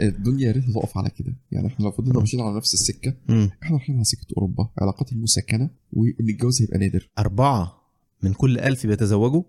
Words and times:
الدنيا 0.00 0.46
يا 0.46 0.52
ريت 0.52 0.64
تقف 0.70 0.98
على 0.98 1.10
كده 1.10 1.36
يعني 1.52 1.66
إحنا 1.66 1.84
لو 1.84 1.90
فضلنا 1.90 2.18
ماشيين 2.18 2.42
على 2.42 2.56
نفس 2.56 2.74
السكة. 2.74 3.14
إحنا 3.62 3.76
رايحين 3.76 3.94
على 3.94 4.04
سكة 4.04 4.26
أوروبا 4.36 4.68
علاقات 4.78 5.12
المسكنه 5.12 5.70
وإن 5.92 6.14
الجواز 6.28 6.62
هيبقى 6.62 6.78
نادر 6.78 7.10
أربعة 7.18 7.80
من 8.22 8.32
كل 8.32 8.58
ألف 8.58 8.86
بيتزوجوا 8.86 9.42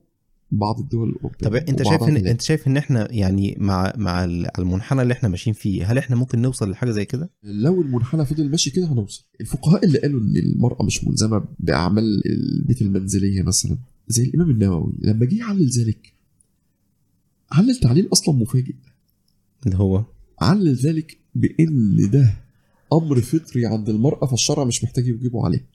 بعض 0.51 0.79
الدول 0.79 1.09
الاوروبيه 1.09 1.37
طب 1.47 1.55
أنت 1.55 1.83
شايف 1.83 2.03
إن. 2.03 2.27
أنت 2.27 2.41
شايف 2.41 2.67
إن 2.67 2.77
إحنا 2.77 3.11
يعني 3.11 3.55
مع 3.59 3.93
مع 3.97 4.23
ال- 4.23 4.59
المنحنى 4.59 5.01
اللي 5.01 5.13
إحنا 5.13 5.29
ماشيين 5.29 5.53
فيه 5.53 5.91
هل 5.91 5.97
إحنا 5.97 6.15
ممكن 6.15 6.41
نوصل 6.41 6.71
لحاجة 6.71 6.91
زي 6.91 7.05
كده؟ 7.05 7.29
لو 7.43 7.81
المنحنى 7.81 8.25
فضل 8.25 8.49
ماشي 8.49 8.69
كده 8.69 8.91
هنوصل 8.93 9.25
الفقهاء 9.41 9.85
اللي 9.85 9.99
قالوا 9.99 10.19
إن 10.21 10.37
المرأة 10.37 10.83
مش 10.85 11.03
ملزمة 11.03 11.45
بأعمال 11.59 12.21
البيت 12.25 12.81
المنزلية 12.81 13.41
مثلا 13.41 13.77
زي 14.07 14.23
الإمام 14.23 14.49
النووي 14.51 14.93
لما 14.99 15.25
جه 15.25 15.35
يعلل 15.39 15.69
ذلك 15.69 16.13
علل 17.51 17.75
تعليل 17.75 18.09
أصلا 18.13 18.35
مفاجئ 18.35 18.73
اللي 19.65 19.77
هو 19.77 20.03
علل 20.39 20.75
ذلك 20.75 21.17
بإن 21.35 22.09
ده 22.11 22.33
أمر 22.93 23.21
فطري 23.21 23.65
عند 23.65 23.89
المرأة 23.89 24.25
فالشرع 24.27 24.63
مش 24.63 24.83
محتاج 24.83 25.07
يجيبه 25.07 25.45
عليه. 25.45 25.65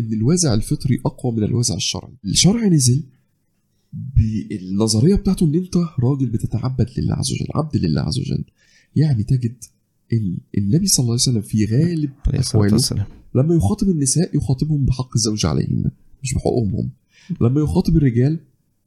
إن 0.00 0.12
الوازع 0.12 0.54
الفطري 0.54 1.00
أقوى 1.06 1.32
من 1.32 1.42
الوازع 1.44 1.74
الشرعي. 1.74 2.12
الشرع 2.24 2.66
نزل 2.66 3.02
بالنظرية 4.16 5.14
بتاعته 5.14 5.46
إن 5.46 5.54
أنت 5.54 5.76
راجل 5.76 6.26
بتتعبد 6.26 6.90
لله 6.98 7.14
عز 7.14 7.32
وجل 7.32 7.46
عبد 7.54 7.76
لله 7.76 8.00
عز 8.00 8.18
وجل. 8.18 8.44
يعني 8.96 9.22
تجد 9.24 9.64
إن 10.12 10.38
النبي 10.58 10.86
صلى 10.86 11.02
الله 11.04 11.12
عليه 11.12 11.22
وسلم 11.22 11.42
في 11.42 11.64
غالب 11.64 12.10
والسلام. 12.72 13.06
لما 13.34 13.54
يخاطب 13.54 13.88
النساء 13.88 14.36
يخاطبهم 14.36 14.84
بحق 14.84 15.10
الزوج 15.14 15.46
عليهن 15.46 15.90
مش 16.22 16.34
بحقوقهم. 16.34 16.74
هم 16.74 16.90
لما 17.40 17.60
يخاطب 17.60 17.96
الرجال 17.96 18.38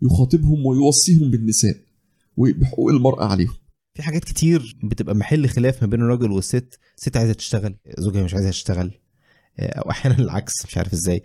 يخاطبهم 0.01 0.65
ويوصيهم 0.65 1.31
بالنساء 1.31 1.77
وبحقوق 2.37 2.89
المرأة 2.89 3.25
عليهم. 3.25 3.53
في 3.97 4.03
حاجات 4.03 4.23
كتير 4.23 4.77
بتبقى 4.83 5.15
محل 5.15 5.49
خلاف 5.49 5.83
ما 5.83 5.89
بين 5.89 6.01
الراجل 6.01 6.31
والست. 6.31 6.79
ست 6.95 7.17
عايزة 7.17 7.33
تشتغل 7.33 7.75
زوجها 7.97 8.23
مش 8.23 8.33
عايزه 8.33 8.49
تشتغل. 8.49 8.91
آه، 9.59 9.79
أو 9.79 9.89
أحيانا 9.89 10.19
العكس 10.19 10.65
مش 10.65 10.77
عارف 10.77 10.93
إزاي. 10.93 11.23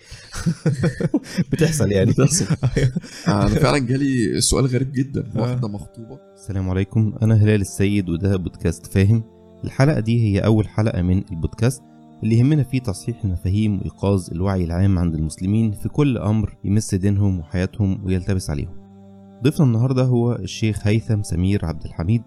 بتحصل 1.53 1.93
يعني. 1.93 2.11
بتحصل. 2.11 2.47
أنا 3.29 3.49
فعلا 3.49 3.79
جالي 3.79 4.41
سؤال 4.41 4.67
غريب 4.67 4.93
جدا. 4.93 5.33
آه. 5.37 5.41
واحدة 5.41 5.69
مخطوبة. 5.69 6.19
السلام 6.35 6.71
عليكم. 6.71 7.15
أنا 7.23 7.35
هلال 7.35 7.61
السيد 7.61 8.09
وده 8.09 8.37
بودكاست 8.37 8.87
فاهم. 8.87 9.25
الحلقة 9.65 10.01
دي 10.01 10.23
هي 10.23 10.39
أول 10.45 10.69
حلقة 10.69 11.03
من 11.03 11.25
البودكاست 11.31 11.83
اللي 12.23 12.39
يهمنا 12.39 12.63
فيه 12.63 12.81
تصحيح 12.81 13.25
المفاهيم 13.25 13.79
وإيقاظ 13.79 14.31
الوعي 14.33 14.65
العام 14.65 14.99
عند 14.99 15.15
المسلمين 15.15 15.73
في 15.73 15.89
كل 15.89 16.19
أمر 16.19 16.57
يمس 16.65 16.95
دينهم 16.95 17.39
وحياتهم 17.41 18.05
ويلتبس 18.05 18.51
عليهم. 18.51 18.83
ضيفنا 19.43 19.67
النهارده 19.67 20.03
هو 20.03 20.33
الشيخ 20.33 20.87
هيثم 20.87 21.23
سمير 21.23 21.65
عبد 21.65 21.85
الحميد. 21.85 22.23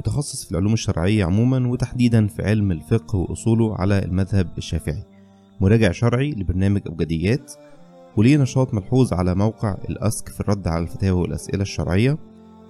متخصص 0.00 0.44
في 0.44 0.50
العلوم 0.50 0.72
الشرعية 0.72 1.24
عموما 1.24 1.68
وتحديدا 1.68 2.26
في 2.26 2.42
علم 2.42 2.72
الفقه 2.72 3.16
وأصوله 3.16 3.76
على 3.76 3.98
المذهب 3.98 4.48
الشافعي. 4.58 5.04
مراجع 5.60 5.92
شرعي 5.92 6.30
لبرنامج 6.30 6.80
أبجديات 6.86 7.52
وليه 8.16 8.36
نشاط 8.36 8.74
ملحوظ 8.74 9.12
على 9.12 9.34
موقع 9.34 9.76
الأسك 9.88 10.28
في 10.28 10.40
الرد 10.40 10.68
على 10.68 10.82
الفتاوى 10.82 11.20
والأسئلة 11.20 11.62
الشرعية 11.62 12.18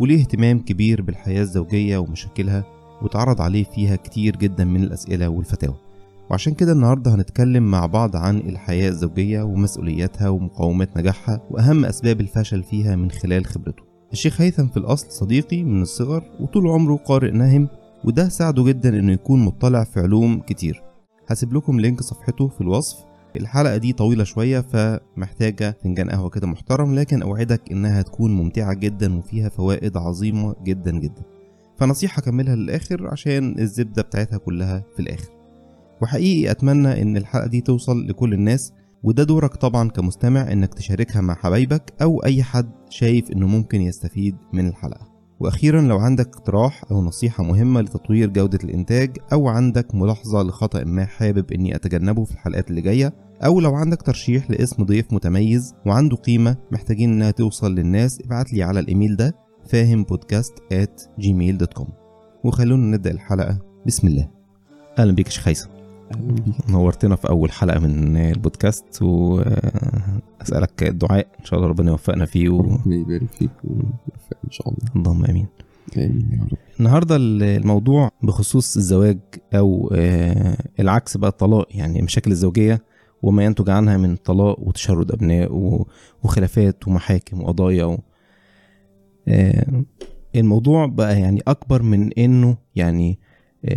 وليه 0.00 0.20
اهتمام 0.20 0.58
كبير 0.58 1.02
بالحياة 1.02 1.42
الزوجية 1.42 1.98
ومشاكلها 1.98 2.64
واتعرض 3.02 3.40
عليه 3.40 3.64
فيها 3.64 3.96
كتير 3.96 4.36
جدا 4.36 4.64
من 4.64 4.82
الأسئلة 4.82 5.28
والفتاوى. 5.28 5.76
وعشان 6.30 6.54
كده 6.54 6.72
النهاردة 6.72 7.14
هنتكلم 7.14 7.70
مع 7.70 7.86
بعض 7.86 8.16
عن 8.16 8.38
الحياة 8.38 8.88
الزوجية 8.88 9.42
ومسؤولياتها 9.42 10.28
ومقومات 10.28 10.96
نجاحها 10.96 11.40
وأهم 11.50 11.84
أسباب 11.84 12.20
الفشل 12.20 12.62
فيها 12.62 12.96
من 12.96 13.10
خلال 13.10 13.46
خبرته. 13.46 13.89
الشيخ 14.12 14.40
هيثم 14.40 14.66
في 14.66 14.76
الأصل 14.76 15.10
صديقي 15.10 15.62
من 15.62 15.82
الصغر 15.82 16.24
وطول 16.40 16.66
عمره 16.68 16.96
قارئ 16.96 17.30
نهم 17.30 17.68
وده 18.04 18.28
ساعده 18.28 18.64
جدا 18.64 18.88
إنه 18.98 19.12
يكون 19.12 19.44
مطلع 19.44 19.84
في 19.84 20.00
علوم 20.00 20.40
كتير. 20.40 20.82
هسيب 21.28 21.54
لكم 21.54 21.80
لينك 21.80 22.00
صفحته 22.00 22.48
في 22.48 22.60
الوصف. 22.60 22.96
الحلقة 23.36 23.76
دي 23.76 23.92
طويلة 23.92 24.24
شوية 24.24 24.60
فمحتاجة 24.60 25.76
فنجان 25.84 26.10
قهوة 26.10 26.28
كده 26.30 26.46
محترم 26.46 26.94
لكن 26.94 27.22
أوعدك 27.22 27.72
إنها 27.72 28.02
تكون 28.02 28.30
ممتعة 28.30 28.74
جدا 28.74 29.18
وفيها 29.18 29.48
فوائد 29.48 29.96
عظيمة 29.96 30.54
جدا 30.64 30.90
جدا. 30.98 31.22
فنصيحة 31.78 32.22
كملها 32.22 32.56
للآخر 32.56 33.08
عشان 33.08 33.58
الزبدة 33.58 34.02
بتاعتها 34.02 34.38
كلها 34.38 34.84
في 34.96 35.00
الآخر. 35.02 35.30
وحقيقي 36.02 36.50
أتمنى 36.50 37.02
إن 37.02 37.16
الحلقة 37.16 37.46
دي 37.46 37.60
توصل 37.60 38.06
لكل 38.08 38.34
الناس 38.34 38.72
وده 39.02 39.24
دورك 39.24 39.56
طبعا 39.56 39.88
كمستمع 39.88 40.52
إنك 40.52 40.74
تشاركها 40.74 41.20
مع 41.20 41.34
حبايبك 41.34 41.92
أو 42.02 42.24
أي 42.24 42.42
حد 42.42 42.70
شايف 42.90 43.30
إنه 43.30 43.46
ممكن 43.46 43.80
يستفيد 43.80 44.36
من 44.52 44.68
الحلقة. 44.68 45.10
وأخيرا 45.40 45.80
لو 45.80 45.98
عندك 45.98 46.26
اقتراح 46.26 46.84
أو 46.90 47.02
نصيحة 47.02 47.44
مهمة 47.44 47.80
لتطوير 47.80 48.28
جودة 48.30 48.58
الإنتاج 48.64 49.16
أو 49.32 49.48
عندك 49.48 49.94
ملاحظة 49.94 50.42
لخطأ 50.42 50.84
ما 50.84 51.04
حابب 51.04 51.52
إني 51.52 51.74
أتجنبه 51.76 52.24
في 52.24 52.32
الحلقات 52.32 52.70
اللي 52.70 52.80
جاية 52.80 53.12
أو 53.44 53.60
لو 53.60 53.74
عندك 53.74 54.02
ترشيح 54.02 54.50
لاسم 54.50 54.84
ضيف 54.84 55.12
متميز 55.12 55.74
وعنده 55.86 56.16
قيمة 56.16 56.56
محتاجين 56.72 57.12
إنها 57.12 57.30
توصل 57.30 57.74
للناس 57.74 58.20
ابعت 58.24 58.52
لي 58.52 58.62
على 58.62 58.80
الإيميل 58.80 59.16
ده 59.16 59.34
فاهم 59.68 60.04
بودكاست 60.04 60.54
at 60.72 61.22
gmail.com 61.22 61.88
وخلونا 62.44 62.96
نبدأ 62.96 63.10
الحلقة. 63.10 63.58
بسم 63.86 64.06
الله. 64.06 64.30
أهلا 64.98 65.12
بيك 65.12 65.26
يا 65.26 65.30
شيخ 65.32 65.48
هيثم 65.48 65.79
نورتنا 66.68 67.16
في 67.16 67.28
أول 67.28 67.52
حلقة 67.52 67.78
من 67.78 68.16
البودكاست 68.16 69.02
وأسألك 69.02 70.82
الدعاء. 70.82 71.26
إن 71.40 71.44
شاء 71.44 71.58
الله 71.58 71.68
ربنا 71.70 71.90
يوفقنا 71.90 72.24
فيه 72.24 72.48
و... 72.48 72.60
ربنا 72.60 72.96
يبارك 72.96 73.30
فيك 73.38 73.50
ويوفقك 73.64 74.36
إن 74.44 74.50
شاء 74.50 74.68
الله. 74.68 74.78
اللهم 74.96 75.24
آمين. 75.24 75.46
آمين 75.96 76.28
يا 76.32 76.42
رب. 76.52 76.58
النهارده 76.80 77.16
الموضوع 77.20 78.10
بخصوص 78.22 78.76
الزواج 78.76 79.18
أو 79.54 79.90
آه، 79.94 80.56
العكس 80.80 81.16
بقى 81.16 81.30
الطلاق 81.30 81.66
يعني 81.70 81.98
المشاكل 81.98 82.30
الزوجية 82.30 82.82
وما 83.22 83.44
ينتج 83.44 83.70
عنها 83.70 83.96
من 83.96 84.16
طلاق 84.16 84.60
وتشرد 84.60 85.12
أبناء 85.12 85.48
وخلافات 86.22 86.88
ومحاكم 86.88 87.40
وقضايا 87.42 87.84
و... 87.84 87.98
آه، 89.28 89.84
الموضوع 90.36 90.86
بقى 90.86 91.20
يعني 91.20 91.42
أكبر 91.48 91.82
من 91.82 92.12
إنه 92.12 92.56
يعني 92.76 93.18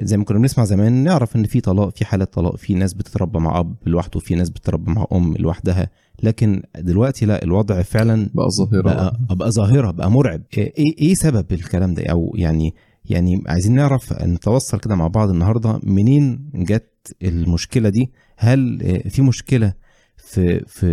زي 0.01 0.17
ما 0.17 0.23
كنا 0.23 0.39
بنسمع 0.39 0.65
زمان 0.65 0.93
نعرف 0.93 1.35
إن 1.35 1.43
في 1.43 1.61
طلاق 1.61 1.89
في 1.97 2.05
حالات 2.05 2.33
طلاق 2.33 2.55
في 2.55 2.73
ناس 2.73 2.93
بتتربى 2.93 3.39
مع 3.39 3.59
أب 3.59 3.75
لوحده 3.85 4.19
في 4.19 4.35
ناس 4.35 4.49
بتتربى 4.49 4.91
مع 4.91 5.05
أم 5.13 5.35
لوحدها. 5.39 5.89
لكن 6.23 6.61
دلوقتي 6.77 7.25
لا 7.25 7.43
الوضع 7.43 7.81
فعلا 7.81 8.29
بقى 8.33 8.49
ظاهرة. 8.49 8.81
بقى 8.81 9.17
بقى 9.29 9.51
ظاهرة 9.51 9.91
بقى 9.91 10.11
مرعب. 10.11 10.41
إيه 10.57 10.73
إيه 10.99 11.13
سبب 11.13 11.51
الكلام 11.51 11.93
ده؟ 11.93 12.03
أو 12.05 12.33
يعني 12.37 12.73
يعني 13.05 13.43
عايزين 13.47 13.75
نعرف 13.75 14.13
نتوصل 14.23 14.79
كده 14.79 14.95
مع 14.95 15.07
بعض 15.07 15.29
النهارده 15.29 15.79
منين 15.83 16.49
جت 16.55 17.15
المشكلة 17.23 17.89
دي؟ 17.89 18.11
هل 18.37 18.81
آه، 18.83 19.09
في 19.09 19.21
مشكلة 19.21 19.73
في 20.17 20.59
في 20.67 20.87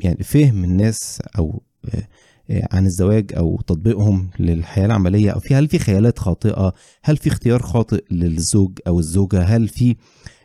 يعني 0.00 0.22
فهم 0.24 0.64
الناس 0.64 1.22
أو 1.38 1.62
آه، 1.84 1.98
آه، 1.98 2.02
عن 2.50 2.86
الزواج 2.86 3.32
أو 3.36 3.60
تطبيقهم 3.66 4.30
للحياة 4.38 4.86
العملية 4.86 5.30
أو 5.30 5.40
في 5.40 5.54
هل 5.54 5.68
في 5.68 5.78
خيالات 5.78 6.18
خاطئة؟ 6.18 6.72
هل 7.02 7.16
في 7.16 7.28
اختيار 7.28 7.62
خاطئ 7.62 8.04
للزوج 8.10 8.78
أو 8.86 8.98
الزوجة؟ 8.98 9.42
هل 9.42 9.68
في 9.68 9.96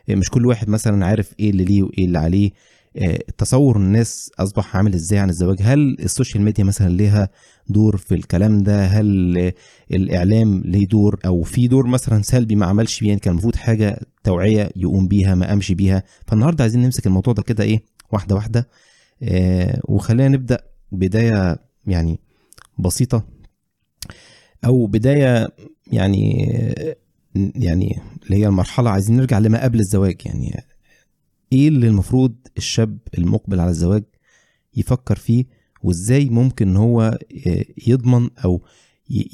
مش 0.08 0.30
كل 0.30 0.46
واحد 0.46 0.68
مثلا 0.68 1.06
عارف 1.06 1.32
إيه 1.40 1.50
اللي 1.50 1.64
ليه 1.64 1.82
وإيه 1.82 2.04
اللي 2.04 2.18
عليه؟ 2.18 2.50
آه، 2.96 3.18
تصور 3.38 3.76
الناس 3.76 4.30
أصبح 4.38 4.76
عامل 4.76 4.94
إزاي 4.94 5.18
عن 5.18 5.30
الزواج؟ 5.30 5.56
هل 5.62 5.96
ال 6.00 6.06
social 6.06 6.42
media 6.42 6.64
مثلا 6.64 6.88
ليها 6.88 7.28
دور 7.68 7.96
في 7.96 8.14
الكلام 8.14 8.62
ده؟ 8.62 8.84
هل 8.86 9.52
الإعلام 9.92 10.62
ليه 10.64 10.86
دور؟ 10.88 11.20
أو 11.26 11.42
في 11.42 11.68
دور 11.68 11.86
مثلا 11.86 12.22
سلبي 12.22 12.54
ما 12.54 12.66
عملش 12.66 13.00
بيه؟ 13.00 13.08
يعني 13.08 13.20
كان 13.20 13.32
المفروض 13.32 13.56
حاجة 13.56 14.00
توعية 14.24 14.70
يقوم 14.76 15.08
بيها 15.08 15.34
ما 15.34 15.46
قامش 15.46 15.72
بيها. 15.72 16.02
فالنهاردة 16.26 16.64
عايزين 16.64 16.82
نمسك 16.82 17.06
الموضوع 17.06 17.34
ده 17.34 17.42
كده 17.42 17.64
إيه 17.64 17.82
واحدة 18.12 18.34
واحدة. 18.34 18.68
آه، 19.22 19.80
وخلينا 19.84 20.28
نبدأ 20.28 20.58
بداية 20.92 21.65
يعني 21.86 22.20
بسيطة 22.78 23.24
أو 24.64 24.86
بداية 24.86 25.48
يعني 25.86 26.48
يعني 27.36 28.00
اللي 28.24 28.36
هي 28.36 28.46
المرحلة 28.46 28.90
عايزين 28.90 29.16
نرجع 29.16 29.38
لما 29.38 29.62
قبل 29.64 29.80
الزواج. 29.80 30.22
يعني 30.26 30.64
إيه 31.52 31.68
اللي 31.68 31.88
المفروض 31.88 32.34
الشاب 32.56 32.98
المقبل 33.18 33.60
على 33.60 33.70
الزواج 33.70 34.04
يفكر 34.76 35.16
فيه 35.16 35.44
وإزاي 35.82 36.28
ممكن 36.30 36.68
ان 36.68 36.76
هو 36.76 37.18
يضمن 37.86 38.28
أو 38.44 38.62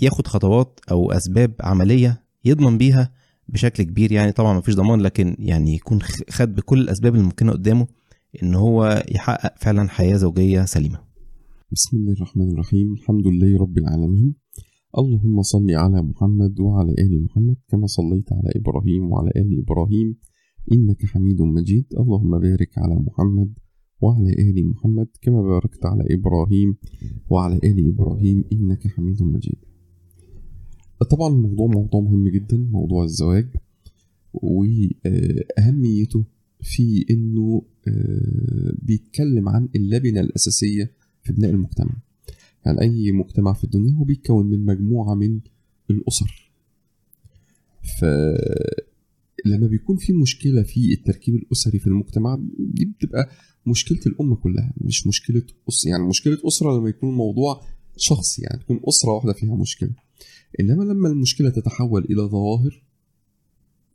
ياخد 0.03 0.27
خطوات 0.27 0.81
أو 0.91 1.13
أسباب 1.13 1.55
عملية 1.61 2.25
يضمن 2.45 2.79
بيها 2.79 3.13
بشكل 3.49 3.83
كبير؟ 3.83 4.13
يعني 4.13 4.33
طبعا 4.33 4.59
مفيش 4.59 4.75
ضمان 4.75 5.01
لكن 5.01 5.37
يعني 5.39 5.75
يكون 5.75 6.03
خد 6.31 6.55
بكل 6.55 6.81
الأسباب 6.81 7.15
الممكنه 7.15 7.53
قدامه 7.53 7.87
إن 8.43 8.55
هو 8.55 9.05
يحقق 9.09 9.55
فعلا 9.59 9.89
حياة 9.89 10.17
زوجية 10.17 10.65
سليمة. 10.65 11.12
بسم 11.73 11.97
الله 11.97 12.13
الرحمن 12.13 12.51
الرحيم. 12.51 12.93
الحمد 12.93 13.27
لله 13.27 13.59
رب 13.59 13.79
العالمين. 13.79 14.35
اللهم 14.99 15.43
صل 15.43 15.71
على 15.71 16.03
محمد 16.03 16.61
وعلى 16.61 16.93
آل 16.93 17.25
محمد 17.25 17.57
كما 17.69 17.87
صليت 17.87 18.33
على 18.33 18.51
إبراهيم 18.57 19.13
وعلى 19.13 19.31
آل 19.37 19.59
إبراهيم. 19.59 20.17
إنك 20.73 21.07
حميد 21.07 21.43
مجيد. 21.43 21.85
اللهم 22.01 22.39
بارك 22.39 22.79
على 22.79 22.95
محمد 22.95 23.51
وعلى 24.03 24.31
آل 24.33 24.69
محمد 24.71 25.09
كما 25.23 25.43
باركت 25.43 25.87
على 25.87 26.05
إبراهيم 26.11 26.77
وعلى 27.31 27.57
آل 27.57 27.89
إبراهيم. 27.89 28.45
إنك 28.53 28.87
حميد 28.87 29.23
مجيد. 29.23 29.59
طبعا 31.11 31.29
الموضوع 31.35 31.67
موضوع 31.67 32.01
مهم 32.01 32.29
جدا 32.29 32.57
موضوع 32.57 33.05
الزواج. 33.05 33.49
وأهميته 34.33 36.25
في 36.61 37.05
إنه 37.11 37.63
آه، 37.89 38.73
بيتكلم 38.83 39.49
عن 39.49 39.69
اللبنة 39.77 40.21
الأساسية 40.21 41.02
في 41.23 41.33
بناء 41.33 41.51
المجتمع. 41.51 41.97
يعني 42.67 42.81
أي 42.81 43.13
مجتمع 43.13 43.53
في 43.53 43.65
الدنيا 43.65 43.95
هو 43.95 44.05
بيتكون 44.05 44.47
من 44.47 44.65
مجموعة 44.65 45.15
من 45.15 45.41
الأسر. 45.91 46.53
فلما 48.01 49.67
بيكون 49.67 49.97
في 49.97 50.13
مشكلة 50.13 50.63
في 50.63 50.93
التركيب 50.93 51.35
الأسري 51.35 51.79
في 51.79 51.87
المجتمع 51.87 52.39
دي 52.59 52.85
بتبقى 52.85 53.31
مشكلة 53.67 54.01
الأمة 54.07 54.37
كلها 54.37 54.73
مش 54.81 55.07
مشكلة 55.07 55.43
أسرة 55.69 55.91
يعني 55.91 56.05
مشكلة 56.09 56.39
أسرة 56.47 56.79
لما 56.79 56.89
يكون 56.89 57.09
الموضوع 57.11 57.63
شخصي 57.97 58.43
يعني 58.43 58.59
تكون 58.63 58.81
أسرة 58.89 59.11
واحدة 59.11 59.33
فيها 59.33 59.57
مشكلة. 59.57 59.91
إنما 60.61 60.83
لما 60.85 61.09
المشكلة 61.09 61.51
تتحول 61.51 62.05
إلى 62.05 62.23
ظواهر 62.23 62.83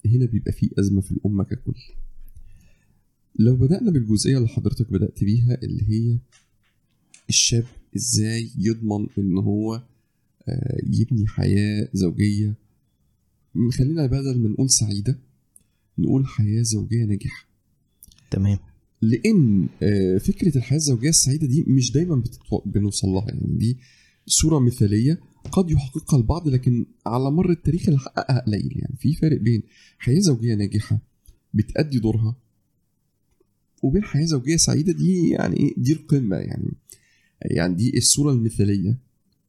هنا 0.05 0.25
بيبقى 0.25 0.51
في 0.51 0.69
أزمة 0.79 1.01
في 1.01 1.11
الأمة 1.11 1.43
ككل. 1.43 1.75
لو 3.39 3.55
بدأنا 3.55 3.91
بالجزئية 3.91 4.37
اللي 4.37 4.47
حضرتك 4.47 4.91
بدأت 4.91 5.23
بيها 5.23 5.57
اللي 5.63 5.83
هي 5.89 6.17
الشاب 7.29 7.65
إزاي 7.95 8.49
يضمن 8.57 9.07
إن 9.17 9.37
هو 9.37 9.83
آه، 10.49 10.77
يبني 10.83 11.27
حياة 11.27 11.89
زوجية؟ 11.93 12.55
خلينا 13.71 14.05
بدل 14.05 14.37
ما 14.39 14.49
نقول 14.49 14.69
سعيدة 14.69 15.19
نقول 15.97 16.27
حياة 16.27 16.61
زوجية 16.61 17.05
ناجحة. 17.05 17.47
تمام. 18.31 18.57
لأن 19.01 19.67
آه، 19.83 20.17
فكرة 20.17 20.57
الحياة 20.57 20.77
الزوجية 20.77 21.09
السعيدة 21.09 21.47
دي 21.47 21.63
مش 21.67 21.91
دايما. 21.91 22.23
بنوصل 22.65 23.07
لها. 23.07 23.25
يعني 23.27 23.57
دي 23.57 23.77
صورة 24.25 24.59
مثالية 24.59 25.19
قد 25.51 25.71
يحققها 25.71 26.17
البعض 26.17 26.47
لكن 26.47 26.85
على 27.05 27.31
مر 27.31 27.51
التاريخ 27.51 27.87
اللي 27.87 27.99
حققها 27.99 28.39
قليل. 28.39 28.71
يعني 28.75 28.95
في 28.99 29.13
فرق 29.13 29.37
بين 29.41 29.63
حياة 29.97 30.19
زوجية 30.19 30.55
ناجحة 30.55 30.99
بتأدي 31.53 31.99
دورها 31.99 32.35
وبين 33.83 34.03
حياة 34.03 34.25
زوجية 34.25 34.57
سعيدة 34.57 34.93
دي 34.93 35.29
يعني 35.29 35.57
إيه؟ 35.57 35.73
دي 35.77 35.93
القمة. 35.93 36.35
يعني 36.35 36.71
يعني 37.41 37.75
دي 37.75 37.97
الصورة 37.97 38.31
المثالية 38.33 38.97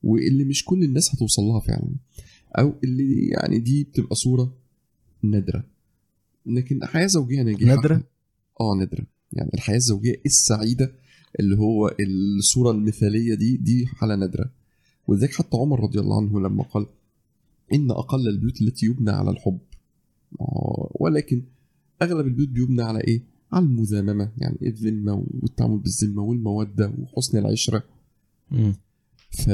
واللي 0.03 0.45
مش 0.45 0.65
كل 0.65 0.83
الناس 0.85 1.15
هتوصل 1.15 1.43
لها 1.43 1.61
فعلا. 1.61 1.91
أو 2.59 2.75
اللي 2.85 3.27
يعني 3.27 3.59
دي 3.59 3.85
بتبقى 3.85 4.15
صورة 4.17 4.55
نادرة. 5.23 5.65
لكن 6.47 6.85
حياه 6.85 7.07
زوجيه 7.07 7.43
ناجحة. 7.43 7.65
نادرة؟ 7.75 8.05
آه 8.61 8.75
نادرة. 8.79 9.07
يعني 9.33 9.51
الحياة 9.55 9.77
الزوجية 9.77 10.21
السعيدة 10.27 10.93
اللي 11.41 11.57
هو 11.59 11.95
الصورة 12.01 12.71
المثالية 12.71 13.35
دي 13.35 13.57
دي 13.57 13.87
حالة 13.87 14.17
نادرة. 14.17 14.51
ولذلك 15.07 15.35
حتى 15.35 15.57
عمر 15.57 15.81
رضي 15.81 16.01
الله 16.01 16.17
عنه 16.17 16.41
لما 16.41 16.63
قال 16.63 16.87
إن 17.75 17.91
أقل 17.91 18.29
البيوت 18.29 18.63
التي 18.63 18.87
يبنى 18.87 19.11
على 19.11 19.31
الحب. 19.31 19.59
آه، 20.41 20.91
ولكن 21.01 21.43
أغلب 22.03 22.27
البيوت 22.27 22.49
بيبنى 22.49 22.83
على 22.83 23.01
إيه؟ 23.01 23.23
على 23.53 23.65
المذاممه 23.65 24.33
يعني 24.39 24.59
الذمة 24.63 25.25
والتعامل 25.43 25.79
بالذمة 25.79 26.23
والمودة 26.23 26.93
وحسن 26.99 27.39
العشرة 27.39 27.85
مم. 28.51 28.75
ف 29.31 29.51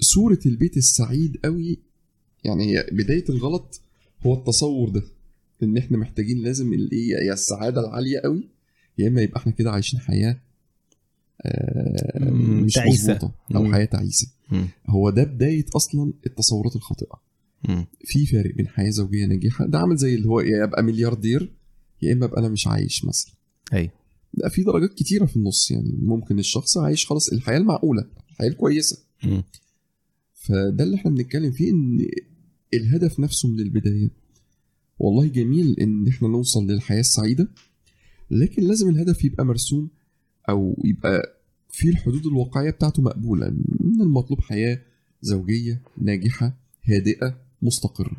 صورة 0.00 0.38
البيت 0.46 0.76
السعيد 0.76 1.36
قوي 1.44 1.78
يعني 2.44 2.64
هي 2.78 2.86
بداية 2.92 3.24
الغلط 3.28 3.80
هو 4.26 4.34
التصور 4.34 4.88
ده 4.88 5.02
إن 5.62 5.76
إحنا 5.76 5.98
محتاجين 5.98 6.38
لازم 6.42 6.72
اللي 6.72 6.96
هي 6.96 7.26
يا 7.26 7.32
السعادة 7.32 7.80
العالية 7.80 8.18
قوي 8.18 8.48
يا 8.98 9.08
إما 9.08 9.20
يبقى 9.20 9.40
إحنا 9.40 9.52
كده 9.52 9.70
عايشين 9.70 10.00
حياة 10.00 10.40
آه، 11.42 12.30
مش 12.30 12.72
تعيسة. 12.74 13.12
مظبوطة 13.14 13.34
أو 13.56 13.62
مم. 13.62 13.84
تعيسة 13.84 14.26
مم. 14.52 14.66
هو 14.86 15.10
ده 15.10 15.24
بداية 15.24 15.64
أصلا 15.76 16.12
التصورات 16.26 16.76
الخاطئة 16.76 17.20
مم. 17.68 17.86
في 18.04 18.26
فارق 18.26 18.54
بين 18.54 18.68
حياة 18.68 18.90
زوجية 18.90 19.26
ناجحة 19.26 19.66
ده 19.66 19.78
عامل 19.78 19.96
زي 19.96 20.14
اللي 20.14 20.28
هو 20.28 20.40
يا 20.40 20.64
ابقى 20.64 20.82
ملياردير 20.82 21.52
يا 22.02 22.12
إما 22.12 22.24
أبقى 22.26 22.40
أنا 22.40 22.48
مش 22.48 22.66
عايش 22.66 23.04
مثلا. 23.04 23.32
أيوه. 23.72 23.90
لا 24.34 24.48
في 24.48 24.62
درجات 24.62 24.94
كتيرة 24.94 25.26
في 25.26 25.36
النص 25.36 25.70
يعني. 25.70 25.98
ممكن 26.02 26.38
الشخص 26.38 26.78
عايش 26.78 27.06
خلاص 27.06 27.32
الحياة 27.32 27.58
المعقولة 27.58 28.04
الحياة 28.30 28.48
الكويسة. 28.48 28.98
مم. 29.24 29.42
فده 30.34 30.84
اللي 30.84 30.96
إحنا 30.96 31.10
بنتكلم 31.10 31.50
فيه 31.52 31.70
إن 31.70 32.06
الهدف 32.74 33.20
نفسه 33.20 33.48
من 33.48 33.60
البداية. 33.60 34.10
والله 34.98 35.26
جميل 35.26 35.80
إن 35.80 36.08
إحنا 36.08 36.28
نوصل 36.28 36.66
للحياة 36.66 37.00
السعيدة 37.00 37.48
لكن 38.30 38.62
لازم 38.62 38.88
الهدف 38.88 39.24
يبقى 39.24 39.44
مرسوم 39.44 39.90
أو 40.48 40.82
يبقى 40.84 41.38
في 41.70 41.88
الحدود 41.88 42.26
الواقعية 42.26 42.70
بتاعته 42.70 43.02
مقبولة. 43.02 43.50
من 43.80 44.00
المطلوب 44.00 44.40
حياة 44.40 44.82
زوجية 45.22 45.82
ناجحة 45.98 46.56
هادئة 46.84 47.38
مستقرة. 47.62 48.16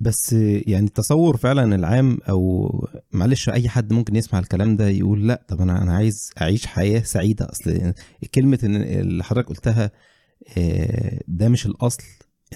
بس 0.00 0.32
يعني 0.66 0.86
التصور 0.86 1.36
فعلا 1.36 1.74
العام 1.74 2.18
أو 2.28 2.70
معلش 3.12 3.48
أي 3.48 3.68
حد 3.68 3.92
ممكن 3.92 4.16
يسمع 4.16 4.38
الكلام 4.38 4.76
ده 4.76 4.88
يقول 4.88 5.28
لا 5.28 5.44
طب 5.48 5.60
أنا 5.60 5.82
أنا 5.82 5.92
عايز 5.94 6.30
أعيش 6.40 6.66
حياة 6.66 7.00
سعيدة. 7.00 7.48
أصل 7.52 7.92
كلمة 8.34 8.58
اللي 8.62 9.24
حضرتك 9.24 9.48
قلتها 9.48 9.90
آه، 10.58 11.20
ده 11.28 11.48
مش 11.48 11.66
الأصل. 11.66 12.02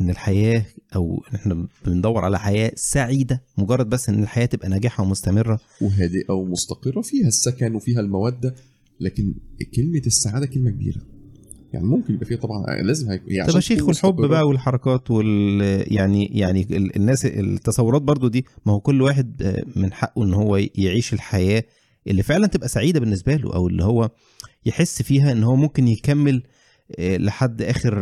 إن 0.00 0.11
الحياة 0.11 0.64
أو 0.96 1.25
إحنا 1.35 1.67
بندور 1.87 2.25
على 2.25 2.38
حياة 2.38 2.73
سعيدة 2.75 3.43
مجرد 3.58 3.88
بس 3.88 4.08
إن 4.08 4.23
الحياة 4.23 4.46
تبقى 4.46 4.69
ناجحة 4.69 5.02
ومستمرة. 5.02 5.61
وهادئة 5.81 6.32
ومستقرة 6.32 7.00
فيها 7.00 7.29
السكن 7.29 7.75
وفيها 7.75 8.00
المودة. 8.00 8.55
لكن 9.00 9.34
كلمة 9.76 10.02
السعادة 10.06 10.46
كلمة 10.46 10.70
كبيرة. 10.70 11.00
يعني 11.73 11.87
ممكن 11.87 12.15
يبقى 12.15 12.26
فيها 12.26 12.37
طبعا 12.38 12.67
لازم 12.82 13.11
هيكون 13.11 13.32
يا 13.32 13.61
شيخ 13.61 13.87
والحب. 13.88 14.15
بقى 14.17 14.49
والحركات 14.49 15.11
وال 15.11 15.61
يعني 15.94 16.26
يعني 16.26 16.62
ال- 16.70 16.97
الناس 16.97 17.26
التصورات 17.26 18.03
برضو 18.03 18.29
دي 18.29 18.44
ما 18.67 18.73
هو 18.73 18.81
كل 18.81 19.03
واحد 19.03 19.43
آه، 19.43 19.65
من 19.76 19.93
حقه 19.93 20.25
إن 20.25 20.35
هو 20.35 20.56
يعيش 20.75 21.12
الحياة 21.12 21.65
اللي 22.06 22.23
فعلا 22.23 22.47
تبقى 22.47 22.69
سعيدة 22.69 23.00
بالنسبة 23.00 23.37
له 23.37 23.55
أو 23.55 23.69
اللي 23.69 23.85
هو 23.85 24.11
يحس 24.67 25.03
فيها 25.03 25.32
إن 25.32 25.43
هو 25.44 25.56
ممكن 25.56 25.88
يكمل 25.88 26.43
آه، 26.99 27.17
لحد 27.17 27.62
آخر 27.62 27.97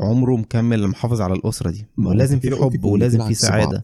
عمره 0.00 0.36
مكمل 0.36 0.86
محافظ 0.88 1.20
على 1.20 1.34
الأسرة 1.34 1.70
دي 1.70 1.86
ما 1.96 2.10
لازم 2.10 2.40
في 2.40 2.56
حب 2.56 2.84
ولازم 2.84 3.26
في 3.28 3.34
سعادة. 3.34 3.82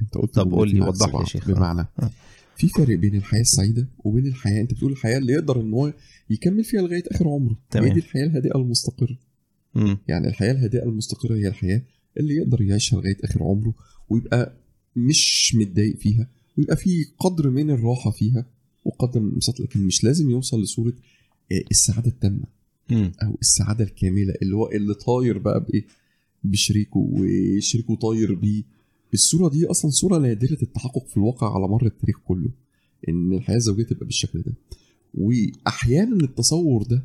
أنت 0.00 0.14
قلت 0.14 0.34
طب 0.34 0.52
قول 0.52 0.70
لي، 0.70 0.80
وضح 0.80 1.14
لي 1.14 1.20
يا. 1.20 1.24
شيخ. 1.24 1.50
بمعنى 1.50 1.80
آه. 2.02 2.10
في 2.56 2.68
فرق 2.68 2.96
بين 2.98 3.14
الحياة 3.16 3.40
السعيدة 3.40 3.88
وبين 3.98 4.26
الحياة 4.26 4.60
أنت 4.60 4.74
بتقول 4.74 4.92
الحياة 4.92 5.18
اللي 5.18 5.32
يقدر 5.32 5.60
إن 5.60 5.72
هو 5.72 5.92
يكمل 6.30 6.64
فيها 6.64 6.82
لغاية 6.82 7.02
آخر 7.10 7.28
عمره 7.28 7.56
تمام. 7.70 7.84
هي 7.86 7.92
دي 7.94 8.00
الحياة 8.00 8.24
الهادئة 8.26 8.56
المستقرة 8.56 9.18
مم. 9.74 9.98
يعني 10.08 10.28
الحياة 10.28 10.52
الهادئة 10.52 10.82
المستقرة 10.84 11.34
هي 11.34 11.48
الحياة 11.48 11.82
اللي 12.20 12.34
يقدر 12.36 12.62
يعيشها 12.62 13.00
لغاية 13.00 13.16
آخر 13.24 13.42
عمره 13.42 13.74
ويبقى 14.10 14.52
مش 14.96 15.54
متضايق 15.54 15.96
فيها 15.96 16.28
ويبقى 16.58 16.76
في 16.76 17.04
قدر 17.18 17.50
من 17.50 17.70
الراحة 17.70 18.10
فيها 18.10 18.46
وقدر 18.84 19.20
من 19.20 19.26
الانبساط 19.26 19.60
لكن 19.60 19.80
مش 19.86 20.04
لازم 20.04 20.30
يوصل 20.30 20.62
لصورة 20.62 20.92
آه، 21.52 21.64
السعادة 21.70 22.08
التامة 22.08 22.44
مم. 22.90 23.12
أو 23.22 23.36
السعادة 23.40 23.84
الكاملة 23.84 24.34
اللي 24.42 24.56
هو 24.56 24.70
اللي 24.70 24.94
طاير 24.94 25.38
بقى 25.38 25.60
بإيه 25.64 25.84
بشريكه 26.44 26.96
وشريكه 27.12 27.94
طاير 27.94 28.34
بيه 28.34 28.62
الصورة 29.14 29.48
دي 29.48 29.66
أصلا 29.66 29.90
صورة 29.90 30.18
نادرة 30.18 30.58
التحقق 30.62 31.06
في 31.06 31.16
الواقع 31.16 31.54
على 31.54 31.68
مر 31.68 31.86
التاريخ 31.86 32.16
كله 32.24 32.50
إن 33.08 33.32
الحياة 33.32 33.56
الزوجية 33.56 33.82
تبقى 33.84 34.06
بالشكل 34.06 34.42
ده 34.42 34.52
وأحيانا 35.18 36.16
التصور 36.24 36.82
ده 36.82 37.02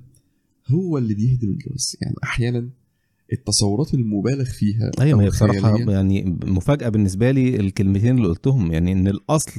هو 0.67 0.97
اللي 0.97 1.13
بيهدم 1.13 1.49
الجواز. 1.49 1.95
يعني 2.01 2.15
أحيانا 2.23 2.69
التصورات 3.33 3.93
المبالغ 3.93 4.43
فيها 4.45 4.91
أيوه 5.01 5.23
هي 5.23 5.27
بصراحة 5.29 5.77
يعني 5.91 6.37
مفاجأة 6.45 6.89
بالنسبة 6.89 7.31
لي 7.31 7.55
الكلمتين 7.55 8.17
اللي 8.17 8.27
قلتهم. 8.27 8.71
يعني 8.71 8.91
إن 8.91 9.07
الأصل 9.07 9.51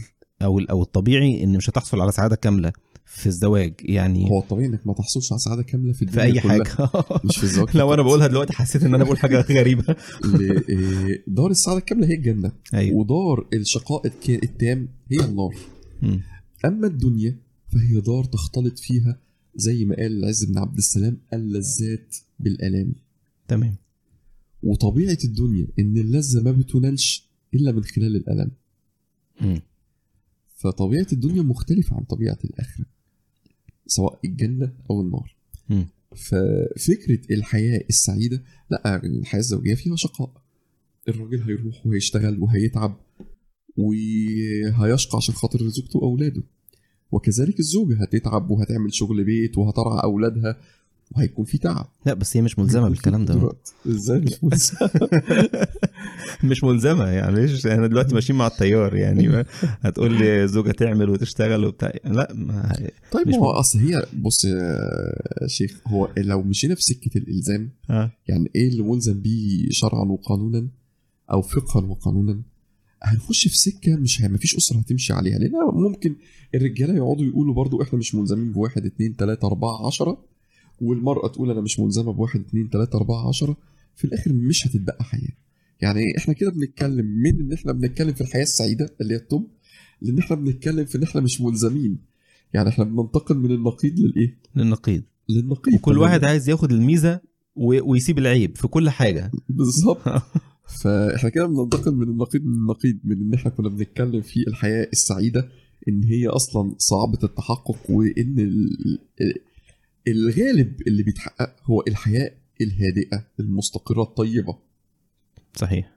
أو 0.42 0.58
أو 0.60 0.82
الطبيعي 0.82 1.44
إن 1.44 1.56
مش 1.56 1.70
هتحصل 1.70 2.00
على 2.00 2.12
سعادة 2.12 2.36
كاملة 2.36 2.72
في 3.06 3.26
الزواج. 3.26 3.72
يعني 3.82 4.30
هو 4.30 4.38
الطبيعي 4.40 4.68
إنك 4.68 4.86
ما 4.86 4.92
تحصلش 4.94 5.32
على 5.32 5.38
سعادة 5.38 5.62
كاملة 5.62 5.92
في 5.92 6.06
في 6.06 6.22
أي 6.22 6.32
كلها، 6.40 6.42
حاجة 6.52 6.92
مش 7.24 7.36
في 7.36 7.42
الزواج 7.44 7.76
لو 7.76 7.94
أنا. 7.94 8.02
بقولها 8.02 8.26
دلوقتي 8.26 8.52
حسيت 8.52 8.82
إن 8.82 8.94
أنا 8.94 9.04
بقول 9.04 9.18
حاجة 9.18 9.40
غريبة. 9.60 9.96
إيه، 10.40 11.24
دار 11.26 11.50
السعادة 11.50 11.78
الكاملة 11.78 12.06
هي 12.06 12.14
الجنة 12.14 12.52
أيوه. 12.74 12.96
ودار 12.98 13.46
الشقاء 13.52 14.06
التام 14.28 14.88
هي 15.12 15.24
النار. 15.24 15.54
أما 16.64 16.86
الدنيا 16.86 17.36
فهي 17.72 18.00
دار 18.00 18.24
تختلط 18.24 18.78
فيها 18.78 19.20
زي 19.54 19.84
ما 19.84 19.96
قال 19.96 20.18
العز 20.18 20.44
بن 20.44 20.58
عبد 20.58 20.76
السلام 20.78 21.18
اللذات 21.32 22.16
بالآلام. 22.40 22.94
تمام. 23.48 23.76
وطبيعة 24.62 25.18
الدنيا 25.24 25.66
إن 25.78 25.98
اللذة 25.98 26.42
ما 26.42 26.52
بتنالش 26.52 27.28
إلا 27.54 27.72
من 27.72 27.84
خلال 27.84 28.16
الألم 28.16 28.50
مم. 29.40 29.60
فطبيعة 30.56 31.06
الدنيا 31.12 31.42
مختلفة 31.42 31.96
عن 31.96 32.04
طبيعة 32.04 32.38
الآخرة 32.44 32.86
سواء 33.86 34.20
الجنة 34.24 34.72
أو 34.90 35.00
النار. 35.00 35.36
مم. 35.68 35.86
ففكرة 36.16 37.34
الحياة 37.34 37.84
السعيدة 37.88 38.42
لا 38.70 39.04
الحياة 39.06 39.40
الزوجية 39.40 39.74
فيها 39.74 39.96
شقاء. 39.96 40.42
الراجل 41.08 41.42
هيروح 41.42 41.86
وهيشتغل 41.86 42.38
وهيتعب 42.42 43.00
وهيشقى 43.76 45.16
عشان 45.16 45.34
خاطر 45.34 45.68
زوجته 45.68 45.98
وأولاده. 45.98 46.42
وكذلك 47.12 47.60
الزوجة 47.60 48.02
هتتعب 48.02 48.50
وهتعمل 48.50 48.94
شغل 48.94 49.24
بيت 49.24 49.58
وهترعى 49.58 50.02
أولادها 50.02 50.56
وهيكون 51.16 51.44
في 51.44 51.58
تعب 51.58 51.86
لا 52.06 52.14
بس 52.14 52.36
هي 52.36 52.42
مش 52.42 52.58
ملزمة 52.58 52.88
بالكلام 52.88 53.24
ده. 53.24 53.52
إزاي 53.86 54.20
مش 54.20 54.44
ملزمة 54.44 54.90
مش 56.50 56.64
ملزمة 56.64 57.04
يعني 57.04 57.34
ليش 57.40 57.66
إحنا 57.66 57.86
دلوقتي 57.86 58.14
ماشيين 58.14 58.38
مع 58.38 58.46
التيار 58.46 58.96
يعني 58.96 59.44
هتقول 59.84 60.18
لي 60.18 60.48
زوجة 60.48 60.70
تعمل 60.70 61.10
وتشتغل 61.10 61.64
وبتاع 61.64 61.92
لا 62.04 62.32
ما 62.34 62.76
طيب 63.12 63.28
مش 63.28 63.34
ما 63.34 63.40
هو. 63.40 63.50
أصل 63.50 63.78
هي 63.78 64.06
بص 64.18 64.44
يا 64.44 64.78
شيخ 65.46 65.80
هو 65.86 66.08
لو 66.16 66.42
مشينا 66.42 66.74
في 66.74 66.82
سكة 66.82 67.18
الإلزام 67.18 67.70
آه. 67.90 68.12
يعني 68.28 68.50
إيه 68.54 68.68
اللي 68.68 68.82
ملزم 68.82 69.20
بيه 69.20 69.66
شرعا 69.70 70.04
وقانونا 70.04 70.68
أو 71.32 71.42
فقها 71.42 71.82
وقانونا 71.86 72.42
هنخش 73.02 73.48
في 73.48 73.58
سكة 73.58 73.96
مش 73.96 74.20
ما 74.20 74.38
فيش 74.38 74.56
أسرة 74.56 74.78
هتمشي 74.78 75.12
عليها 75.12 75.38
لأن 75.38 75.52
ممكن 75.72 76.16
الرجالة 76.54 76.94
يقعدوا 76.94 77.24
يقولوا 77.24 77.54
برضو 77.54 77.82
إحنا 77.82 77.98
مش 77.98 78.14
ملزمين 78.14 78.52
بواحد 78.52 78.86
اتنين 78.86 79.16
تلاتة 79.16 79.46
أربعة 79.46 79.86
عشرة 79.86 80.24
والمرأة 80.80 81.28
تقول 81.28 81.50
أنا 81.50 81.60
مش 81.60 81.80
ملزمة 81.80 82.12
بواحد 82.12 82.40
اتنين 82.40 82.70
تلاتة 82.70 82.96
أربعة 82.96 83.28
عشرة 83.28 83.56
في 83.96 84.04
الآخر 84.04 84.32
مش 84.32 84.66
هتتبقى 84.66 85.04
حياة. 85.04 85.32
يعني 85.80 86.16
إحنا 86.18 86.34
كده 86.34 86.50
بنتكلم 86.50 87.06
من 87.06 87.40
إن 87.40 87.52
إحنا 87.52 87.72
بنتكلم 87.72 88.12
في 88.14 88.20
الحياة 88.20 88.42
السعيدة 88.42 88.94
اللي 89.00 89.14
هي 89.14 89.18
الطب 89.18 89.46
لأن 90.02 90.18
إحنا 90.18 90.36
بنتكلم 90.36 90.84
في 90.84 90.98
إن 90.98 91.02
إحنا 91.02 91.20
مش 91.20 91.40
ملزمين. 91.40 91.98
يعني 92.54 92.68
إحنا 92.68 92.84
بننتقل 92.84 93.38
من 93.38 93.50
النقيض 93.50 93.98
للإيه؟ 93.98 94.38
للنقيض. 94.56 95.02
للنقيض. 95.28 95.74
وكل. 95.74 95.98
واحد 95.98 96.24
عايز 96.24 96.48
ياخد 96.48 96.72
الميزة 96.72 97.20
ويسيب 97.56 98.18
العيب 98.18 98.56
في 98.56 98.68
كل 98.68 98.90
حاجة. 98.90 99.30
بالظبط. 99.48 100.00
فإحنا 100.82 101.28
كده 101.30 101.46
بننتقل 101.46 101.94
من 101.94 102.02
النقيض 102.08 102.44
من 102.44 102.54
النقيض 102.54 102.98
من 103.04 103.20
إن 103.20 103.34
إحنا 103.34 103.50
كنا 103.50 103.68
بنتكلم 103.68 104.20
في 104.22 104.40
الحياة 104.48 104.88
السعيدة 104.92 105.48
إن 105.88 106.04
هي 106.04 106.26
أصلا 106.28 106.74
صعبة 106.78 107.18
التحقق 107.24 107.90
وإن 107.90 108.38
ال- 108.38 108.98
ال- 109.20 109.40
الغالب 110.08 110.82
اللي 110.86 111.02
بيتحقق 111.02 111.56
هو 111.64 111.84
الحياة 111.88 112.32
الهادئة 112.60 113.26
المستقرة 113.40 114.02
الطيبة. 114.02 114.58
صحيح. 115.56 115.96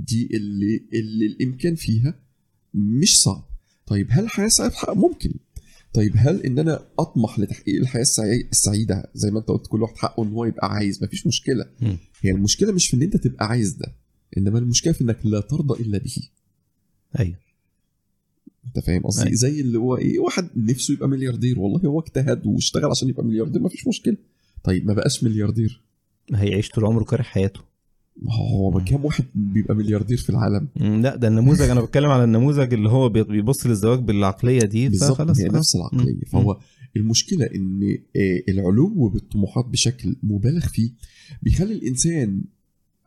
دي 0.00 0.28
اللي 0.36 0.82
اللي 0.92 1.26
الإمكان 1.26 1.74
فيها 1.74 2.14
مش 2.74 3.20
صعب. 3.22 3.44
طيب 3.86 4.06
هل 4.10 4.24
الحياة 4.24 4.46
السعيدة 4.46 4.74
ممكن. 4.94 5.34
طيب 5.92 6.12
هل 6.16 6.42
إن 6.42 6.58
أنا 6.58 6.86
أطمح 6.98 7.38
لتحقيق 7.38 7.80
الحياة 7.80 8.02
السعي- 8.02 8.48
السعيدة 8.52 9.10
زي 9.14 9.30
ما 9.30 9.38
أنت 9.38 9.48
قلت 9.48 9.66
كل 9.66 9.82
واحد 9.82 9.96
حقه 9.96 10.22
إن 10.24 10.28
هو 10.32 10.44
يبقى 10.44 10.72
عايز؟ 10.72 11.04
مفيش 11.04 11.26
مشكلة. 11.26 11.64
هي 12.22 12.30
المشكلة 12.30 12.72
مش 12.72 12.86
في 12.88 12.96
إن 12.96 13.02
أنت 13.02 13.16
تبقى 13.16 13.46
عايز 13.46 13.72
ده. 13.72 13.96
إنما 14.38 14.58
المشكلة 14.58 14.92
في 14.92 15.00
إنك 15.04 15.18
لا 15.24 15.40
ترضى 15.40 15.82
إلا 15.82 15.98
به. 15.98 16.16
أيوه. 17.18 17.36
أنت 18.66 18.84
فاهم 18.84 19.02
قصدي؟ 19.02 19.22
أيوة. 19.26 19.34
زي 19.36 19.60
اللي 19.60 19.78
هو 19.78 19.96
إيه 19.96 20.18
واحد 20.18 20.48
نفسه 20.56 20.94
يبقى 20.94 21.08
ملياردير. 21.08 21.60
والله 21.60 21.80
هو 21.90 22.00
اجتهد 22.00 22.46
واشتغل 22.46 22.90
عشان 22.90 23.08
يبقى 23.08 23.24
ملياردير 23.24 23.62
مفيش 23.62 23.88
مشكلة. 23.88 24.16
طيب 24.64 24.86
ما 24.86 24.94
بقاش 24.94 25.24
ملياردير. 25.24 25.82
هيعيش 26.34 26.68
طول 26.68 26.84
عمره 26.84 27.04
كاره 27.04 27.22
حياته. 27.22 27.60
ما 28.22 28.34
هو. 28.34 28.80
كام 28.86 29.04
واحد 29.04 29.24
بيبقى 29.34 29.74
ملياردير 29.74 30.16
في 30.18 30.30
العالم؟ 30.30 30.68
لا 31.02 31.16
ده 31.16 31.28
النموذج. 31.28 31.62
أنا 31.70 31.80
بتكلم 31.80 32.10
على 32.10 32.24
النموذج 32.24 32.74
اللي 32.74 32.88
هو 32.88 33.08
بي- 33.08 33.22
بيبص 33.24 33.66
للزواج 33.66 33.98
بالعقلية 33.98 34.60
دي 34.60 34.88
بالظبط 34.88 35.12
فخلاص 35.12 35.40
هي. 35.40 35.48
نفس 35.48 35.76
العقلية. 35.76 36.20
فهو 36.32 36.58
المشكلة 36.96 37.46
إن 37.46 37.98
آه، 38.16 38.42
العلو 38.48 39.08
بالطموحات 39.08 39.64
بشكل 39.64 40.16
مبالغ 40.22 40.66
فيه 40.66 40.90
بيخلي 41.42 41.72
الإنسان 41.74 42.42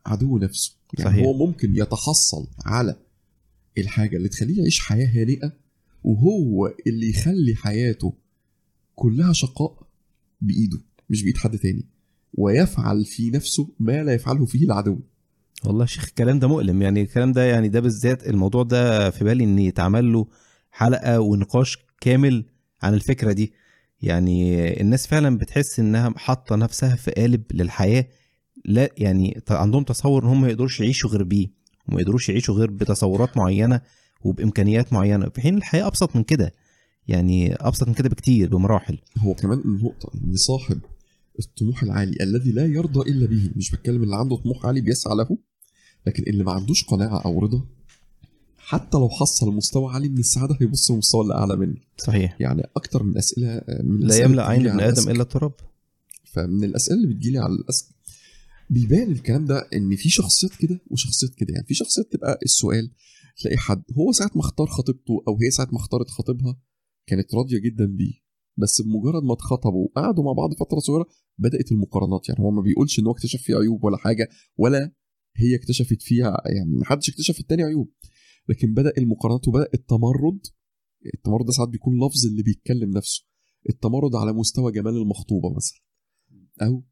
عدو 0.05 0.37
نفسه. 0.37 0.75
يعني 0.99 1.11
صحيح. 1.11 1.25
هو 1.25 1.45
ممكن 1.47 1.75
يتحصل 1.75 2.47
على 2.65 2.95
الحاجة 3.77 4.17
اللي 4.17 4.29
تخليه 4.29 4.59
يعيش 4.59 4.79
حياة 4.79 5.07
هانئه 5.07 5.53
وهو 6.03 6.73
اللي 6.87 7.09
يخلي 7.09 7.55
حياته 7.55 8.13
كلها 8.95 9.33
شقاء 9.33 9.87
بإيده 10.41 10.79
مش 11.09 11.23
بإيد 11.23 11.37
حد 11.37 11.57
تاني 11.57 11.85
ويفعل 12.33 13.05
في 13.05 13.29
نفسه 13.29 13.69
ما 13.79 14.03
لا 14.03 14.13
يفعله 14.13 14.45
فيه 14.45 14.65
العدو. 14.65 14.99
والله 15.65 15.85
شيخ 15.85 16.05
الكلام 16.07 16.39
ده 16.39 16.47
مؤلم. 16.47 16.81
يعني 16.81 17.01
الكلام 17.01 17.31
ده 17.31 17.43
يعني 17.43 17.69
ده 17.69 17.79
بالذات 17.79 18.27
الموضوع 18.27 18.63
ده 18.63 19.09
في 19.09 19.23
بالي 19.23 19.43
إن 19.43 19.59
يتعمل 19.59 20.13
له 20.13 20.27
حلقة 20.71 21.19
ونقاش 21.19 21.77
كامل 22.01 22.45
عن 22.81 22.93
الفكرة 22.93 23.31
دي. 23.31 23.53
يعني 24.01 24.81
الناس 24.81 25.07
فعلا 25.07 25.37
بتحس 25.37 25.79
إنها 25.79 26.13
حاطة 26.17 26.55
نفسها 26.55 26.95
في 26.95 27.11
قالب 27.11 27.43
للحياة 27.51 28.07
لا 28.65 28.89
يعني 28.97 29.41
عندهم 29.49 29.83
تصور 29.83 30.23
إن 30.23 30.27
هم 30.29 30.41
ما 30.41 30.47
يقدروش 30.47 30.79
يعيشوا 30.79 31.09
غير 31.09 31.23
بيه 31.23 31.47
وما 31.87 32.01
يقدروش 32.01 32.29
يعيشوا 32.29 32.55
غير 32.55 32.71
بتصورات 32.71 33.37
معينة 33.37 33.81
وبإمكانيات 34.21 34.93
معينة 34.93 35.29
في 35.29 35.41
حين 35.41 35.57
الحياة 35.57 35.87
أبسط 35.87 36.15
من 36.15 36.23
كده 36.23 36.53
يعني 37.07 37.53
أبسط 37.55 37.87
من 37.87 37.93
كده 37.93 38.09
بكتير 38.09 38.49
بمراحل. 38.49 38.97
هو 39.17 39.33
كمان 39.33 39.59
النقطة 39.65 40.11
إن 40.15 40.35
صاحب 40.35 40.79
الطموح 41.39 41.83
العالي 41.83 42.17
الذي 42.21 42.51
لا 42.51 42.65
يرضى 42.65 43.11
إلا 43.11 43.25
به 43.25 43.51
مش 43.55 43.71
بتكلم 43.71 44.03
اللي 44.03 44.15
عنده 44.15 44.35
طموح 44.35 44.65
عالي 44.65 44.81
بيسعى 44.81 45.15
له 45.15 45.37
لكن 46.07 46.23
اللي 46.27 46.43
ما 46.43 46.51
عندوش 46.51 46.83
قناعة 46.83 47.21
أو 47.25 47.39
رضا 47.39 47.61
حتى 48.57 48.97
لو 48.97 49.09
حصل 49.09 49.53
مستوى 49.53 49.93
عالي 49.93 50.09
من 50.09 50.17
السعادة 50.17 50.57
هيبص 50.61 50.91
للمستوى 50.91 51.21
اللي 51.21 51.33
أعلى 51.35 51.55
منه. 51.55 51.75
صحيح. 51.97 52.37
يعني 52.39 52.63
أكتر 52.75 53.03
من 53.03 53.17
أسئلة 53.17 53.61
من 53.83 53.99
لا 53.99 54.17
يملأ 54.17 54.47
عين 54.47 54.67
ابن 54.67 54.79
آدم 54.79 55.11
إلا 55.11 55.21
التراب. 55.21 55.53
فمن 56.23 56.63
الأسئلة 56.63 56.97
اللي 56.97 57.07
بتجيلي 57.13 57.37
على 57.37 57.53
الأسك 57.53 57.85
بيبان 58.73 59.11
الكلام 59.11 59.45
ده 59.45 59.67
إن 59.73 59.95
في 59.95 60.09
شخصيات 60.09 60.51
كده 60.55 60.79
وشخصيات 60.91 61.33
كده. 61.35 61.53
يعني 61.53 61.65
في 61.67 61.73
شخصيات 61.73 62.11
تبقى 62.11 62.39
السؤال 62.43 62.91
تلاقي 63.37 63.57
حد 63.57 63.83
هو 63.97 64.11
ساعة 64.11 64.31
ما 64.35 64.41
اختار 64.41 64.67
خطيبته 64.67 65.23
أو 65.27 65.37
هي 65.41 65.51
ساعة 65.51 65.67
ما 65.71 65.77
اختارت 65.77 66.09
خطيبها 66.09 66.59
كانت 67.07 67.35
راضية 67.35 67.57
جدا 67.57 67.85
بيه. 67.85 68.13
بس 68.57 68.81
بمجرد 68.81 69.23
ما 69.23 69.33
اتخطبوا 69.33 69.87
وقعدوا 69.87 70.23
مع 70.23 70.31
بعض 70.33 70.53
فترة 70.53 70.79
صغيرة 70.79 71.05
بدأت 71.37 71.71
المقارنات. 71.71 72.29
يعني 72.29 72.39
هو 72.43 72.51
ما 72.51 72.61
بيقولش 72.61 72.99
إن 72.99 73.05
هو 73.05 73.11
اكتشف 73.11 73.41
فيه 73.41 73.55
عيوب 73.55 73.83
ولا 73.83 73.97
حاجة 73.97 74.29
ولا 74.57 74.91
هي 75.35 75.55
اكتشفت 75.55 76.01
فيها 76.01 76.41
يعني 76.45 76.71
ما 76.75 76.85
حدش 76.85 77.09
اكتشف 77.09 77.39
التاني 77.39 77.63
عيوب. 77.63 77.91
لكن 78.49 78.73
بدأ 78.73 78.93
المقارنات 78.97 79.47
وبدأ 79.47 79.67
التمرد 79.73 80.39
التمرد 81.15 81.45
ده 81.45 81.51
ساعات 81.51 81.69
بيكون 81.69 81.93
لفظ 81.97 82.25
اللي 82.27 82.43
بيتكلم 82.43 82.89
نفسه. 82.97 83.25
التمرد 83.69 84.15
على 84.15 84.33
مستوى 84.33 84.71
جمال 84.71 84.97
المخطوبة 84.97 85.55
مثلا. 85.55 85.79
أو 86.61 86.83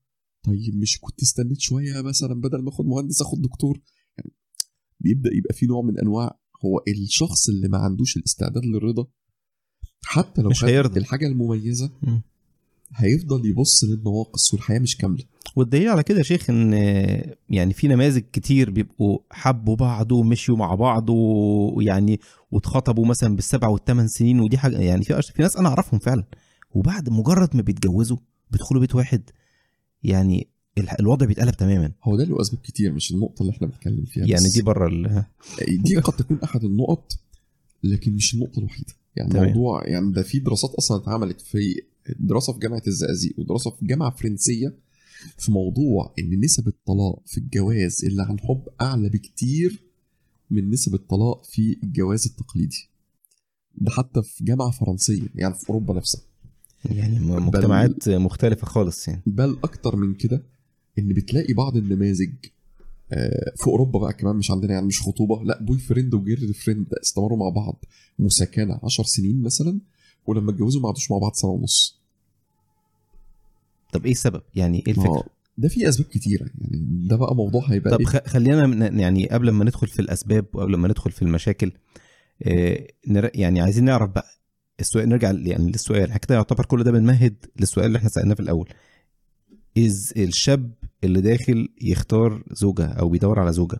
طيب 0.44 0.76
مش 0.76 1.00
كنت 1.02 1.22
استنيت 1.22 1.60
شوية 1.60 2.02
مثلا 2.02 2.42
بدل 2.42 2.62
ما 2.62 2.70
أخد 2.70 2.86
مهندس 2.86 3.22
أخد 3.22 3.42
دكتور 3.42 3.82
يعني 4.18 4.32
بيبدأ 5.00 5.30
يبقى 5.34 5.54
في 5.54 5.66
نوع 5.66 5.82
من 5.82 6.00
أنواع 6.00 6.40
هو 6.66 6.82
الشخص 6.88 7.50
اللي 7.50 7.68
ما 7.68 7.78
عندوش 7.78 8.18
الاستعداد 8.18 8.66
للرضا 8.66 9.08
حتى 10.06 10.42
لو 10.42 10.50
مش 10.50 10.64
هيرضى. 10.64 11.00
الحاجة 11.00 11.28
المميزة 11.28 11.92
مم. 12.04 12.22
هيفضل 12.96 13.46
يبص 13.46 13.84
للنواقص 13.84 14.54
والحياة 14.54 14.80
مش 14.80 14.98
كاملة 14.98 15.24
والدليل 15.56 15.90
على 15.90 16.04
كده 16.04 16.18
يا 16.18 16.24
شيخ 16.24 16.50
إن 16.50 16.74
يعني 17.50 17.74
في 17.74 17.88
نماذج 17.88 18.24
كتير 18.34 18.70
بيبقوا 18.72 19.20
حبوا 19.32 19.76
بعض 19.76 20.12
ومشيوا 20.12 20.58
مع 20.58 20.76
بعض 20.76 21.10
ويعني 21.10 22.20
واتخطبوا 22.52 23.06
مثلا 23.06 23.36
بالسبع 23.36 23.68
والثمان 23.68 24.08
سنين 24.08 24.40
ودي 24.40 24.58
حاجة 24.58 24.78
يعني 24.78 25.04
في 25.04 25.22
في 25.22 25.42
ناس 25.42 25.58
أنا 25.58 25.70
أعرفهم 25.70 26.00
فعلا 26.00 26.24
وبعد 26.72 27.10
مجرد 27.10 27.56
ما 27.56 27.62
بيتجوزوا 27.62 28.18
بيدخلوا 28.52 28.82
بيت 28.82 28.96
واحد 28.96 29.30
يعني 30.04 30.48
ال- 30.78 31.00
الوضع 31.00 31.26
بيتقلب 31.26 31.56
تماما. 31.56 31.92
هو 32.04 32.18
ده 32.18 32.24
له 32.24 32.42
اسباب 32.42 32.62
كتير 32.62 32.92
مش 32.92 33.12
النقطة 33.12 33.42
اللي 33.42 33.52
إحنا 33.54 33.68
بنتكلم 33.68 34.06
فيها 34.06 34.26
يعني 34.26 34.46
بس. 34.46 34.54
دي 34.54 34.62
بره 34.62 34.88
ال- 34.88 35.26
دي 35.84 35.96
قد 35.98 36.14
تكون 36.14 36.40
أحد 36.44 36.64
النقط 36.64 37.12
لكن 37.84 38.14
مش 38.14 38.34
النقطة 38.34 38.60
الوحيدة. 38.60 38.94
يعني 39.16 39.30
تمام. 39.30 39.48
موضوع 39.48 39.88
يعني 39.88 40.12
ده 40.12 40.24
في 40.24 40.40
دراسات 40.40 40.72
أصلا 40.72 40.98
اتعملت 40.98 41.42
في 41.42 41.82
دراسة 42.20 42.54
في 42.54 42.60
جامعة 42.60 42.82
الزقازيق 42.88 43.40
ودراسة 43.40 43.70
في 43.72 43.86
جامعة 43.86 44.16
فرنسية 44.16 44.76
في 45.38 45.52
موضوع 45.52 46.14
إن 46.20 46.40
نسب 46.40 46.68
الطلاق 46.68 47.22
في 47.26 47.38
الجواز 47.38 48.06
اللي 48.06 48.24
عن 48.24 48.40
حب 48.40 48.64
أعلى 48.82 49.10
بكتير 49.10 49.84
من 50.50 50.70
نسب 50.70 50.94
الطلاق 50.96 51.44
في 51.46 51.78
الجواز 51.84 52.26
التقليدي. 52.28 52.90
ده 53.76 53.92
حتى 53.92 54.22
في 54.24 54.44
جامعة 54.44 54.72
فرنسية 54.72 55.28
يعني 55.36 55.54
في 55.54 55.70
أوروبا 55.70 55.94
نفسها. 55.94 56.22
يعني 56.86 57.20
مجتمعات 57.20 58.10
مختلفة 58.10 58.68
خالص 58.68 59.08
يعني. 59.08 59.22
بل 59.26 59.58
أكتر 59.64 59.96
من 59.96 60.14
كده 60.14 60.44
إن 61.00 61.08
بتلاقي 61.08 61.54
بعض 61.54 61.78
النماذج 61.78 62.34
آه، 63.14 63.54
في 63.58 63.68
أوروبا 63.68 64.00
بقى 64.00 64.14
كمان 64.14 64.36
مش 64.36 64.52
عندنا 64.52 64.74
يعني 64.74 64.86
مش 64.86 65.02
خطوبة 65.02 65.44
لا 65.44 65.64
boyfriend 65.64 66.14
و 66.14 66.54
girlfriend 66.54 66.94
استمروا 67.04 67.38
مع 67.38 67.50
بعض 67.50 67.86
مساكنة 68.20 68.80
10 68.84 69.04
سنين 69.04 69.42
مثلا 69.42 69.80
ولما 70.28 70.52
اتجوزوا 70.52 70.82
ما 70.82 70.88
قعدوش 70.88 71.12
مع 71.12 71.18
بعض 71.18 71.34
سنة 71.34 71.52
ونص. 71.52 72.02
طب 73.94 74.06
إيه 74.06 74.12
السبب؟ 74.12 74.42
يعني 74.56 74.84
إيه 74.88 74.92
الفكرة؟ 74.92 75.24
ده 75.58 75.68
في 75.68 75.90
أسباب 75.90 76.08
كتيرة 76.08 76.46
يعني 76.62 77.08
ده 77.08 77.16
بقى 77.16 77.36
موضوع 77.36 77.66
هيبقى 77.68 77.92
طب 77.92 78.00
إيه؟ 78.00 78.08
خلينا 78.08 78.88
يعني 78.88 79.30
قبل 79.30 79.50
ما 79.50 79.64
ندخل 79.66 79.88
في 79.88 80.00
الأسباب 80.00 80.46
وقبل 80.54 80.76
ما 80.76 80.88
ندخل 80.88 81.12
في 81.12 81.22
المشاكل 81.22 81.72
آه، 82.44 82.88
يعني 83.36 83.62
عايزين 83.62 83.84
نعرف 83.84 84.10
بقى 84.10 84.26
السؤال 84.82 85.10
نرجع 85.10 85.32
يعني 85.32 85.72
للسؤال. 85.72 86.04
إحنا 86.04 86.18
كده 86.18 86.36
يعتبر 86.36 86.66
كل 86.66 86.84
ده 86.84 86.92
بنمهد 86.92 87.36
للسؤال 87.60 87.86
اللي 87.86 87.98
إحنا 87.98 88.10
سألناه 88.10 88.34
في 88.34 88.40
الأول؟ 88.40 88.70
إز 89.78 90.14
الشاب 90.18 90.72
اللي 91.04 91.22
داخل 91.22 91.70
يختار 91.82 92.44
زوجة 92.52 92.86
أو 92.86 93.10
بيدور 93.10 93.40
على 93.40 93.54
زوجة 93.54 93.78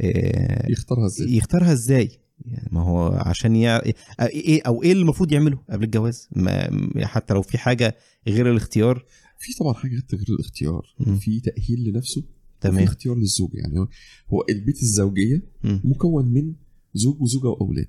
آه، 0.00 0.70
يختارها 0.70 1.06
إزاي؟ 1.06 1.36
يختارها 1.36 1.72
إزاي؟ 1.72 2.10
يعني 2.46 2.68
ما 2.72 2.80
هو 2.82 3.08
عشان 3.26 3.56
يع... 3.56 3.80
إيه 4.20 4.62
أو 4.66 4.82
إيه 4.82 4.92
اللي 4.92 5.02
المفروض 5.02 5.32
يعمله 5.32 5.58
قبل 5.70 5.84
الجواز؟ 5.84 6.28
ما 6.36 6.70
حتى 7.06 7.34
لو 7.34 7.42
في 7.42 7.58
حاجة 7.58 7.96
غير 8.28 8.50
الاختيار. 8.50 9.04
في 9.38 9.52
طبعا 9.60 9.74
حاجات 9.74 10.14
غير 10.14 10.26
الاختيار. 10.28 10.94
في 11.20 11.40
تأهيل 11.40 11.84
لنفسه 11.88 12.22
تمام. 12.60 12.84
اختيار 12.84 13.16
للزوج. 13.16 13.50
يعني 13.54 13.78
هو- 14.28 14.44
البيت 14.50 14.82
الزوجية. 14.82 15.42
مكون 15.64 16.32
من 16.32 16.54
زوج 16.94 17.22
وزوجة 17.22 17.46
وأولاد. 17.46 17.88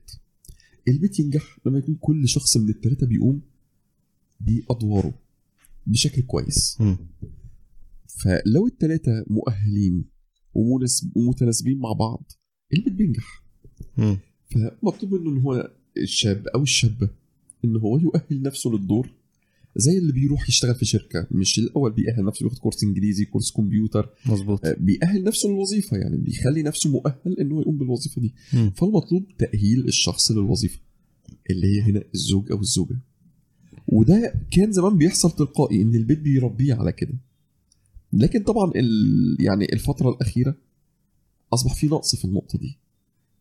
البيت 0.88 1.20
ينجح 1.20 1.60
لما 1.66 1.78
يكون 1.78 1.96
كل 1.96 2.28
شخص 2.28 2.58
من 2.58 2.70
الثلاثه 2.70 3.08
بيقوم 3.08 3.42
بأدواره 4.40 5.14
بشكل 5.88 6.22
كويس 6.22 6.78
مم. 6.82 6.98
فلو 8.24 8.68
الثلاثه 8.68 9.26
مؤهلين 9.28 10.06
ومتناسبين 11.16 11.80
مع 11.80 11.92
بعض 11.92 12.32
البيت 12.74 12.94
بينجح. 12.94 13.44
فمطلوب 14.52 15.14
منه 15.14 15.32
إن 15.32 15.38
هو 15.38 15.72
الشاب 15.98 16.48
أو 16.48 16.64
الشابة 16.64 17.10
إن 17.66 17.76
هو 17.76 17.98
يؤهل 17.98 18.42
نفسه 18.42 18.70
للدور 18.70 19.10
زي 19.76 19.98
اللي 19.98 20.14
بيروح 20.14 20.50
يشتغل 20.50 20.76
في 20.76 20.86
شركة 20.86 21.28
مش 21.32 21.60
الأول 21.60 21.92
بيأهل 21.92 22.26
نفسه 22.26 22.44
بياخد 22.44 22.58
كورس 22.58 22.84
إنجليزي 22.84 23.26
كورس 23.26 23.52
كمبيوتر. 23.52 24.10
مظبوط. 24.26 24.66
آه، 24.66 24.76
بيأهل 24.80 25.24
نفسه 25.24 25.50
للوظيفة 25.50 25.98
يعني 25.98 26.18
بيخلي 26.18 26.64
نفسه 26.64 26.90
مؤهل 26.90 27.40
إن 27.40 27.52
هو 27.52 27.62
يقوم 27.62 27.78
بالوظيفة 27.78 28.22
دي. 28.22 28.34
مم. 28.54 28.72
فالمطلوب 28.76 29.26
تأهيل 29.38 29.88
الشخص 29.88 30.32
للوظيفة 30.32 30.80
اللي 31.50 31.68
هي 31.68 31.82
هنا 31.82 32.04
الزوج 32.14 32.52
أو 32.52 32.62
الزوجة. 32.62 33.00
وده 33.88 34.34
كان 34.52 34.72
زمان 34.72 34.98
بيحصل 34.98 35.32
تلقائي 35.32 35.82
إن 35.82 35.96
البيت 35.96 36.20
بيربيه 36.20 36.74
على 36.74 36.92
كده. 36.92 37.14
لكن 38.14 38.44
طبعا 38.44 38.72
ال... 38.76 39.38
يعني 39.40 39.74
الفترة 39.74 40.10
الأخيرة 40.10 40.56
أصبح 41.54 41.76
في 41.76 41.88
نقص 41.88 42.16
في 42.16 42.26
النقطة 42.26 42.60
دي. 42.60 42.78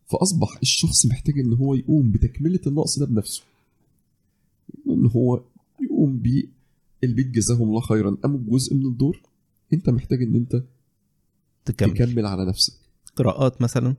فأصبح 0.07 0.57
الشخص 0.61 1.05
محتاج 1.05 1.39
إن 1.39 1.53
هو 1.53 1.75
يقوم 1.75 2.11
بتكملة 2.11 2.59
النقص 2.67 2.99
ده 2.99 3.05
بنفسه. 3.05 3.43
إن 4.89 5.05
هو 5.05 5.41
يقوم 6.05 6.17
ب 6.17 6.49
البيت 7.03 7.27
جزاهم 7.27 7.61
الله 7.61 7.81
خيرا. 7.81 8.11
قاموا 8.23 8.39
بجزء 8.39 8.75
من 8.75 8.85
الدور؟ 8.85 9.21
أنت 9.73 9.89
محتاج 9.89 10.23
إن 10.23 10.35
أنت 10.35 10.63
تكمل. 11.65 11.93
تكمل 11.93 12.25
على 12.25 12.45
نفسك. 12.45 12.73
قراءات 13.15 13.61
مثلا؟ 13.61 13.95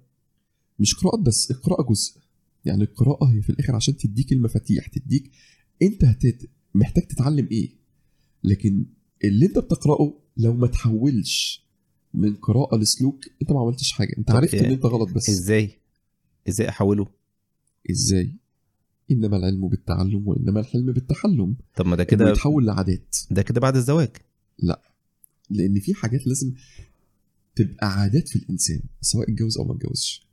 مش 0.79 0.95
قراءة 0.95 1.17
بس 1.17 1.51
القراءة 1.51 1.83
جزء. 1.83 2.21
يعني 2.65 2.83
القراءة 2.83 3.25
هي 3.25 3.43
في 3.43 3.51
الآخر 3.51 3.75
عشان 3.77 3.97
تديك 3.97 4.33
المفاتيح 4.33 4.87
تديك 4.87 5.31
أنت 5.83 6.05
هتت... 6.05 6.51
محتاج 6.75 7.07
تتعلم 7.07 7.49
إيه. 7.53 7.71
لكن 8.45 8.87
اللي 9.25 9.47
أنت 9.47 9.59
بتقرأه 9.59 10.15
لو 10.37 10.55
ما 10.55 10.67
تحولش 10.67 11.67
من 12.15 12.35
قراءة 12.35 12.77
لسلوك 12.77 13.25
أنت 13.43 13.53
ما 13.53 13.61
عملتش 13.61 13.93
حاجة. 13.93 14.15
أنت 14.19 14.29
طب 14.29 14.37
عرفت 14.37 14.55
إن 14.55 14.65
إيه؟ 14.65 14.75
أنت 14.75 14.85
غلط 14.85 15.13
بس. 15.13 15.29
إزاي؟ 15.29 15.79
إزاي 16.49 16.69
أحوله؟ 16.69 17.07
إزاي؟ 17.91 18.35
إنما 19.11 19.37
العلم 19.37 19.69
بالتعلم 19.69 20.29
وإنما 20.29 20.61
الحلم 20.61 20.93
بالتحلم. 20.93 21.57
طب 21.77 21.87
ما 21.87 21.97
ده 21.97 22.05
كده 22.05 22.25
كده 22.25 22.33
يتحول 22.33 22.67
لعادات. 22.67 23.17
ده 23.31 23.43
كده 23.43 23.61
بعد 23.61 23.77
الزواج. 23.77 24.11
لأن 25.51 25.81
في 25.81 25.95
حاجات 25.95 26.27
لازم 26.27 26.53
تبقى 27.55 28.01
عادات 28.01 28.29
في 28.29 28.37
الإنسان 28.37 28.81
سواء 29.01 29.31
اتجوز 29.31 29.59
أو 29.59 29.65
ما 29.65 29.75
اتجوزش. 29.75 30.27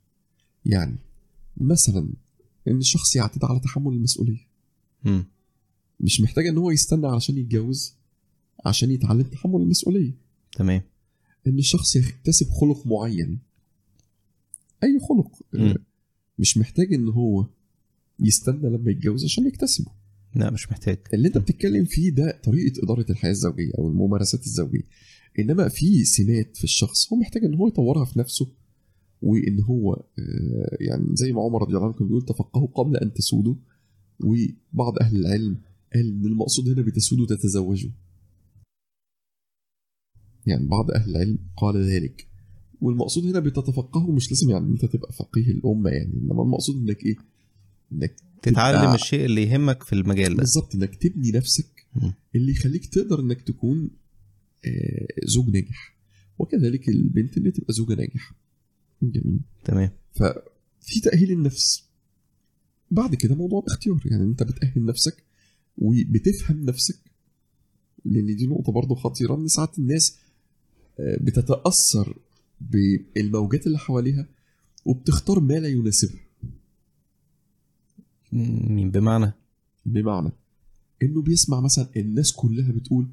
يعني 0.66 0.96
مثلا 1.56 2.08
إن 2.68 2.76
الشخص 2.76 3.16
يعتاد 3.16 3.44
على 3.44 3.60
تحمل 3.60 3.92
المسؤولية. 3.92 4.46
مم. 5.04 5.24
مش 6.00 6.20
محتاج 6.20 6.46
إن 6.46 6.58
هو 6.58 6.70
يستنى 6.70 7.06
علشان 7.06 7.38
يتجوز 7.38 7.94
عشان 8.66 8.90
يتعلم 8.90 9.22
تحمل 9.22 9.60
المسؤولية. 9.60 10.12
تمام. 10.52 10.82
إن 11.46 11.58
الشخص 11.58 11.96
يكتسب 11.96 12.48
خلق 12.50 12.86
معين. 12.86 13.38
أي 14.84 15.00
خلق. 15.08 15.42
آه، 15.54 15.76
مش 16.38 16.58
محتاج 16.58 16.94
إن 16.94 17.08
هو 17.08 17.46
يستنى 18.20 18.68
لما 18.70 18.90
يتجوز 18.90 19.24
عشان 19.24 19.46
يكتسبه. 19.46 19.90
لا 20.34 20.50
مش 20.50 20.70
محتاج. 20.70 20.98
اللي 21.14 21.28
انت 21.28 21.38
بتتكلم 21.38 21.84
فيه 21.84 22.10
ده 22.10 22.40
طريقة 22.44 22.82
إدارة 22.84 23.06
الحياة 23.10 23.30
الزوجية 23.30 23.72
أو 23.78 23.88
الممارسات 23.88 24.46
الزوجية. 24.46 24.82
إنما 25.38 25.68
في 25.68 26.04
سمات 26.04 26.56
في 26.56 26.64
الشخص 26.64 27.12
هو 27.12 27.18
محتاج 27.18 27.44
إن 27.44 27.54
هو 27.54 27.68
يطورها 27.68 28.04
في 28.04 28.18
نفسه 28.18 28.48
وإن 29.22 29.60
هو 29.60 29.92
آه، 29.94 30.76
يعني 30.80 31.06
زي 31.12 31.32
ما 31.32 31.42
عمر 31.42 31.62
رضي 31.62 31.74
الله 31.74 31.84
عنه 31.84 31.92
كان 31.94 32.06
بيقول 32.06 32.22
تفقهوا 32.22 32.66
قبل 32.66 32.96
أن 32.96 33.12
تسودوا 33.12 33.54
وبعض 34.20 34.98
أهل 35.00 35.16
العلم 35.16 35.56
قال 35.94 36.06
إن 36.08 36.26
المقصود 36.26 36.68
هنا 36.68 36.82
بتسودوا 36.82 37.26
تتزوجوا. 37.26 37.90
يعني 40.46 40.66
بعض 40.66 40.90
أهل 40.90 41.10
العلم 41.10 41.38
قال 41.56 41.76
ذلك. 41.76 42.28
والمقصود 42.80 43.26
هنا 43.26 43.40
بتتفقهوا 43.40 44.14
مش 44.14 44.30
لازم 44.30 44.50
يعني 44.50 44.66
أنت 44.66 44.84
تبقى 44.84 45.12
فقيه 45.12 45.50
الأمة 45.50 45.90
يعني 45.90 46.12
إنما 46.14 46.42
المقصود 46.42 46.76
إنك 46.76 47.06
إيه؟ 47.06 47.16
إنك 47.92 48.16
تتعلم 48.42 48.94
الشيء 48.94 49.24
اللي 49.24 49.42
يهمك 49.42 49.82
في 49.82 49.92
المجال 49.92 50.30
ده. 50.30 50.36
بالظبط 50.36 50.74
إنك 50.74 50.94
تبني 50.94 51.30
نفسك. 51.30 51.86
اللي 52.34 52.52
يخليك 52.52 52.86
تقدر 52.86 53.20
إنك 53.20 53.42
تكون 53.42 53.90
آه، 54.66 55.06
زوج 55.24 55.50
ناجح. 55.50 55.96
وكذلك 56.38 56.88
البنت 56.88 57.36
اللي 57.36 57.50
تبقى 57.50 57.72
زوجة 57.74 57.94
ناجحة. 57.94 58.36
جميل. 59.02 59.40
تمام. 59.64 59.90
ففي 60.14 61.00
تأهيل 61.04 61.32
النفس. 61.32 61.84
بعد 62.90 63.14
كده 63.14 63.34
موضوع 63.34 63.60
الاختيار. 63.66 64.00
يعني 64.04 64.22
أنت 64.22 64.42
بتأهل 64.42 64.84
نفسك 64.84 65.24
وبتفهم 65.78 66.64
نفسك. 66.64 66.98
لأن 68.04 68.36
دي 68.36 68.46
نقطة 68.46 68.72
برضه 68.72 68.94
خطيرة. 68.94 69.34
إن 69.34 69.48
ساعات 69.48 69.78
الناس 69.78 70.18
آه، 71.00 71.18
بتتأثر 71.20 72.18
بالموجات 72.60 73.66
اللي 73.66 73.78
حواليها 73.78 74.28
وبتختار 74.84 75.40
ما 75.40 75.54
لا 75.54 75.68
يناسبها. 75.68 76.20
مم، 78.34 78.90
بمعنى؟ 78.90 79.32
بمعنى 79.86 80.30
إنه 81.02 81.22
بيسمع 81.22 81.60
مثلا 81.60 81.86
الناس 81.96 82.32
كلها 82.32 82.72
بتقول 82.72 83.06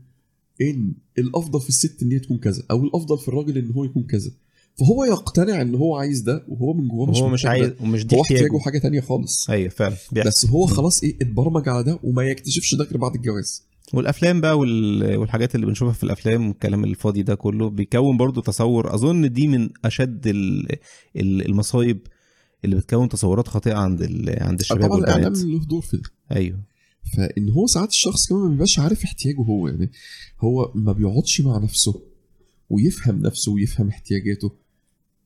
إن 0.61 0.91
الأفضل 1.17 1.61
في 1.61 1.69
الست 1.69 2.03
إن 2.03 2.11
هي 2.11 2.19
تكون 2.19 2.37
كذا 2.37 2.63
أو 2.71 2.83
الأفضل 2.83 3.17
في 3.17 3.27
الراجل 3.27 3.57
إن 3.57 3.71
هو 3.71 3.83
يكون 3.83 4.03
كذا. 4.03 4.31
فهو 4.79 5.03
يقتنع 5.03 5.61
إن 5.61 5.75
هو 5.75 5.95
عايز 5.95 6.19
ده 6.21 6.45
وهو 6.47 6.73
من 6.73 6.87
جواه 6.87 7.09
مش 7.09 7.17
هو 7.17 7.29
مش 7.29 7.45
عايز. 7.45 7.71
ومش 7.81 8.05
دي 8.05 8.15
هو 8.15 8.21
احتياجه 8.21 8.57
حاجة 8.59 8.77
تانية 8.79 9.01
خالص. 9.01 9.49
أيوه 9.49 9.69
فعلا 9.69 9.95
بيحصل. 10.11 10.29
بس 10.29 10.45
هو 10.45 10.65
خلاص 10.65 11.03
إيه 11.03 11.15
اتبرمج 11.21 11.69
على 11.69 11.83
ده 11.83 11.99
وما 12.03 12.23
يكتشفش 12.23 12.75
ده 12.75 12.83
غير 12.83 12.97
بعد 12.97 13.15
الجواز. 13.15 13.63
والأفلام 13.93 14.41
بقى 14.41 14.57
وال... 14.57 15.15
والحاجات 15.17 15.55
اللي 15.55 15.65
بنشوفها 15.65 15.93
في 15.93 16.03
الأفلام 16.03 16.47
والكلام 16.47 16.83
الفاضي 16.83 17.23
ده 17.23 17.35
كله 17.35 17.69
بيكون 17.69 18.17
برضو 18.17 18.41
تصور. 18.41 18.95
أظن 18.95 19.31
دي 19.33 19.47
من 19.47 19.69
أشد 19.85 20.27
ال... 20.27 20.67
ال- 21.15 21.45
المصايب 21.45 21.99
اللي 22.65 22.75
بتكون 22.75 23.09
تصورات 23.09 23.47
خاطئة 23.47 23.73
عند 23.73 24.01
ال... 24.01 24.43
عند 24.43 24.59
الشباب 24.59 24.89
طبعا 24.89 24.99
الاعلام 24.99 25.33
له 25.33 25.65
دور 25.65 25.81
في 25.81 25.97
ده 25.97 26.09
أيوه. 26.31 26.59
فإن 27.17 27.49
هو 27.49 27.67
ساعات 27.67 27.89
الشخص 27.89 28.27
كمان 28.27 28.41
ما 28.41 28.49
بيبقاش 28.49 28.79
عارف 28.79 29.03
احتياجه 29.03 29.41
هو 29.41 29.67
يعني 29.67 29.91
هو 30.39 30.71
ما 30.75 30.91
بيقعدش 30.93 31.41
مع 31.41 31.57
نفسه 31.57 32.01
ويفهم 32.69 33.21
نفسه 33.21 33.51
ويفهم 33.51 33.87
احتياجاته 33.87 34.51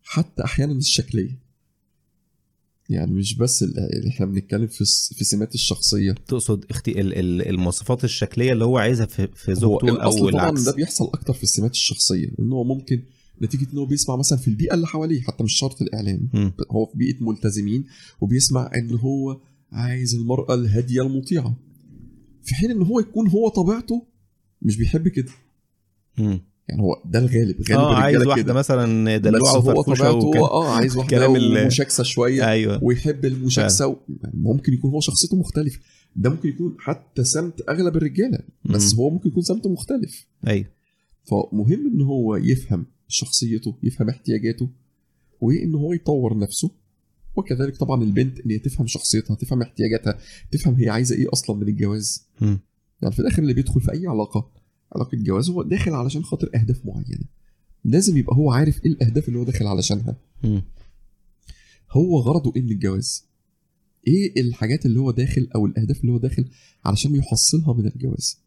حتى 0.04 0.44
أحيانا 0.44 0.74
الشكلية. 0.74 1.46
يعني 2.90 3.12
مش 3.14 3.36
بس 3.38 3.64
ال- 3.64 3.80
اللي 3.80 4.10
إحنا 4.10 4.26
بنتكلم 4.26 4.68
في 4.68 4.86
في 5.16 5.24
سمات 5.24 5.56
الشخصية. 5.56 6.12
تقصد 6.12 6.66
أختي 6.70 7.02
ال... 7.02 7.14
ال... 7.14 7.48
المواصفات 7.48 8.04
الشكلية 8.04 8.54
اللي 8.54 8.66
هو 8.66 8.78
عايزها 8.78 9.06
في, 9.06 9.28
زوجته 9.56 10.04
أو 10.04 10.12
طبعا 10.18 10.30
العكس. 10.30 10.62
ده 10.62 10.72
بيحصل 10.72 11.06
أكتر 11.14 11.34
في 11.34 11.44
السمات 11.44 11.72
الشخصية 11.72 12.32
إن 12.40 12.52
هو 12.52 12.64
ممكن 12.64 13.04
نتيجة 13.42 13.68
إن 13.74 13.78
هو 13.78 13.86
بيسمع 13.86 14.16
مثلا 14.16 14.38
في 14.38 14.48
البيئة 14.48 14.74
اللي 14.74 14.88
حواليه 14.88 15.22
حتى 15.22 15.44
مش 15.44 15.54
شرط 15.54 15.82
الإعلام. 15.82 16.30
هو 16.72 16.86
في 16.86 16.98
بيئة 16.98 17.24
ملتزمين 17.24 17.86
وبيسمع 18.22 18.72
إن 18.76 18.96
هو 18.98 19.40
عايز 19.72 20.16
المرأة 20.16 20.54
الهادية 20.54 21.02
المطيعة. 21.02 21.58
في 22.44 22.56
حين 22.56 22.72
إن 22.72 22.82
هو 22.82 23.00
يكون 23.00 23.28
هو 23.28 23.50
طبيعته 23.50 24.06
مش 24.62 24.78
بيحب 24.78 25.08
كده. 25.08 25.32
يعني 26.18 26.82
هو 26.82 27.02
ده 27.06 27.20
الغالب. 27.20 27.62
غالب 27.70 27.80
آه 27.80 27.96
عايز 27.96 28.26
واحدة 28.26 28.44
كده. 28.44 28.54
مثلا 28.54 29.18
دلوعة 29.18 29.52
هو 29.52 29.82
طبيعته 29.82 30.38
آه 30.38 30.76
عايز 30.76 30.98
واحدة 30.98 31.34
مشاكسه 31.66 32.04
شوية 32.04 32.50
أيوه. 32.50 32.84
ويحب 32.84 33.26
المشاكسة 33.26 33.88
و... 33.88 33.96
ممكن 34.34 34.74
يكون 34.74 34.92
هو 34.92 35.00
شخصيته 35.00 35.38
مختلفة. 35.38 35.80
ده 36.16 36.30
ممكن 36.30 36.50
يكون 36.50 36.76
حتى 36.80 37.24
سمت 37.24 37.70
أغلب 37.70 37.98
الرجالة 37.98 38.40
بس 38.66 38.94
مم. 38.94 39.00
هو 39.00 39.10
ممكن 39.10 39.30
يكون 39.30 39.44
سمته 39.44 39.70
مختلف. 39.70 40.26
أيوه. 40.48 40.66
فمهم 41.24 41.92
إن 41.94 42.02
هو 42.02 42.36
يفهم 42.36 42.86
شخصيته 43.08 43.78
يفهم 43.84 44.10
احتياجاته 44.10 44.70
وان 45.42 45.76
هو 45.76 45.94
يطور 45.94 46.38
نفسه. 46.38 46.72
وكذلك 47.36 47.78
طبعا 47.78 48.04
البنت 48.04 48.40
إن 48.40 48.52
هي 48.52 48.60
تفهم 48.60 48.88
شخصيتها 48.88 49.36
تفهم 49.36 49.62
احتياجاتها 49.62 50.20
تفهم 50.52 50.76
هي 50.76 50.90
عايزة 50.90 51.16
إيه 51.16 51.28
أصلا 51.34 51.56
من 51.56 51.68
الجواز. 51.68 52.24
مم. 52.42 52.60
يعني 53.02 53.14
في 53.14 53.20
الآخر 53.20 53.42
اللي 53.42 53.54
بيدخل 53.54 53.82
في 53.82 53.92
أي 53.92 54.08
علاقة 54.08 54.52
علاقة 54.96 55.18
جواز 55.18 55.50
هو 55.50 55.64
داخل 55.64 55.94
علشان 55.94 56.24
خاطر 56.24 56.50
أهداف 56.56 56.86
معينة. 56.86 57.26
لازم 57.86 58.18
يبقى 58.18 58.36
هو 58.36 58.52
عارف 58.52 58.86
إيه 58.86 58.92
الأهداف 58.92 59.28
اللي 59.28 59.40
هو 59.40 59.44
داخل 59.44 59.68
علشانها. 59.68 60.16
مم. 60.44 60.64
هو 61.92 62.20
غرضه 62.20 62.54
إيه 62.56 62.62
من 62.62 62.72
الجواز؟ 62.72 63.26
إيه 64.08 64.42
الحاجات 64.42 64.86
اللي 64.86 65.00
هو 65.00 65.12
داخل 65.12 65.48
أو 65.56 65.66
الأهداف 65.66 66.02
اللي 66.02 66.12
هو 66.12 66.18
داخل 66.18 66.46
علشان 66.86 67.16
يحصلها 67.16 67.74
من 67.74 67.88
الجواز؟ 67.88 68.40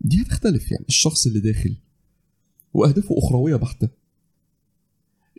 دي 0.00 0.22
هتختلف 0.22 0.70
يعني 0.72 0.84
الشخص 0.88 1.26
اللي 1.26 1.40
داخل 1.40 1.76
وأهدافه 2.74 3.18
أخروية 3.18 3.56
بحتة. 3.56 3.88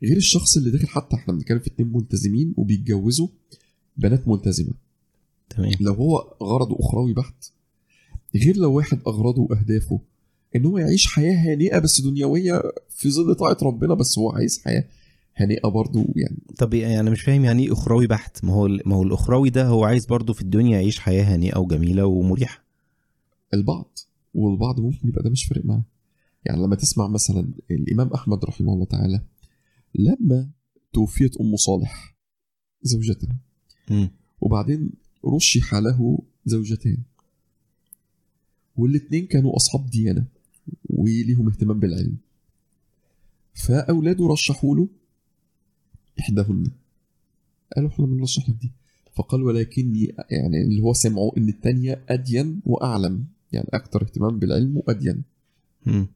غير 0.04 0.18
الشخص 0.18 0.58
اللي 0.58 0.72
داخل 0.72 0.88
حتى 0.88 1.16
إحنا 1.16 1.34
بنتكلم 1.34 1.60
في 1.60 1.68
اتنين 1.68 1.92
ملتزمين 1.94 2.54
وبيتجوزوا 2.58 3.28
بنات 3.98 4.28
ملتزمة. 4.28 4.74
تمام. 5.50 5.72
لو 5.82 5.94
هو 5.94 6.36
غرضه 6.44 6.78
أخروي 6.80 7.14
بحت 7.14 7.52
غير 8.36 8.58
لو 8.58 8.74
واحد 8.74 9.00
أغراضه 9.08 9.42
وأهدافه 9.42 10.00
إن 10.56 10.66
هو 10.66 10.78
يعيش 10.78 11.08
حياة 11.08 11.36
هانئه 11.36 11.80
بس 11.80 12.02
دنيوية 12.02 12.62
في 12.90 13.12
ظل 13.12 13.36
طاعة 13.36 13.58
ربنا 13.64 13.94
بس 13.94 14.20
هو 14.20 14.32
عايز 14.32 14.62
حياة 14.66 14.86
هانئه 15.36 15.68
برضه 15.70 16.06
يعني. 16.16 16.38
طب 16.58 16.74
يعني 16.74 17.10
مش 17.10 17.22
فاهم 17.22 17.46
يعني 17.46 17.66
إيه 17.66 17.74
أخروي 17.74 18.08
بحت؟ 18.08 18.46
ما 18.46 18.54
هو 18.54 18.68
ما 18.68 18.96
هو 18.96 19.04
الأخروي 19.04 19.50
ده 19.50 19.68
هو 19.68 19.84
عايز 19.84 20.06
برضه 20.06 20.34
في 20.34 20.42
الدنيا 20.42 20.72
يعيش 20.80 21.00
حياة 21.00 21.24
هانئه 21.24 21.58
وجميلة 21.58 22.06
ومريحة. 22.06 22.64
البعض 23.54 24.00
والبعض 24.34 24.80
ممكن 24.80 25.08
يبقى 25.08 25.24
ده 25.24 25.30
مش 25.30 25.46
فارق 25.46 25.66
معاه. 25.66 25.84
يعني 26.46 26.62
لما 26.64 26.76
تسمع 26.76 27.08
مثلا 27.08 27.48
الإمام 27.72 28.08
أحمد 28.08 28.46
رحمه 28.46 28.74
الله 28.74 28.86
تعالى 28.86 29.22
لما 29.96 30.50
توفيت 30.94 31.38
أم 31.42 31.56
صالح 31.56 32.16
زوجته. 32.82 33.28
وبعدين 34.42 34.90
رشح 35.26 35.74
له 35.76 36.20
زوجتان 36.46 36.98
والاتنين 38.78 39.26
كانوا 39.26 39.56
أصحاب 39.56 39.90
ديانة 39.90 40.26
وليهم 40.90 41.50
اهتمام 41.50 41.80
بالعلم 41.80 42.18
فأولاده 43.54 44.28
رشحوا 44.28 44.76
له 44.76 44.88
إحداهن 46.20 46.64
قالوا 47.76 47.90
إحنا 47.90 48.06
بنرشح 48.06 48.50
لك 48.50 48.56
دي 48.62 48.72
فقال 49.16 49.44
ولكني 49.44 50.16
يعني 50.32 50.62
اللي 50.62 50.82
هو 50.82 50.94
سمعوا 50.94 51.38
إن 51.38 51.50
التانية 51.50 52.06
أدين 52.10 52.62
وأعلم 52.66 53.26
يعني 53.52 53.68
أكثر 53.74 54.02
اهتمام 54.04 54.40
بالعلم 54.40 54.78
وأدين 54.78 55.24
مم. 55.86 56.08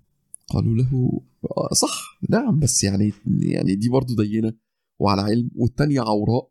قالوا 0.50 0.76
له 0.76 1.22
آه، 1.58 1.74
صح 1.74 2.20
نعم 2.30 2.60
بس 2.60 2.84
يعني 2.84 3.14
يعني 3.42 3.76
دي 3.76 3.90
برضو 3.90 4.16
دينة 4.16 4.54
وعلى 5.00 5.22
علم. 5.22 5.52
والتانية 5.56 6.02
عوراء 6.02 6.50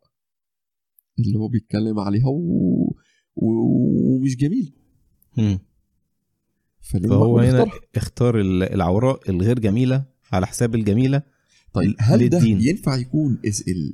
اللي 1.19 1.39
هو 1.39 1.47
بيتكلم 1.47 1.99
عليها 1.99 2.27
و... 2.27 2.95
و... 3.35 3.45
ومش 4.15 4.37
جميل. 4.37 4.73
فهو 6.81 7.39
هنا 7.39 7.63
اختار. 7.63 7.79
اختار 7.95 8.39
ال- 8.39 8.63
العوراء 8.63 9.29
الغير 9.29 9.59
جميلة 9.59 10.05
على 10.31 10.47
حساب 10.47 10.75
الجميلة 10.75 11.21
طيب 11.73 11.95
هل 11.99 12.29
ده. 12.29 12.39
ينفع 12.43 12.95
يكون 12.97 13.37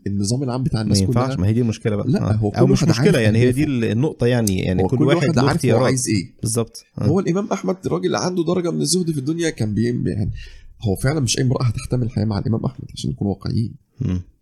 النظام 0.07 0.43
العام 0.43 0.63
بتاع 0.63 0.79
ما 0.79 0.83
الناس 0.83 1.01
ينفعش 1.01 1.27
كلها 1.27 1.37
ما 1.41 1.47
هي 1.47 1.53
دي 1.53 1.61
المشكلة 1.61 1.95
بقى. 1.95 2.07
لا، 2.07 2.31
آه. 2.31 2.35
هو 2.35 2.51
كل 2.51 2.57
أو 2.57 2.67
مش 2.67 2.83
واحد 2.83 2.89
مشكلة 2.91 3.19
يعني 3.19 3.39
هي. 3.39 3.51
دي 3.51 3.63
ال- 3.63 3.83
النقطة 3.83 4.27
يعني 4.27 4.59
يعني 4.59 4.83
كل, 4.83 4.97
كل 4.97 5.03
واحد 5.03 5.27
واحد 5.27 5.39
عارف 5.39 5.65
هو 5.65 5.83
عايز 5.83 6.07
إيه. 6.09 6.33
بالظبط. 6.41 6.83
آه. 7.01 7.05
هو 7.05 7.19
الإمام 7.19 7.47
أحمد 7.51 7.87
راجل 7.87 8.15
عنده 8.15 8.43
درجة 8.43 8.71
من 8.71 8.81
الزهد 8.81 9.11
في 9.11 9.17
الدنيا 9.19 9.49
كان 9.49 9.73
بيم 9.73 10.07
يعني 10.07 10.31
هو 10.81 10.95
فعلا 10.95 11.19
مش 11.19 11.37
أي 11.39 11.43
امرأة 11.43 11.63
هتحتمل 11.63 12.03
الحياة 12.03 12.25
مع 12.25 12.39
الإمام 12.39 12.65
أحمد 12.65 12.87
عشان 12.93 13.09
نكون 13.09 13.27
واقعيين. 13.27 13.75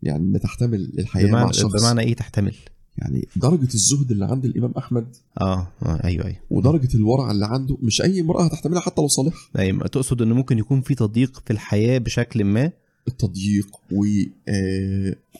يعني 0.04 0.24
ان 0.36 0.39
تحتمل 0.39 0.91
الحياة 1.00 1.26
مع 1.26 1.32
بمعنى 1.39 1.54
شخص. 1.54 1.82
بمعنى 1.82 2.02
إيه 2.02 2.13
تحتمل؟ 2.15 2.56
يعني 2.98 3.28
درجة 3.36 3.74
الزهد 3.74 4.12
اللي 4.12 4.26
عند 4.26 4.46
الإمام 4.46 4.72
أحمد 4.78 5.08
آه, 5.41 5.67
آه 5.86 6.02
أيوه 6.04 6.26
أيوه. 6.26 6.38
ودرجة 6.50 6.89
الورع 6.96 7.32
اللي 7.32 7.46
عنده 7.46 7.78
مش 7.82 8.02
أي 8.02 8.22
امرأة 8.22 8.46
هتحتملها 8.46 8.82
حتى 8.82 9.02
لو 9.02 9.08
صالحة. 9.08 9.38
أيوه 9.60 9.88
تقصد 9.88 10.22
إن 10.22 10.32
ممكن 10.34 10.58
يكون 10.58 10.82
في 10.82 10.96
تضييق 10.96 11.41
في 11.46 11.54
الحياة 11.54 11.98
بشكل 11.98 12.43
ما؟ 12.43 12.72
التضييق 13.08 13.68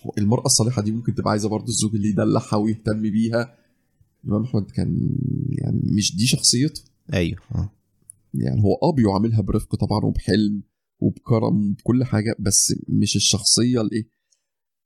والمرأة 0.06 0.45
الصالحة 0.45 0.82
دي 0.82 0.91
ممكن 0.91 1.15
تبقى 1.15 1.32
عايزة 1.32 1.49
برضه 1.49 1.67
الزوج 1.67 1.95
اللي 1.95 2.10
يدلعها 2.10 2.56
ويهتم 2.56 3.02
بيها. 3.02 3.58
الإمام 4.23 4.43
أحمد 4.43 4.71
كان 4.71 5.10
يعني 5.49 5.82
مش 5.84 6.15
دي 6.15 6.26
شخصيته. 6.26 6.82
أيوه. 7.13 7.38
آه. 7.56 7.69
يعني 8.34 8.62
هو 8.63 8.73
آه 8.84 8.91
بيعاملها 8.93 9.41
برفق 9.41 9.76
طبعا 9.76 10.06
وبحلم 10.06 10.63
وبكرم 10.99 11.69
وبكل 11.71 12.04
حاجة 12.04 12.36
بس 12.39 12.73
مش 12.89 13.15
الشخصية 13.15 13.82
الإيه. 13.82 14.08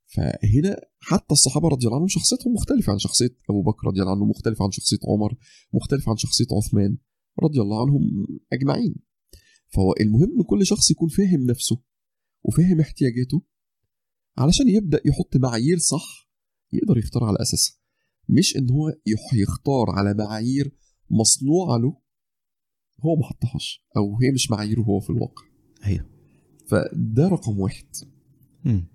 فهنا 0.06 0.78
حتى 1.00 1.32
الصحابة 1.32 1.68
رضي 1.68 1.86
الله 1.86 1.96
عنهم 1.96 2.08
شخصيتهم 2.08 2.54
مختلفة 2.54 2.92
عن 2.92 3.00
شخصية 3.00 3.36
أبو 3.50 3.62
بكر 3.64 3.88
رضي 3.88 4.02
الله 4.02 4.12
عنه 4.12 4.26
مختلفة 4.26 4.66
عن 4.66 4.72
شخصية 4.72 4.98
عمر 5.08 5.34
مختلفة 5.74 6.10
عن 6.10 6.18
شخصية 6.18 6.46
عثمان 6.52 6.98
رضي 7.44 7.62
الله 7.62 7.82
عنهم 7.82 8.26
أجمعين. 8.54 8.96
فهو 9.70 9.94
المهم 10.02 10.38
إن 10.38 10.44
كل 10.44 10.66
شخص 10.66 10.92
يكون 10.92 11.10
فاهم 11.10 11.42
نفسه. 11.46 11.78
وفاهم 12.48 12.80
احتياجاته 12.80 13.42
علشان 14.38 14.70
يبدأ 14.70 15.02
يحط 15.06 15.38
معايير 15.38 15.78
صح 15.78 16.30
يقدر 16.74 16.98
يختار 16.98 17.24
على 17.24 17.38
اساسها 17.42 17.76
مش 18.30 18.58
إن 18.58 18.70
هو 18.70 18.94
يختار 19.34 19.90
على 19.90 20.14
معايير 20.14 20.72
مصنوعة 21.10 21.78
له 21.78 21.98
هو 23.06 23.16
ما 23.16 23.24
حطهاش 23.24 23.86
أو 23.98 24.18
هي 24.22 24.32
مش 24.32 24.52
معاييره 24.52 24.82
هو 24.82 25.00
في 25.00 25.10
الواقع. 25.10 25.44
أيوه 25.86 26.06
فده 26.68 27.28
رقم 27.28 27.60
واحد. 27.60 27.86
مم. 28.66 28.88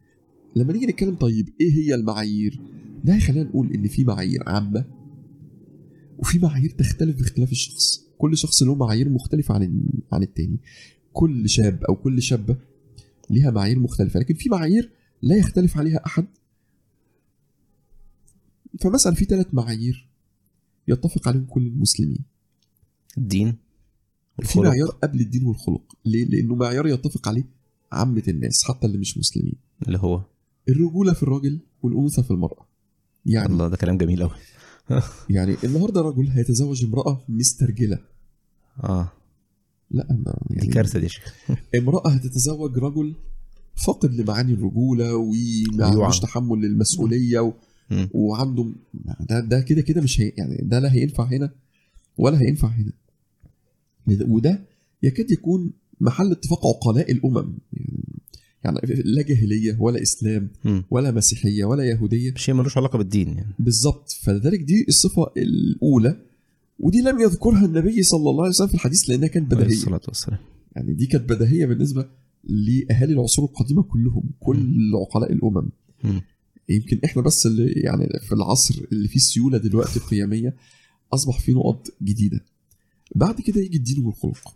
لما 0.57 0.73
نيجي 0.73 0.87
نتكلم 0.87 1.15
طيب 1.15 1.49
إيه 1.61 1.73
هي 1.73 1.95
المعايير؟ 1.95 2.61
ده 3.05 3.15
هيخلينا 3.15 3.49
نقول 3.49 3.73
إن 3.73 3.89
في 3.89 4.05
معايير 4.05 4.49
عامة 4.49 4.85
وفي 6.19 6.39
معايير 6.39 6.71
تختلف 6.71 7.17
باختلاف 7.17 7.53
الشخص. 7.53 8.07
كل 8.19 8.37
شخص 8.37 8.63
له 8.63 8.75
معايير 8.75 9.09
مختلفة 9.09 9.55
عن 9.55 9.83
عن 10.13 10.23
التاني. 10.23 10.59
كل 11.13 11.49
شاب 11.49 11.85
أو 11.85 11.97
كل 11.97 12.23
شابة 12.23 12.57
ليها 13.31 13.51
معايير 13.51 13.79
مختلفة 13.79 14.21
لكن 14.21 14.35
في 14.35 14.49
معايير 14.49 14.93
لا 15.23 15.37
يختلف 15.37 15.79
عليها 15.79 16.07
أحد. 16.07 16.27
فمثلا 18.81 19.15
في 19.15 19.25
ثلاث 19.25 19.47
معايير 19.53 20.09
يتفق 20.89 21.29
عليهم 21.29 21.45
كل 21.45 21.67
المسلمين. 21.67 22.25
الدين 23.19 23.57
في. 24.43 24.61
معيار 24.61 24.89
قبل 24.89 25.21
الدين 25.21 25.45
والخلق. 25.45 25.97
ليه؟ 26.05 26.25
لأنه 26.25 26.55
معيار 26.55 26.87
يتفق 26.87 27.29
عليه 27.29 27.45
عامة 27.93 28.23
الناس 28.29 28.65
حتى 28.65 28.87
اللي 28.87 28.99
مش 28.99 29.19
مسلمين. 29.19 29.55
اللي 29.87 29.99
هو؟ 29.99 30.25
الرجولة 30.69 31.13
في 31.13 31.23
الراجل 31.23 31.61
والأنوثة 31.83 32.23
في 32.23 32.31
المرأة. 32.31 32.67
يعني 33.27 33.53
الله 33.53 33.69
ده 33.69 33.77
كلام 33.77 33.99
جميل 33.99 34.23
قوي 34.23 34.39
يعني 35.31 35.57
النهارده 35.65 36.01
رجل 36.01 36.29
هيتزوج 36.29 36.85
امرأة 36.85 37.25
مسترجلة. 37.29 37.99
آه. 38.85 39.13
لا 39.93 40.07
دي 40.51 40.57
يعني 40.57 40.69
كارثة 40.69 40.99
دي 40.99 41.05
يا 41.05 41.09
شيخ. 41.11 41.35
امرأة 41.79 42.09
هتتزوج 42.11 42.79
رجل 42.79 43.15
فاقد 43.75 44.15
لمعاني 44.15 44.53
الرجولة 44.53 45.15
وما. 45.15 45.87
عندوش 45.87 46.21
تحمل 46.21 46.59
للمسؤولية 46.59 47.41
و... 47.41 47.53
وعنده 48.13 48.73
ده 49.21 49.41
ده 49.41 49.61
كده 49.61 49.81
كده 49.81 50.01
مش 50.01 50.21
هي 50.21 50.33
يعني 50.37 50.59
ده 50.63 50.79
لا 50.79 50.93
هينفع 50.93 51.25
هنا 51.25 51.51
ولا 52.19 52.41
هينفع 52.41 52.69
هنا. 52.69 52.93
وده 54.29 54.61
يكاد 55.03 55.31
يكون 55.31 55.71
محل 56.01 56.33
اتفاق 56.33 56.67
عقلاء 56.67 57.13
الأمم 57.13 57.55
يعني 57.73 58.03
يعني 58.65 58.79
لا 59.05 59.23
جاهلية 59.23 59.77
ولا 59.81 60.03
إسلام. 60.03 60.49
ولا 60.91 61.11
مسيحية 61.11 61.65
ولا 61.65 61.85
يهودية. 61.85 62.35
شيء 62.37 62.55
ملوش 62.55 62.77
علاقة 62.79 62.99
بالدين 62.99 63.29
يعني. 63.29 63.55
بالظبط. 63.59 64.11
فلذلك 64.23 64.61
دي 64.61 64.85
الصفة 64.89 65.27
الأولى 65.37 66.17
ودي 66.83 67.01
لم 67.01 67.21
يذكرها 67.21 67.65
النبي 67.65 68.03
صلى 68.03 68.31
الله 68.31 68.43
عليه 68.43 68.51
وسلم 68.51 68.69
في 68.69 68.75
الحديث 68.75 69.11
لأنها 69.11 69.29
كانت 69.29 69.55
عليه 69.55 69.65
بديهيه 69.65 69.79
الصلاة 69.81 70.01
والسلام. 70.09 70.39
يعني 70.77 70.93
دي 70.95 71.07
كانت 71.07 71.33
بديهيه 71.33 71.67
بالنسبة 71.67 72.09
لأهالي 72.45 73.13
العصور 73.13 73.45
القديمة 73.45 73.83
كلهم 73.83 74.31
كل 74.41 74.91
عقلاء 75.07 75.33
الأمم. 75.33 75.71
مم. 76.05 76.23
يمكن 76.69 77.01
إحنا 77.05 77.23
بس 77.23 77.47
اللي 77.47 77.73
يعني 77.73 78.09
في 78.29 78.33
العصر 78.35 78.75
اللي 78.93 79.09
فيه 79.09 79.19
سيوله 79.21 79.59
دلوقتي 79.59 80.01
قيميه 80.01 80.57
أصبح 81.13 81.41
فيه 81.41 81.53
نقط 81.53 81.89
جديدة. 82.03 82.41
بعد 83.15 83.41
كده 83.41 83.61
يجي 83.61 83.77
الدين 83.77 84.05
والخلق. 84.05 84.55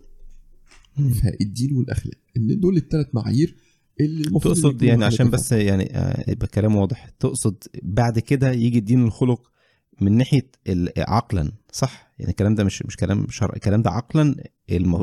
فالدين 1.22 1.72
والأخلاق. 1.76 2.14
إن 2.36 2.60
دول 2.60 2.76
الثلاث 2.76 3.06
معايير 3.14 3.54
اللي 4.00 4.28
المفروض 4.28 4.54
تقصد 4.54 4.82
يعني 4.82 5.04
عشان. 5.04 5.30
بس 5.30 5.52
يعني 5.52 5.96
آه، 5.96 6.30
يبقى 6.30 6.46
كلام 6.46 6.76
واضح. 6.76 7.08
تقصد 7.20 7.56
بعد 7.82 8.18
كده 8.18 8.52
يجي 8.52 8.78
الدين 8.78 9.02
والخلق 9.02 9.50
من 10.00 10.12
ناحية 10.12 10.50
عقلا 10.98 11.52
صح 11.72 12.12
يعني 12.18 12.30
الكلام 12.30 12.54
ده 12.54 12.64
مش 12.64 12.82
مش 12.82 12.96
كلام 12.96 13.26
شرع 13.30 13.54
الكلام 13.56 13.82
ده 13.82 13.90
عقلا 13.90 14.34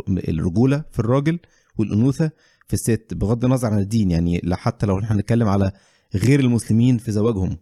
الرجولة 0.08 0.84
في 0.92 1.00
الراجل 1.00 1.40
والأنوثة 1.78 2.32
في 2.68 2.74
الست 2.74 3.14
بغض 3.14 3.46
النظر 3.46 3.68
عن 3.74 3.80
الدين 3.80 4.12
يعني 4.12 4.42
لا 4.44 4.56
حتى 4.56 4.86
لو 4.86 5.00
إحنا 5.00 5.16
هنتكلم 5.16 5.48
على 5.48 5.72
غير 6.16 6.40
المسلمين 6.40 6.98
في 6.98 7.12
زواجهم 7.12 7.58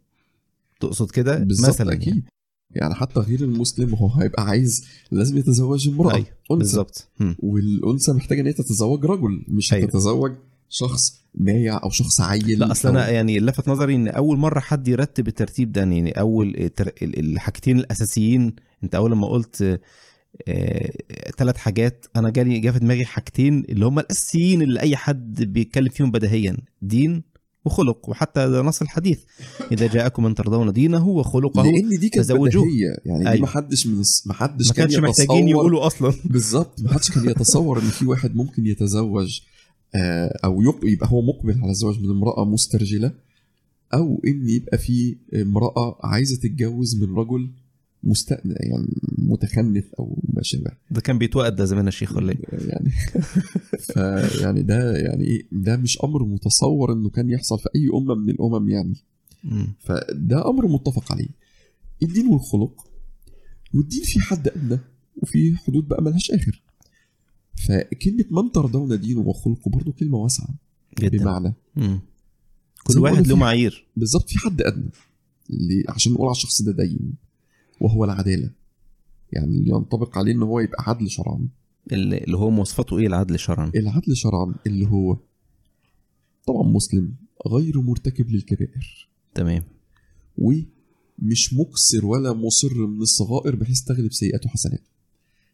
تقصد 0.80 1.12
كده 1.12 1.46
مثلا 1.50 1.94
أكيد 1.94 2.08
يعني. 2.08 2.24
يعني. 2.72 2.94
حتى 2.96 3.20
غير 3.20 3.42
المسلم 3.42 3.96
هو 3.96 4.08
هيبقى 4.08 4.44
عايز 4.44 4.88
لازم 5.12 5.38
يتزوج 5.38 5.90
امرأة 5.90 6.14
أيوه 6.16 6.26
أنثى 6.28 6.60
بالظبط. 6.60 7.10
والأنثى 7.40 8.12
محتاجة 8.14 8.42
إن 8.42 8.46
هي 8.46 8.54
تتزوج 8.54 9.06
رجل 9.06 9.46
مش 9.48 9.74
أيوة. 9.74 9.86
هتتزوج 9.90 10.32
شخص 10.70 11.21
مايع 11.36 11.84
أو 11.84 11.90
شخص 11.90 12.22
عيل 12.22 12.60
لا 12.60 12.72
أصل 12.72 12.90
أنا 12.90 13.10
يعني 13.10 13.40
لفت 13.40 13.70
نظري 13.70 13.96
إن 13.96 14.08
أول 14.08 14.38
مرة 14.38 14.60
حد 14.60 14.88
يرتب 14.88 15.28
الترتيب 15.28 15.72
ده 15.72 15.82
يعني 15.82 16.12
أول 16.12 16.70
الحاجتين 17.02 17.80
الأساسيين 17.80 18.56
أنت 18.84 18.96
أول 18.96 19.16
ما 19.16 19.28
قلت 19.28 19.80
ثلاث 21.38 21.58
حاجات 21.58 22.06
أنا 22.16 22.30
جالي 22.30 22.60
جه 22.60 22.72
في 22.72 22.80
دماغي 22.80 23.06
حاجتين 23.06 23.64
اللي 23.70 23.86
هم 23.86 24.00
الأساسيين 24.00 24.62
اللي 24.62 24.80
أي 24.80 24.96
حد 24.96 25.44
بيتكلم 25.44 25.90
فيهم 25.90 26.12
بديهيا 26.12 26.58
دين 26.82 27.32
وخلق 27.66 28.10
وحتى 28.10 28.50
ده 28.50 28.62
نص 28.62 28.82
الحديث 28.82 29.20
إذا 29.72 29.88
جاءكم 29.88 30.24
من 30.24 30.36
ترضون 30.36 30.74
دينه 30.74 31.08
وخلقه 31.08 31.64
لأن 31.64 31.90
دي 32.00 32.10
كانت. 32.10 32.32
بديهية 32.32 32.98
يعني 33.06 33.24
دي 33.24 33.30
أيوة. 33.30 33.42
ما 33.42 33.48
حدش 33.48 33.88
من 33.88 34.04
ما 34.26 34.34
حدش 34.34 34.68
ما 34.68 34.74
كان 34.74 34.88
كانش 34.88 35.00
محتاجين 35.00 35.48
يقولوا 35.48 35.88
أصلا 35.88 36.14
بالظبط 36.26 36.82
ما 36.82 36.94
حدش 36.94 37.12
كان 37.12 37.30
يتصور 37.30 37.80
إن 37.80 37.90
في 37.90 38.06
واحد 38.06 38.36
ممكن 38.36 38.66
يتزوج 38.66 39.40
آه، 39.42 39.51
أو 40.44 40.62
يق- 40.62 40.86
يبقى 40.86 41.10
هو 41.12 41.22
مقبل 41.22 41.60
على 41.62 41.72
الزواج 41.72 42.00
من 42.00 42.10
امرأة 42.10 42.46
مسترجلة 42.46 43.12
أو 43.94 44.22
إن 44.28 44.50
يبقى 44.50 44.78
في 44.78 45.16
امرأة 45.36 46.00
عايزة 46.04 46.36
تتجوز 46.38 47.04
من 47.04 47.16
رجل 47.16 47.50
مست 48.04 48.32
يعني 48.46 48.88
متخنث 49.18 49.86
أو 50.00 50.24
ما 50.34 50.42
شابه 50.44 50.72
ده 50.92 51.02
كان 51.02 51.18
بيتوقد 51.18 51.56
ده 51.56 51.66
زمان 51.66 51.86
يا 51.86 51.92
شيخ 51.92 52.16
ولا 52.16 52.32
إيه؟ 52.32 52.40
يعني 52.68 52.90
فيعني 53.94 54.62
ده 54.62 54.98
يعني 54.98 55.24
إيه 55.24 55.44
ده 55.52 55.78
مش 55.78 56.02
أمر 56.04 56.24
متصور 56.26 56.94
إنه 56.94 57.10
كان 57.10 57.30
يحصل 57.30 57.60
في 57.60 57.70
أي 57.76 57.90
امه 57.94 58.16
من 58.16 58.30
الأمم 58.30 58.70
يعني. 58.70 58.96
فده 59.80 60.50
أمر 60.50 60.68
متفق 60.68 61.12
عليه 61.12 61.28
الدين 62.04 62.28
والخلق 62.28 62.88
والدين 63.74 64.04
في 64.04 64.20
حد 64.20 64.48
ادنى 64.48 64.80
وفي 65.18 65.56
حدود 65.58 65.88
بقى 65.88 66.04
ملهاش 66.04 66.32
آخر 66.32 66.62
فكلمة 67.56 68.26
من 68.44 68.52
ترضون 68.52 69.00
دينه 69.00 69.20
وخلقه 69.20 69.72
برضه 69.72 69.92
كلمة 69.92 70.18
واسعة 70.18 70.50
جدا. 71.00 71.18
بمعنى 71.18 71.54
مم. 71.76 72.00
كل 72.84 73.00
واحد 73.00 73.28
له 73.28 73.36
معايير. 73.36 73.88
بالظبط 73.98 74.30
في 74.30 74.38
حد 74.40 74.62
أدنى. 74.62 74.90
اللي 75.50 75.84
عشان 75.90 76.14
نقول 76.14 76.28
على 76.28 76.36
الشخص 76.36 76.62
ده 76.62 76.72
دين 76.72 77.14
وهو 77.82 78.06
العدالة. 78.06 78.50
يعني 79.32 79.58
اللي 79.58 79.70
ينطبق 79.70 80.18
عليه 80.18 80.32
إن 80.32 80.44
هو 80.44 80.60
يبقى 80.60 80.84
عدل 80.88 81.10
شرعا. 81.10 81.48
اللي 81.92 82.38
هو 82.38 82.50
مواصفاته 82.50 82.98
إيه؟ 83.00 83.08
العدل 83.08 83.40
شرعا؟ 83.40 83.72
العدل 83.76 84.16
شرعا 84.16 84.56
اللي 84.68 84.88
هو 84.88 85.18
طبعا 86.48 86.64
مسلم 86.64 87.14
غير 87.48 87.82
مرتكب 87.82 88.30
للكبائر. 88.30 89.10
تمام. 89.34 89.64
ومش 90.38 91.54
مكسر 91.54 92.06
ولا 92.06 92.34
مصر 92.34 92.74
من 92.88 93.02
الصغائر 93.02 93.56
بحيث 93.56 93.82
تغلب 93.82 94.12
سيئاته 94.14 94.50
حسنات 94.50 94.82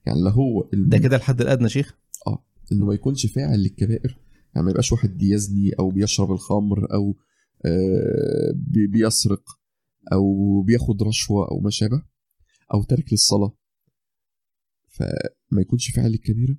يعني 0.08 0.22
لا 0.22 0.30
هو 0.32 0.70
الم- 0.74 0.90
ده 0.90 0.98
كده 0.98 1.16
الحد 1.16 1.42
الأدنى 1.42 1.70
شيخ؟ 1.70 1.98
آه 2.28 2.46
إنه 2.72 2.86
ما 2.86 2.94
يكونش 2.94 3.26
فاعل 3.26 3.60
للكبائر. 3.60 4.20
يعني 4.56 4.66
ما 4.66 4.72
يبقاش 4.72 4.92
واحد 4.92 5.18
بيزني 5.18 5.72
أو 5.80 5.92
بيشرب 5.92 6.32
الخمر 6.32 6.94
أو 6.94 7.16
آه 7.66 8.52
بي- 8.56 8.88
بيسرق 8.88 9.44
أو 10.14 10.62
بياخد 10.62 11.04
رشوة 11.04 11.52
أو 11.52 11.60
ما 11.60 11.70
شابه 11.70 12.04
أو 12.74 12.84
تارك 12.84 13.12
للصلاة. 13.14 13.58
فما 14.88 15.62
يكونش 15.62 15.92
فاعل 15.92 16.12
للكبيرة. 16.12 16.58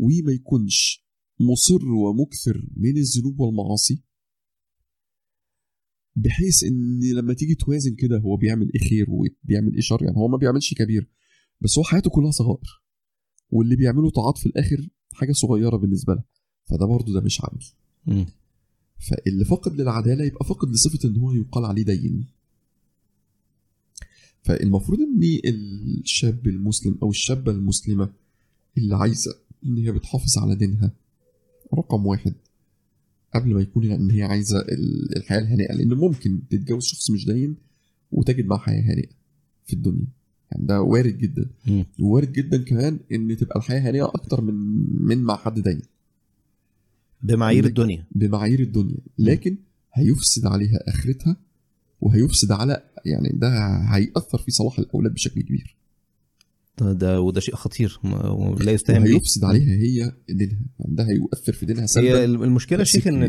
وما 0.00 0.32
يكونش 0.32 1.04
مصر 1.40 1.88
ومكثر 1.88 2.68
من 2.76 2.96
الذنوب 2.96 3.40
والمعاصي. 3.40 4.02
بحيث 6.16 6.64
إن 6.64 7.00
لما 7.14 7.34
تيجي 7.34 7.54
توازن 7.54 7.94
كده 7.94 8.18
هو 8.18 8.36
بيعمل 8.36 8.70
إيه 8.74 8.88
خير 8.90 9.06
وبيعمل 9.10 9.74
إيه 9.74 9.80
شر. 9.80 10.02
يعني 10.02 10.16
هو 10.16 10.28
ما 10.28 10.36
بيعملش 10.36 10.74
كبير. 10.74 11.10
بس 11.64 11.78
هو 11.78 11.84
حياته 11.84 12.10
كلها 12.10 12.30
صغائر. 12.30 12.82
واللي 13.50 13.76
بيعمله 13.76 14.10
طاعات 14.10 14.38
في 14.38 14.46
الآخر 14.46 14.88
حاجة 15.12 15.32
صغيرة 15.32 15.76
بالنسبة 15.76 16.14
له 16.14 16.22
فده 16.64 16.86
برضه 16.86 17.12
ده 17.12 17.20
مش 17.20 17.40
عدل. 17.44 17.64
فاللي 18.98 19.44
فاقد 19.44 19.80
للعدالة 19.80 20.24
يبقى 20.24 20.44
فاقد 20.44 20.68
لصفة 20.70 21.08
إن 21.08 21.16
هو 21.16 21.32
يقال 21.32 21.64
عليه 21.64 21.82
دين. 21.84 22.26
فالمفروض 24.42 24.98
إن 25.00 25.22
الشاب 26.00 26.46
المسلم 26.46 26.98
أو 27.02 27.10
الشابة 27.10 27.52
المسلمة 27.52 28.12
اللي 28.78 28.96
عايزة 28.96 29.34
إن 29.64 29.76
هي 29.78 29.92
بتحافظ 29.92 30.38
على 30.38 30.54
دينها 30.56 30.92
رقم 31.74 32.06
واحد. 32.06 32.34
قبل 33.34 33.54
ما 33.54 33.60
يكون 33.60 33.90
إن 33.90 34.10
هي 34.10 34.22
عايزة 34.22 34.58
ال- 34.60 35.16
الحياة 35.16 35.38
الهانئه 35.38 35.72
لأن 35.74 35.94
ممكن 35.94 36.40
تتجوز 36.50 36.84
شخص 36.84 37.10
مش 37.10 37.26
دين 37.26 37.56
وتجد 38.12 38.46
معاه 38.46 38.58
حياة 38.58 38.82
هانئه 38.82 39.08
في 39.66 39.72
الدنيا. 39.72 40.06
يعني 40.54 40.66
ده 40.66 40.80
وارد 40.82 41.18
جدا. 41.18 41.50
مم. 41.66 41.84
ووارد 42.00 42.32
جدا 42.32 42.62
كمان 42.64 42.98
إن 43.12 43.36
تبقى 43.36 43.58
الحياة 43.58 43.80
هانئه 43.80 44.04
أكتر 44.04 44.40
من 44.40 44.54
من 45.06 45.18
مع 45.18 45.36
حد 45.36 45.60
دين 45.60 45.82
بمعايير 47.22 47.64
الدنيا. 47.64 48.06
بمعايير 48.14 48.60
الدنيا. 48.60 48.96
لكن 49.18 49.56
هيفسد 49.92 50.46
عليها 50.46 50.78
آخرتها 50.88 51.36
وهيفسد 52.00 52.52
على 52.52 52.82
يعني 53.04 53.28
ده 53.34 53.76
هيأثر 53.76 54.38
في 54.38 54.50
صلاح 54.50 54.78
الأولاد 54.78 55.14
بشكل 55.14 55.40
كبير. 55.42 55.76
ده, 56.78 56.92
ده 56.92 57.20
وده 57.20 57.40
شيء 57.40 57.54
خطير 57.54 57.98
ما- 58.04 58.30
ولا 58.30 58.72
يستهان 58.72 59.04
به 59.04 59.10
وهيفسد 59.10 59.44
عليها 59.44 59.74
هي 59.74 60.12
دينها 60.28 60.58
ده 60.78 61.04
هيؤثر 61.08 61.52
في 61.52 61.66
دينها 61.66 61.86
هي 61.96 62.24
المشكلة 62.24 62.78
يا 62.78 62.84
شيخ 62.84 63.06
إن 63.06 63.22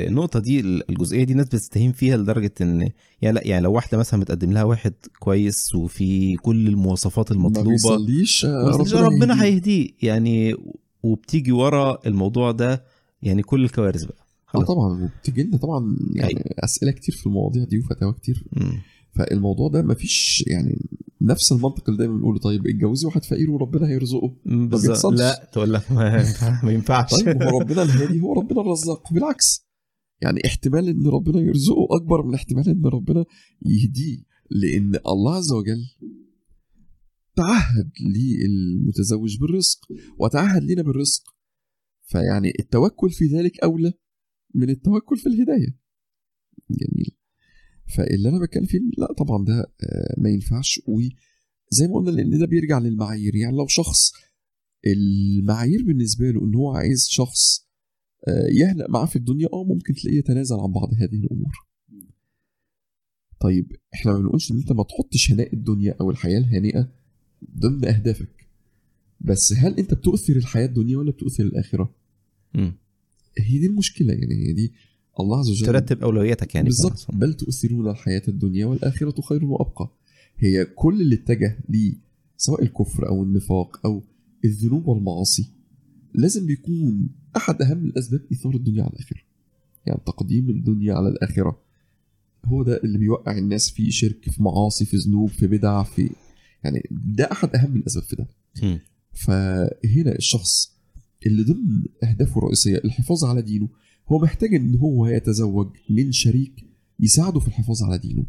النقطة 0.00 0.40
دي 0.40 0.60
الجزئية 0.60 1.24
دي 1.24 1.32
الناس 1.32 1.46
بتستهين 1.46 1.92
فيها 1.92 2.16
لدرجة 2.16 2.52
إن 2.60 2.88
يعني 3.22 3.34
لأ 3.34 3.46
يعني 3.46 3.64
لو 3.64 3.72
واحدة 3.72 3.98
مثلا 3.98 4.20
متقدم 4.20 4.52
لها 4.52 4.62
واحد 4.64 4.92
كويس 5.18 5.74
وفي 5.74 6.36
كل 6.36 6.68
المواصفات 6.68 7.32
ما 7.32 7.36
المطلوبة 7.36 7.70
بيصليش 7.70 8.44
آه، 8.44 8.78
بس 8.78 8.92
ربنا, 8.94 9.08
ربنا 9.08 9.42
هيهديه. 9.44 9.88
يعني 10.02 10.54
وبتيجي 11.02 11.52
ورا 11.52 11.98
الموضوع 12.06 12.50
ده 12.50 12.84
يعني 13.22 13.42
كل 13.42 13.64
الكوارث 13.64 14.04
بقى 14.04 14.26
آه. 14.54 14.62
طبعا 14.64 15.02
وبتجي 15.04 15.42
لنا 15.42 15.56
طبعا 15.56 15.96
يعني 16.14 16.30
أيوة. 16.30 16.42
أسئلة 16.58 16.90
كتير 16.92 17.14
في 17.14 17.26
المواضيع 17.26 17.64
دي 17.64 17.78
وفتاوى 17.78 18.12
كتير 18.12 18.44
مم. 18.52 18.80
فالموضوع 19.14 19.68
ده 19.68 19.82
مفيش 19.82 20.44
يعني 20.46 20.78
نفس 21.24 21.52
المنطق 21.52 21.88
اللي 21.88 21.98
دايما 21.98 22.16
بنقوله. 22.16 22.38
طيب 22.38 22.66
اتجوزي 22.66 23.06
واحد 23.06 23.24
فقير 23.24 23.50
وربنا 23.50 23.88
هيرزقه. 23.88 24.36
بالظبط. 24.44 24.90
بيحصلش. 24.90 25.18
لا 25.18 25.50
تقول 25.52 25.72
لك 25.72 25.92
ما, 25.92 26.24
ما 26.64 26.72
ينفعش. 26.72 27.10
طيب 27.14 27.42
هو 27.42 27.58
ربنا 27.58 27.82
الهادي 27.82 28.20
هو 28.20 28.32
ربنا 28.32 28.60
الرزاق. 28.60 29.12
بالعكس. 29.12 29.68
يعني 30.22 30.40
احتمال 30.46 30.88
إن 30.88 31.06
ربنا 31.06 31.40
يرزقه 31.40 31.86
أكبر 31.90 32.26
من 32.26 32.34
احتمال 32.34 32.68
إن 32.68 32.86
ربنا 32.86 33.24
يهديه. 33.66 34.22
لأن 34.50 35.00
الله 35.06 35.34
عز 35.34 35.52
وجل 35.52 35.82
تعهد 37.36 37.90
للمتزوج 38.00 39.38
بالرزق 39.38 39.78
وتعهد 40.18 40.62
لنا 40.62 40.82
بالرزق. 40.82 41.22
فيعني 42.02 42.52
التوكل 42.60 43.10
في 43.10 43.24
ذلك 43.24 43.60
أولى 43.60 43.92
من 44.54 44.70
التوكل 44.70 45.16
في 45.16 45.26
الهداية. 45.26 45.78
جميل. 46.70 47.16
فاللي 47.96 48.28
أنا 48.28 48.38
بتكلم 48.42 48.64
فيه 48.64 48.78
لا 48.98 49.12
طبعا 49.12 49.44
ده 49.44 49.60
آه، 49.60 50.14
ما 50.18 50.30
ينفعش. 50.30 50.80
وزي 50.86 51.88
ما 51.88 51.94
قلنا 51.94 52.10
لأن 52.10 52.38
ده 52.38 52.46
بيرجع 52.46 52.78
للمعايير. 52.78 53.34
يعني 53.36 53.56
لو 53.56 53.66
شخص 53.66 54.12
المعايير 54.86 55.84
بالنسبة 55.84 56.30
له 56.30 56.44
إن 56.44 56.54
هو 56.54 56.72
عايز 56.76 57.06
شخص 57.08 57.66
آه، 58.28 58.46
يهنأ 58.52 58.88
معاه 58.88 59.06
في 59.06 59.16
الدنيا 59.16 59.48
آه 59.52 59.64
ممكن 59.64 59.94
تلاقيه 59.94 60.18
يتنازل 60.18 60.56
عن 60.56 60.72
بعض 60.72 60.94
هذه 60.94 61.14
الأمور. 61.24 61.52
طيب 63.40 63.72
إحنا 63.94 64.12
ما 64.12 64.18
بنقولش 64.18 64.52
إن 64.52 64.56
أنت 64.56 64.72
ما 64.72 64.82
تحطش 64.82 65.32
هناء 65.32 65.54
الدنيا 65.54 65.96
أو 66.00 66.10
الحياة 66.10 66.38
الهانئه 66.38 66.88
ضمن 67.58 67.84
أهدافك. 67.84 68.48
بس 69.20 69.52
هل 69.52 69.78
أنت 69.78 69.94
بتؤثر 69.94 70.36
الحياة 70.36 70.66
الدنيا 70.66 70.98
ولا 70.98 71.10
بتؤثر 71.10 71.44
الآخرة؟ 71.44 71.94
مم. 72.54 72.72
هي 73.38 73.58
دي 73.58 73.66
المشكلة. 73.66 74.12
يعني 74.12 74.34
هي 74.34 74.52
دي 74.52 74.72
الله 75.20 75.38
عز 75.38 75.50
وجل 75.50 75.66
ترتب 75.66 76.02
أولوياتك 76.02 76.54
يعني 76.54 76.66
بالظبط 76.68 77.06
بل 77.12 77.34
تؤثرون 77.34 77.88
الحياة 77.90 78.22
الدنيا 78.28 78.66
والآخرة 78.66 79.20
خير 79.20 79.44
وأبقى. 79.44 79.90
هي 80.38 80.64
كل 80.64 81.00
اللي 81.00 81.14
اتجه 81.14 81.58
ليه 81.68 81.94
سواء 82.36 82.62
الكفر 82.62 83.08
أو 83.08 83.22
النفاق 83.22 83.80
أو 83.86 84.02
الذنوب 84.44 84.88
والمعاصي 84.88 85.50
لازم 86.14 86.46
بيكون 86.46 87.08
أحد 87.36 87.62
أهم 87.62 87.84
الأسباب 87.84 88.20
إيثار 88.32 88.54
الدنيا 88.54 88.82
على 88.82 88.92
الآخرة. 88.92 89.20
يعني 89.86 90.00
تقديم 90.06 90.50
الدنيا 90.50 90.94
على 90.94 91.08
الآخرة 91.08 91.60
هو 92.44 92.62
ده 92.62 92.80
اللي 92.84 92.98
بيوقع 92.98 93.38
الناس 93.38 93.70
في 93.70 93.90
شرك 93.90 94.30
في 94.30 94.42
معاصي 94.42 94.84
في 94.84 94.96
ذنوب 94.96 95.28
في 95.28 95.46
بدع 95.46 95.82
في 95.82 96.10
يعني 96.64 96.88
ده 96.90 97.24
أحد 97.32 97.56
أهم 97.56 97.76
الأسباب 97.76 98.04
في 98.04 98.16
ده. 98.16 98.26
فهنا 99.12 100.16
الشخص 100.18 100.72
اللي 101.26 101.42
ضمن 101.42 101.82
أهدافه 102.04 102.38
الرئيسية 102.38 102.76
الحفاظ 102.84 103.24
على 103.24 103.42
دينه 103.42 103.68
هو 104.08 104.18
محتاج 104.18 104.54
إن 104.54 104.76
هو 104.76 105.06
يتزوج 105.06 105.76
من 105.90 106.12
شريك 106.12 106.66
يساعده 107.00 107.40
في 107.40 107.48
الحفاظ 107.48 107.82
على 107.82 107.98
دينه. 107.98 108.24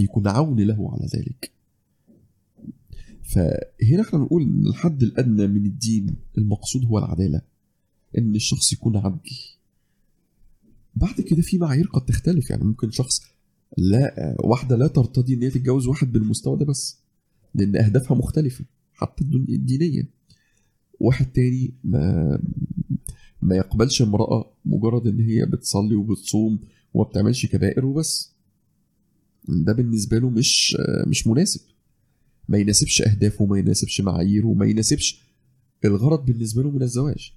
يكون 0.00 0.28
عون 0.28 0.60
له 0.60 0.90
على 0.92 1.08
ذلك. 1.14 1.52
فهنا 3.22 4.02
إحنا 4.02 4.18
بنقول 4.18 4.42
إن 4.42 4.66
الحد 4.66 5.02
الأدنى 5.02 5.46
من 5.46 5.66
الدين 5.66 6.16
المقصود 6.38 6.84
هو 6.84 6.98
العدالة. 6.98 7.40
إن 8.18 8.34
الشخص 8.34 8.72
يكون 8.72 8.96
عدل. 8.96 9.20
بعد 10.96 11.20
كده 11.20 11.42
في 11.42 11.58
معايير 11.58 11.86
قد 11.86 12.04
تختلف. 12.04 12.50
يعني 12.50 12.64
ممكن 12.64 12.90
شخص 12.90 13.20
لا 13.78 14.36
واحدة 14.38 14.76
لا 14.76 14.86
ترتضي 14.86 15.34
إن 15.34 15.42
هي 15.42 15.50
تتجوز 15.50 15.86
واحد 15.86 16.12
بالمستوى 16.12 16.58
ده 16.58 16.64
بس 16.64 16.98
لأن 17.54 17.76
أهدافها 17.76 18.16
مختلفة 18.16 18.64
حتى 18.92 19.24
الدينية. 19.24 20.08
واحد 21.00 21.32
تاني 21.32 21.74
ما 21.84 22.38
ما 23.44 23.56
يقبلش 23.56 24.02
امرأة 24.02 24.52
مجرد 24.64 25.06
إن 25.06 25.20
هي 25.20 25.46
بتصلي 25.46 25.94
وبتصوم 25.94 26.58
وما 26.94 27.04
بتعملش 27.04 27.46
كبائر 27.46 27.86
وبس. 27.86 28.32
ده 29.48 29.72
بالنسبة 29.72 30.18
له 30.18 30.30
مش 30.30 30.76
مش 31.06 31.26
مناسب. 31.26 31.60
ما 32.48 32.58
يناسبش 32.58 33.02
أهدافه 33.02 33.46
ما 33.46 33.58
يناسبش 33.58 34.00
معاييره 34.00 34.54
ما 34.54 34.66
يناسبش. 34.66 35.22
الغرض 35.84 36.24
بالنسبة 36.26 36.62
له 36.62 36.70
من 36.70 36.82
الزواج. 36.82 37.32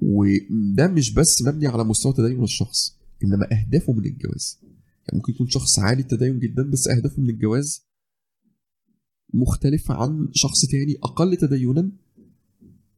وده 0.00 0.86
مش 0.88 1.12
بس 1.14 1.42
مبني 1.42 1.66
على 1.66 1.84
مستوى 1.84 2.12
تدين 2.12 2.42
الشخص 2.42 2.96
إنما 3.24 3.46
أهدافه 3.52 3.92
من 3.92 4.04
الجواز. 4.06 4.58
يعني 4.62 5.18
ممكن 5.18 5.32
يكون 5.32 5.48
شخص 5.48 5.78
عالي 5.78 6.00
التدين 6.00 6.38
جدا 6.38 6.70
بس 6.70 6.88
أهدافه 6.88 7.22
من 7.22 7.30
الجواز 7.30 7.86
مختلفة 9.34 9.94
عن 9.94 10.28
شخص 10.32 10.66
تاني 10.66 10.96
أقل 11.02 11.36
تدينا 11.36 11.90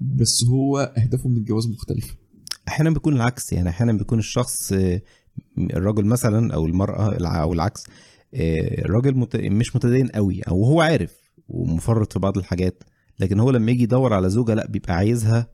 بس 0.01 0.44
هو 0.44 0.79
أهدافه 0.79 1.29
من 1.29 1.37
الجواز 1.37 1.66
مختلفة. 1.66 2.14
أحيانا 2.68 2.90
بيكون 2.90 3.16
العكس 3.16 3.52
يعني 3.52 3.68
أحيانا 3.68 3.92
بيكون 3.92 4.18
الشخص 4.18 4.72
آه، 4.72 5.00
الرجل 5.59 6.04
مثلا 6.04 6.54
أو 6.54 6.66
المرأة 6.66 7.16
أو 7.42 7.52
العكس 7.52 7.85
آه، 8.35 8.85
الراجل. 8.85 9.26
مش 9.35 9.76
متدين 9.76 10.09
قوي 10.09 10.42
أو 10.42 10.64
هو 10.64 10.81
عارف 10.81 11.16
ومفرط 11.48 12.12
في 12.12 12.18
بعض 12.18 12.38
الحاجات 12.38 12.85
لكن 13.20 13.40
هو 13.40 13.50
لما 13.50 13.70
يجي 13.70 13.83
يدور 13.83 14.14
على 14.14 14.31
زوجة 14.31 14.54
لأ 14.54 14.66
بيبقى 14.66 14.94
عايزها 14.94 15.46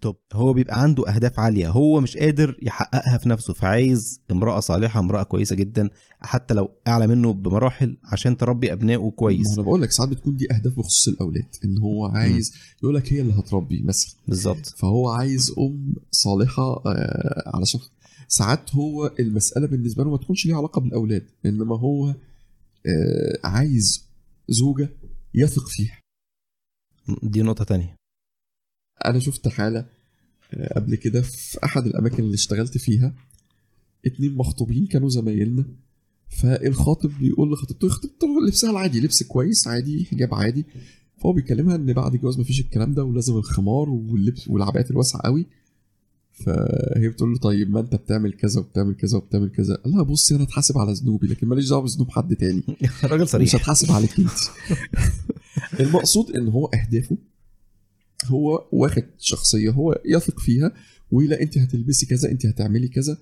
توب 0.00 0.16
هو 0.32 0.52
بيبقى 0.52 0.82
عنده 0.82 1.08
أهداف 1.14 1.40
عالية. 1.40 1.68
هو 1.70 2.00
مش 2.00 2.16
قادر 2.16 2.58
يحققها 2.62 3.18
في 3.18 3.28
نفسه 3.28 3.52
فعايز 3.54 4.20
امرأة 4.30 4.60
صالحة 4.60 5.00
امرأة 5.00 5.22
كويسة 5.22 5.56
جدا 5.56 5.90
حتى 6.20 6.54
لو 6.54 6.70
أعلى 6.88 7.06
منه 7.06 7.32
بمراحل 7.32 7.96
عشان 8.04 8.36
تربي 8.36 8.72
أبنائه 8.72 9.10
كويس. 9.16 9.54
أنا 9.54 9.62
بقول 9.62 9.82
لك 9.82 9.90
ساعات 9.90 10.10
بتكون 10.10 10.36
دي 10.36 10.46
أهداف 10.54 10.72
بخصوص 10.78 11.08
الأولاد 11.08 11.46
إن 11.64 11.78
هو 11.78 12.06
عايز 12.06 12.52
يقول 12.82 12.94
لك 12.94 13.12
هي 13.12 13.20
اللي 13.20 13.32
هتربي 13.32 13.82
مثلا. 13.82 14.14
بالظبط. 14.28 14.66
فهو 14.66 15.08
عايز 15.08 15.54
أم 15.58 15.94
صالحة 16.10 16.82
آه، 16.86 17.52
علشان 17.56 17.80
ساعات 18.28 18.74
هو 18.74 19.14
المسألة 19.20 19.66
بالنسبة 19.66 20.04
له 20.04 20.10
ما 20.10 20.16
تكونش 20.16 20.46
ليها 20.46 20.56
علاقة 20.56 20.80
بالأولاد 20.80 21.26
إنما 21.46 21.78
هو 21.78 22.08
آه، 22.86 23.38
عايز 23.44 24.08
زوجة 24.48 24.88
يثق 25.34 25.68
فيها. 25.68 25.98
دي 27.22 27.42
نقطة 27.42 27.64
تانية. 27.64 27.97
أنا 29.04 29.18
شفت 29.18 29.48
حالة 29.48 29.86
آه، 30.54 30.74
قبل 30.74 30.94
كده 30.94 31.22
في 31.22 31.58
أحد 31.64 31.86
الأماكن 31.86 32.22
اللي 32.22 32.34
اشتغلت 32.34 32.78
فيها 32.78 33.14
اتنين 34.06 34.34
مخطوبين 34.34 34.86
كانوا 34.86 35.08
زمايلنا 35.08 35.64
فالخاطب 36.28 37.10
بيقول 37.20 37.52
لخطيبته 37.52 37.88
خطيبته 37.88 38.26
لبسها 38.46 38.70
العادي 38.70 39.00
لبس 39.00 39.22
كويس 39.22 39.68
عادي 39.68 40.04
حجاب 40.04 40.34
عادي. 40.34 40.64
فهو 41.16 41.32
بيكلمها 41.32 41.76
إن 41.76 41.92
بعد 41.92 42.14
الجواز 42.14 42.38
مفيش 42.38 42.60
الكلام 42.60 42.94
ده 42.94 43.04
ولازم 43.04 43.36
الخمار 43.36 43.90
واللبس 43.90 44.48
والعبايات 44.48 44.90
الواسعة 44.90 45.22
قوي. 45.22 45.46
فهي 46.32 47.08
بتقول 47.08 47.32
له 47.32 47.38
طيب 47.38 47.70
ما 47.70 47.80
أنت 47.80 47.94
بتعمل 47.94 48.32
كذا 48.32 48.60
وبتعمل 48.60 48.94
كذا 48.94 49.18
وبتعمل 49.18 49.48
كذا. 49.50 49.74
قال 49.74 49.92
لها 49.92 50.02
بصي 50.02 50.34
أنا 50.34 50.42
اتحاسب 50.42 50.78
على 50.78 50.92
ذنوبي 50.92 51.26
لكن 51.26 51.48
ماليش 51.48 51.68
دعوة 51.68 51.82
بذنوب 51.82 52.10
حد 52.10 52.36
تاني. 52.36 52.62
الراجل 53.04 53.22
مش 53.22 53.28
صريح 53.28 53.54
هتحاسب 53.54 53.92
عليك 53.92 54.18
أنت. 54.18 54.38
المقصود 55.80 56.30
إن 56.36 56.48
هو 56.48 56.66
أهدافه 56.66 57.16
هو 58.26 58.68
واخد 58.72 59.04
شخصية 59.18 59.70
هو 59.70 60.00
يثق 60.04 60.40
فيها 60.40 60.72
ولا 61.10 61.42
أنت 61.42 61.58
هتلبسي 61.58 62.06
كذا 62.06 62.30
أنت 62.30 62.46
هتعملي 62.46 62.88
كذا. 62.88 63.18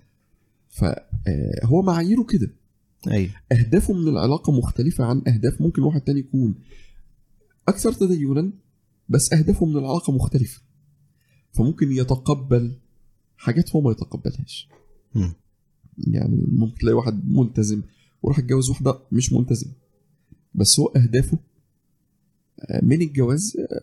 فهو 0.68 1.82
معاييره 1.82 2.22
كده. 2.22 2.50
أيوه 3.10 3.30
أهدافه 3.52 3.94
من 3.94 4.08
العلاقة 4.08 4.52
مختلفة 4.52 5.04
عن 5.04 5.22
أهداف 5.28 5.60
ممكن 5.60 5.82
واحد 5.82 6.00
تاني 6.00 6.20
يكون 6.20 6.54
أكثر 7.68 7.92
تدينا 7.92 8.52
بس 9.08 9.32
أهدافه 9.32 9.66
من 9.66 9.76
العلاقة 9.76 10.12
مختلفة. 10.12 10.60
فممكن 11.52 11.92
يتقبل 11.92 12.78
حاجات 13.36 13.70
هو 13.70 13.80
ما 13.80 13.90
يتقبلهاش. 13.90 14.68
مم. 15.14 15.34
يعني 15.98 16.44
ممكن 16.48 16.78
تلاقي 16.78 16.94
واحد 16.94 17.30
ملتزم 17.30 17.82
وراح 18.22 18.38
يتجوز 18.38 18.70
واحدة 18.70 18.98
مش 19.12 19.32
ملتزم 19.32 19.72
بس 20.54 20.80
هو 20.80 20.86
أهدافه 20.86 21.38
آه، 22.60 22.84
من 22.84 23.02
الجواز 23.02 23.56
آه، 23.60 23.82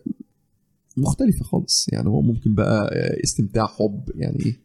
مختلفة 0.96 1.44
خالص. 1.44 1.86
يعني 1.92 2.08
هو 2.08 2.22
ممكن 2.22 2.54
بقى 2.54 2.90
استمتاع 3.24 3.66
حب 3.66 4.10
يعني 4.14 4.44
إيه 4.46 4.60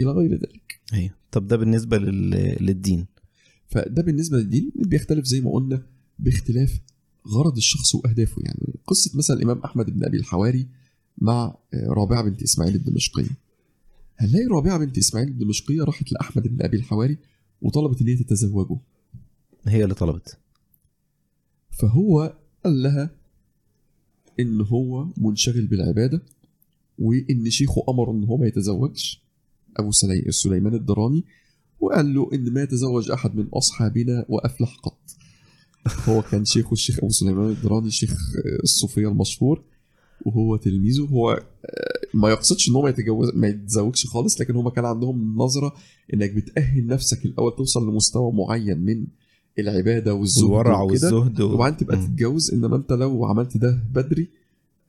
إلى 0.00 0.10
غير 0.10 0.32
ذلك. 0.32 0.80
أيوه. 0.92 1.14
طب 1.32 1.46
ده 1.46 1.56
بالنسبة 1.56 1.98
لل... 1.98 2.30
للدين. 2.60 3.06
فده 3.68 4.02
بالنسبة 4.02 4.36
للدين 4.38 4.72
بيختلف 4.76 5.24
زي 5.24 5.40
ما 5.40 5.52
قلنا 5.52 5.82
باختلاف 6.18 6.80
غرض 7.28 7.56
الشخص 7.56 7.94
وأهدافه. 7.94 8.42
يعني 8.44 8.74
قصة 8.86 9.18
مثلا 9.18 9.36
الإمام 9.36 9.58
أحمد 9.58 9.90
بن 9.90 10.04
أبي 10.04 10.16
الحواري 10.16 10.66
مع 11.18 11.56
رابعه 11.74 12.22
بنت 12.22 12.42
إسماعيل 12.42 12.74
الدمشقيه 12.74 13.30
هنلاقي 14.18 14.46
رابعه 14.46 14.78
بنت 14.78 14.98
إسماعيل 14.98 15.28
الدمشقيه 15.28 15.82
راحت 15.82 16.12
لأحمد 16.12 16.48
بن 16.48 16.64
أبي 16.64 16.76
الحواري 16.76 17.18
وطلبت 17.62 18.00
إن 18.02 18.08
هي 18.08 18.16
تتزوجه. 18.16 18.78
هي 19.66 19.84
اللي 19.84 19.94
طلبت. 19.94 20.38
فهو 21.70 22.36
قال 22.64 22.82
لها 22.82 23.10
إن 24.40 24.60
هو 24.60 25.06
منشغل 25.16 25.66
بالعبادة 25.66 26.22
وإن 26.98 27.50
شيخه 27.50 27.82
امره 27.88 28.10
إن 28.12 28.24
هو 28.24 28.36
ما 28.36 28.46
يتزوجش. 28.46 29.22
أبو 29.76 29.90
سلي- 29.92 30.32
سليمان 30.32 30.74
الدراني 30.74 31.24
وقال 31.80 32.14
له 32.14 32.30
إن 32.32 32.52
ما 32.52 32.62
يتزوج 32.62 33.10
أحد 33.10 33.36
من 33.36 33.46
أصحابنا 33.48 34.24
وأفلح 34.28 34.76
قط. 34.82 34.98
هو 36.08 36.22
كان 36.22 36.44
شيخه 36.44 36.72
الشيخ 36.72 36.98
أبو 36.98 37.08
سليمان 37.08 37.50
الدراني 37.50 37.90
شيخ 37.90 38.10
آه، 38.12 38.62
الصوفية 38.62 39.08
المشهور 39.08 39.62
وهو 40.26 40.56
تلميذه. 40.56 41.04
هو 41.06 41.30
آه، 41.30 41.42
ما 42.14 42.30
يقصدش 42.30 42.68
إن 42.68 42.74
هو 42.74 42.82
ما 42.82 42.88
يتجوز 42.88 43.30
ما 43.34 43.48
يتزوجش 43.48 44.06
خالص 44.06 44.40
لكن 44.40 44.56
هما 44.56 44.70
كان 44.70 44.84
عندهم 44.84 45.36
نظرة 45.36 45.74
إنك 46.14 46.32
بتأهل 46.32 46.86
نفسك 46.86 47.24
الأول 47.24 47.56
توصل 47.56 47.88
لمستوى 47.90 48.32
معين 48.32 48.78
من 48.78 49.06
العبادة 49.58 50.14
والزهد 50.14 50.44
والورع 50.44 50.80
والزهد 50.80 51.40
و... 51.40 51.52
وبعدين 51.54 51.76
تبقى. 51.78 51.96
تتجوز 51.96 52.54
إنما 52.54 52.76
أنت 52.76 52.92
لو 52.92 53.24
عملت 53.24 53.56
ده 53.56 53.78
بدري 53.94 54.28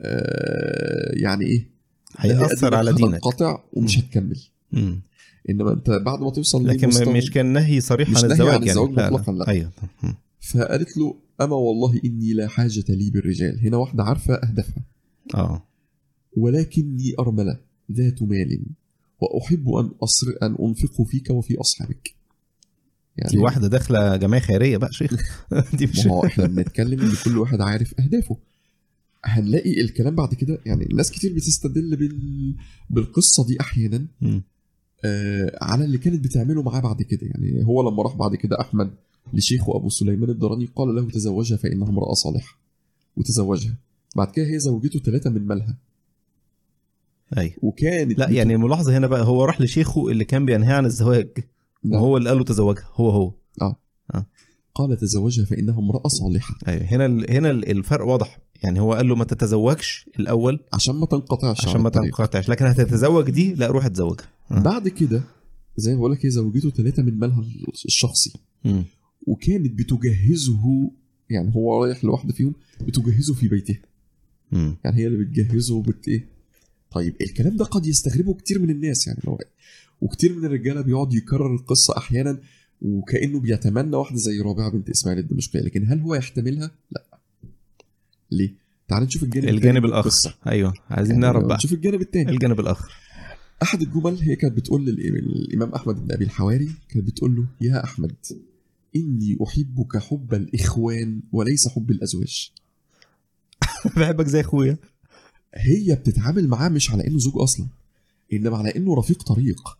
آه 0.01 1.11
يعني 1.15 1.45
إيه 1.45 1.67
هيأثر 2.17 2.75
على 2.75 2.93
دينك 2.93 3.19
قاطع 3.19 3.63
ومش. 3.73 3.99
هتكمل 3.99 4.39
مم. 4.71 5.01
إنما 5.49 5.73
أنت 5.73 5.89
بعد 5.89 6.19
ما 6.19 6.29
توصل 6.31 6.67
لكن 6.67 6.91
لمستوى- 6.91 7.07
مش 7.07 7.31
كان 7.31 7.45
نهي 7.53 7.81
صريح 7.81 8.09
مش 8.09 8.23
عن 8.23 8.31
الزواج 8.31 8.53
عن 8.55 8.63
الزواج 8.63 8.89
يعني 8.89 9.01
لا 9.01 9.09
مطلقاً، 9.17 9.31
لا. 9.31 9.37
لا. 9.43 9.47
أيوه. 9.49 9.71
فقالت 10.39 10.97
له 10.97 11.15
أما 11.41 11.55
والله 11.55 11.99
إني 12.05 12.33
لا 12.33 12.47
حاجة 12.47 12.83
لي 12.89 13.09
بالرجال 13.09 13.59
هنا 13.67 13.77
واحدة 13.77 14.03
عارفة 14.03 14.33
أهدافها 14.35 14.83
آه 15.35 15.63
ولكني 16.37 17.13
أرملة 17.19 17.57
ذات 17.91 18.21
مال 18.23 18.65
وأحب 19.21 19.69
أن 19.69 19.89
أصر 20.03 20.27
أن 20.43 20.55
انفقه 20.61 21.03
فيك 21.03 21.29
وفي 21.29 21.59
أصحابك 21.61 22.15
يعني 23.17 23.31
دي 23.31 23.37
واحدة 23.37 23.67
داخلة 23.67 24.15
جمعية 24.15 24.41
خيرية 24.41 24.77
بقى 24.77 24.93
شيخ. 24.93 25.13
دي 25.77 25.85
مش 25.87 26.05
ما 26.05 26.13
هو 26.13 26.25
إحنا 26.25 26.47
بنتكلم 26.47 27.01
إن 27.01 27.11
كل 27.25 27.37
واحد 27.37 27.61
عارف 27.61 27.93
أهدافه. 27.99 28.37
هنلاقي 29.25 29.81
الكلام 29.81 30.15
بعد 30.15 30.33
كده 30.33 30.59
يعني 30.65 30.87
ناس 30.93 31.11
كتير 31.11 31.33
بتستدل 31.33 31.95
بال... 31.95 32.55
بالقصة 32.89 33.47
دي 33.47 33.61
أحيانا. 33.61 34.05
آه 35.05 35.57
على 35.61 35.85
اللي 35.85 35.97
كانت 35.97 36.23
بتعمله 36.23 36.63
معاه 36.63 36.79
بعد 36.79 37.01
كده. 37.01 37.21
يعني 37.23 37.65
هو 37.65 37.89
لما 37.89 38.03
راح 38.03 38.15
بعد 38.15 38.35
كده 38.35 38.61
أحمد 38.61 38.91
لشيخه 39.33 39.75
ابو 39.75 39.89
سليمان 39.89 40.29
الدراني 40.29 40.65
قال 40.75 40.95
له 40.95 41.09
تزوجها 41.09 41.57
فإنها 41.57 41.89
امرأة 41.89 42.13
صالحة 42.13 42.57
وتزوجها. 43.17 43.75
بعد 44.15 44.31
كده 44.31 44.45
هي 44.45 44.59
زوجته 44.59 44.99
ثلاثة 44.99 45.29
من 45.29 45.41
مالها. 45.47 45.77
أيوه. 47.37 47.53
وكانت 47.61 48.19
لا 48.19 48.29
يعني 48.29 48.55
الملاحظة 48.55 48.97
هنا 48.97 49.07
بقى 49.07 49.23
هو 49.25 49.45
راح 49.45 49.61
لشيخه 49.61 50.07
اللي 50.09 50.25
كان 50.25 50.45
بينهى 50.45 50.73
عن 50.73 50.85
الزواج. 50.85 51.27
وهو 51.85 52.17
اللي 52.17 52.29
قال 52.29 52.37
له 52.37 52.43
تزوجها 52.43 52.89
هو 52.93 53.09
هو. 53.09 53.33
قال 54.75 54.97
تزوجها 54.97 55.45
فانها 55.45 55.79
امرأة 55.79 56.07
صالحة. 56.07 56.55
أيوه. 56.67 56.83
هنا 56.83 57.05
ال- 57.05 57.31
هنا 57.31 57.51
ال- 57.51 57.71
الفرق 57.71 58.05
واضح. 58.05 58.39
يعني 58.63 58.79
هو 58.79 58.93
قال 58.93 59.07
له 59.07 59.15
ما 59.15 59.23
تتزوجش 59.23 60.09
الأول. 60.19 60.59
عشان 60.73 60.95
ما 60.95 61.05
تنقطعش 61.05 61.67
عشان 61.67 61.81
ما. 61.81 61.89
تنقطعش. 61.89 62.49
لكن 62.49 62.65
هتتزوج 62.65 63.29
دي 63.29 63.53
لا 63.53 63.67
روح 63.67 63.85
اتزوجها. 63.85 64.25
آه. 64.51 64.59
بعد 64.59 64.87
كده 64.87 65.23
زي 65.77 65.91
ما 65.93 65.97
بقول 65.99 66.11
لك 66.11 66.25
هي 66.25 66.29
زوجته 66.29 66.69
ثلاثة 66.69 67.03
من 67.03 67.19
مالها 67.19 67.43
الشخصي. 67.85 68.33
مم. 68.65 68.83
وكانت 69.27 69.71
بتجهزه 69.79 70.91
يعني 71.29 71.55
هو 71.55 71.83
رايح 71.83 72.03
لواحدة 72.03 72.33
فيهم 72.33 72.53
بتجهزه 72.81 73.33
في 73.33 73.47
بيتها. 73.47 73.77
يعني 74.51 74.97
هي 74.97 75.07
اللي 75.07 75.25
بتجهزه 75.25 75.75
وبت 75.75 76.07
إيه؟ 76.07 76.25
طيب 76.91 77.15
الكلام 77.21 77.55
ده 77.57 77.65
قد 77.65 77.85
يستغربه 77.85 78.33
كتير 78.33 78.59
من 78.59 78.69
الناس. 78.69 79.07
يعني 79.07 79.19
لو 79.27 79.37
وكتير 80.01 80.35
من 80.35 80.45
الرجالة 80.45 80.81
بيقعد 80.81 81.13
يكرر 81.13 81.55
القصة 81.55 81.97
أحيانا 81.97 82.39
وكأنه 82.81 83.39
بيتمنى 83.39 83.95
واحدة 83.95 84.17
زي 84.17 84.41
رابعة 84.41 84.71
بنت 84.71 84.89
إسماعيل 84.89 85.19
الدمشقيه 85.19 85.59
لكن 85.59 85.85
هل 85.87 85.99
هو 85.99 86.15
يحتملها؟ 86.15 86.71
لا. 86.91 87.03
ليه؟ 88.31 88.53
تعال 88.87 89.03
نشوف 89.03 89.23
الجانب 89.23 89.49
الجانب 89.49 89.85
الآخر. 89.85 90.37
أيوه 90.47 90.73
عايزين 90.89 91.15
يعني 91.15 91.25
نعرف 91.25 91.43
بقى. 91.43 91.57
نشوف 91.57 91.73
الجانب 91.73 92.01
الثاني 92.01 92.31
الجانب 92.31 92.59
الآخر. 92.59 92.91
أحد 93.63 93.81
الجمل 93.81 94.15
هي 94.21 94.35
كانت 94.35 94.57
بتقول 94.57 94.85
للإمام 94.85 95.71
أحمد 95.73 96.05
بن 96.05 96.13
أبي 96.13 96.23
الحواري 96.25 96.71
كانت 96.89 97.07
بتقول 97.07 97.35
له 97.35 97.45
يا 97.61 97.83
أحمد 97.83 98.15
إني 98.95 99.37
أحبك 99.47 99.97
حب 99.97 100.33
الإخوان 100.33 101.21
وليس 101.31 101.67
حب 101.67 101.91
الأزواج. 101.91 102.51
بحبك 103.97 104.27
زي 104.27 104.39
أخويا. 104.39 104.77
هي 105.55 105.95
بتتعامل 105.95 106.47
معاه 106.47 106.69
مش 106.69 106.91
على 106.91 107.07
إنه 107.07 107.17
زوج 107.19 107.33
أصلا 107.37 107.67
إنما 108.33 108.57
على 108.57 108.75
إنه 108.75 108.95
رفيق 108.95 109.23
طريق. 109.23 109.77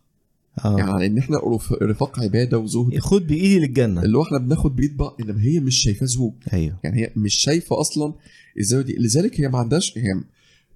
يعني 0.64 0.82
آه. 0.90 0.94
على 0.94 1.06
إن 1.06 1.18
إحنا 1.18 1.38
رف- 1.44 1.72
رفاق 1.72 2.20
عبادة 2.20 2.58
وزهد. 2.58 2.98
خد 2.98 3.26
بإيدي 3.26 3.58
للجنة. 3.58 4.02
اللي 4.02 4.18
هو 4.18 4.22
إحنا 4.22 4.38
بناخد 4.38 4.76
بإيد 4.76 4.96
بعض 4.96 5.16
إنما 5.20 5.42
هي 5.42 5.60
مش 5.60 5.76
شايفاه 5.76 6.06
زوج 6.06 6.32
أيوه. 6.52 6.78
يعني 6.84 7.00
هي 7.02 7.10
مش 7.16 7.34
شايفة 7.34 7.80
أصلا 7.80 8.14
الزاوية 8.58 8.84
دي. 8.84 8.96
لذلك 8.98 9.40
هي 9.40 9.48
ما 9.48 9.58
عندهاش 9.58 9.98
هي 9.98 10.22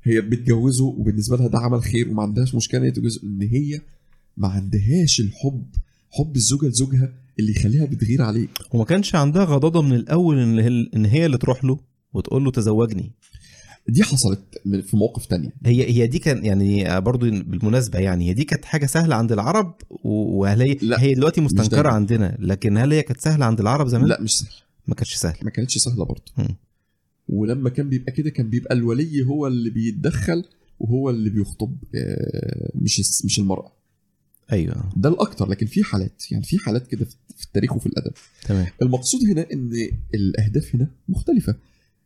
هي 0.04 0.20
بتجوزه 0.20 0.84
وبالنسبة 0.84 1.36
لها 1.36 1.48
ده 1.48 1.58
عمل 1.58 1.82
خير 1.82 2.08
وما 2.10 2.22
عندهاش 2.22 2.54
مشكلة 2.54 2.80
إن 2.80 2.84
هي 2.84 2.90
تتجوزه 2.90 3.20
إن 3.24 3.42
هي 3.42 3.80
ما 4.36 4.48
عندهاش 4.48 5.20
الحب 5.20 5.62
حب 6.10 6.36
الزوجة 6.36 6.66
لزوجها 6.66 7.12
اللي 7.38 7.52
يخليها 7.52 7.84
بتغير 7.84 8.22
عليه. 8.22 8.48
وما 8.72 8.84
كانش 8.84 9.14
عندها 9.14 9.44
غضاضة 9.44 9.82
من 9.82 9.92
الأول 9.92 10.38
إن 10.94 11.04
هي 11.06 11.26
اللي 11.26 11.38
تروح 11.38 11.64
له 11.64 11.78
وتقول 12.14 12.44
له 12.44 12.50
تزوجني. 12.50 13.12
دي 13.88 14.02
حصلت 14.02 14.40
في 14.82 14.96
مواقف 14.96 15.26
تانية. 15.26 15.50
هي 15.66 15.90
هي 15.90 16.06
دي 16.06 16.18
كان 16.18 16.44
يعني 16.44 17.00
برضو 17.00 17.30
بالمناسبة 17.30 17.98
يعني 17.98 18.28
هي 18.28 18.34
دي 18.34 18.44
كانت 18.44 18.64
حاجة 18.64 18.86
سهلة 18.86 19.14
عند 19.16 19.32
العرب 19.32 19.74
وهل 20.04 20.62
هي 20.62 20.76
لا، 20.82 21.02
هي 21.02 21.14
دلوقتي 21.14 21.40
مستنكرة. 21.40 21.88
عندنا 21.88 22.36
لكن 22.40 22.78
هل 22.78 22.92
هي 22.92 23.02
كانت 23.02 23.20
سهلة 23.20 23.44
عند 23.44 23.60
العرب 23.60 23.88
زمان؟ 23.88 24.08
لا 24.08 24.20
مش 24.20 24.38
سهل 24.38 24.52
ما 24.86 24.94
كانتش 24.94 25.14
سهلة. 25.14 25.38
ما 25.42 25.50
كانتش 25.50 25.78
سهلة 25.78 26.04
برضه. 26.04 26.32
ولما 27.28 27.70
كان 27.70 27.88
بيبقى 27.88 28.12
كده 28.12 28.30
كان 28.30 28.50
بيبقى 28.50 28.74
الولي 28.74 29.26
هو 29.26 29.46
اللي 29.46 29.70
بيتدخل 29.70 30.44
وهو 30.80 31.10
اللي 31.10 31.30
بيخطب 31.30 31.76
آه، 31.94 32.70
مش 32.74 33.00
مش 33.24 33.38
المرأة. 33.38 33.72
أيوه. 34.52 34.92
ده 34.96 35.08
الأكتر 35.08 35.48
لكن 35.48 35.66
في 35.66 35.84
حالات 35.84 36.22
يعني 36.30 36.44
في 36.44 36.58
حالات 36.58 36.86
كده 36.86 37.04
في 37.04 37.16
في 37.36 37.44
التاريخ 37.44 37.76
وفي 37.76 37.86
الأدب. 37.86 38.12
تمام. 38.46 38.66
المقصود 38.82 39.20
هنا 39.30 39.46
إن 39.52 39.90
الأهداف 40.14 40.74
هنا 40.74 40.88
مختلفة. 41.08 41.54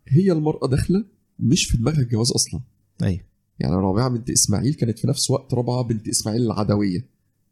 هي 0.09 0.33
المرأة 0.33 0.69
داخلة 0.69 1.05
مش 1.39 1.67
في 1.67 1.77
دماغها 1.77 2.01
الجواز 2.01 2.31
أصلا. 2.31 2.61
أيوه 3.03 3.21
يعني 3.59 3.75
رابعة 3.75 4.09
بنت 4.09 4.31
إسماعيل 4.31 4.75
كانت 4.75 4.99
في 4.99 5.07
نفس 5.07 5.31
وقت 5.31 5.55
رابعة 5.55 5.83
بنت 5.83 6.09
إسماعيل 6.09 6.43
العدوية. 6.43 7.07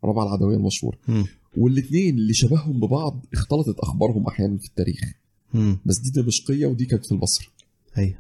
رابعة 0.05 0.24
العدوية 0.24 0.57
المشهورة. 0.57 0.99
والاثنين 1.57 2.18
اللي 2.18 2.35
شبههم 2.35 2.80
ببعض 2.80 3.26
اختلطت 3.32 3.78
أخبارهم 3.78 4.26
أحيانا 4.26 4.59
في 4.59 4.66
التاريخ. 4.66 5.01
مم. 5.55 5.78
بس 5.87 5.99
دي 5.99 6.11
دمشقية 6.11 6.66
ودي 6.66 6.85
كانت 6.85 7.07
في 7.07 7.12
البصرة. 7.12 7.47
أيوه 7.99 8.18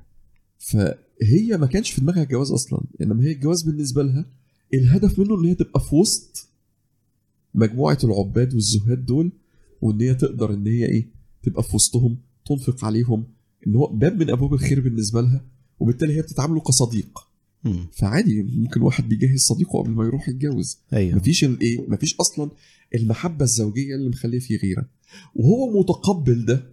فهي 0.58 1.56
ما 1.58 1.66
كانش 1.66 1.90
في 1.90 2.00
دماغها 2.00 2.22
الجواز 2.22 2.50
أصلا. 2.50 2.80
إنما 3.02 3.24
هي 3.24 3.32
الجواز 3.32 3.62
بالنسبة 3.62 4.02
لها 4.02 4.26
الهدف 4.74 5.18
منه 5.18 5.40
إن 5.40 5.44
هي 5.44 5.54
تبقى 5.54 5.80
في 5.80 5.94
وسط 5.94 6.48
مجموعة 7.54 7.98
العباد 8.04 8.54
والزهاد 8.54 9.06
دول 9.06 9.32
وإن 9.82 10.00
هي 10.00 10.14
تقدر 10.14 10.54
إن 10.54 10.66
هي 10.66 10.86
إيه 10.86 11.06
تبقى 11.42 11.62
في 11.62 11.76
وسطهم 11.76 12.16
تنفق 12.46 12.84
عليهم 12.84 13.24
إن 13.66 13.76
هو 13.76 13.86
باب 13.86 14.20
من 14.22 14.30
أبواب 14.30 14.54
الخير 14.54 14.80
بالنسبة 14.80 15.20
لها. 15.20 15.44
وبالتالي 15.80 16.16
هي 16.16 16.22
بتتعامله 16.22 16.60
كصديق. 16.60 17.18
مم. 17.64 17.86
فعادي 17.92 18.42
ممكن 18.42 18.82
واحد 18.82 19.08
بيجهز 19.08 19.40
صديقه 19.40 19.78
قبل 19.78 19.90
ما 19.90 20.04
يروح 20.04 20.28
يتجوز. 20.28 20.78
أيوه. 20.92 21.16
مفيش 21.16 21.44
الايه 21.44 21.84
مفيش 21.88 22.16
أصلا 22.16 22.50
المحبة 22.94 23.44
الزوجية 23.44 23.94
اللي 23.94 24.08
مخليه 24.08 24.38
فيه 24.38 24.58
غيرة. 24.58 24.88
وهو 25.34 25.80
متقبل 25.80 26.44
ده 26.44 26.70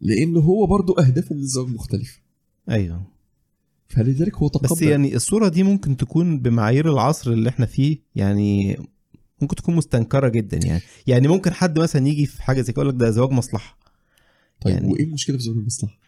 لأن 0.00 0.36
هو 0.36 0.66
برضو 0.66 0.92
أهدافه 0.92 1.34
من 1.34 1.40
الزواج 1.40 1.68
مختلفه 1.68 2.18
أيوه. 2.70 3.02
فلذلك 3.88 4.36
هو 4.36 4.48
تقبل. 4.48 4.68
بس 4.68 4.82
يعني 4.82 5.16
الصورة 5.16 5.48
دي 5.48 5.62
ممكن 5.62 5.96
تكون 5.96 6.38
بمعايير 6.40 6.92
العصر 6.92 7.32
اللي 7.32 7.48
إحنا 7.48 7.66
فيه 7.66 7.98
يعني 8.14 8.76
ممكن 9.42 9.56
تكون 9.56 9.76
مستنكرة 9.76 10.28
جدا 10.28 10.60
يعني. 10.66 10.82
يعني 11.06 11.28
ممكن 11.28 11.52
حد 11.52 11.78
مثلا 11.78 12.08
يجي 12.08 12.26
في 12.26 12.42
حاجة 12.42 12.60
زي 12.60 12.72
كده 12.72 12.82
يقول 12.82 12.94
لك 12.94 13.00
ده 13.00 13.10
زواج 13.10 13.30
مصلحة. 13.30 13.78
طيب 14.60 14.74
يعني- 14.74 14.92
وإيه 14.92 15.04
المشكلة 15.04 15.36
في 15.36 15.42
زواج 15.42 15.56
المصلحة؟ 15.56 15.98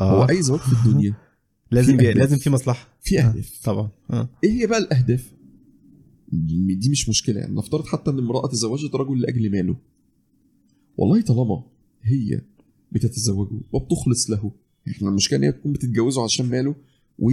آه. 0.00 0.24
هو 0.24 0.28
أي 0.28 0.42
زواج 0.42 0.60
في 0.60 0.72
الدنيا. 0.72 1.14
لازم 1.70 1.96
في. 1.96 2.12
لازم 2.12 2.36
في 2.36 2.50
مصلحة. 2.50 2.88
في 3.02 3.20
آه، 3.20 3.22
أهداف. 3.22 3.60
طبعا. 3.64 3.90
آه. 4.10 4.28
إيه 4.44 4.50
هي 4.52 4.66
بقى 4.66 4.78
الأهداف؟ 4.78 5.32
دي 6.32 6.90
مش 6.90 7.08
مشكلة 7.08 7.40
يعني. 7.40 7.56
نفترض 7.56 7.86
حتى 7.86 8.10
إن 8.10 8.18
امرأة 8.18 8.48
تزوجت 8.48 8.94
رجل 8.94 9.20
لأجل 9.20 9.50
ماله. 9.50 9.76
والله 10.96 11.20
طالما 11.20 11.64
هي 12.02 12.40
بتتزوجه 12.92 13.60
وبتخلص 13.72 14.30
له. 14.30 14.52
إحنا 14.88 15.08
المشكلة 15.08 15.38
إن 15.38 15.44
هي 15.44 15.52
تكون 15.52 15.72
بتتجوزه 15.72 16.24
عشان 16.24 16.46
ماله 16.46 16.74
و 17.18 17.30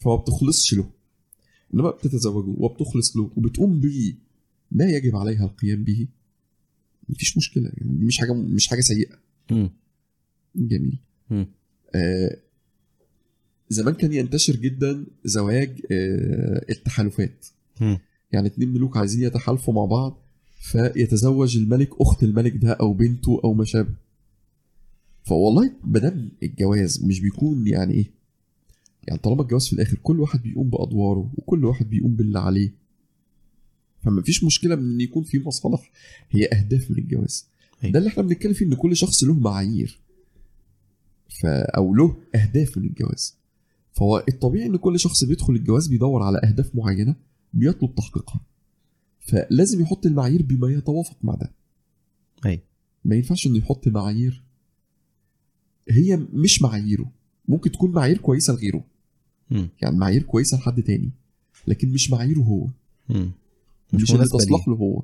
فما 0.00 0.16
بتخلصش 0.16 0.74
له. 0.74 0.90
إنما 1.74 1.90
بتتزوجه 1.90 2.54
وبتخلص 2.58 3.16
له 3.16 3.30
وبتقوم 3.36 3.80
به 3.80 4.14
ما 4.70 4.84
يجب 4.84 5.16
عليها 5.16 5.44
القيام 5.44 5.84
به 5.84 6.08
مفيش 7.08 7.36
مشكلة 7.36 7.64
يعني. 7.64 7.98
دي 7.98 8.04
مش 8.04 8.18
حاجة 8.18 8.32
مش 8.32 8.68
حاجة 8.68 8.80
سيئة. 8.80 9.14
مم. 9.50 9.70
جميل. 10.56 10.98
مم. 11.30 11.46
آه 11.94 12.36
زمان 13.68 13.94
كان 13.94 14.12
ينتشر 14.12 14.56
جدا 14.56 15.06
زواج 15.24 15.80
آه 15.92 16.64
التحالفات. 16.70 17.46
يعني 18.32 18.46
اتنين 18.46 18.68
ملوك 18.68 18.96
عايزين 18.96 19.22
يتحالفوا 19.22 19.74
مع 19.74 19.84
بعض 19.84 20.18
فيتزوج 20.60 21.56
الملك 21.56 21.90
أخت 22.00 22.22
الملك 22.22 22.56
ده 22.56 22.72
أو 22.72 22.92
بنته 22.92 23.40
أو 23.44 23.54
ما 23.54 23.64
شابه. 23.64 23.94
فوالله 25.24 25.72
مادام 25.84 26.28
الجواز 26.42 27.04
مش 27.04 27.20
بيكون 27.20 27.66
يعني 27.66 27.94
إيه؟ 27.94 28.10
يعني 29.08 29.20
طالما 29.20 29.42
الجواز 29.42 29.66
في 29.66 29.72
الآخر 29.72 29.98
كل 30.02 30.20
واحد 30.20 30.42
بيقوم 30.42 30.70
بأدواره 30.70 31.30
وكل 31.36 31.64
واحد 31.64 31.90
بيقوم 31.90 32.16
باللي 32.16 32.38
عليه. 32.38 32.70
فما 34.04 34.22
فيش 34.22 34.44
مشكلة 34.44 34.76
من 34.76 34.94
إن 34.94 35.00
يكون 35.00 35.22
في 35.22 35.38
مصالح 35.38 35.90
هي 36.30 36.44
أهداف 36.52 36.90
من 36.90 36.98
الجواز 36.98 37.46
أيوة. 37.84 37.92
ده 37.92 37.98
اللي 37.98 38.08
إحنا 38.10 38.22
بنتكلم 38.22 38.52
فيه 38.52 38.66
إن 38.66 38.74
كل 38.74 38.96
شخص 38.96 39.24
له 39.24 39.34
معايير. 39.34 39.98
أو 41.44 41.94
له 41.94 42.16
اهداف 42.34 42.78
من 42.78 42.84
الجواز 42.84 43.36
فهو 43.92 44.24
الطبيعي 44.28 44.66
إن 44.66 44.76
كل 44.76 45.00
شخص 45.00 45.24
بيدخل 45.24 45.52
الجواز 45.52 45.88
بيدور 45.88 46.22
على 46.22 46.40
أهداف 46.44 46.74
معينة 46.74 47.14
بيطلب 47.54 47.94
تحقيقها. 47.94 48.40
فلازم 49.20 49.80
يحط 49.80 50.06
المعايير 50.06 50.42
بما 50.42 50.68
يتوافق 50.72 51.16
مع 51.22 51.34
ده. 51.34 51.52
أيوه 52.46 52.60
ما 53.04 53.16
ينفعش 53.16 53.46
إنه 53.46 53.58
يحط 53.58 53.88
معايير 53.88 54.42
هي 55.90 56.16
مش 56.16 56.62
معاييره. 56.62 57.10
ممكن 57.48 57.72
تكون 57.72 57.92
معايير 57.92 58.18
كويسة 58.18 58.52
لغيره. 58.52 58.84
مم. 59.50 59.68
يعني 59.82 59.96
معايير 59.96 60.22
كويسة 60.22 60.58
لحد 60.58 60.82
تاني 60.82 61.10
لكن 61.66 61.92
مش 61.92 62.10
معاييره 62.10 62.40
هو. 62.40 62.66
مم. 63.08 63.30
مش, 63.92 64.02
مش 64.02 64.12
اللي 64.12 64.24
تصلح. 64.24 64.68
له 64.68 64.74
هو. 64.74 65.02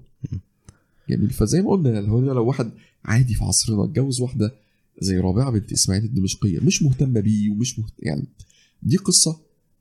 جميل. 1.08 1.30
فزي 1.30 1.62
ما 1.62 1.70
قلنا 1.70 2.00
لو 2.00 2.20
لو 2.20 2.46
واحد 2.46 2.70
عادي 3.04 3.34
في 3.34 3.44
عصرنا 3.44 3.84
اتجوز 3.84 4.20
واحدة 4.20 4.54
زي 5.00 5.18
رابعة 5.18 5.50
بنت 5.50 5.72
إسماعيل 5.72 6.04
الدمشقية 6.04 6.60
مش 6.60 6.82
مهتمة 6.82 7.20
بيه 7.20 7.50
ومش 7.50 7.78
مهت... 7.78 7.92
يعني 7.98 8.26
دي 8.82 8.96
قصة 8.96 9.40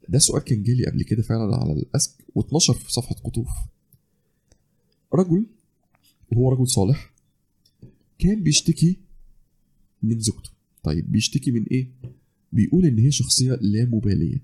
ده 0.09 0.19
سؤال 0.19 0.43
كان 0.43 0.63
جالي 0.63 0.85
قبل 0.85 1.03
كده 1.03 1.21
فعلا 1.21 1.55
على 1.55 1.73
الاسك 1.73 2.11
واتنشر 2.35 2.73
في 2.73 2.91
صفحة 2.93 3.15
قطوف. 3.15 3.47
رجل 5.13 5.45
وهو 6.31 6.49
رجل 6.51 6.67
صالح 6.67 7.13
كان 8.19 8.43
بيشتكي 8.43 8.97
من 10.03 10.19
زوجته. 10.19 10.49
طيب 10.83 11.11
بيشتكي 11.11 11.51
من 11.51 11.63
إيه؟ 11.63 11.87
بيقول 12.53 12.85
إن 12.85 12.99
هي 12.99 13.11
شخصية 13.11 13.57
لا 13.61 13.85
مبالية. 13.85 14.43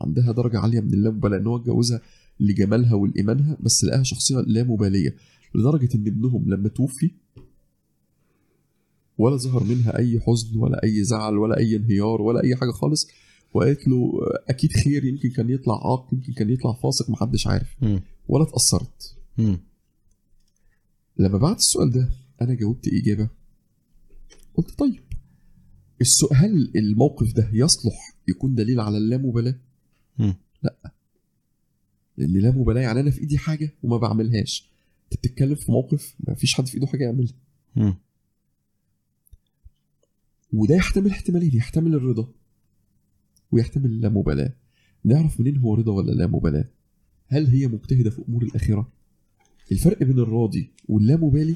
عندها 0.00 0.32
درجة 0.32 0.58
عالية 0.58 0.80
من 0.80 0.94
اللامبالاة 0.94 1.38
إن 1.38 1.46
هو 1.46 1.56
اتجوزها 1.56 2.00
لجمالها 2.40 2.94
ولإيمانها 2.94 3.56
بس 3.60 3.84
لقاها 3.84 4.02
شخصية 4.02 4.36
لا 4.40 4.62
مبالية. 4.62 5.16
لدرجة 5.54 5.88
إن 5.94 6.06
ابنهم 6.06 6.50
لما 6.50 6.68
توفي 6.68 7.10
ولا 9.18 9.36
ظهر 9.36 9.64
منها 9.64 9.98
أي 9.98 10.20
حزن 10.20 10.58
ولا 10.58 10.84
أي 10.84 11.04
زعل 11.04 11.38
ولا 11.38 11.58
أي 11.58 11.76
انهيار 11.76 12.22
ولا 12.22 12.42
أي 12.44 12.56
حاجة 12.56 12.70
خالص 12.70 13.06
وقالت 13.54 13.88
له 13.88 14.12
أكيد 14.48 14.72
خير 14.72 15.04
يمكن 15.04 15.30
كان 15.30 15.50
يطلع 15.50 15.74
عاق 15.90 16.08
يمكن 16.12 16.32
كان 16.32 16.50
يطلع 16.50 16.72
فاسق 16.72 17.10
محدش 17.10 17.46
عارف 17.46 17.76
مم. 17.82 18.02
ولا 18.28 18.44
اتأثرت. 18.44 19.16
لما 21.18 21.38
بعت 21.38 21.58
السؤال 21.58 21.90
ده 21.90 22.10
أنا 22.42 22.54
جاوبت 22.54 22.88
إجابة 22.88 23.28
قلت 24.54 24.78
طيب 24.78 25.02
السؤال 26.00 26.36
هل 26.36 26.72
الموقف 26.76 27.32
ده 27.32 27.50
يصلح 27.52 28.16
يكون 28.28 28.54
دليل 28.54 28.80
على 28.80 28.98
اللامبالاة؟ 28.98 29.54
لأ 30.62 30.92
لأن 32.16 32.32
لا 32.32 32.50
مبالاه 32.50 32.80
يعني 32.82 33.00
أنا 33.00 33.10
في 33.10 33.20
إيدي 33.20 33.38
حاجة 33.38 33.74
وما 33.82 33.96
بعملهاش 33.96 34.70
أنت 35.04 35.20
بتتكلم 35.20 35.54
في 35.54 35.72
موقف 35.72 36.14
ما 36.28 36.34
فيش 36.34 36.54
حد 36.54 36.66
في 36.66 36.74
إيده 36.74 36.86
حاجة 36.86 37.04
يعملها. 37.04 37.34
وده 40.52 40.74
يحتمل 40.74 41.10
احتمالين 41.10 41.56
يحتمل 41.56 41.94
الرضا 41.94 42.28
ويحتمل 43.52 43.86
اللامبالاة. 43.86 44.52
نعرف 45.04 45.40
منين 45.40 45.56
هو 45.56 45.74
رضا 45.74 45.92
ولا 45.92 46.12
لا 46.12 46.26
مبالاه 46.26 46.64
هل 47.28 47.46
هي 47.46 47.66
مجتهدة 47.66 48.10
في 48.10 48.22
أمور 48.28 48.42
الأخرة؟ 48.42 48.88
الفرق 49.72 50.02
بين 50.02 50.18
الراضي 50.18 50.70
واللامبالي 50.88 51.54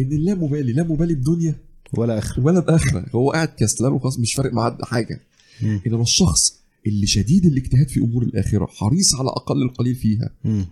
إن 0.00 0.12
اللامبالي 0.12 0.72
لا 0.72 0.82
مبالي 0.82 1.14
بدنيا 1.14 1.54
ولا 1.98 2.18
اخر 2.18 2.40
ولا 2.40 2.60
باخره 2.60 3.06
هو 3.14 3.30
قاعد 3.30 3.48
كسلان 3.48 3.92
وخلاص 3.92 4.18
مش 4.18 4.34
فارق 4.34 4.52
معاه 4.52 4.78
حاجة. 4.82 5.20
مم. 5.62 5.80
إنما 5.86 6.02
الشخص 6.02 6.62
اللي 6.86 7.06
شديد 7.06 7.46
الاجتهاد 7.46 7.88
في 7.88 8.00
أمور 8.00 8.22
الأخرة 8.22 8.66
حريص 8.66 9.14
على 9.14 9.28
أقل 9.28 9.62
القليل 9.62 9.94
فيها 9.94 10.30
مم. 10.44 10.66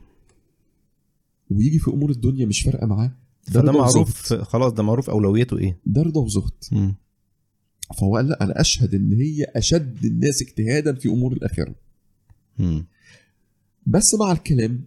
ويجي 1.50 1.78
في 1.78 1.90
أمور 1.90 2.10
الدنيا 2.10 2.46
مش 2.46 2.62
فارقة 2.62 2.86
معاه 2.86 3.12
ده 3.48 3.60
رضا 3.60 3.72
معروف. 3.72 4.32
خلاص 4.32 4.72
ده 4.72 4.82
معروف 4.82 5.10
أولويته 5.10 5.58
إيه؟ 5.58 5.78
ده 5.86 6.02
رضا 6.02 6.20
وزهد. 6.20 6.90
فهو 7.98 8.16
قال 8.16 8.28
لا 8.28 8.44
أنا 8.44 8.60
أشهد 8.60 8.94
إن 8.94 9.12
هي 9.12 9.44
أشد 9.44 10.04
الناس 10.04 10.42
اجتهادا 10.42 10.94
في 10.94 11.08
أمور 11.08 11.32
الآخرة. 11.32 11.74
مم. 12.58 12.86
بس 13.86 14.14
مع 14.14 14.32
الكلام 14.32 14.84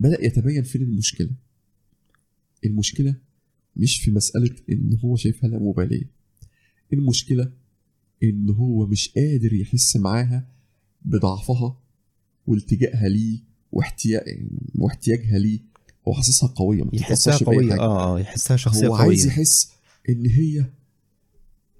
بدأ 0.00 0.24
يتبين 0.24 0.62
فين 0.62 0.82
المشكلة؟ 0.82 1.30
المشكلة 2.64 3.14
مش 3.76 4.00
في 4.00 4.10
مسألة 4.10 4.56
إن 4.70 4.98
هو 5.04 5.16
شايفها 5.16 5.50
لا 5.50 5.58
مبالية. 5.58 6.10
المشكلة 6.92 7.52
إن 8.22 8.50
هو 8.50 8.86
مش 8.86 9.08
قادر 9.08 9.52
يحس 9.52 9.96
معاها 9.96 10.48
بضعفها 11.02 11.80
والتجائها 12.46 13.08
ليه 13.08 13.38
واحتياج 13.72 14.22
واحتياجها 14.74 15.38
ليه. 15.38 15.60
هو 16.08 16.14
حاسسها 16.14 16.48
قوية 16.48 16.84
يحسها 16.92 17.36
قوية. 17.36 17.74
آه 17.80 18.16
آه 18.16 18.20
يحسها 18.20 18.56
شخصية 18.56 18.86
هو 18.86 18.96
قوية. 18.96 19.08
عايز 19.08 19.26
يحس 19.26 19.70
إن 20.08 20.26
هي 20.26 20.64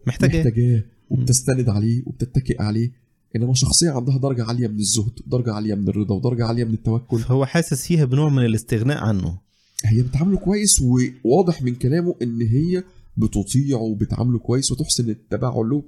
محتاجه 0.07 0.37
محتاجاه 0.39 0.85
وبتستند 1.11 1.69
عليه 1.69 2.03
وبتتكئ 2.07 2.63
عليه. 2.63 3.07
إنما 3.37 3.55
شخصية 3.55 3.91
عندها 3.91 4.19
درجة 4.19 4.45
عالية 4.45 4.69
من 4.69 4.79
الزهد 4.79 5.13
ودرجه 5.27 5.53
عالية 5.53 5.75
من 5.75 5.89
الرضا 5.89 6.15
ودرجه 6.15 6.45
عالية 6.45 6.65
من 6.65 6.75
التوكل. 6.75 7.23
هو 7.27 7.47
حاسس 7.47 7.87
فيها 7.87 8.05
بنوع 8.05 8.29
من 8.29 8.45
الاستغناء 8.45 8.99
عنه. 8.99 9.39
هي 9.85 10.03
بتعامله 10.03 10.39
كويس 10.39 10.81
وواضح 10.81 11.63
من 11.63 11.75
كلامه 11.75 12.17
إن 12.23 12.43
هي 12.43 12.85
بتطيعه 13.17 13.81
وبتعامله 13.81 14.39
كويس 14.39 14.73
وتحسن 14.73 15.11
التبع 15.11 15.55
له 15.57 15.85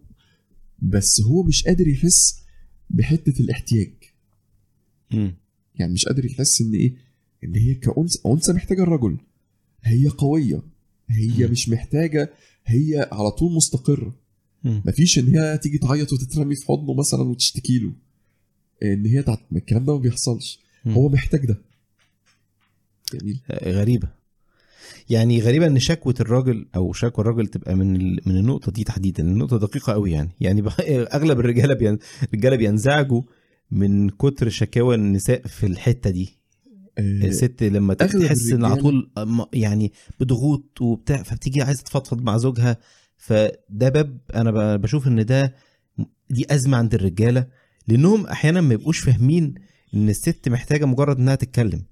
بس 0.82 1.20
هو 1.20 1.42
مش 1.42 1.64
قادر 1.64 1.88
يحس 1.88 2.38
بحتة 2.90 3.40
الاحتياج. 3.40 3.92
مم. 5.10 5.34
يعني 5.74 5.92
مش 5.92 6.04
قادر 6.04 6.24
يحس 6.24 6.60
إن 6.60 6.74
إيه؟ 6.74 6.94
إن 7.44 7.54
هي 7.54 7.74
كأنثى 7.74 8.18
أنثى 8.26 8.52
محتاجة 8.52 8.82
الرجل. 8.82 9.16
هي 9.82 10.08
قوية. 10.08 10.62
هي 11.10 11.46
مم. 11.46 11.52
مش 11.52 11.68
محتاجة 11.68 12.32
هي 12.68 13.08
على 13.12 13.30
طول 13.30 13.52
مستقرة. 13.52 14.14
مفيش 14.64 15.18
إن 15.18 15.36
هي 15.36 15.58
تيجي 15.58 15.78
تعيط 15.78 16.12
وتترمي 16.12 16.54
في 16.56 16.66
حضنه 16.66 16.94
مثلا 16.94 17.22
وتشتكي 17.22 17.78
له. 17.78 17.92
إن 18.82 19.06
هي 19.06 19.22
تعت... 19.22 19.40
الكلام 19.56 19.84
ده 19.84 19.92
ما 19.92 19.98
بيحصلش. 19.98 20.60
هو 20.86 21.08
محتاج 21.08 21.46
ده. 21.46 21.58
جميل. 23.14 23.40
غريبة. 23.64 24.08
يعني 25.10 25.40
غريبة 25.40 25.66
إن 25.66 25.78
شكوى 25.78 26.14
الراجل 26.20 26.66
أو 26.76 26.92
شكوى 26.92 27.24
الراجل 27.24 27.46
تبقى 27.46 27.74
من 27.74 27.96
ال- 27.96 28.20
من 28.26 28.36
النقطة 28.36 28.72
دي 28.72 28.84
تحديدا. 28.84 29.22
النقطة 29.22 29.58
دقيقة 29.58 29.92
قوي 29.92 30.12
يعني. 30.12 30.30
يعني 30.40 30.62
بح- 30.62 30.80
أغلب 31.16 31.40
الرجالة 31.40 31.74
بين 31.74 31.98
الرجالة 32.32 32.56
بينزعجوا 32.56 33.22
من 33.70 34.08
كتر 34.10 34.48
شكاوى 34.48 34.94
النساء 34.94 35.46
في 35.46 35.66
الحتة 35.66 36.10
دي. 36.10 36.22
آه 36.24 36.37
الست 36.98 37.62
لما 37.62 37.94
تحس 37.94 38.52
إن 38.52 38.64
على 38.64 38.76
طول 38.76 39.10
يعني 39.52 39.92
بضغوط 40.20 40.80
وبتاع 40.80 41.22
فبتيجي 41.22 41.62
عايزة 41.62 41.82
تفضفض 41.82 42.22
مع 42.22 42.36
زوجها 42.36 42.76
فده 43.16 43.88
باب 43.88 44.18
أنا 44.34 44.76
بشوف 44.76 45.08
إن 45.08 45.26
ده 45.26 45.54
دي 46.30 46.46
أزمة 46.54 46.76
عند 46.76 46.94
الرجالة 46.94 47.46
لأنهم 47.88 48.26
أحيانا 48.26 48.60
ما 48.60 48.74
يبقوش 48.74 48.98
فاهمين 48.98 49.54
إن 49.94 50.08
الست 50.08 50.48
محتاجة 50.48 50.84
مجرد 50.84 51.18
إنها 51.18 51.34
تتكلم 51.34 51.82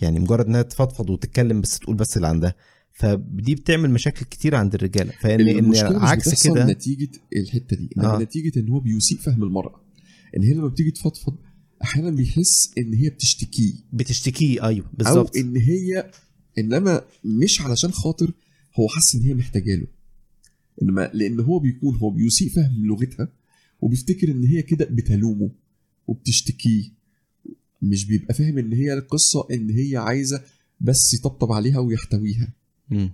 يعني 0.00 0.20
مجرد 0.20 0.46
إنها 0.46 0.62
تفضفض 0.62 1.10
وتتكلم 1.10 1.60
بس 1.60 1.78
تقول 1.78 1.96
بس 1.96 2.16
اللي 2.16 2.28
عندها 2.28 2.54
فدي 2.92 3.54
بتعمل 3.54 3.90
مشاكل 3.90 4.24
كتير 4.24 4.54
عند 4.54 4.74
الرجالة 4.74 5.12
فإن 5.20 5.48
إن 5.48 5.76
عكس 5.76 6.46
كده 6.46 6.66
نتيجة 6.66 7.08
الحتة 7.36 7.76
دي. 7.76 7.90
آه. 7.98 8.18
نتيجة 8.18 8.60
إن 8.60 8.68
هو 8.68 8.80
بيسيء 8.80 9.18
فهم 9.18 9.42
المرأة 9.42 9.80
إن 10.36 10.42
هي 10.42 10.54
لما 10.54 10.68
بتيجي 10.68 10.90
تفضفض 10.90 11.36
أحيانا 11.82 12.10
بيحس 12.10 12.70
إن 12.78 12.94
هي 12.94 13.10
بتشتكيه. 13.10 13.72
بتشتكيه 13.92 14.64
أيوه 14.66 14.86
أو 14.86 14.92
بالظبط. 14.98 15.36
إن 15.36 15.56
هي 15.56 16.10
إنما 16.58 17.02
مش 17.24 17.60
علشان 17.60 17.90
خاطر 17.92 18.32
هو 18.80 18.88
حاسس 18.88 19.14
إن 19.14 19.20
هي 19.22 19.34
محتاجة 19.34 19.74
له. 19.76 19.86
إنما 20.82 21.10
لأن 21.14 21.40
هو 21.40 21.58
بيكون 21.58 21.96
هو 21.96 22.10
بيسيء 22.10 22.48
فهم 22.48 22.86
لغتها 22.86 23.28
وبيفتكر 23.80 24.30
إن 24.30 24.44
هي 24.44 24.62
كده 24.62 24.84
بتلومه 24.90 25.50
وبتشتكيه. 26.06 26.82
مش 27.82 28.04
بيبقى 28.04 28.34
فاهم 28.34 28.58
إن 28.58 28.72
هي 28.72 28.92
القصة 28.94 29.46
إن 29.50 29.70
هي 29.70 29.96
عايزة 29.96 30.42
بس 30.80 31.14
يطبطب 31.14 31.52
عليها 31.52 31.78
ويحتويها. 31.78 32.52
مم. 32.90 33.10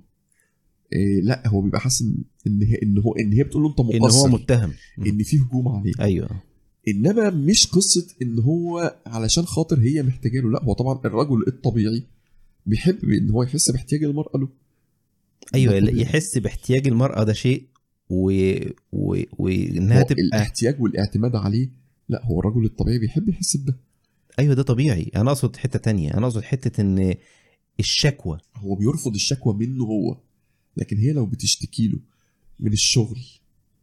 إيه 0.92 1.20
لا 1.20 1.48
هو 1.48 1.60
بيبقى 1.60 1.80
حاسس 1.80 2.02
إن 2.02 2.14
إن 2.46 2.62
هي 2.62 2.78
إن 2.82 2.98
هو 2.98 3.12
إن 3.12 3.32
هي 3.32 3.44
بتقول 3.44 3.62
له 3.62 3.70
أنت 3.70 3.80
إن 3.80 4.00
مقصر. 4.00 4.18
هو 4.18 4.26
متهم. 4.28 4.72
إن 5.06 5.22
في 5.22 5.38
هجوم 5.38 5.68
عليه 5.68 5.92
أيوه. 6.00 6.42
إنما 6.88 7.30
مش 7.30 7.66
قصة 7.66 8.06
إن 8.22 8.38
هو 8.38 8.96
علشان 9.06 9.44
خاطر 9.44 9.80
هي 9.80 10.02
محتاجة 10.02 10.40
له 10.40 10.50
لا 10.50 10.64
هو 10.64 10.72
طبعا 10.72 11.00
الرجل 11.04 11.44
الطبيعي 11.48 12.02
بيحب 12.66 13.04
إن 13.04 13.30
هو 13.30 13.42
يحس 13.42 13.70
باحتياج 13.70 14.04
المرأة 14.04 14.38
له. 14.38 14.48
أيوه. 15.54 15.74
يحس 15.74 16.38
باحتياج 16.38 16.86
المرأة 16.88 17.24
ده 17.24 17.32
شيء 17.32 17.66
و... 18.10 18.32
و... 18.92 19.22
وإنها 19.38 20.02
تبقى 20.02 20.22
الاحتياج 20.22 20.80
والاعتماد 20.82 21.36
عليه 21.36 21.68
لا 22.08 22.24
هو 22.24 22.40
الرجل 22.40 22.64
الطبيعي 22.64 22.98
بيحب 22.98 23.28
يحس 23.28 23.56
بده. 23.56 23.76
أيوه 24.38 24.54
ده 24.54 24.62
طبيعي. 24.62 25.10
أنا 25.16 25.30
أقصد 25.30 25.56
حتة 25.56 25.78
تانية. 25.78 26.14
أنا 26.14 26.26
أقصد 26.26 26.42
حتة 26.42 26.80
إن 26.80 27.14
الشكوى. 27.80 28.38
هو 28.56 28.74
بيرفض 28.74 29.14
الشكوى 29.14 29.54
منه 29.54 29.84
هو 29.84 30.16
لكن 30.76 30.96
هي 30.96 31.12
لو 31.12 31.26
بتشتكي 31.26 31.88
له 31.88 31.98
من 32.60 32.72
الشغل 32.72 33.20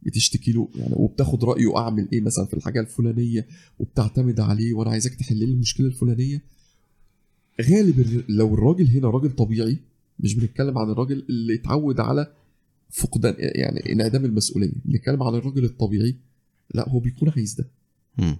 بتشتكي 0.02 0.52
له 0.52 0.68
يعني 0.74 0.94
وبتاخد 0.96 1.44
رأيه 1.44 1.76
أعمل 1.76 2.08
إيه 2.12 2.20
مثلا 2.20 2.44
في 2.46 2.54
الحاجة 2.54 2.80
الفلانية 2.80 3.46
وبتعتمد 3.78 4.40
عليه 4.40 4.74
وأنا 4.74 4.90
عايزك 4.90 5.14
تحل 5.14 5.36
لي 5.36 5.44
المشكلة 5.44 5.86
الفلانية؟ 5.86 6.42
غالب 7.62 8.24
لو 8.28 8.54
الراجل 8.54 8.86
هنا 8.88 9.10
راجل 9.10 9.30
طبيعي 9.30 9.78
مش 10.20 10.34
بنتكلم 10.34 10.78
عن 10.78 10.90
الراجل 10.90 11.24
اللي 11.28 11.54
اتعود 11.54 12.00
على 12.00 12.32
فقدان 12.90 13.34
يعني 13.38 13.92
انعدام 13.92 14.24
المسؤولية 14.24 14.72
بنتكلم 14.84 15.22
عن 15.22 15.34
الراجل 15.34 15.64
الطبيعي 15.64 16.16
لا 16.74 16.88
هو 16.88 16.98
بيكون 16.98 17.28
عايز 17.36 17.54
ده. 17.54 17.68
مم. 18.18 18.36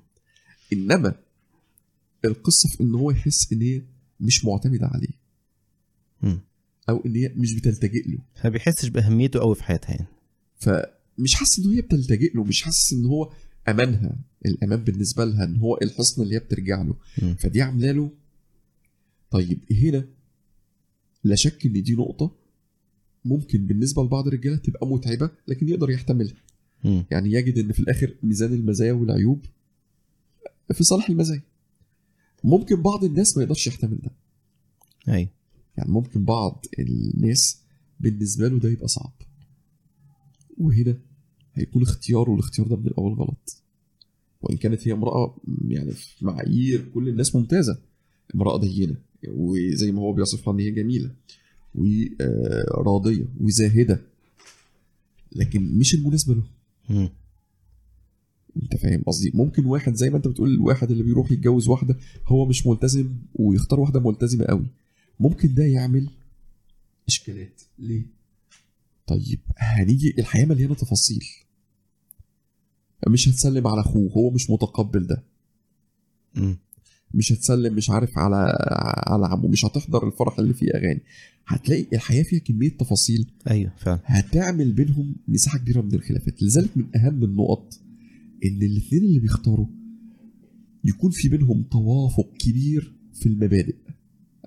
إنما 0.73 1.15
القصة 2.25 2.69
في 2.69 2.81
إن 2.81 2.95
هو 2.95 3.11
يحس 3.11 3.53
إن 3.53 3.63
هي 3.63 3.83
مش 4.21 4.45
معتمدة 4.45 4.87
عليه. 4.87 5.21
مم. 6.23 6.41
أو 6.89 7.03
إن 7.07 7.17
هي 7.17 7.33
مش 7.37 7.55
بتلتجئ 7.55 8.11
له. 8.11 8.19
ما 8.45 8.51
بيحسش 8.51 8.89
بأهميته 8.89 9.41
قوي 9.41 9.55
في 9.55 9.65
حياتها 9.65 9.91
يعني. 9.91 10.07
فمش 11.21 11.35
حاسس 11.35 11.59
إن 11.59 11.71
هي 11.71 11.81
بتلتجئ 11.81 12.35
له 12.37 12.45
مش 12.45 12.63
حاسس 12.63 12.93
إن 12.93 13.05
هو 13.05 13.33
أمانها 13.69 14.19
الأمان 14.47 14.85
بالنسبة 14.85 15.25
لها 15.25 15.45
إن 15.45 15.57
هو 15.57 15.79
الحصن 15.83 16.23
اللي 16.23 16.35
هي 16.35 16.39
بترجع 16.39 16.83
له. 16.83 16.95
مم. 17.23 17.35
فدي 17.35 17.63
عاملة 17.63 17.91
له 17.93 18.11
طيب 19.31 19.61
هنا 19.73 20.05
لا 21.25 21.35
شك 21.35 21.67
إن 21.67 21.83
دي 21.83 21.93
نقطة 21.95 22.37
ممكن 23.25 23.67
بالنسبة 23.67 24.03
لبعض 24.05 24.27
الرجالة 24.27 24.57
تبقى 24.57 24.87
متعبة 24.87 25.31
لكن 25.49 25.69
يقدر 25.69 25.91
يحتملها. 25.91 26.35
مم. 26.85 27.05
يعني 27.11 27.33
يجد 27.33 27.59
إن 27.59 27.73
في 27.73 27.81
الآخر 27.81 28.15
ميزان 28.23 28.53
المزايا 28.53 28.93
والعيوب 28.93 29.45
في 30.73 30.85
صالح 30.85 31.09
المزايا. 31.11 31.43
ممكن 32.45 32.83
بعض 32.83 33.05
الناس 33.05 33.37
ما 33.37 33.43
يقدرش 33.43 33.67
يحتمل 33.67 33.99
ده 34.03 34.11
أيوه 35.09 35.29
يعني 35.77 35.91
ممكن 35.91 36.25
بعض 36.25 36.65
الناس 36.79 37.61
بالنسبة 38.01 38.49
له 38.49 38.59
ده 38.59 38.69
يبقى 38.69 38.89
صعب. 38.89 39.13
وهنا 40.59 40.99
هيكون 41.61 41.83
اختياره 41.83 42.31
والاختيار 42.31 42.69
ده 42.69 42.77
من 42.77 42.87
الأول 42.87 43.15
غلط. 43.15 43.63
وإن 44.43 44.57
كانت 44.57 44.89
هي 44.89 44.93
امرأة 44.93 45.37
يعني 45.69 45.93
في 45.93 46.25
معايير 46.25 46.89
كل 46.95 47.09
الناس 47.09 47.37
ممتازة. 47.37 47.79
امرأة 48.35 48.61
دينة 48.61 48.97
وزي 49.29 49.93
ما 49.93 50.01
هو 50.01 50.13
بيصفها 50.13 50.55
إن 50.55 50.59
هي 50.59 50.71
جميلة 50.71 51.11
وراضية 51.75 53.25
وزاهدة. 53.41 54.01
لكن 55.33 55.79
مش 55.79 55.95
المناسبة 55.95 56.35
له. 56.35 57.11
أنت 58.63 58.77
فاهم 58.77 59.03
قصدي؟ 59.03 59.31
ممكن 59.35 59.65
واحد 59.65 59.95
زي 59.95 60.11
ما 60.11 60.17
أنت 60.17 60.29
بتقول 60.29 60.55
الواحد 60.55 60.91
اللي 60.91 61.03
بيروح 61.03 61.33
يتجوز 61.33 61.69
واحدة 61.69 61.97
هو 62.27 62.47
مش 62.47 62.67
ملتزم 62.67 63.13
ويختار 63.35 63.81
واحدة 63.81 64.01
ملتزمة 64.01 64.45
قوي. 64.45 64.67
ممكن 65.21 65.55
ده 65.55 65.65
يعمل 65.65 66.11
إشكالات. 67.09 67.63
ليه؟ 67.79 68.03
طيب 69.07 69.41
هنيجي 69.57 70.15
الحياة 70.19 70.45
مليانة 70.45 70.75
تفاصيل. 70.75 71.25
مش 73.09 73.29
هتسلم 73.29 73.67
على 73.67 73.81
أخوه 73.81 74.11
هو 74.13 74.31
مش 74.31 74.51
متقبل 74.51 75.07
ده. 75.07 75.23
مش 77.15 77.33
هتسلم 77.33 77.75
مش 77.75 77.91
عارف 77.91 78.19
على 78.19 78.57
على 79.07 79.27
عمه 79.27 79.49
مش 79.49 79.65
هتحضر 79.65 80.07
الفرح 80.07 80.39
اللي 80.39 80.55
فيه 80.55 80.71
أغاني. 80.75 81.01
هتلاقي 81.47 81.87
الحياة 81.93 82.23
فيها 82.23 82.39
كمية 82.39 82.69
تفاصيل. 82.71 83.31
أيوه 83.51 83.73
فعلا. 83.79 84.01
هتعمل 84.05 84.73
بينهم 84.73 85.17
مساحة 85.29 85.59
كبيرة 85.59 85.81
من 85.81 85.95
الخلافات. 85.95 86.43
لذلك 86.43 86.77
من 86.77 86.97
أهم 86.97 87.25
النقط 87.25 87.81
إن 88.45 88.63
الاثنين 88.63 89.05
اللي 89.05 89.19
بيختاروا 89.21 89.67
يكون 90.85 91.11
في 91.11 91.29
بينهم 91.29 91.63
توافق 91.63 92.29
كبير 92.39 92.93
في 93.15 93.27
المبادئ. 93.27 93.75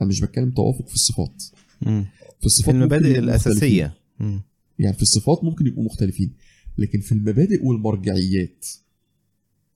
أنا 0.02 0.10
مش 0.10 0.22
بتكلم 0.22 0.52
توافق 0.52 0.88
في 0.88 0.96
الصفات. 0.96 1.44
مم. 1.82 2.06
في 2.40 2.46
الصفات 2.46 2.66
في 2.66 2.72
المبادئ. 2.72 3.20
الأساسية. 3.20 3.94
مم. 4.20 4.42
يعني 4.80 4.96
في 4.96 5.02
الصفات 5.02 5.44
ممكن 5.44 5.68
يبقوا 5.68 5.84
مختلفين. 5.84 6.32
لكن 6.78 7.00
في 7.00 7.12
المبادئ 7.12 7.66
والمرجعيات 7.66 8.66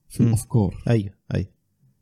في 0.10 0.24
مم. 0.24 0.30
الأفكار 0.30 0.84
أيوه 0.90 1.14
أيوه 1.34 1.48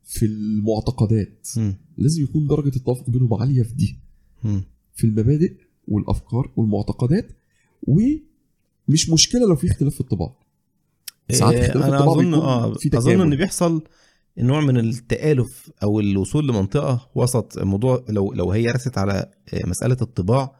في 0.04 0.26
المعتقدات 0.26 1.48
مم. 1.56 1.76
لازم 1.98 2.22
يكون 2.22 2.46
درجة 2.46 2.76
التوافق 2.76 3.10
بينهم 3.10 3.34
عالية 3.34 3.62
في 3.62 3.74
دي 3.74 3.98
مم. 4.44 4.64
في 4.94 5.04
المبادئ 5.04 5.56
والأفكار 5.88 6.52
والمعتقدات 6.56 7.28
ومش 7.82 9.10
مشكلة 9.10 9.48
لو 9.48 9.56
في 9.56 9.66
اختلاف 9.66 9.94
في 9.94 10.00
الطباع 10.00 10.36
ساعات 11.32 11.54
إيه، 11.54 11.66
اختلاف 11.66 11.84
أنا 11.84 11.98
الطباع 11.98 12.14
أظن 12.14 12.34
آه 12.34 12.74
في 12.74 12.98
أظن. 12.98 13.20
إن 13.20 13.36
بيحصل 13.36 13.82
نوع 14.38 14.60
من 14.60 14.76
التآلف 14.76 15.70
أو 15.82 16.00
الوصول 16.00 16.48
لمنطقة 16.48 17.10
وسط 17.14 17.58
الموضوع 17.58 18.04
لو 18.08 18.32
لو 18.32 18.52
هي 18.52 18.70
رست 18.70 18.98
على 18.98 19.30
آه، 19.54 19.66
مسألة 19.66 19.96
الطباع 20.02 20.56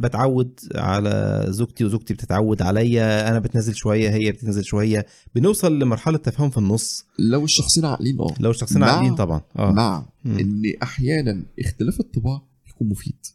بتعود 0.00 0.60
على 0.74 1.44
زوجتي 1.48 1.84
وزوجتي 1.84 2.14
بتتعود 2.14 2.62
عليا 2.62 3.28
أنا 3.30 3.38
بتنزل 3.38 3.74
شوية 3.74 4.10
هي 4.10 4.32
بتنزل 4.32 4.64
شوية. 4.64 5.06
بنوصل 5.34 5.78
لمرحلة 5.78 6.18
تفاهم 6.18 6.50
في 6.50 6.58
النص. 6.58 7.04
لو 7.18 7.44
الشخصين 7.44 7.84
عاقلين 7.84 8.20
آه. 8.20 8.34
لو 8.40 8.50
الشخصين 8.50 8.82
عاقلين 8.82 9.14
طبعا 9.14 9.40
آه. 9.58 9.72
مع. 9.72 10.06
إن 10.26 10.62
أحيانا 10.82 11.42
اختلاف 11.60 12.00
الطباع 12.00 12.42
يكون 12.68 12.88
مفيد 12.88 13.26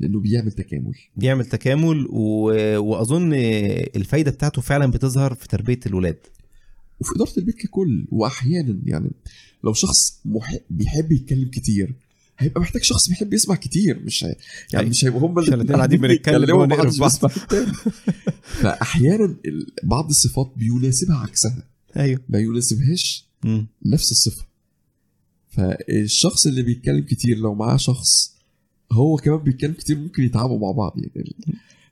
لأنه 0.00 0.20
بيعمل 0.20 0.52
تكامل. 0.52 0.94
بيعمل 1.16 1.44
تكامل 1.46 2.06
و... 2.10 2.52
وأظن 2.78 3.32
الفايدة 3.96 4.30
بتاعته 4.30 4.62
فعلا 4.62 4.86
بتظهر 4.90 5.34
في 5.34 5.48
تربية 5.48 5.80
الولاد. 5.86 6.18
وفي 7.00 7.10
إدارة 7.16 7.38
البيت 7.38 7.56
ككل 7.56 8.06
واحيانا 8.10 8.78
يعني 8.84 9.10
لو 9.64 9.72
شخص 9.72 10.20
مح... 10.24 10.56
بيحب 10.70 11.12
يتكلم 11.12 11.48
كتير 11.48 11.94
هيبقى 12.42 12.60
محتاج 12.60 12.82
شخص 12.82 13.08
بيحب 13.08 13.34
يسمع 13.34 13.54
كتير 13.54 14.02
مش 14.04 14.24
هي... 14.24 14.34
يعني. 14.72 14.88
مش 14.88 15.04
هيبقوا 15.04 15.28
هم 15.28 15.38
الاتنين 15.38 15.76
قاعدين 15.76 16.00
بنتكلم 16.00 16.46
في 16.90 17.00
بعض. 17.00 17.10
فأحيانا 18.62 19.36
بعض 19.82 20.08
الصفات 20.08 20.52
بيناسبها 20.56 21.16
عكسها 21.16 21.68
أيوه 21.96 22.20
ما 22.28 22.38
يناسبهاش. 22.38 23.26
نفس 23.86 24.10
الصفة 24.10 24.46
فالشخص 25.48 26.46
اللي 26.46 26.62
بيتكلم 26.62 27.04
كتير 27.04 27.38
لو 27.38 27.54
معاه 27.54 27.76
شخص 27.76 28.36
هو 28.92 29.16
كمان 29.16 29.38
بيتكلم 29.38 29.72
كتير 29.72 29.98
ممكن 29.98 30.22
يتعاملوا 30.22 30.58
مع 30.58 30.70
بعض 30.70 30.98
يعني 30.98 31.36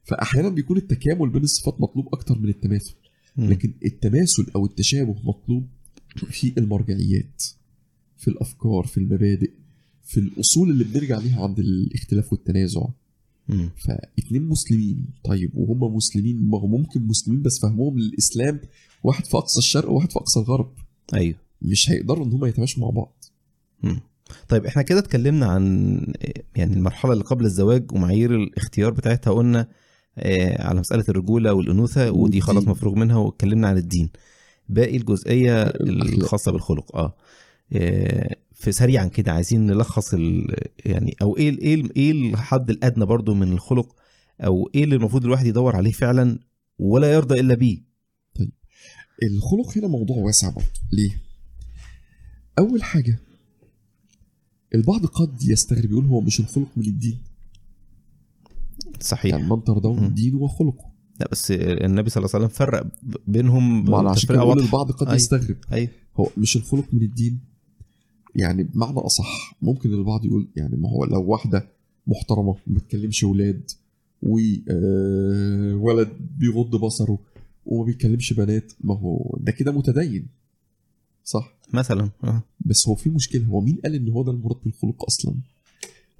فأحيانا 0.04 0.48
بيكون 0.48 0.76
التكامل 0.76 1.28
بين 1.28 1.42
الصفات 1.42 1.80
مطلوب 1.80 2.08
أكتر 2.14 2.38
من 2.38 2.48
التماثل. 2.48 2.94
لكن 3.36 3.72
التماثل 3.84 4.46
أو 4.56 4.66
التشابه 4.66 5.16
مطلوب 5.24 5.68
في 6.30 6.52
المرجعيات 6.58 7.42
في 8.16 8.28
الأفكار 8.28 8.86
في 8.86 8.98
المبادئ 8.98 9.50
في 10.10 10.20
الأصول 10.20 10.70
اللي 10.70 10.84
بنرجع 10.84 11.18
ليها 11.18 11.42
عند 11.42 11.58
الاختلاف 11.58 12.32
والتنازع 12.32 12.80
مم. 13.48 13.70
فاتنين 13.76 14.42
مسلمين 14.42 15.06
طيب 15.24 15.50
وهم 15.56 15.96
مسلمين 15.96 16.36
ما 16.50 16.58
ممكن 16.58 17.02
مسلمين 17.06 17.42
بس 17.42 17.58
فهمهم 17.58 17.98
للإسلام 17.98 18.60
واحد 19.04 19.24
في 19.26 19.36
أقصى 19.36 19.58
الشرق 19.58 19.90
وواحد 19.90 20.10
في 20.12 20.16
أقصى 20.16 20.40
الغرب 20.40 20.72
أيوه 21.14 21.34
مش 21.62 21.90
هيقدروا 21.90 22.26
إن 22.26 22.32
هم 22.32 22.44
يتماشوا 22.44 22.82
مع 22.82 22.90
بعض 22.90 23.24
مم. 23.82 24.00
طيب 24.48 24.66
إحنا 24.66 24.82
كده 24.82 24.98
اتكلمنا 24.98 25.46
عن 25.46 25.96
يعني 26.56 26.74
المرحلة 26.74 27.12
اللي 27.12 27.24
قبل 27.24 27.44
الزواج 27.44 27.92
ومعايير 27.92 28.34
الاختيار 28.36 28.90
بتاعتها 28.90 29.30
قلنا 29.32 29.68
آه، 30.18 30.62
على 30.66 30.80
مسألة 30.80 31.04
الرجولة 31.08 31.52
والأنوثة 31.52 32.10
ودي. 32.10 32.40
خلاص 32.40 32.68
مفروغ 32.68 32.94
منها 32.94 33.16
واتكلمنا 33.16 33.68
عن 33.68 33.76
الدين 33.76 34.10
باقي 34.68 34.96
الجزئية. 34.96 35.62
الخاصة 35.62 36.52
بالخلق 36.52 36.96
آه 36.96 37.16
آه، 37.72 38.36
في 38.60 38.72
سريعا 38.72 39.06
كده 39.06 39.32
عايزين 39.32 39.66
نلخص 39.66 40.14
ال 40.14 40.54
يعني 40.86 41.16
أو 41.22 41.36
إيه 41.36 41.58
إيه 41.58 41.84
إيه 41.96 42.12
الحد 42.12 42.70
الأدنى 42.70 43.04
برضو 43.06 43.34
من 43.34 43.52
الخلق 43.52 43.96
أو 44.40 44.70
إيه 44.74 44.84
اللي 44.84 44.96
المفروض 44.96 45.24
الواحد 45.24 45.46
يدور 45.46 45.76
عليه 45.76 45.92
فعلا 45.92 46.38
ولا 46.78 47.12
يرضى 47.12 47.40
إلا 47.40 47.54
بيه 47.54 47.78
الخلق 49.22 49.78
هنا 49.78 49.88
موضوع 49.88 50.16
واسع 50.16 50.48
برضه 50.50 50.66
ليه؟ 50.92 51.22
أول 52.58 52.82
حاجة 52.82 53.18
البعض 54.74 55.06
قد 55.06 55.42
يستغرب 55.42 55.90
يقول 55.90 56.04
هو 56.04 56.20
مش 56.20 56.40
الخلق 56.40 56.68
من 56.76 56.84
الدين 56.86 57.18
صحيح 59.00 59.34
يعني 59.34 59.50
من 59.50 59.64
ترضون. 59.64 60.04
الدين 60.04 60.34
وخلقه 60.34 60.90
لا 61.20 61.28
بس 61.32 61.50
النبي 61.50 62.10
صلى 62.10 62.20
الله 62.24 62.34
عليه 62.34 62.44
وسلم 62.46 62.56
فرق 62.56 62.86
بينهم 63.26 63.90
ما 63.90 64.10
عشان 64.10 64.28
كده. 64.28 64.52
البعض 64.52 64.92
قد 64.92 65.06
أيوة. 65.06 65.16
يستغرب 65.16 65.56
أيوه 65.72 65.90
هو 66.16 66.28
مش 66.36 66.56
الخلق 66.56 66.84
من 66.94 67.02
الدين 67.02 67.49
يعني 68.34 68.62
بمعنى 68.62 68.98
أصح 68.98 69.54
ممكن 69.62 69.92
البعض 69.92 70.24
يقول 70.24 70.48
يعني 70.56 70.76
ما 70.76 70.88
هو 70.90 71.04
لو 71.04 71.22
واحدة 71.22 71.68
محترمة 72.06 72.56
ما 72.66 72.76
بتكلمش 72.78 73.24
ولاد 73.24 73.70
وولد 74.22 76.08
بيغض 76.38 76.76
بصره 76.76 77.18
وما 77.66 77.84
بيتكلمش 77.84 78.32
بنات 78.32 78.72
ما 78.80 78.94
هو 78.94 79.36
ده 79.40 79.52
كده 79.52 79.72
متدين. 79.72 80.26
صح؟ 81.24 81.54
مثلا 81.74 82.10
آه. 82.24 82.42
بس 82.60 82.88
هو 82.88 82.94
في 82.94 83.10
مشكلة 83.10 83.44
هو 83.44 83.60
مين 83.60 83.78
قال 83.84 83.94
إن 83.94 84.08
هو 84.08 84.22
ده 84.22 84.32
المراد 84.32 84.56
بالخلق 84.64 85.04
أصلا؟ 85.04 85.34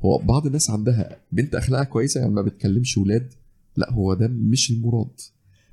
هو 0.04 0.18
بعض 0.18 0.46
الناس 0.46 0.70
عندها 0.70 1.16
بنت 1.32 1.54
أخلاقها 1.54 1.84
كويسة 1.84 2.20
يعني 2.20 2.32
ما 2.32 2.42
بتكلمش 2.42 2.98
ولاد 2.98 3.32
لا 3.76 3.92
هو 3.92 4.14
ده 4.14 4.28
مش 4.28 4.70
المراد. 4.70 5.20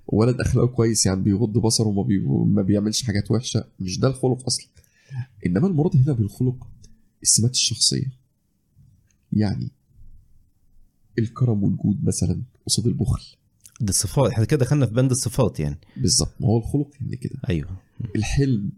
ولد 0.07 0.41
أخلاقه 0.41 0.67
كويس 0.67 1.05
يعني 1.05 1.21
بيغض 1.21 1.57
بصره 1.57 1.87
وما 1.87 2.03
بي... 2.03 2.19
ما 2.45 2.61
بيعملش 2.61 3.03
حاجات 3.03 3.31
وحشة 3.31 3.63
مش 3.79 3.99
ده 3.99 4.07
الخلق 4.07 4.45
أصلا. 4.45 4.67
إنما 5.45 5.67
المراد 5.67 5.95
هنا 5.95 6.13
بالخلق 6.13 6.67
السمات 7.23 7.51
الشخصية. 7.51 8.11
يعني 9.33 9.71
الكرم 11.19 11.63
والجود 11.63 12.03
مثلا 12.03 12.41
قصاد 12.65 12.87
البخل. 12.87 13.21
دي 13.81 13.89
الصفات 13.89 14.31
إحنا 14.31 14.45
كده 14.45 14.59
دخلنا 14.59 14.85
في 14.85 14.93
بند 14.93 15.11
الصفات 15.11 15.59
يعني. 15.59 15.77
بالظبط 15.97 16.33
ما 16.39 16.47
هو 16.47 16.57
الخلق 16.57 16.89
يعني 17.01 17.15
كده. 17.15 17.39
أيوه. 17.49 17.69
الحلم 18.15 18.71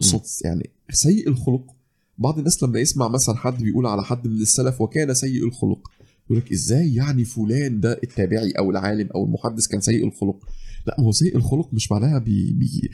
قصاد 0.00 0.22
يعني 0.44 0.70
سيء 0.90 1.28
الخلق. 1.28 1.76
بعض 2.18 2.38
الناس 2.38 2.62
لما 2.62 2.80
يسمع 2.80 3.08
مثلا 3.08 3.36
حد 3.36 3.62
بيقول 3.62 3.86
على 3.86 4.02
حد 4.02 4.28
من 4.28 4.40
السلف 4.40 4.80
وكان 4.80 5.14
سيء 5.14 5.46
الخلق. 5.46 5.90
يقول 6.26 6.38
لك 6.38 6.52
إزاي 6.52 6.94
يعني 6.94 7.24
فلان 7.24 7.80
ده 7.80 7.92
التابعي 8.02 8.50
أو 8.50 8.70
العالم 8.70 9.08
أو 9.14 9.24
المحدث 9.24 9.66
كان 9.66 9.80
سيء 9.80 10.06
الخلق؟ 10.06 10.48
لا 10.86 10.96
ما 10.98 11.04
هو 11.04 11.12
سيء 11.12 11.36
الخلق 11.36 11.74
مش 11.74 11.92
معناها 11.92 12.18
بي, 12.18 12.52
بي 12.52 12.90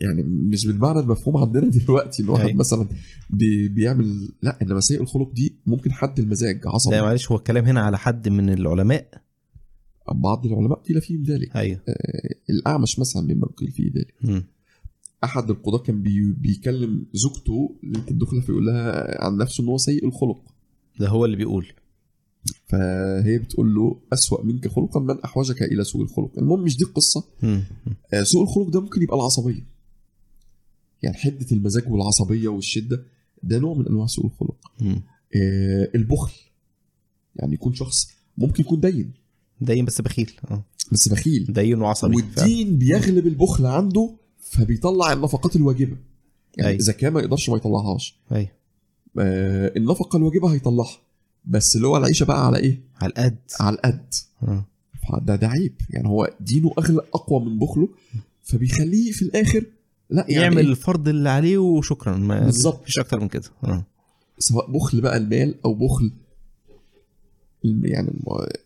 يعني 0.00 0.22
مش 0.22 0.66
بالمعنى 0.66 1.00
المفهوم 1.00 1.36
عندنا 1.36 1.68
دلوقتي 1.86 2.22
ان 2.22 2.28
واحد 2.28 2.44
أيوة. 2.46 2.58
مثلا 2.58 2.88
بي 3.30 3.68
بيعمل 3.68 4.28
لا 4.42 4.58
إنما 4.62 4.80
سيء 4.80 5.02
الخلق 5.02 5.32
دي 5.32 5.56
ممكن 5.66 5.92
حد 5.92 6.18
المزاج 6.18 6.60
عصبي. 6.66 6.94
لا 6.94 7.02
معلش 7.02 7.30
هو 7.30 7.36
الكلام 7.36 7.64
هنا 7.64 7.80
على 7.80 7.98
حد 7.98 8.28
من 8.28 8.50
العلماء؟ 8.50 9.24
بعض 10.12 10.46
العلماء 10.46 10.78
قيل 10.78 11.00
فيهم 11.00 11.22
ذلك. 11.22 11.56
أيوه. 11.56 11.80
الأعمش 12.50 12.98
مثلا 12.98 13.22
مما 13.22 13.46
قيل 13.56 13.70
فيه 13.70 13.92
ذلك. 13.96 14.14
مم. 14.22 14.44
أحد 15.24 15.50
القضاة 15.50 15.78
كان 15.78 16.02
بي 16.02 16.32
بيكلم 16.32 17.06
زوجته 17.12 17.76
اللي 17.84 17.98
الدخله 18.10 18.40
فيقول 18.40 18.66
لها 18.66 19.24
عن 19.24 19.36
نفسه 19.36 19.62
إن 19.64 19.68
هو 19.68 19.78
سيء 19.78 20.06
الخلق. 20.06 20.42
ده 21.00 21.08
هو 21.08 21.24
اللي 21.24 21.36
بيقول. 21.36 21.66
فهي 22.68 23.38
بتقول 23.38 23.74
له 23.74 24.00
أسوأ 24.12 24.44
منك 24.44 24.68
خلقا 24.68 25.00
من 25.00 25.20
أحوجك 25.20 25.62
إلى 25.62 25.84
سوء 25.84 26.02
الخلق. 26.02 26.30
المهم 26.38 26.60
مش 26.64 26.76
دي 26.76 26.84
القصة. 26.84 27.24
مم. 27.42 27.62
آه، 28.14 28.22
سوء 28.22 28.42
الخلق 28.42 28.68
ده 28.68 28.80
ممكن 28.80 29.02
يبقى 29.02 29.16
العصبية. 29.16 29.73
يعني 31.04 31.16
حده 31.16 31.46
المزاج 31.52 31.88
والعصبية 31.92 32.48
والشدة 32.48 33.04
ده 33.42 33.58
نوع 33.58 33.74
من 33.74 33.86
أنواع 33.86 34.06
سوء 34.06 34.26
الخلق. 34.26 34.72
آه، 35.36 35.90
البخل. 35.94 36.32
يعني 37.36 37.54
يكون 37.54 37.74
شخص 37.74 38.08
ممكن 38.38 38.62
يكون 38.62 38.80
دين. 38.80 39.12
دايم 39.60 39.84
بس 39.84 40.00
بخيل. 40.00 40.32
آه. 40.50 40.64
بس 40.92 41.08
بخيل. 41.08 41.44
داين 41.48 41.80
وعصبي 41.80 42.16
فعلا. 42.22 42.26
والدين 42.26 42.78
بيغلب 42.78 43.26
البخل 43.26 43.66
عنده 43.66 44.16
فبيطلع 44.40 45.12
النفقات 45.12 45.56
الواجبة. 45.56 45.96
يعني 46.56 46.70
أيوة. 46.70 46.80
زكاه 46.82 47.10
ما 47.10 47.20
يقدرش 47.20 47.50
ما 47.50 47.56
يطلعهاش. 47.56 48.16
أيوه 48.32 48.48
آه، 49.18 49.72
النفقة 49.76 50.16
الواجبة 50.16 50.52
هيطلعها. 50.52 50.98
بس 51.44 51.76
اللي 51.76 51.86
هو 51.86 51.96
العيشة 51.96 52.24
بقى 52.24 52.46
على 52.46 52.58
إيه؟ 52.58 52.80
على 53.00 53.10
القد. 53.10 53.38
على 53.60 53.74
القد. 53.76 54.14
آه. 54.42 54.66
فده 55.08 55.36
ده 55.36 55.48
عيب. 55.48 55.74
يعني 55.90 56.08
هو 56.08 56.36
دينه 56.40 56.72
أغلى 56.78 57.00
أقوى 57.14 57.44
من 57.44 57.58
بخله 57.58 57.88
فبيخليه 58.42 59.12
في 59.12 59.22
الآخر 59.22 59.66
لا 60.10 60.26
يعني 60.28 60.42
يعمل 60.42 60.58
إيه؟ 60.58 60.64
الفرض 60.66 61.08
اللي 61.08 61.28
عليه 61.28 61.58
وشكرا. 61.58 62.16
ما 62.16 62.40
بالظبط. 62.44 62.82
مفيش 62.82 62.98
أكتر 62.98 63.20
من 63.20 63.28
كده. 63.28 63.44
آه. 63.64 63.84
سواء 64.38 64.70
بخل 64.70 65.00
بقى 65.00 65.16
المال 65.16 65.54
أو 65.64 65.74
بخل 65.74 66.10
يعني 67.64 68.12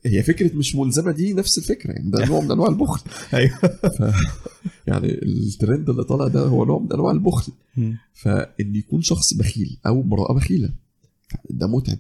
هي 0.07 0.23
فكرة 0.23 0.57
مش 0.57 0.77
ملزمة 0.77 1.13
دي 1.13 1.35
نفس 1.35 1.59
الفكرة. 1.59 1.93
يعني 1.93 2.11
ده 2.11 2.27
نوع 2.27 2.41
من 2.41 2.51
أنواع 2.51 2.69
البخل. 2.69 3.11
أيوه. 3.35 3.59
يعني 4.87 5.09
الترند 5.23 5.91
اللي 5.91 6.05
طالع 6.05 6.29
ده 6.29 6.41
هو 6.41 6.65
نوع 6.65 6.79
من 6.79 6.93
أنواع 6.93 7.13
البخل. 7.13 7.53
فإن 8.15 8.75
يكون 8.75 9.03
شخص 9.03 9.35
بخيل 9.35 9.79
أو 9.87 10.01
امرأة 10.03 10.35
بخيلة 10.35 10.71
ده 11.51 11.67
متعب. 11.67 11.99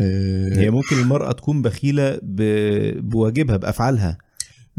آه، 0.00 0.58
هي 0.58 0.70
ممكن 0.70 0.96
المرأة 0.98 1.32
تكون 1.32 1.62
بخيلة. 1.62 2.18
بواجبها 2.22 3.56
بأفعالها. 3.56 4.18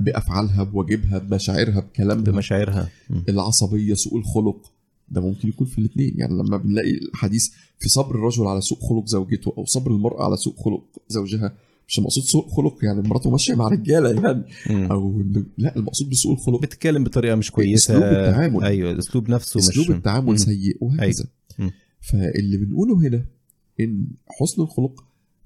بأفعالها 0.03 0.63
بواجبها 0.63 1.17
بمشاعرها 1.17 1.79
بكلامها 1.79 2.23
بمشاعرها. 2.23 2.89
العصبية 3.29 3.93
سوء 3.93 4.17
الخلق 4.19 4.71
ده 5.09 5.21
ممكن 5.21 5.49
يكون 5.49 5.67
في 5.67 5.77
الاثنين 5.77 6.13
يعني 6.17 6.33
لما 6.33 6.57
بنلاقي 6.57 6.91
الحديث 6.91 7.49
في 7.79 7.89
صبر 7.89 8.15
الرجل 8.15 8.47
على 8.47 8.61
سوء 8.61 8.79
خلق 8.79 9.05
زوجته 9.05 9.53
أو 9.57 9.65
صبر 9.65 9.91
المرأة 9.91 10.23
على 10.25 10.37
سوء 10.37 10.55
خلق 10.57 10.83
زوجها 11.07 11.53
مش 11.87 11.99
المقصود 11.99 12.23
سوء 12.23 12.47
خلق 12.49 12.77
يعني 12.83 13.01
مراته 13.01 13.29
ماشية 13.29 13.55
مع 13.55 13.67
رجالة 13.67 14.09
يعني 14.09 14.43
مم. 14.69 14.91
أو 14.91 15.23
لا 15.57 15.75
المقصود 15.75 16.09
بسوء 16.09 16.33
الخلق 16.33 16.61
بتتكلم 16.61 17.03
بطريقة 17.03 17.35
مش 17.35 17.51
كويسة 17.51 17.93
أسلوب 17.93 18.03
التعامل. 18.03 18.63
أيوه 18.63 18.91
الاسلوب 18.91 19.29
نفسه 19.29 19.59
أسلوب 19.59 19.89
مش 19.89 19.95
التعامل 19.95 20.29
مم. 20.29 20.37
سيء 20.37 20.77
وهكذا 20.81 21.25
مم. 21.59 21.71
فاللي 22.01 22.57
بنقوله 22.57 23.07
هنا 23.07 23.25
إن 23.79 24.07
حسن 24.27 24.61
الخلق 24.61 25.03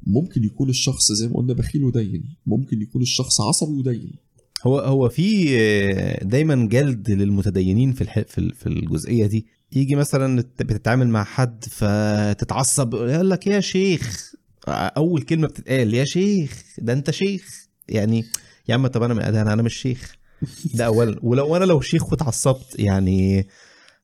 ممكن 0.08 0.43
يكون 0.43 0.70
الشخص 0.70 1.12
زي 1.12 1.28
ما 1.28 1.34
قلنا 1.34 1.54
بخيل 1.54 1.84
ودين 1.84 2.24
ممكن 2.45 2.82
يكون 2.82 3.01
الشخص 3.01 3.41
عصبي 3.41 3.74
ودين 3.74 4.12
هو 4.64 4.80
هو 4.80 5.09
في 5.09 5.57
آه، 5.59 6.24
دايما 6.24 6.68
جلد 6.68 7.11
للمتدينين 7.11 7.91
في 7.93 8.01
الح... 8.01 8.20
في 8.20 8.38
ال- 8.38 8.53
في 8.55 8.68
الجزئية 8.68 9.26
دي. 9.26 9.45
يجي 9.76 9.95
مثلا 9.95 10.43
بتتعامل 10.59 11.07
مع 11.07 11.24
حد 11.24 11.64
فتتعصب 11.72 12.93
يقول 12.93 13.30
لك 13.30 13.47
يا 13.47 13.59
شيخ 13.59 14.34
أول 14.68 15.22
كلمة 15.22 15.47
بتتقال 15.47 15.93
يا 15.93 16.05
شيخ 16.05 16.64
ده 16.78 16.93
أنت 16.93 17.11
شيخ. 17.11 17.68
يعني 17.89 18.26
يا 18.70 18.74
عم 18.74 18.88
طب 18.88 19.03
أنا 19.03 19.53
أنا 19.53 19.61
مش 19.61 19.76
شيخ. 19.76 20.16
ده 20.74 20.86
اولا. 20.86 21.20
ولو 21.24 21.55
أنا 21.55 21.66
لو 21.66 21.82
شيخ 21.82 22.11
واتعصبت 22.11 22.80
يعني 22.80 23.47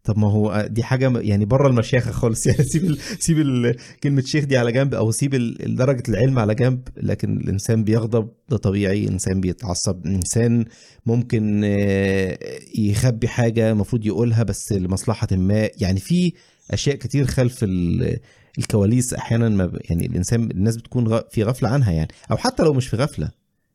طب 0.03 0.17
ما 0.17 0.27
هو 0.31 0.67
دي 0.69 0.83
حاجة 0.83 1.19
يعني 1.19 1.45
بره 1.45 1.67
المشيخة 1.67 2.11
خالص 2.11 2.45
يعني 2.47 2.63
سيب. 2.63 2.95
سيب. 3.19 3.75
كلمة 4.03 4.21
شيخ 4.21 4.45
دي 4.45 4.57
على 4.57 4.71
جنب 4.71 4.93
أو 4.93 5.11
سيب. 5.11 5.31
درجه 5.75 6.03
العلم 6.09 6.39
على 6.39 6.55
جنب 6.55 6.87
لكن 6.97 7.37
الإنسان 7.37 7.83
بيغضب 7.83 8.29
ده 8.49 8.57
طبيعي 8.57 9.07
إنسان 9.07 9.41
بيتعصب 9.41 10.05
إنسان 10.05 10.65
ممكن 11.05 11.61
آه، 11.65 12.37
يخبي 12.77 13.27
حاجة 13.27 13.71
المفروض 13.71 14.05
يقولها 14.05 14.43
بس 14.43 14.71
لمصلحة 14.73 15.27
ما 15.31 15.69
يعني 15.77 15.99
في 15.99 16.33
أشياء 16.71 16.95
كتير 16.95 17.25
خلف 17.25 17.63
ال... 17.63 18.17
الكواليس 18.57 19.13
أحيانا 19.13 19.49
ما. 19.49 19.71
يعني 19.89 20.05
الإنسان 20.05 20.51
الناس 20.51 20.77
بتكون. 20.77 21.21
في 21.31 21.43
غفلة 21.43 21.69
عنها 21.69 21.91
يعني 21.91 22.09
أو 22.31 22.37
حتى 22.37 22.63
لو 22.63 22.73
مش 22.73 22.87
في 22.87 22.97
غفلة 22.97 23.31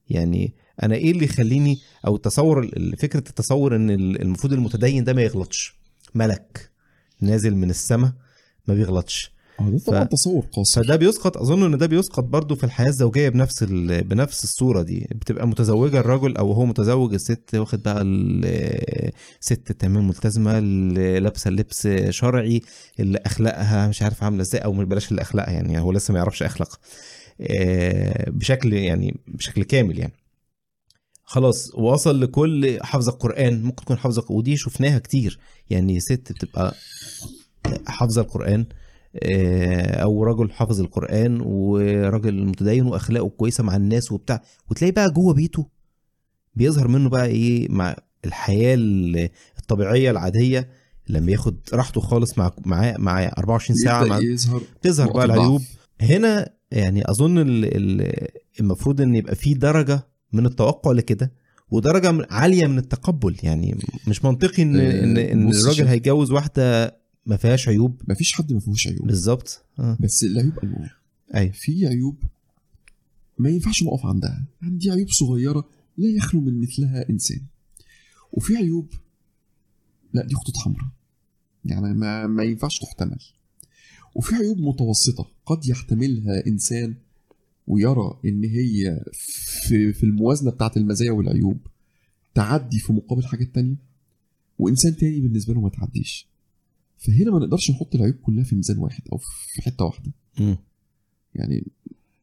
يعني 0.08 0.54
أنا 0.82 0.94
إيه 0.94 1.10
اللي 1.10 1.24
يخليني 1.24 1.78
أو 2.06 2.16
التصور 2.16 2.62
ال- 2.62 2.96
فكرة 2.96 3.18
التصور 3.28 3.76
إن 3.76 3.90
ال- 3.90 4.22
المفروض 4.22 4.52
المتدين 4.52 5.04
ده 5.04 5.12
ما 5.12 5.22
يغلطش 5.22 5.83
ملك 6.14 6.70
نازل 7.20 7.56
من 7.56 7.70
السماء 7.70 8.12
ما 8.68 8.74
بيغلطش. 8.74 9.34
آه 9.60 9.70
ده 9.70 9.78
طبعا 9.78 10.04
ف- 10.04 10.08
تصور 10.08 10.46
قاصر 10.52 10.82
فده 10.84 10.96
بيسقط 10.96 11.36
أظن 11.36 11.62
إن 11.72 11.78
ده 11.78 11.86
بيسقط 11.86 12.24
برضه 12.24 12.54
في 12.54 12.64
الحياة 12.64 12.88
الزوجية 12.88 13.28
بنفس 13.28 13.62
ال... 13.62 14.04
بنفس 14.04 14.44
الصورة 14.44 14.82
دي. 14.82 15.08
بتبقى 15.14 15.48
متزوجة 15.48 16.00
الرجل 16.00 16.36
أو 16.36 16.52
هو 16.52 16.64
متزوج 16.66 17.14
الست 17.14 17.54
واخد 17.54 17.82
بقى 17.82 18.02
ال- 18.02 19.12
ست 19.40 19.72
تمام 19.72 20.08
ملتزمة 20.08 20.58
اللي 20.58 21.20
لابسة 21.20 21.50
لبس 21.50 21.88
شرعي 22.10 22.60
اللي 23.00 23.18
أخلاقها 23.26 23.88
مش 23.88 24.02
عارف 24.02 24.22
عاملة 24.24 24.42
إزاي 24.42 24.60
أو 24.64 24.72
بلاش 24.72 25.10
اللي 25.10 25.22
أخلاقها 25.22 25.52
يعني 25.52 25.80
هو 25.80 25.92
لسه 25.92 26.12
ما 26.12 26.18
يعرفش 26.18 26.42
اخلاق 26.42 26.80
آه، 27.40 28.30
بشكل 28.30 28.72
يعني 28.72 29.16
بشكل 29.28 29.64
كامل 29.64 29.98
يعني. 29.98 30.12
خلاص 31.34 31.70
وصل 31.74 32.20
لكل 32.20 32.78
حافظة 32.82 33.12
القرآن. 33.12 33.62
ممكن 33.62 33.84
تكون 33.84 33.98
حافظة 33.98 34.24
ودي 34.30 34.56
شفناها 34.56 34.98
كتير. 34.98 35.38
يعني 35.70 36.00
ست 36.00 36.32
بتبقى 36.32 36.74
حافظة 37.86 38.20
القرآن 38.22 38.66
آه، 39.22 40.02
أو 40.02 40.24
رجل 40.24 40.50
حافظ 40.52 40.80
القرآن 40.80 41.40
وراجل 41.40 42.44
متدين 42.46 42.86
وأخلاقه 42.86 43.28
كويسة 43.28 43.64
مع 43.64 43.76
الناس 43.76 44.12
وبتاع. 44.12 44.42
وتلاقي 44.70 44.92
بقى 44.92 45.10
جوه 45.10 45.34
بيته. 45.34 45.66
بيظهر 46.54 46.88
منه 46.88 47.08
بقى 47.08 47.26
إيه؟ 47.26 47.68
مع 47.70 47.96
الحياة 48.24 48.74
ال- 48.74 49.28
الطبيعية 49.58 50.10
العادية. 50.10 50.68
لما 51.08 51.32
ياخد 51.32 51.56
راحته 51.72 52.00
خالص 52.00 52.38
مع 52.38 52.52
مع 52.66 52.94
مع 52.98 53.32
24 53.38 53.76
ساعة 53.78 54.04
مع 54.04 54.18
يظهر 54.18 54.62
تظهر 54.82 55.12
بقى. 55.12 55.24
العيوب. 55.24 55.62
هنا 56.00 56.50
يعني 56.70 57.10
أظن 57.10 57.38
ال- 57.38 57.76
ال- 57.76 58.28
المفروض 58.60 59.00
إن 59.00 59.14
يبقى 59.14 59.34
في 59.34 59.54
درجة 59.54 60.13
من 60.34 60.46
التوقع 60.46 60.92
لكده 60.92 61.32
ودرجة 61.70 62.26
عالية 62.30 62.66
من 62.66 62.78
التقبل. 62.78 63.36
يعني 63.42 63.78
مش 64.08 64.24
منطقي 64.24 64.62
ان 64.62 64.76
آه، 64.76 65.04
ان, 65.04 65.16
إن 65.16 65.48
الراجل. 65.48 65.86
هيتجوز 65.86 66.30
واحدة 66.30 66.96
ما 67.26 67.36
فيهاش 67.36 67.68
عيوب. 67.68 68.00
مفيش 68.08 68.32
حد 68.32 68.52
ما 68.52 68.60
فيهوش 68.60 68.86
عيوب. 68.86 69.06
بالظبط. 69.06 69.64
آه. 69.78 69.96
بس 70.00 70.24
العيوب 70.24 70.58
انواع 70.58 70.90
أيوه. 71.34 71.52
في 71.52 71.86
عيوب 71.86 72.16
ما 73.38 73.48
ينفعش 73.50 73.82
نقف 73.82 74.06
عندها. 74.06 74.44
يعني 74.62 74.76
دي 74.76 74.90
عيوب 74.90 75.08
صغيرة 75.08 75.68
لا 75.98 76.08
يخلو 76.08 76.40
من 76.40 76.60
مثلها 76.60 77.10
إنسان. 77.10 77.40
وفي 78.32 78.56
عيوب 78.56 78.92
لا 80.14 80.26
دي 80.26 80.34
خطوط 80.34 80.56
حمراء. 80.56 80.88
يعني 81.64 81.94
ما, 81.94 82.26
ما 82.26 82.44
ينفعش 82.44 82.78
تحتمل. 82.78 83.18
وفي 84.14 84.34
عيوب 84.34 84.58
متوسطة 84.60 85.26
قد 85.46 85.66
يحتملها 85.66 86.46
إنسان 86.46 86.94
ويرى 87.66 88.18
إن 88.24 88.44
هي 88.44 89.04
في 89.68 89.92
في 89.92 90.02
الموازنة 90.02 90.50
بتاعت 90.50 90.76
المزايا 90.76 91.12
والعيوب 91.12 91.58
تعدي 92.34 92.78
في 92.78 92.92
مقابل 92.92 93.26
حاجات 93.26 93.54
تانية 93.54 93.76
وإنسان 94.58 94.96
تاني 94.96 95.20
بالنسبة 95.20 95.54
له 95.54 95.60
ما 95.60 95.68
تعديش. 95.68 96.28
فهنا 96.98 97.30
ما 97.30 97.38
نقدرش 97.38 97.70
نحط 97.70 97.94
العيوب 97.94 98.16
كلها 98.16 98.44
في 98.44 98.56
ميزان 98.56 98.78
واحد 98.78 99.02
أو 99.12 99.18
في 99.18 99.62
حتة 99.62 99.84
واحدة. 99.84 100.12
يعني 101.34 101.66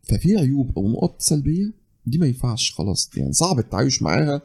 ففي 0.03 0.37
عيوب 0.37 0.77
أو 0.77 0.89
نقط 0.91 1.21
سلبية 1.21 1.73
دي 2.05 2.17
ما 2.17 2.25
ينفعش 2.27 2.71
خلاص 2.71 3.09
يعني 3.17 3.33
صعب 3.33 3.59
التعايش 3.59 4.01
معاها 4.01 4.41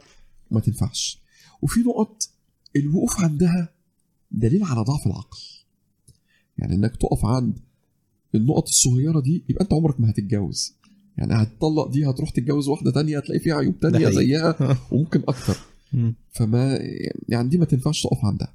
وما 0.51 0.61
تنفعش. 0.61 1.21
وفي 1.61 1.79
نقط 1.79 2.29
الوقوف 2.75 3.19
عندها 3.21 3.69
دليل 4.31 4.63
على 4.63 4.81
ضعف 4.81 5.07
العقل. 5.07 5.39
يعني 6.57 6.75
إنك 6.75 6.95
تقف 6.95 7.25
عند 7.25 7.59
النقط 8.35 8.67
الصغيرة 8.67 9.19
دي 9.19 9.43
يبقى 9.49 9.63
أنت 9.63 9.73
عمرك 9.73 9.99
ما 9.99 10.09
هتتجوز. 10.09 10.73
يعني 11.17 11.33
هتطلق 11.33 11.87
دي 11.87 12.09
هتروح 12.09 12.29
تتجوز 12.29 12.67
واحدة 12.67 12.91
تانية 12.91 13.17
هتلاقي 13.17 13.39
فيها 13.39 13.55
عيوب 13.55 13.79
تانية. 13.79 14.09
زيها 14.09 14.55
وممكن 14.91 15.23
أكتر. 15.27 15.57
فما 16.31 16.79
يعني 17.29 17.49
دي 17.49 17.57
ما 17.57 17.65
تنفعش 17.65 18.03
تقف 18.03 18.25
عندها. 18.25 18.53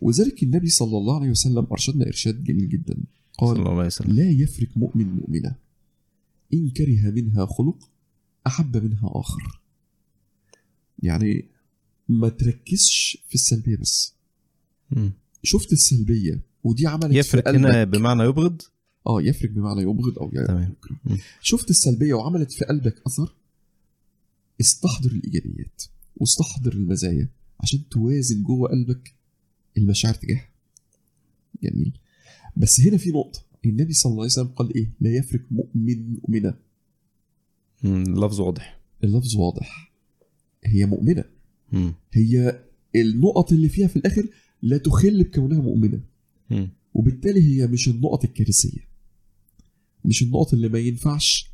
وذلك 0.00 0.42
النبي 0.42 0.68
صلى 0.68 0.98
الله 0.98 1.16
عليه 1.16 1.30
وسلم 1.30 1.66
أرشدنا 1.72 2.06
إرشاد 2.06 2.44
جميل 2.44 2.68
جدا. 2.68 2.94
صلى 2.94 3.48
قال 3.48 3.58
الله 3.58 3.76
عليه 3.76 3.86
وسلم. 3.86 4.12
لا 4.12 4.30
يفرق 4.30 4.68
مؤمن 4.76 5.06
مؤمنة. 5.06 5.54
إن 6.54 6.70
كره 6.70 7.10
منها 7.10 7.46
خلق 7.46 7.90
أحب 8.46 8.76
منها 8.76 9.10
آخر. 9.14 9.60
يعني 11.02 11.44
ما 12.08 12.28
تركزش 12.28 13.18
في 13.28 13.34
السلبية 13.34 13.76
بس. 13.76 14.14
شفت 15.42 15.72
السلبية 15.72 16.40
ودي 16.64 16.86
عملت 16.86 17.14
يفرق 17.14 17.50
في 17.50 17.56
هنا 17.56 17.84
بمعنى 17.84 18.22
يبغض؟ 18.22 18.62
آه 19.10 19.22
يفرق 19.22 19.50
بمعنى 19.50 19.82
يبغض 19.82 20.18
أو 20.18 20.28
يكره 20.28 20.96
تمام. 21.04 21.18
شفت 21.40 21.70
السلبية 21.70 22.14
وعملت 22.14 22.52
في 22.52 22.64
قلبك 22.64 23.02
أثر؟ 23.06 23.34
استحضر 24.60 25.10
الإيجابيات 25.10 25.82
واستحضر 26.16 26.72
المزايا 26.72 27.28
عشان 27.60 27.88
توازن 27.88 28.42
جوه 28.42 28.70
قلبك 28.70 29.14
المشاعر 29.78 30.14
تجاهها 30.14 30.48
جميل. 31.62 31.92
بس 32.56 32.80
هنا 32.80 32.96
في 32.96 33.10
نقطة. 33.10 33.42
النبي 33.64 33.92
صلى 33.92 34.10
الله 34.10 34.22
عليه 34.22 34.32
وسلم 34.32 34.46
قال 34.46 34.74
إيه؟ 34.74 34.90
لا 35.00 35.10
يفرق 35.10 35.40
مؤمن 35.50 36.12
مؤمنة. 36.12 36.54
مم. 37.84 38.04
لفظ 38.24 38.40
واضح. 38.40 38.80
اللفظ 39.04 39.36
واضح. 39.36 39.92
هي 40.64 40.86
مؤمنة. 40.86 41.24
مم. 41.72 41.94
هي 42.12 42.62
النقط 42.96 43.52
اللي 43.52 43.68
فيها 43.68 43.86
في 43.88 43.96
الآخر 43.96 44.28
لا 44.62 44.78
تخل 44.78 45.24
بكونها 45.24 45.60
مؤمنة. 45.60 46.00
مم. 46.50 46.70
وبالتالي 46.94 47.42
هي 47.42 47.66
مش 47.66 47.88
النقط 47.88 48.24
الكارثية. 48.24 48.89
مش 50.04 50.22
النقط 50.22 50.54
اللي 50.54 50.68
ما 50.68 50.78
ينفعش 50.78 51.50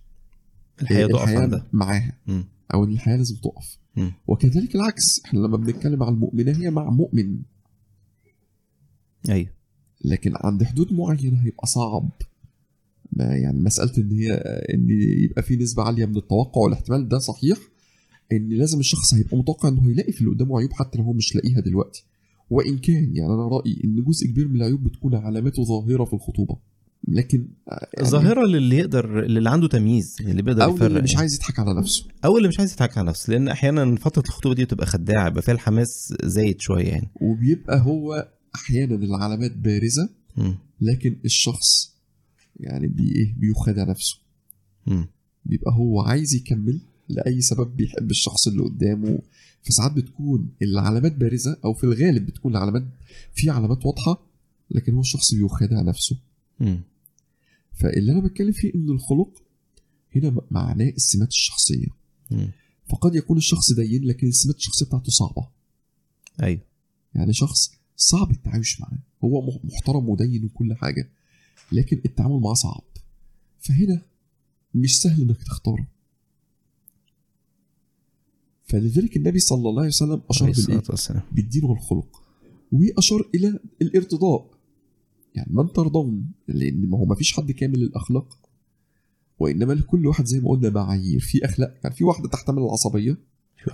الحياة 0.83 1.07
تقف 1.07 1.23
الحياة 1.23 1.41
عندها. 1.41 1.67
معاها. 1.73 2.13
مم. 2.27 2.45
أو 2.75 2.85
إن 2.85 2.93
الحياة 2.93 3.17
لازم 3.17 3.37
تقف. 3.37 3.79
وكذلك 4.27 4.75
العكس. 4.75 5.25
إحنا 5.25 5.39
لما 5.39 5.57
بنتكلم 5.57 6.03
عن 6.03 6.15
المؤمنة 6.15 6.53
هي 6.53 6.71
مع 6.71 6.91
مؤمن. 6.91 7.39
أيوه. 9.29 9.51
لكن 10.05 10.33
عند 10.37 10.65
حدود 10.65 10.93
معينة 10.93 11.43
هيبقى 11.45 11.67
صعب. 11.67 12.11
ما 13.13 13.25
يعني 13.25 13.61
مسألة 13.61 13.93
إن 13.99 14.11
هي 14.13 14.33
إن 14.75 14.91
يبقى 15.25 15.43
في 15.43 15.57
نسبة 15.57 15.83
عالية 15.83 16.07
من 16.07 16.17
التوقع 16.17 16.61
والاحتمال 16.61 17.09
ده 17.09 17.19
صحيح. 17.19 17.59
إن 18.33 18.49
لازم 18.49 18.81
الشخص 18.81 19.15
هيبقى 19.15 19.37
متوقع 19.37 19.69
إنه 19.69 19.91
يلاقي 19.91 20.13
في 20.13 20.21
اللي 20.21 20.31
قدامه 20.31 20.59
عيوب 20.59 20.73
حتى 20.73 20.99
لو 20.99 21.05
هو 21.05 21.13
مش 21.13 21.35
لاقيها 21.35 21.61
دلوقتي. 21.61 22.05
وإن 22.51 22.79
كان 22.79 23.17
يعني 23.17 23.33
أنا 23.33 23.49
رأيي 23.49 23.81
إن 23.85 24.05
جزء 24.05 24.27
كبير 24.27 24.49
من 24.49 24.57
العيوب 24.57 24.85
بتكون 24.85 25.15
علاماته 25.15 25.65
ظاهرة 25.65 26.05
في 26.05 26.13
الخطوبة. 26.13 26.57
لكن 27.09 27.49
يعني 27.95 28.09
ظاهرة 28.11 28.47
للي 28.47 28.77
يقدر 28.77 29.19
اللي 29.25 29.51
عنده 29.51 29.69
تمييز 29.69 30.17
اللي 30.21 30.43
بيقدر 30.43 30.65
أو 30.65 30.75
يفرق 30.75 30.87
اللي 30.87 31.03
مش. 31.03 31.17
عايز 31.17 31.35
يضحك 31.35 31.59
على 31.59 31.75
نفسه 31.75 32.05
أو 32.25 32.37
اللي 32.37 32.49
مش 32.49 32.59
عايز 32.59 32.73
يضحك 32.73 32.99
على 32.99 33.09
نفسه 33.09 33.31
لأن 33.33 33.49
أحيانا 33.49 33.97
فترة 33.97 34.23
الخطوبة 34.23 34.55
دي 34.55 34.65
بتبقى 34.65 34.87
خداعة 34.87 35.27
يبقى 35.29 35.43
فيها 35.43 35.55
الحماس 35.55 36.15
زايد 36.25 36.61
شوية 36.61 36.87
يعني 36.89 37.09
وبيبقى 37.21 37.81
هو 37.81 38.29
أحيانا 38.55 38.95
العلامات 38.95 39.53
بارزة 39.57 40.09
مم. 40.37 40.59
لكن 40.81 41.17
الشخص 41.25 41.97
يعني 42.61 42.87
بي 42.89 43.13
إيه 43.17 43.35
بيخدع 43.39 43.85
نفسه. 43.85 44.19
بيبقى 45.45 45.73
هو 45.73 46.01
عايز 46.03 46.35
يكمل 46.35 46.81
لأي 47.09 47.41
سبب 47.41 47.77
بيحب 47.77 48.11
الشخص 48.11 48.49
اللي 48.49 48.63
قدامه 48.63 49.19
فساعات 49.63 49.93
بتكون 49.93 50.49
العلامات 50.63 51.13
بارزة 51.17 51.57
أو 51.65 51.75
في 51.75 51.85
الغالب 51.85 52.27
بتكون 52.27 52.53
العلامات 52.57 52.85
في 53.35 53.51
علامات 53.51 53.87
واضحة 53.87 54.27
لكن 54.71 54.95
هو 54.95 55.01
الشخص 55.01 55.35
بيخادع 55.35 55.81
نفسه 55.83 56.17
فاللي 57.73 58.13
أنا 58.13 58.21
بتكلم 58.21 58.53
فيه 58.53 58.75
إن 58.75 58.91
الخلق 58.91 59.43
هنا 60.17 60.41
معناه 60.51 60.89
السمات 60.89 61.29
الشخصية. 61.29 61.87
مم. 62.31 62.51
فقد 62.89 63.15
يكون 63.15 63.37
الشخص 63.37 63.73
دين 63.73 64.05
لكن 64.05 64.29
السمات 64.29 64.57
الشخصية 64.57 64.87
بتاعته 64.87 65.11
صعبة. 65.11 65.49
أيوه. 66.43 66.61
يعني 67.15 67.33
شخص 67.33 67.73
صعب 67.97 68.31
التعايش 68.31 68.81
معاه. 68.81 68.99
هو 69.25 69.61
محترم 69.65 70.09
ودين 70.09 70.45
وكل 70.45 70.75
حاجة 70.75 71.11
لكن 71.73 72.01
التعامل 72.05 72.41
معاه 72.41 72.55
صعب. 72.55 72.85
فهنا 73.61 74.03
مش 74.75 75.01
سهل 75.01 75.23
إنك 75.23 75.43
تختاره. 75.43 75.87
فلذلك 78.65 79.17
النبي 79.17 79.39
صلى 79.39 79.69
الله 79.69 79.79
عليه 79.79 79.89
وسلم 79.89 80.23
أشار 80.31 80.51
بالإيه؟ 80.51 80.83
بالدين 81.33 81.65
والخلق 81.65 82.23
وأشار 82.73 83.29
إلى 83.35 83.59
الارتضاء. 83.83 84.56
يعني 85.37 85.53
من 85.53 85.73
ترضون 85.73 86.31
لأن 86.49 86.87
ما 86.89 86.99
هو 86.99 87.05
ما 87.05 87.15
فيش 87.15 87.33
حد 87.33 87.53
كامل 87.53 87.83
الاخلاق 87.83 88.39
وإنما 89.39 89.73
لكل 89.73 90.07
واحد 90.07 90.25
زي 90.25 90.41
ما 90.41 90.51
قلنا 90.51 90.71
معايير. 90.71 91.21
في 91.21 91.45
أخلاق 91.45 91.75
يعني 91.85 91.97
في 91.97 92.05
واحدة 92.05 92.29
تحتمل 92.29 92.59
العصبية 92.63 93.19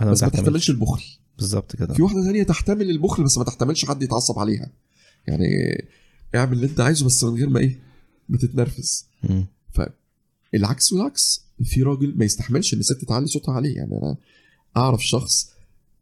بس 0.03 0.23
ما 0.23 0.29
تحتملش. 0.29 0.71
البخل. 0.71 1.03
بالظبط 1.39 1.77
كده. 1.77 1.95
في 1.95 2.03
واحدة 2.03 2.23
ثانية 2.23 2.43
تحتمل 2.43 2.91
البخل 2.91 3.25
بس 3.25 3.39
ما 3.39 3.45
تحتملش 3.45 3.85
حد 3.85 4.03
يتعصب 4.03 4.39
عليها. 4.39 4.71
يعني 5.27 5.47
اعمل 6.35 6.53
اللي 6.53 6.67
انت 6.67 6.81
عايزه 6.81 7.07
بس 7.07 7.25
من 7.25 7.35
غير 7.35 7.49
ما 7.49 7.61
إيه 7.61 7.79
ما 8.29 8.39
تتنرفز. 8.39 9.07
مم. 9.31 9.47
العكس 10.55 10.93
والعكس. 10.93 11.45
في 11.65 11.83
راجل 11.83 12.15
ما 12.17 12.25
يستحملش 12.25 12.75
إن 12.75 12.83
ست 12.83 13.05
تعلي 13.05 13.27
صوتها 13.27 13.55
عليه. 13.55 13.77
يعني 13.77 13.99
أنا 13.99 14.17
أعرف 14.77 15.07
شخص 15.07 15.51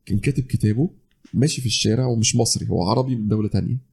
كان 0.07 0.19
كاتب 0.19 0.43
كتابه 0.43 0.91
ماشي 1.35 1.61
في 1.61 1.67
الشارع 1.67 2.07
ومش 2.07 2.37
مصري 2.37 2.69
هو 2.69 2.83
عربي 2.91 3.17
من 3.17 3.29
دولة 3.29 3.49
تانية. 3.49 3.75
آه، 3.75 3.90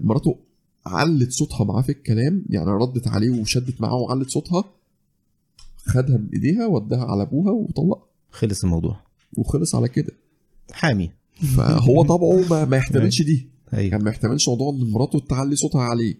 مراته 0.00 0.38
علت 0.86 1.32
صوتها 1.32 1.64
معاه 1.64 1.82
في 1.82 1.92
الكلام 1.92 2.44
يعني 2.50 2.70
ردت 2.70 3.08
عليه 3.08 3.30
وشدت 3.40 3.80
معاه 3.80 3.94
وعلت 3.94 4.28
صوتها 4.30 4.64
خدها 5.76 6.16
من 6.16 6.28
إيديها 6.34 6.66
وداها 6.66 7.04
على 7.04 7.22
أبوها 7.22 7.50
وطلقها. 7.52 8.02
خلص 8.30 8.64
الموضوع. 8.64 9.00
وخلص 9.36 9.74
على 9.74 9.88
كده. 9.88 10.12
حامي. 10.72 11.10
فهو 11.56 12.02
طبعه 12.02 12.48
ما, 12.50 12.64
ما 12.64 12.76
يحتملش 12.82 13.22
دي. 13.22 13.48
أيوه. 13.74 13.90
يعني 13.90 14.04
ما 14.04 14.10
يحتملش 14.10 14.48
موضوع 14.48 14.70
إن 14.72 14.90
مراته 14.90 15.18
تعلي 15.18 15.56
صوتها 15.56 15.80
عليه. 15.82 16.14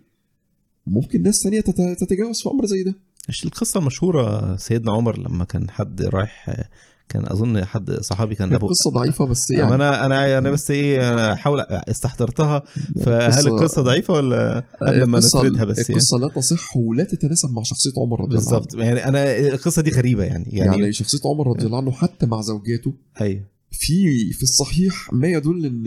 ممكن 0.86 1.22
ناس 1.22 1.42
تت- 1.42 1.96
تتجاوز 2.00 2.42
في 2.42 2.48
أمر 2.48 2.66
زي 2.66 2.82
ده. 2.82 2.94
مش 3.28 3.44
القصة 3.44 3.80
المشهوره 3.80 4.56
سيدنا 4.56 4.92
عمر 4.92 5.18
لما 5.18 5.44
كان 5.44 5.70
حد 5.70 6.02
رايح 6.02 6.68
كان 7.08 7.24
أظن 7.26 7.64
حد 7.64 7.90
صحابي 7.90 8.34
كان 8.34 8.52
ابو 8.52 8.66
قصة 8.66 8.90
ضعيفة 8.90 9.26
بس 9.26 9.50
يعني 9.50 9.62
يعني. 9.62 9.74
أنا 9.74 10.06
أنا 10.06 10.38
أنا 10.38 10.50
بس 10.50 10.70
إيه 10.70 11.12
أنا 11.12 11.32
احاول 11.32 11.60
استحضرتها. 11.60 12.62
فهل 13.00 13.46
القصة 13.46 13.82
ضعيفة 13.82 14.14
ولا 14.14 14.64
قبل 14.82 15.04
ما 15.04 15.18
نفردها 15.18 15.64
بس 15.64 15.78
يعني؟ 15.78 15.90
القصة 15.90 16.18
لا 16.18 16.28
تصح 16.28 16.76
ولا 16.76 17.04
تتناسب 17.04 17.50
مع 17.52 17.62
شخصية 17.62 17.92
عمر 17.98 18.20
رضي 18.20 18.36
الله 18.36 18.48
عنه. 18.48 18.58
بالظبط 18.58 18.74
يعني 18.74 19.08
أنا 19.08 19.38
القصة 19.38 19.82
دي 19.82 19.90
غريبة 19.90 20.24
يعني 20.24 20.44
يعني, 20.44 20.58
يعني, 20.58 20.80
يعني 20.80 20.92
شخصية 20.92 21.20
عمر 21.24 21.46
رضي 21.46 21.66
الله 21.66 21.78
عنه 21.78 21.90
حتى 21.90 22.26
مع 22.26 22.40
زوجاته 22.40 22.94
أيوه 23.20 23.42
في 23.70 24.32
في 24.32 24.42
الصحيح 24.42 25.12
ما 25.12 25.28
يدل 25.28 25.66
ان 25.66 25.86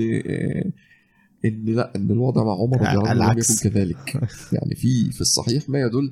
إن 1.46 1.66
لا 1.66 1.96
إن 1.96 2.12
الوضع 2.12 2.44
مع 2.44 2.54
عمر 2.54 2.82
رضي 2.82 2.98
الله 2.98 3.10
عنه 3.10 3.34
لم. 3.34 3.40
يكن 3.40 3.56
كذلك. 3.70 4.30
يعني 4.54 4.76
في 4.76 5.12
في 5.12 5.22
الصحيح 5.22 5.70
ما 5.70 5.80
يدل 5.80 6.12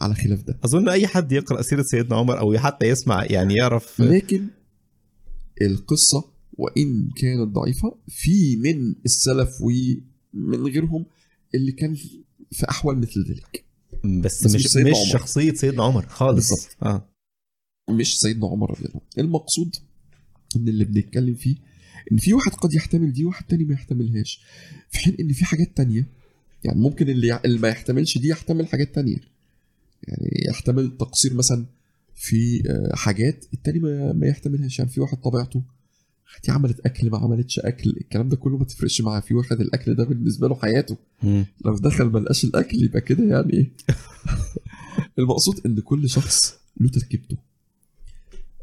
على 0.00 0.14
خلاف 0.14 0.42
ده. 0.42 0.58
أظن 0.64 0.88
أي 0.88 1.06
حد 1.06 1.32
يقرأ 1.32 1.62
سيرة 1.62 1.82
سيدنا 1.82 2.16
عمر 2.16 2.38
أو 2.40 2.58
حتى 2.58 2.86
يسمع 2.86 3.24
يعني 3.24 3.54
يعرف 3.54 4.00
لكن 4.00 4.46
القصة 5.62 6.24
وإن 6.52 7.10
كانت 7.16 7.48
ضعيفة 7.48 7.98
في 8.08 8.56
من 8.56 8.94
السلف 9.04 9.50
ومن 9.60 10.62
غيرهم 10.66 11.06
اللي 11.54 11.72
كان 11.72 11.94
في 12.50 12.70
أحوال 12.70 12.98
مثل 12.98 13.24
ذلك. 13.28 13.64
بس, 14.04 14.44
بس 14.44 14.54
مش 14.54 14.64
مش 14.64 14.66
سيدنا 14.70 14.90
مش 14.90 14.96
عمر. 14.96 15.06
شخصية 15.06 15.52
سيدنا 15.52 15.82
عمر 15.84 16.06
خالص. 16.06 16.50
بالظبط. 16.50 16.76
آه. 16.82 17.08
مش 17.90 18.20
سيدنا 18.20 18.46
عمر 18.46 18.70
رضي 18.70 18.84
الله 18.84 19.00
المقصود 19.18 19.76
إن 20.56 20.68
اللي 20.68 20.84
بنتكلم 20.84 21.34
فيه 21.34 21.56
إن 22.12 22.16
في 22.16 22.34
واحد 22.34 22.52
قد 22.52 22.74
يحتمل 22.74 23.12
دي 23.12 23.24
واحد 23.24 23.44
تاني 23.46 23.64
ما 23.64 23.74
يحتملهاش. 23.74 24.40
في 24.90 24.98
حين 24.98 25.16
إن 25.20 25.32
في 25.32 25.44
حاجات 25.44 25.76
تانية 25.76 26.06
يعني 26.64 26.80
ممكن 26.80 27.08
اللي, 27.08 27.40
اللي 27.44 27.58
ما 27.58 27.68
يحتملش 27.68 28.18
دي 28.18 28.28
يحتمل 28.28 28.66
حاجات 28.66 28.94
تانية. 28.94 29.16
يعني 30.02 30.44
يحتمل 30.48 30.96
تقصير 30.96 31.34
مثلا 31.34 31.66
في 32.14 32.62
آه، 32.70 32.96
حاجات 32.96 33.44
التاني 33.54 33.78
ما, 33.78 34.26
يحتملهاش. 34.26 34.78
يعني 34.78 34.90
في 34.90 35.00
واحد 35.00 35.16
طبيعته 35.16 35.62
دي 36.44 36.52
عملت 36.52 36.80
أكل 36.80 37.10
ما 37.10 37.18
عملتش 37.18 37.58
أكل 37.58 37.90
الكلام 37.90 38.28
ده 38.28 38.36
كله 38.36 38.58
ما 38.58 38.64
تفرقش 38.64 39.00
معاه. 39.00 39.20
في 39.20 39.34
واحد 39.34 39.60
الأكل 39.60 39.94
ده 39.94 40.04
بالنسبة 40.04 40.48
له 40.48 40.54
حياته. 40.54 40.96
مم. 41.22 41.46
لو 41.64 41.78
دخل 41.78 42.04
ما 42.04 42.18
لقاش 42.18 42.44
الأكل 42.44 42.84
يبقى 42.84 43.00
كده 43.00 43.24
يعني 43.24 43.52
إيه؟ 43.52 43.72
المقصود 45.18 45.60
إن 45.66 45.80
كل 45.80 46.08
شخص 46.08 46.54
له 46.80 46.88
تركيبته. 46.88 47.36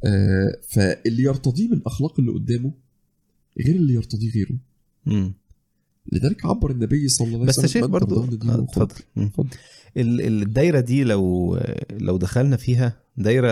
آه 0.06 0.60
فاللي 0.70 1.24
يرتضيه 1.24 1.68
من 1.68 1.82
أخلاق 1.86 2.20
اللي 2.20 2.32
قدامه 2.32 2.74
غير 3.66 3.76
اللي 3.76 3.94
يرتضيه 3.94 4.32
غيره. 4.32 4.58
مم. 5.06 5.34
لذلك 6.12 6.46
عبر 6.46 6.72
النبي 6.72 7.08
صلى 7.08 7.28
الله 7.28 7.38
عليه 7.38 7.48
بس 7.48 7.58
وسلم 7.58 7.68
شايف 7.68 7.86
من 7.86 7.92
برضو 7.92 8.24
آه،. 8.24 8.64
اتفضل. 8.64 9.50
الدايرة 9.98 10.80
دي 10.80 11.04
لو 11.04 11.58
لو 11.92 12.18
دخلنا 12.18 12.58
فيها 12.58 13.02
دايرة 13.18 13.50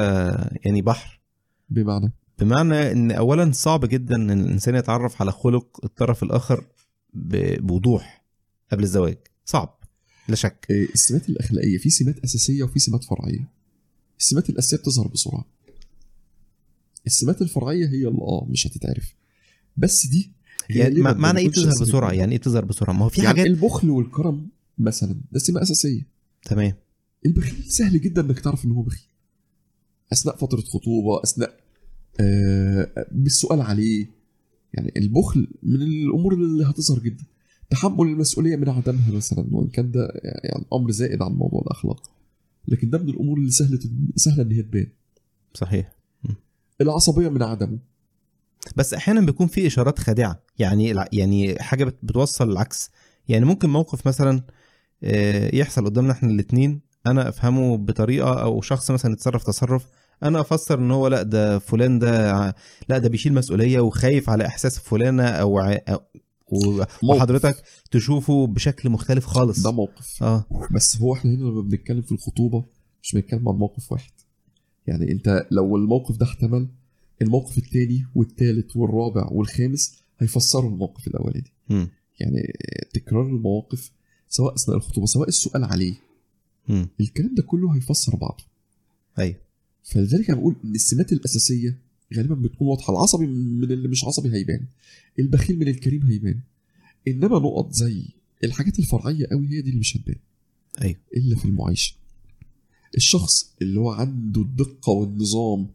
يعني 0.66 0.82
بحر. 0.82 1.22
بمعنى؟ 1.70 2.12
بمعنى 2.40 2.92
إن 2.92 3.12
اولا 3.12 3.52
صعب 3.52 3.86
جدا 3.86 4.16
إن 4.16 4.32
الإنسان 4.32 4.76
يتعرف 4.76 5.22
على 5.22 5.32
خلق 5.32 5.80
الطرف 5.84 6.24
الآخر 6.24 6.66
بوضوح 7.14 8.26
قبل 8.72 8.84
الزواج. 8.84 9.18
صعب. 9.46 9.80
لا 10.28 10.36
شك. 10.36 10.68
آه 10.72 10.84
السمات 10.94 11.30
الأخلاقية 11.30 11.78
في 11.78 11.90
سمات 11.90 12.20
أساسية 12.20 12.64
وفي 12.64 12.80
سمات 12.80 13.04
فرعية. 13.04 13.50
السمات 14.20 14.50
الأساسية 14.50 14.78
بتظهر 14.78 15.08
بسرعة. 15.08 15.46
السمات 17.06 17.42
الفرعية 17.42 17.88
هي 17.88 18.08
اللي 18.08 18.22
آه 18.22 18.46
مش 18.50 18.68
هتتعرف. 18.68 19.14
بس 19.78 20.06
دي 20.06 20.32
يعني 20.70 21.02
معنى 21.02 21.40
إيه 21.40 21.50
تظهر. 21.50 21.72
بسرعة؟ 21.82 22.12
يعني 22.12 22.32
إيه 22.32 22.42
تظهر 22.42 22.66
بسرعة؟ 22.66 22.94
ما 22.94 23.06
هو 23.06 23.10
في 23.10 23.22
يعني 23.22 23.28
حاجات 23.28 23.46
البخل 23.46 23.90
والكرم 23.90 24.48
مثلا 24.78 25.16
ده 25.32 25.40
سمه 25.40 25.62
أساسية. 25.62 26.08
تمام. 26.46 26.74
البخيل 27.26 27.64
سهل 27.68 28.02
جدا 28.02 28.22
إنك 28.22 28.40
تعرف 28.40 28.66
إن 28.66 28.72
هو 28.72 28.82
بخيل. 28.82 29.08
أثناء 30.14 30.36
فترة 30.36 30.62
خطوبة 30.62 31.24
أثناء 31.24 31.60
آه 32.20 33.08
بالسؤال 33.12 33.62
عليه. 33.62 34.06
يعني 34.74 34.94
البخل 34.98 35.48
من 35.64 35.82
الأمور 35.82 36.34
اللي 36.34 36.66
هتظهر 36.66 37.00
جدا. 37.00 37.24
تحمل 37.70 38.08
المسؤولية 38.08 38.56
من 38.56 38.70
عدمها 38.70 39.12
مثلا 39.12 39.46
وإن 39.52 39.68
كان 39.68 39.92
ده 39.92 40.12
يعني 40.24 40.66
أمر 40.74 40.92
زائد 40.92 41.22
عن 41.22 41.32
موضوع 41.32 41.62
الأخلاق. 41.62 42.12
لكن 42.68 42.90
ده 42.90 42.98
من 42.98 43.10
الأمور 43.10 43.38
اللي 43.38 43.52
سهلة 43.52 43.80
سهلة 44.16 44.44
إن 44.44 44.52
هي 44.52 44.62
تبان. 44.62 44.88
صحيح. 45.54 45.96
العصبية 46.82 47.30
من 47.30 47.44
عدمه. 47.44 47.78
بس 48.76 48.94
أحيانا 48.94 49.22
بيكون 49.22 49.48
في 49.48 49.68
اشارات 49.68 50.00
خادعة. 50.00 50.40
يعني 50.60 50.96
يعني 51.14 51.60
حاجة 51.60 51.84
بت- 51.86 52.00
بتوصل 52.04 52.52
العكس. 52.52 52.90
يعني 53.28 53.46
ممكن 53.46 53.70
موقف 53.70 54.08
مثلا 54.08 54.42
آه، 55.04 55.56
يحصل 55.56 55.86
قدامنا 55.86 56.12
إحنا 56.12 56.30
الاثنين 56.30 56.82
أنا 57.08 57.30
افهمه 57.30 57.78
بطريقة 57.78 58.42
أو 58.42 58.62
شخص 58.62 58.92
مثلا 58.92 59.14
يتصرف 59.14 59.44
تصرف 59.44 59.86
أنا 60.24 60.40
افسر 60.42 60.80
ان 60.80 60.92
هو 60.92 61.08
لا 61.08 61.22
ده 61.24 61.60
فلان 61.60 62.00
ده 62.00 62.32
لا 62.90 62.98
ده 62.98 63.10
بيشيل 63.10 63.34
مسؤولية 63.34 63.80
وخايف 63.80 64.30
على 64.30 64.46
احساس 64.46 64.80
فلانة 64.80 65.24
أو 65.24 65.60
ع- 65.60 65.78
وحضرتك 67.04 67.56
تشوفه 67.92 68.48
بشكل 68.48 68.90
مختلف 68.90 69.26
خالص. 69.26 69.64
ده 69.64 69.72
موقف. 69.72 70.24
آه. 70.24 70.46
بس 70.72 70.98
هو 71.02 71.14
إحنا 71.14 71.32
هنا 71.32 71.38
لما 71.44 71.62
بنتكلم 71.62 72.02
في 72.02 72.12
الخطوبة 72.12 72.66
مش 73.04 73.16
بنتكلم 73.16 73.50
عن 73.50 73.56
موقف 73.56 73.92
واحد. 73.92 74.12
يعني 74.88 75.12
انت 75.12 75.48
لو 75.52 75.76
الموقف 75.76 76.18
ده 76.18 76.26
احتمل 76.26 76.68
الموقف 77.22 77.58
التاني 77.58 78.06
والتالت 78.16 78.76
والرابع 78.76 79.28
والخامس 79.32 79.96
هيفسروا 80.20 80.70
الموقف 80.72 81.08
الأولاني. 81.08 81.52
يعني 82.20 82.54
تكرار 82.94 83.28
المواقف 83.28 83.92
سواء 84.30 84.56
أثناء 84.56 84.78
الخطوبة 84.78 85.06
سواء 85.08 85.28
السؤال 85.28 85.64
عليه. 85.64 85.96
مم. 86.68 86.88
الكلام 87.00 87.36
ده 87.36 87.44
كله 87.44 87.76
هيفسر 87.76 88.16
بعضه. 88.16 88.44
أيوه 89.20 89.36
فلذلك 89.84 90.30
أنا 90.30 90.40
بقول 90.40 90.56
إن 90.66 90.76
السمات 90.76 91.14
الأساسية 91.14 91.78
غالبا 92.16 92.36
بتكون 92.36 92.68
واضحة. 92.68 92.94
العصبي 92.94 93.26
من 93.28 93.72
اللي 93.72 93.88
مش 93.88 94.04
عصبي 94.06 94.34
هيبان. 94.34 94.66
البخيل 95.20 95.60
من 95.60 95.68
الكريم 95.68 96.04
هيبان. 96.04 96.40
إنما 97.08 97.40
نقط 97.40 97.72
زي 97.72 98.04
الحاجات 98.44 98.80
الفرعية 98.80 99.28
قوي 99.32 99.48
هي 99.48 99.62
دي 99.62 99.70
اللي 99.70 99.80
مش 99.80 99.98
هتبان. 99.98 100.16
أيوه 100.82 100.96
إلا 101.18 101.36
في 101.36 101.46
المعيشه 101.46 101.96
الشخص 102.98 103.54
اللي 103.62 103.80
هو 103.80 103.92
عنده 103.92 104.42
الدقة 104.42 104.90
والنظام 104.92 105.68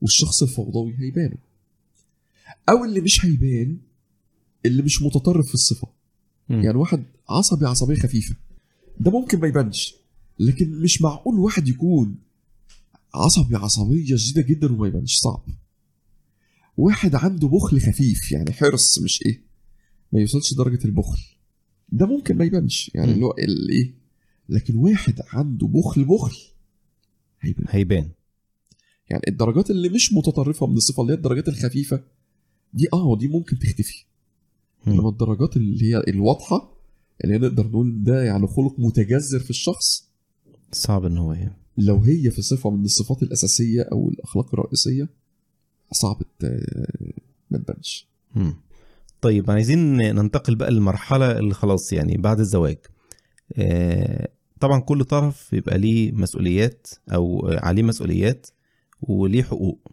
والشخص 0.00 0.42
الفوضوي 0.42 0.94
هيبانوا 0.98 1.38
أو 2.68 2.84
اللي 2.84 3.00
مش 3.00 3.24
هيبان 3.24 3.78
اللي 4.66 4.82
مش 4.82 5.02
متطرف 5.02 5.46
في 5.46 5.54
الصفة. 5.54 5.88
مم. 6.48 6.62
يعني 6.62 6.76
واحد 6.78 7.04
عصبي 7.28 7.66
عصبية 7.66 7.94
خفيفة. 7.94 8.36
ده 9.00 9.10
ممكن 9.10 9.40
ما 9.40 9.46
يبانش. 9.48 9.94
لكن 10.38 10.82
مش 10.82 11.02
معقول 11.02 11.38
واحد 11.38 11.68
يكون 11.68 12.16
عصبي 13.14 13.56
عصبية 13.56 14.16
شديدة 14.16 14.48
جدا 14.48 14.72
وما 14.72 14.86
يبانش. 14.88 15.16
صعب. 15.18 15.42
واحد 16.76 17.14
عنده 17.14 17.48
بخل 17.48 17.80
خفيف 17.80 18.32
يعني 18.32 18.52
حرص 18.52 18.98
مش 18.98 19.22
إيه 19.26 19.40
ما 20.12 20.20
يوصلش 20.20 20.54
درجة 20.54 20.84
البخل. 20.84 21.18
ده 21.88 22.06
ممكن 22.06 22.36
ما 22.36 22.44
يبانش. 22.44 22.90
يعني. 22.94 23.12
اللي 23.12 23.24
هو 23.24 23.34
الايه 23.38 23.94
لكن 24.48 24.76
واحد 24.76 25.22
عنده 25.32 25.66
بخل 25.66 26.04
بخل 26.04 26.36
هيبان. 27.40 27.66
هيبان. 27.68 28.08
يعني 29.10 29.22
الدرجات 29.28 29.70
اللي 29.70 29.88
مش 29.88 30.12
متطرفة 30.12 30.66
من 30.66 30.76
الصفة 30.76 31.02
اللي 31.02 31.12
هي 31.12 31.16
الدرجات 31.16 31.48
الخفيفة 31.48 32.00
دي 32.72 32.88
آه 32.92 33.16
دي 33.16 33.28
ممكن 33.28 33.58
تختفي. 33.58 34.04
إنما. 34.88 35.08
الدرجات 35.08 35.56
اللي 35.56 35.84
هي 35.94 36.02
الواضحة 36.08 36.76
اللي 37.24 37.34
هي 37.34 37.38
نقدر 37.38 37.66
نقول 37.66 38.04
ده 38.04 38.22
يعني 38.22 38.46
خلق 38.46 38.74
متجذر 38.78 39.38
في 39.38 39.50
الشخص 39.50 40.08
صعب 40.72 41.04
إن 41.04 41.18
هو 41.18 41.32
ي- 41.32 41.50
لو 41.78 41.96
هي 41.96 42.30
في 42.30 42.42
صفة 42.42 42.70
من 42.70 42.84
الصفات 42.84 43.22
الأساسية 43.22 43.82
أو 43.82 44.08
الأخلاق 44.08 44.54
الرئيسية 44.54 45.08
صعب 45.92 46.22
ما 47.50 47.58
تبانش. 47.58 48.06
طيب 49.20 49.50
عايزين 49.50 49.96
ننتقل 49.96 50.54
بقى 50.54 50.70
للمرحلة 50.70 51.38
اللي 51.38 51.54
خلاص 51.54 51.92
يعني 51.92 52.16
بعد 52.16 52.40
الزواج. 52.40 52.78
آه، 53.56 54.28
طبعا 54.60 54.80
كل 54.80 55.04
طرف 55.04 55.52
يبقى 55.52 55.78
ليه 55.78 56.12
مسؤوليات 56.12 56.86
أو 57.12 57.48
عليه 57.48 57.82
مسؤوليات. 57.82 58.46
وليه 59.00 59.42
حقوق. 59.42 59.88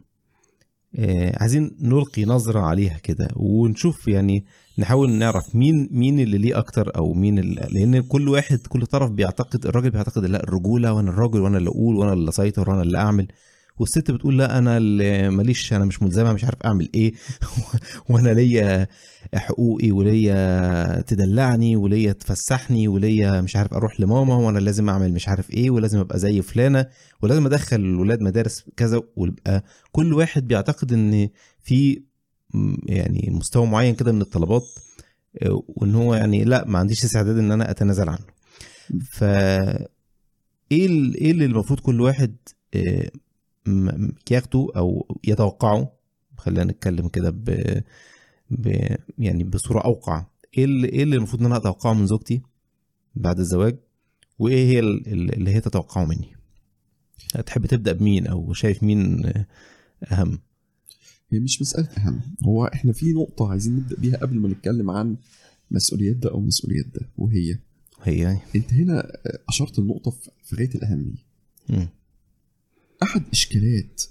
آه، 0.95 1.38
عايزين 1.41 1.78
نلقي 1.82 2.26
نظرة 2.26 2.60
عليها 2.60 2.97
كده 2.97 3.28
ونشوف 3.36 4.08
يعني 4.08 4.45
نحاول 4.80 5.12
نعرف 5.12 5.56
مين 5.56 5.89
مين 5.91 6.20
اللي 6.20 6.38
ليه 6.38 6.58
أكتر 6.58 6.91
أو 6.97 7.14
مين 7.14 7.39
اللي 7.39 7.68
لأن 7.72 8.01
كل 8.01 8.30
واحد 8.30 8.60
كل 8.70 8.86
طرف 8.86 9.12
بيعتقد 9.12 9.66
الراجل 9.66 9.89
بيعتقد 9.89 10.26
لا 10.26 10.43
الرجولة 10.43 10.93
وأنا 10.93 11.10
الراجل 11.10 11.41
وأنا 11.41 11.58
اللي 11.58 11.70
أقول 11.70 11.95
وأنا 11.95 12.14
اللي 12.14 12.30
أسيطر 12.30 12.70
وأنا 12.70 12.82
اللي 12.82 12.97
أعمل. 12.97 13.28
والست 13.80 14.11
بتقول 14.11 14.38
لا 14.38 14.57
أنا 14.57 14.78
اللي 14.78 15.30
ماليش 15.30 15.74
أنا 15.74 15.86
مش 15.86 16.03
ملزمة 16.03 16.34
مش 16.34 16.43
عارف 16.43 16.61
أعمل 16.65 16.89
إيه. 16.95 17.13
وأنا 18.09 18.30
ليا 18.30 18.88
حقوقي 19.36 19.91
وليا 19.91 21.01
تدلعني 21.01 21.76
وليا 21.76 22.11
تفسحني 22.11 22.88
وليا 22.88 23.41
مش 23.41 23.55
عارف 23.55 23.74
أروح 23.74 23.99
لماما 23.99 24.36
وأنا 24.36 24.59
لازم 24.59 24.89
أعمل 24.89 25.13
مش 25.13 25.28
عارف 25.28 25.51
إيه 25.51 25.69
ولازم 25.69 25.99
أبقى 25.99 26.19
زي 26.19 26.41
فلانة 26.41 26.86
ولازم 27.21 27.45
أدخل 27.45 27.76
الولاد 27.76 28.21
مدارس 28.21 28.63
كذا 28.78 29.01
ويبقى 29.15 29.63
كل 29.91 30.13
واحد 30.13 30.47
بيعتقد 30.47 30.93
إن 30.93 31.30
في 31.63 32.03
يعني 32.86 33.30
مستوى 33.32 33.65
معين 33.65 33.95
كده 33.95 34.11
من 34.11 34.21
الطلبات 34.21 34.63
آه، 35.41 35.63
وإن 35.67 35.95
هو 35.95 36.15
يعني 36.15 36.43
لا 36.43 36.65
ما 36.67 36.80
عنديش 36.80 37.03
استعداد 37.03 37.38
إن 37.38 37.51
أنا 37.51 37.71
أتنازل 37.71 38.09
عنه. 38.09 38.26
ف 39.11 39.24
إيه 40.71 40.88
إيه 41.15 41.32
اللي 41.32 41.45
المفروض 41.45 41.80
كل 41.80 42.01
واحد 42.01 42.36
ياخده 44.32 44.68
أو 44.76 45.20
يتوقعه. 45.24 45.91
خلينا 46.38 46.64
نتكلم 46.72 47.07
كده 47.07 47.30
ب... 47.30 47.82
ب... 48.51 48.95
يعني 49.18 49.43
بصورة 49.43 49.80
أوقع. 49.82 50.26
إيه 50.57 50.66
اللي 50.66 50.88
إيه 50.88 51.03
اللي 51.03 51.16
المفروض 51.16 51.39
إن 51.41 51.45
أنا 51.45 51.57
أتوقعه 51.57 51.93
من 51.93 52.05
زوجتي 52.07 52.41
بعد 53.16 53.39
الزواج؟ 53.39 53.78
وإيه 54.39 54.66
هي 54.66 54.80
ال- 54.80 55.07
ال- 55.14 55.34
اللي 55.34 55.51
هي 55.55 55.61
تتوقعه 55.61 56.05
مني؟ 56.05 56.36
هتحب 57.36 57.66
تبدأ 57.66 57.91
بمين 57.93 58.28
أو 58.28 58.53
شايف 58.53 58.84
مين 58.84 59.24
أهم؟ 60.11 60.39
هي 61.30 61.39
مش 61.39 61.61
مسألة 61.61 61.88
أهم. 61.97 62.22
هو 62.45 62.66
إحنا 62.66 62.93
في 62.93 63.14
نقطة 63.14 63.49
عايزين 63.51 63.76
نبدأ 63.76 63.95
بيها 63.95 64.18
قبل 64.18 64.39
ما 64.39 64.47
نتكلم 64.49 64.91
عن 64.91 65.18
مسؤوليات 65.72 66.16
ده 66.16 66.32
أو 66.32 66.39
مسؤوليات 66.41 66.86
ده. 66.86 67.09
وهي 67.18 67.57
هي 68.03 68.38
أنت 68.55 68.74
هنا 68.74 69.11
أشرت 69.49 69.80
النقطة 69.80 70.11
في- 70.11 70.30
في 70.43 70.55
غاية 70.55 70.70
أحد 73.04 73.24
إشكالات 73.32 74.04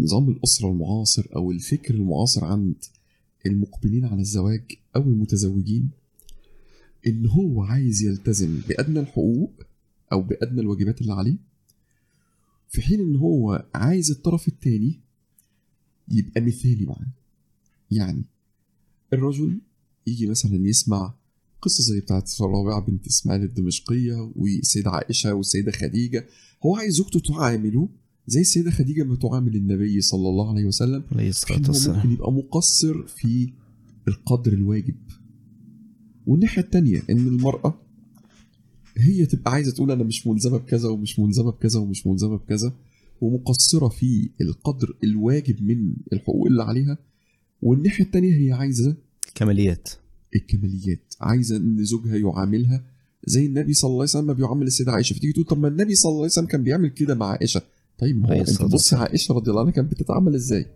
نظام 0.00 0.28
الأسرة 0.30 0.68
المعاصر 0.70 1.26
أو 1.36 1.50
الفكر 1.50 1.94
المعاصر 1.94 2.44
عند 2.44 2.74
المقبلين 3.46 4.04
على 4.04 4.20
الزواج 4.20 4.62
أو 4.96 5.02
المتزوجين 5.02 5.90
إن 7.06 7.26
هو 7.26 7.62
عايز 7.62 8.02
يلتزم 8.02 8.60
بأدنى 8.68 9.00
الحقوق 9.00 9.52
أو 10.12 10.22
بأدنى 10.22 10.60
الواجبات 10.60 11.00
اللي 11.00 11.12
عليه 11.12 11.36
في 12.68 12.82
حين 12.82 13.00
إن 13.00 13.16
هو 13.16 13.64
عايز 13.74 14.10
الطرف 14.10 14.48
التاني 14.48 15.00
يبقى 16.08 16.40
مثالي 16.40 16.84
معاه. 16.84 17.06
يعني 17.90 18.22
الرجل 19.12 19.58
يجي 20.06 20.26
مثلا 20.26 20.68
يسمع 20.68 21.14
قصة 21.62 21.82
زي 21.82 22.00
بتاعت 22.00 22.40
رابعة 22.40 22.80
بنت 22.80 23.06
إسماعيل 23.06 23.42
الدمشقية 23.42 24.32
والسيدة 24.36 24.90
عائشة 24.90 25.34
والسيدة 25.34 25.72
خديجة 25.72 26.26
هو 26.66 26.76
عايز 26.76 26.94
زوجته 26.94 27.20
تعامله 27.20 27.88
زي 28.26 28.40
السيدة 28.40 28.70
خديجة 28.70 29.02
ما 29.04 29.16
تعامل 29.16 29.56
النبي 29.56 30.00
صلى 30.00 30.28
الله 30.28 30.50
عليه 30.50 30.64
وسلم 30.64 31.02
عليه 31.12 31.28
الصلاة 31.28 31.62
والسلام 31.68 31.96
ممكن 31.96 32.10
يبقى 32.12 32.32
مقصر 32.32 33.02
في 33.06 33.52
القدر 34.08 34.52
الواجب. 34.52 34.94
والناحية 36.26 36.62
التانية 36.62 37.02
إن 37.10 37.18
المرأة 37.28 37.80
هي 38.96 39.26
تبقى 39.26 39.52
عايزة 39.52 39.72
تقول 39.72 39.90
أنا 39.90 40.04
مش 40.04 40.26
ملزمة 40.26 40.58
بكذا 40.58 40.88
ومش 40.88 41.18
ملزمة 41.18 41.50
بكذا 41.50 41.80
ومش 41.80 42.06
ملزمة 42.06 42.36
بكذا 42.36 42.72
ومقصرة 43.20 43.88
في 43.88 44.30
القدر 44.40 44.96
الواجب 45.04 45.62
من 45.62 45.94
الحقوق 46.12 46.46
اللي 46.46 46.62
عليها. 46.62 46.98
والناحية 47.62 48.04
التانية 48.04 48.36
هي 48.36 48.52
عايزة 48.52 48.96
كماليات. 49.34 49.88
الكماليات 50.36 51.14
عايزة 51.20 51.56
إن 51.56 51.84
زوجها 51.84 52.16
يعاملها 52.16 52.84
زي 53.26 53.46
النبي 53.46 53.74
صلى 53.74 53.88
الله 53.88 54.00
عليه 54.00 54.10
وسلم 54.10 54.26
ما 54.26 54.32
بيعامل 54.32 54.66
السيدة 54.66 54.92
عائشة. 54.92 55.14
فتيجي 55.14 55.32
تقول 55.32 55.44
طب 55.44 55.58
ما 55.58 55.68
النبي 55.68 55.94
صلى 55.94 56.10
الله 56.10 56.20
عليه 56.20 56.30
وسلم 56.32 56.46
كان 56.46 56.62
بيعمل 56.62 56.88
كده 56.88 57.14
مع 57.14 57.26
عائشة. 57.26 57.62
طيب 58.04 58.16
ما 58.20 58.28
هو 58.28 58.32
عليه 58.32 58.40
أنت 58.40 58.62
بص. 58.62 58.94
عائشة 58.94 59.34
رضي 59.34 59.50
الله 59.50 59.60
عنها 59.60 59.72
كانت 59.72 59.90
بتتعامل 59.92 60.34
إزاي 60.34 60.66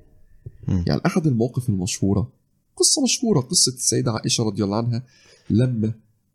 مم. 0.68 0.85
يعني 0.87 1.01
أحد 1.07 1.26
المواقف 1.26 1.68
المشهورة 1.68 2.33
قصة 2.76 3.03
مشهورة 3.03 3.41
قصة 3.41 3.72
السيدة 3.72 4.12
عائشة 4.12 4.45
رضي 4.45 4.64
الله 4.64 4.76
عنها 4.76 5.03
لما 5.51 5.93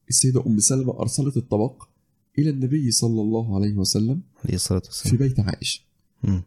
السيدة 0.10 0.44
أم 0.48 0.60
سلمة 0.60 1.00
أرسلت 1.00 1.38
الطبق 1.38 1.84
إلى 2.40 2.50
النبي 2.50 2.92
صلى 2.92 3.22
الله 3.22 3.56
عليه 3.56 3.74
وسلم 3.74 4.22
عليه 4.46 4.56
الصلاة 4.56 4.80
في 4.80 4.88
والسلام 4.88 5.18
بيت 5.18 5.40
عائشة. 5.40 5.82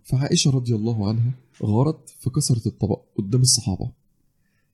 فعائشة 0.05 0.51
رضي 0.51 0.75
الله 0.75 1.09
عنها 1.09 1.33
غارت 1.63 2.09
فكسرت 2.21 2.67
الطبق 2.67 3.03
قدام 3.19 3.41
الصحابة 3.41 3.91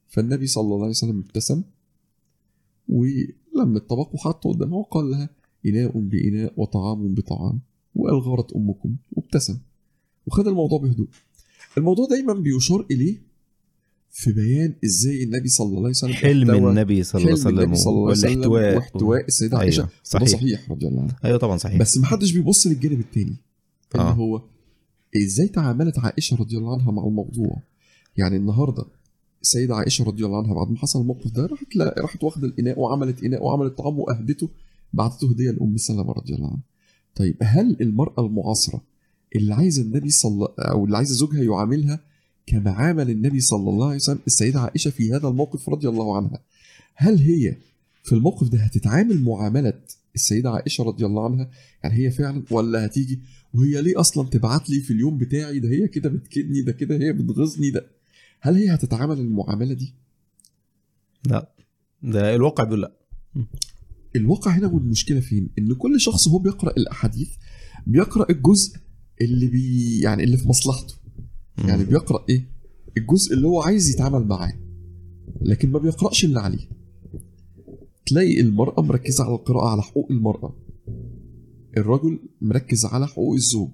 فالنبي 0.09 0.47
صلى 0.47 0.65
الله 0.65 0.79
عليه 0.81 0.91
وسلم 0.91 1.19
ابتسم 1.19 1.63
ولم 2.89 3.77
الطبق 3.77 4.15
وحطه 4.15 4.53
قدامها 4.53 4.79
وقال 4.79 5.11
لها 5.11 5.29
إناء 5.67 5.99
بإناء 5.99 6.53
وطعام 6.57 7.15
بطعام 7.15 7.61
وقال 7.95 8.21
غارت 8.21 8.53
أمكم 8.53 8.97
وابتسم 9.13 9.59
وخد 10.27 10.49
الموضوع 10.49 10.79
بهدوء. 10.79 11.09
الموضوع 11.79 12.07
دايما 12.11 12.35
بيشار 12.35 12.87
إليه 12.91 13.33
في 14.11 14.33
بيان 14.33 14.75
إزاي 14.85 15.23
النبي 15.25 15.49
صلى 15.49 15.67
الله 15.69 15.79
عليه 15.79 15.89
وسلم 15.91 16.13
حلم 16.13 16.51
النبي 16.69 17.03
صلى 17.03 17.21
الله 17.21 17.31
عليه 17.31 17.41
وسلم 17.43 18.51
والاحتواء 18.51 18.77
واحتواء. 18.77 19.25
السيدة 19.27 19.59
عائشة. 19.59 19.81
أيوه 19.81 19.91
وده 20.15 20.27
صحيح. 20.27 20.29
صحيح 20.29 20.71
رضي 20.71 20.87
الله 20.89 21.03
عنها. 21.03 21.17
أيوه 21.25 21.39
طبعا 21.39 21.57
صحيح. 21.57 21.81
بس 21.81 21.99
محدش 21.99 22.33
بيبص 22.33 22.67
للجانب 22.67 23.01
التاني 23.01 23.37
اللي 23.95 24.07
آه. 24.07 24.11
هو 24.13 24.43
إزاي 25.17 25.49
تعاملت 25.49 25.99
عائشة 25.99 26.37
رضي 26.37 26.59
الله 26.59 26.73
عنها 26.73 26.91
مع 26.91 27.07
الموضوع؟ 27.07 27.63
يعني 28.17 28.37
النهارده 28.37 28.85
السيدة 29.43 29.75
عائشة 29.77 30.05
رضي 30.05 30.27
الله 30.27 30.39
عنها 30.39 30.55
بعد 30.55 30.71
ما 30.71 30.79
حصل 30.79 31.01
الموقف 31.01 31.31
ده 31.31 31.47
راحت 31.47 31.77
لا 31.77 31.95
راحت 31.99 32.25
واخدة 32.25 32.47
الإناء 32.47 32.81
وعملت 32.81 33.25
إناء 33.25 33.45
وعملت 33.45 33.79
طعام 33.79 33.99
وأهدته 33.99 34.49
بعتته 34.93 35.31
هدية 35.31 35.51
لأم 35.51 35.77
سلمة 35.77 36.13
رضي 36.13 36.35
الله 36.35 36.47
عنها. 36.47 36.63
طيب 37.17 37.37
هل 37.43 37.77
المرأة 37.81 38.27
المعاصرة 38.27 38.83
اللي 39.37 39.55
عايزة 39.55 39.83
النبي 39.83 40.11
صلى 40.11 40.49
أو 40.59 40.85
اللي 40.85 40.97
عايزة 40.97 41.15
زوجها 41.15 41.43
يعاملها 41.43 42.01
كما 42.47 42.71
عامل 42.71 43.11
النبي 43.11 43.41
صلى 43.41 43.71
الله 43.71 43.87
عليه 43.87 43.97
وسلم 43.97 44.19
السيدة 44.27 44.61
عائشة 44.61 44.91
في 44.91 45.13
هذا 45.15 45.29
الموقف 45.29 45.69
رضي 45.69 45.89
الله 45.89 46.17
عنها 46.17 46.41
هل 46.95 47.19
هي 47.19 47.57
في 48.03 48.13
الموقف 48.15 48.49
ده 48.49 48.59
هتتعامل 48.59 49.23
معاملة 49.23 49.73
السيدة 50.15 50.51
عائشة 50.51 50.85
رضي 50.85 51.07
الله 51.07 51.25
عنها؟ 51.25 51.51
يعني 51.85 51.95
هي 51.95 52.11
فعلا 52.11 52.43
ولا 52.51 52.87
هتيجي 52.87 53.21
وهي 53.55 53.83
ليه 53.83 54.01
أصلا 54.01 54.29
تبعت 54.29 54.71
لي 54.71 54.81
في 54.81 54.93
اليوم 54.93 55.19
بتاعي؟ 55.19 55.59
ده 55.59 55.69
هي 55.69 55.89
كده 55.89 56.09
بتكدني 56.09 56.63
ده 56.63 56.73
كده 56.73 56.97
هي 56.97 57.13
بتغيظني 57.13 57.71
ده 57.71 57.87
هل 58.41 58.55
هي 58.57 58.75
هتتعامل 58.75 59.19
المعاملة 59.21 59.75
دي؟ 59.75 59.95
لا 61.27 61.49
ده 62.03 62.35
الواقع 62.35 62.65
بيقول 62.65 62.81
لا. 62.83 62.93
الواقع 64.17 64.51
هنا 64.51 64.67
والمشكلة 64.67 65.21
فين؟ 65.21 65.49
إن 65.59 65.75
كل 65.75 66.01
شخص 66.01 66.29
هو 66.29 66.39
بيقرأ 66.39 66.71
الأحاديث 66.77 67.31
بيقرأ 67.87 68.31
الجزء 68.31 68.77
اللي 69.21 69.47
بي 69.47 69.99
يعني 70.01 70.25
اللي 70.25 70.37
في 70.37 70.49
مصلحته. 70.49 70.95
يعني 71.59 71.85
بيقرأ 71.85 72.25
إيه؟ 72.29 72.49
الجزء 72.99 73.35
اللي 73.35 73.47
هو 73.47 73.63
عايز 73.63 73.91
يتعامل 73.91 74.27
معاه. 74.27 74.53
لكن 75.41 75.71
ما 75.71 75.79
بيقرأش 75.79 76.25
اللي 76.25 76.41
عليه. 76.41 76.69
تلاقي 78.07 78.41
المرأة 78.41 78.83
مركزة 78.83 79.25
على 79.25 79.35
القراءة 79.35 79.69
على 79.69 79.83
حقوق 79.83 80.11
المرأة. 80.11 80.57
الرجل 81.77 82.19
مركز 82.41 82.85
على 82.85 83.07
حقوق 83.07 83.35
الزوج. 83.35 83.71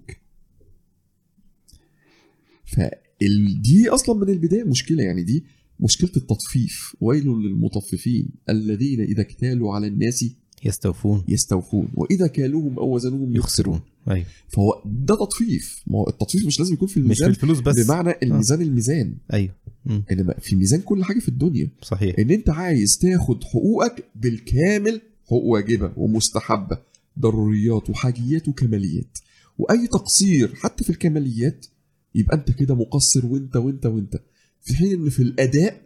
فدي 2.65 3.89
أصلا 3.89 4.19
من 4.19 4.29
البداية 4.29 4.65
مشكلة. 4.65 5.03
يعني 5.03 5.23
دي 5.23 5.45
مشكلة 5.81 6.11
التطفيف. 6.17 6.97
ويل 7.01 7.27
للمطففين 7.27 8.29
الذين 8.51 9.01
إذا 9.01 9.21
اكتالوا 9.21 9.75
على 9.75 9.87
الناس 9.87 10.25
يستوفون. 10.65 11.25
يستوفون. 11.29 11.89
وإذا 11.95 12.27
كالوهم 12.27 12.79
أو 12.79 12.95
وزنوهم 12.95 13.37
يخسرون. 13.37 13.81
أيوه. 14.11 14.27
فهو 14.49 14.83
ده 14.85 15.15
تطفيف. 15.15 15.83
ما 15.87 15.99
هو 15.99 16.09
التطفيف 16.09 16.47
مش 16.47 16.59
لازم 16.59 16.75
يكون 16.75 16.89
في 16.89 17.01
مش 17.01 17.17
في 17.17 17.25
الميزان 17.25 17.31
الفلوس 17.31 17.61
بس. 17.61 17.87
بمعنى 17.87 18.15
الميزان 18.23 18.63
الميزان. 18.63 19.15
أيوه. 19.33 19.55
مم. 19.87 20.03
انما 20.13 20.35
في 20.41 20.57
ميزان 20.57 20.81
كل 20.81 21.05
حاجة 21.05 21.19
في 21.19 21.29
الدنيا. 21.29 21.71
صحيح. 21.83 22.19
إن 22.19 22.31
أنت 22.31 22.51
عايز 22.51 22.99
تاخد 22.99 23.45
حقوقك 23.45 24.05
بالكامل 24.15 25.01
حقوق 25.27 25.45
واجبة 25.45 25.93
ومستحبة. 25.97 26.79
ضروريات 27.19 27.91
وحاجيات 27.91 28.49
وكماليات. 28.49 29.19
وأي 29.59 29.87
تقصير 29.87 30.55
حتى 30.55 30.85
في 30.85 30.91
الكماليات 30.91 31.67
يبقى 32.15 32.37
أنت 32.37 32.51
كده 32.51 32.75
مقصر 32.75 33.27
وأنت 33.27 33.57
وأنت 33.57 33.87
وأنت. 33.87 34.21
في 34.63 34.75
حين 34.77 34.93
إن 34.93 35.09
في 35.11 35.23
الأداء 35.23 35.81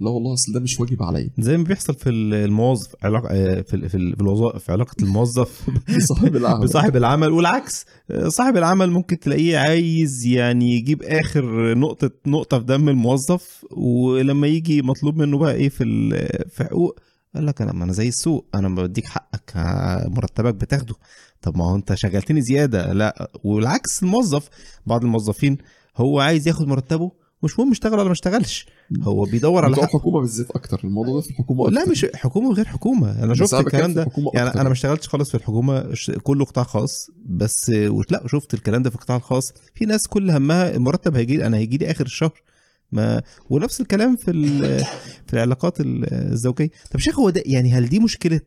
لا 0.00 0.10
والله 0.10 0.32
أصل 0.34 0.52
ده 0.52 0.60
مش 0.60 0.80
واجب 0.80 1.02
عليا. 1.02 1.30
زي 1.38 1.56
ما 1.56 1.64
بيحصل 1.64 1.94
في 1.94 2.10
الموظف 2.10 2.94
علاقه 3.02 3.28
آه، 3.30 3.60
في 3.60 3.88
في 3.88 3.96
ال- 3.96 4.16
في 4.16 4.20
الوظائف 4.22 4.62
في 4.64 4.72
علاقة 4.72 4.94
الموظف 5.02 5.68
صاحب 6.08 6.36
العمل. 6.36 6.60
بصاحب 6.66 6.96
العمل 6.96 7.28
والعكس 7.32 7.86
صاحب 8.28 8.56
العمل 8.56 8.90
ممكن 8.90 9.18
تلاقيه 9.18 9.58
عايز 9.58 10.26
يعني 10.26 10.72
يجيب 10.76 11.02
آخر 11.02 11.74
نقطة 11.78 12.10
نقطة 12.26 12.58
في 12.58 12.64
دم 12.64 12.88
الموظف 12.88 13.64
ولما 13.70 14.46
يجي 14.46 14.82
مطلوب 14.82 15.16
منه 15.16 15.38
بقى 15.38 15.54
إيه 15.54 15.68
في 15.68 15.84
في 16.50 16.64
حقوق 16.64 16.98
قال 17.34 17.46
لك 17.46 17.62
أنا 17.62 17.72
ما 17.72 17.84
أنا 17.84 17.92
زي 17.92 18.08
السوق 18.08 18.46
أنا 18.54 18.68
بديك 18.68 19.04
حقك 19.06 19.52
ها، 19.54 20.08
مرتبك 20.08 20.54
بتاخده. 20.54 20.94
طب 21.42 21.56
ما 21.56 21.64
هو 21.70 21.76
أنت 21.76 21.94
شغلتني 21.94 22.40
زيادة 22.40 22.92
لا. 22.92 23.30
والعكس 23.44 24.02
الموظف 24.02 24.48
بعض 24.86 25.04
الموظفين 25.04 25.58
هو 25.96 26.20
عايز 26.20 26.48
ياخد 26.48 26.66
مرتبه 26.66 27.10
مش 27.44 27.58
مهم 27.58 27.70
اشتغل 27.70 27.92
ولا 27.94 28.04
ما 28.04 28.12
اشتغلش. 28.12 28.66
هو 29.02 29.24
بيدور 29.24 29.64
على 29.64 29.76
حق. 29.76 29.82
الحكومة 29.82 30.20
بالذات 30.20 30.50
أكتر. 30.50 30.80
الموضوع 30.84 31.14
ده 31.14 31.20
في 31.20 31.30
الحكومة 31.30 31.70
لا 31.70 31.80
أكتر. 31.80 31.90
مش 31.92 32.06
حكومة 32.14 32.48
وغير 32.48 32.64
حكومة. 32.64 33.24
أنا 33.24 33.34
شفت 33.34 33.54
الكلام 33.54 33.94
ده. 33.94 34.06
يعني 34.34 34.48
أكتر. 34.48 34.60
أنا 34.60 34.68
ما 34.68 34.72
اشتغلتش 34.72 35.08
خالص 35.08 35.28
في 35.30 35.34
الحكومة. 35.36 35.94
كله 36.22 36.44
قطاع 36.44 36.64
خاص. 36.64 37.10
بس 37.26 37.70
لا 38.10 38.22
شفت 38.26 38.54
الكلام 38.54 38.82
ده 38.82 38.90
في 38.90 38.96
القطاع 38.96 39.16
الخاص. 39.16 39.52
في 39.74 39.84
ناس 39.84 40.06
كل 40.06 40.30
همها 40.30 40.74
المرتب 40.74 41.16
هيجي 41.16 41.46
أنا 41.46 41.56
هيجي 41.56 41.76
لي 41.76 41.90
آخر 41.90 42.04
الشهر. 42.06 42.42
ما 42.92 43.22
ونفس 43.50 43.80
الكلام 43.80 44.16
في 44.16 44.32
في 45.26 45.32
العلاقات 45.34 45.80
ال- 45.80 46.14
الزوجية. 46.32 46.70
طب 46.90 46.98
شيخ 47.00 47.18
هو 47.18 47.30
ده 47.30 47.42
يعني 47.46 47.72
هل 47.72 47.88
دي 47.88 47.98
مشكله 47.98 48.40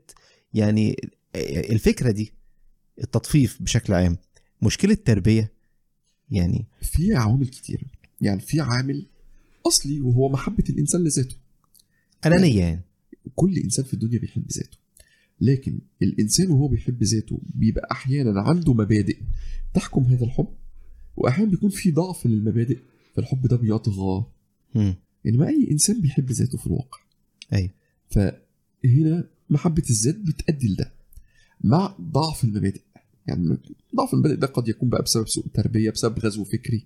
يعني 0.53 0.95
الفكرة 1.45 2.11
دي 2.11 2.33
التطفيف 3.03 3.57
بشكل 3.61 3.93
عام 3.93 4.17
مشكلة 4.61 4.93
تربية؟ 5.05 5.51
يعني 6.31 6.67
في 6.81 7.15
عوامل 7.15 7.47
كتيرة. 7.47 7.83
يعني 8.21 8.39
في 8.39 8.61
عامل 8.61 9.05
أصلي 9.67 10.01
وهو 10.01 10.29
محبة 10.29 10.63
الإنسان 10.69 11.03
لذاته. 11.03 11.35
أنانية 12.25 12.59
يعني. 12.59 12.81
كل 13.35 13.57
إنسان 13.57 13.85
في 13.85 13.93
الدنيا 13.93 14.19
بيحب 14.19 14.51
ذاته. 14.51 14.77
لكن 15.41 15.79
الإنسان 16.01 16.51
وهو 16.51 16.67
بيحب 16.67 17.03
ذاته 17.03 17.41
بيبقى 17.55 17.87
أحيانا 17.91 18.41
عنده 18.41 18.73
مبادئ 18.73 19.17
تحكم 19.73 20.03
هذا 20.03 20.25
الحب 20.25 20.47
واحيانا 21.17 21.51
بيكون 21.51 21.69
في 21.69 21.91
ضعف 21.91 22.25
للمبادئ 22.25 22.79
فالحب 23.15 23.47
ده 23.47 23.57
بيطغى. 23.57 24.25
إنما 25.25 25.47
أي 25.47 25.67
إنسان 25.71 26.01
بيحب 26.01 26.31
ذاته 26.31 26.57
في 26.57 26.67
الواقع. 26.67 26.99
أيوه 27.53 27.69
فهنا 28.09 29.29
محبة 29.49 29.83
الذات 29.89 30.15
بتؤدي 30.15 30.67
لده. 30.67 30.93
مع 31.63 31.95
ضعف 32.01 32.43
المبادئ. 32.43 32.81
يعني 33.27 33.57
ضعف 33.95 34.13
المبادئ 34.13 34.35
ده 34.35 34.47
قد 34.47 34.67
يكون 34.67 34.89
بقى 34.89 35.03
بسبب 35.03 35.27
سوء 35.27 35.45
التربيه 35.45 35.89
بسبب 35.89 36.19
غزو 36.19 36.43
فكري. 36.43 36.85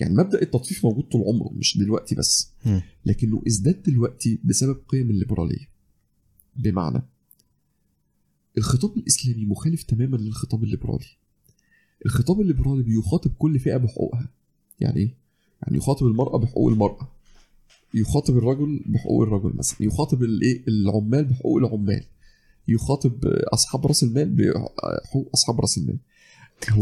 يعني 0.00 0.14
مبدأ 0.14 0.42
التطفيف 0.42 0.84
موجود 0.86 1.04
طول 1.04 1.22
عمره 1.22 1.52
مش 1.52 1.78
دلوقتي 1.78 2.14
بس. 2.14 2.50
لكنه 3.06 3.42
ازداد 3.46 3.82
دلوقتي 3.82 4.40
بسبب 4.44 4.76
قيم 4.88 5.10
الليبرالية. 5.10 5.68
بمعنى 6.56 7.02
الخطاب 8.58 8.96
الإسلامي 8.96 9.46
مخالف 9.46 9.82
تماما 9.82 10.16
للخطاب 10.16 10.64
الليبرالي. 10.64 11.06
الخطاب 12.06 12.40
الليبرالي 12.40 12.82
بيخاطب 12.82 13.30
كل 13.38 13.58
فئة 13.58 13.76
بحقوقها. 13.76 14.28
يعني 14.80 14.96
إيه؟ 14.96 15.14
يعني 15.62 15.76
يخاطب 15.76 16.06
المرأة 16.06 16.38
بحقوق 16.38 16.72
المرأة. 16.72 17.12
يخاطب 17.94 18.38
الرجل 18.38 18.84
بحقوق 18.86 19.22
الرجل 19.22 19.56
مثلا. 19.56 19.76
يخاطب 19.80 20.22
الايه 20.22 20.64
العمال 20.68 21.24
بحقوق 21.24 21.56
العمال. 21.56 22.04
يخاطب 22.68 23.24
أصحاب 23.52 23.86
رأس 23.86 24.02
المال 24.02 24.30
بحقوق 24.30 25.30
أصحاب 25.34 25.60
رأس 25.60 25.78
المال. 25.78 25.98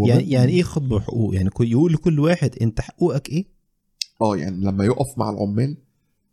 يعني 0.06 0.30
يعني 0.30 0.52
إيه 0.52 0.62
خطب 0.62 0.98
حقوق 0.98 1.34
يعني 1.34 1.50
كل- 1.50 1.68
يقول 1.70 1.92
لكل 1.92 2.20
واحد 2.20 2.50
أنت 2.62 2.80
حقوقك 2.80 3.28
إيه؟ 3.28 3.44
آه 4.22 4.36
يعني 4.36 4.64
لما 4.64 4.84
يقف 4.84 5.18
مع 5.18 5.30
العمال 5.30 5.76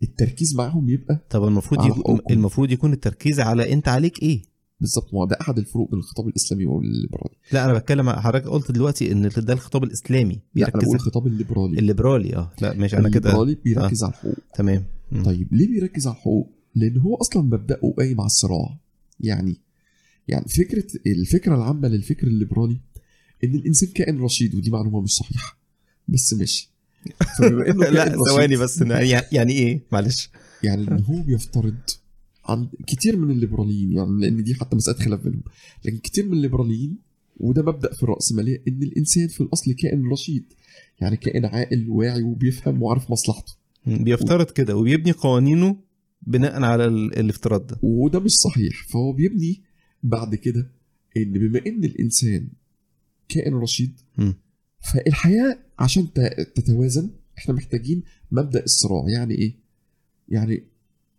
التركيز 0.04 0.56
معاهم 0.56 0.90
يبقى 0.90 1.20
طب 1.30 1.44
المفروض 1.48 1.86
يكون. 1.86 2.20
المفروض 2.32 2.72
يكون 2.72 2.94
التركيز 2.94 3.40
على 3.40 3.74
أنت 3.74 3.88
عليك 3.88 4.24
إيه؟ 4.24 4.42
بالظبط 4.82 5.14
ما 5.14 5.20
هو 5.20 5.26
ده 5.26 5.38
أحد 5.42 5.58
الفروق 5.58 5.90
بين 5.92 6.00
الخطاب 6.00 6.28
الإسلامي 6.28 6.66
والليبرالي. 6.66 7.36
لا 7.52 7.66
أنا 7.66 7.74
بتكلم 7.74 8.10
حضرتك 8.10 8.48
قلت 8.48 8.72
دلوقتي 8.72 9.12
إن 9.12 9.30
ده 9.38 9.54
الخطاب 9.54 9.84
الإسلامي 9.84 10.34
لا 10.34 10.40
أنا 10.68 10.72
بيركز 10.72 10.84
بقول 10.84 10.96
الخطاب 10.96 11.28
الليبرالي. 11.28 11.80
الليبرالي 11.80 12.36
آه. 12.36 12.52
لا 12.62 12.74
ماشي 12.74 12.98
أنا 12.98 13.10
كده 13.10 13.30
الليبرالي 13.30 13.56
بيركز 13.64 14.04
على 14.04 14.12
الحقوق. 14.14 14.36
تمام. 14.56 14.84
مم. 15.12 15.24
طيب 15.24 15.48
ليه 15.54 15.68
بيركز 15.68 16.08
على 16.08 16.16
الحقوق؟ 16.16 16.50
لأن 16.76 16.98
هو 16.98 17.16
أصلا 17.16 17.42
مبدأه 17.44 17.94
قايم 17.98 18.22
على 18.22 18.26
الصراع. 18.28 18.78
يعني 19.20 19.56
يعني 20.28 20.46
فكره 20.48 20.84
الفكرة 21.08 21.56
العامة 21.56 21.88
للفكر 21.88 22.28
الليبرالي 22.28 22.78
إن 23.44 23.56
الإنسان 23.56 23.90
كائن 23.90 24.20
رشيد 24.22 24.56
ودي 24.56 24.70
معلومة 24.72 25.02
مش 25.02 25.12
صحيحة. 25.12 25.58
بس 26.08 26.34
ماشي. 26.34 26.70
فبما 27.38 27.70
إنه 27.70 27.86
لا 28.06 28.16
ثواني 28.30 28.58
بس 28.58 28.82
يعني 29.32 29.52
إيه؟ 29.54 29.82
معلش. 29.92 30.30
يعني 30.64 30.88
ان 30.88 31.04
هو 31.04 31.22
بيفترض 31.22 31.76
عن 32.46 32.70
كتير 32.88 33.18
من 33.18 33.32
الليبراليين 33.32 33.92
يعني 33.92 34.10
لأن 34.22 34.44
دي 34.44 34.56
حتى 34.56 34.76
مسألة 34.76 34.98
خلاف 34.98 35.20
بينهم. 35.24 35.44
لكن 35.86 35.98
كتير 35.98 36.26
من 36.26 36.34
الليبراليين 36.34 36.98
وده 37.38 37.62
مبدأ 37.64 37.94
في 37.94 38.04
الراسماليه 38.04 38.62
إن 38.68 38.84
الإنسان 38.84 39.28
في 39.28 39.42
الأصل 39.42 39.74
كائن 39.74 40.08
رشيد. 40.12 40.44
يعني 41.02 41.18
كائن 41.18 41.46
عاقل 41.46 41.86
واعي 41.90 42.24
وبيفهم 42.24 42.82
وعارف 42.84 43.12
مصلحته. 43.12 43.54
بيفترض 43.86 44.52
كده 44.52 44.76
وبيبني 44.76 45.12
قوانينه 45.12 45.78
بناء 46.22 46.64
على 46.64 46.86
ال- 46.86 47.20
الافتراض 47.20 47.68
ده. 47.68 47.80
وده 47.82 48.20
مش 48.20 48.32
صحيح. 48.32 48.88
فهو 48.90 49.14
بيبني 49.14 49.62
بعد 50.04 50.36
كده 50.36 50.72
إن 51.18 51.32
بما 51.32 51.62
إن 51.68 51.84
الإنسان 51.84 52.48
كائن 53.30 53.54
رشيد. 53.54 54.00
فالحياة 54.80 55.60
عشان 55.80 56.08
تتوازن 56.56 57.10
إحنا 57.38 57.54
محتاجين 57.54 58.04
مبدأ 58.32 58.64
الصراع. 58.64 59.10
يعني 59.10 59.34
إيه؟ 59.34 59.56
يعني 60.30 60.64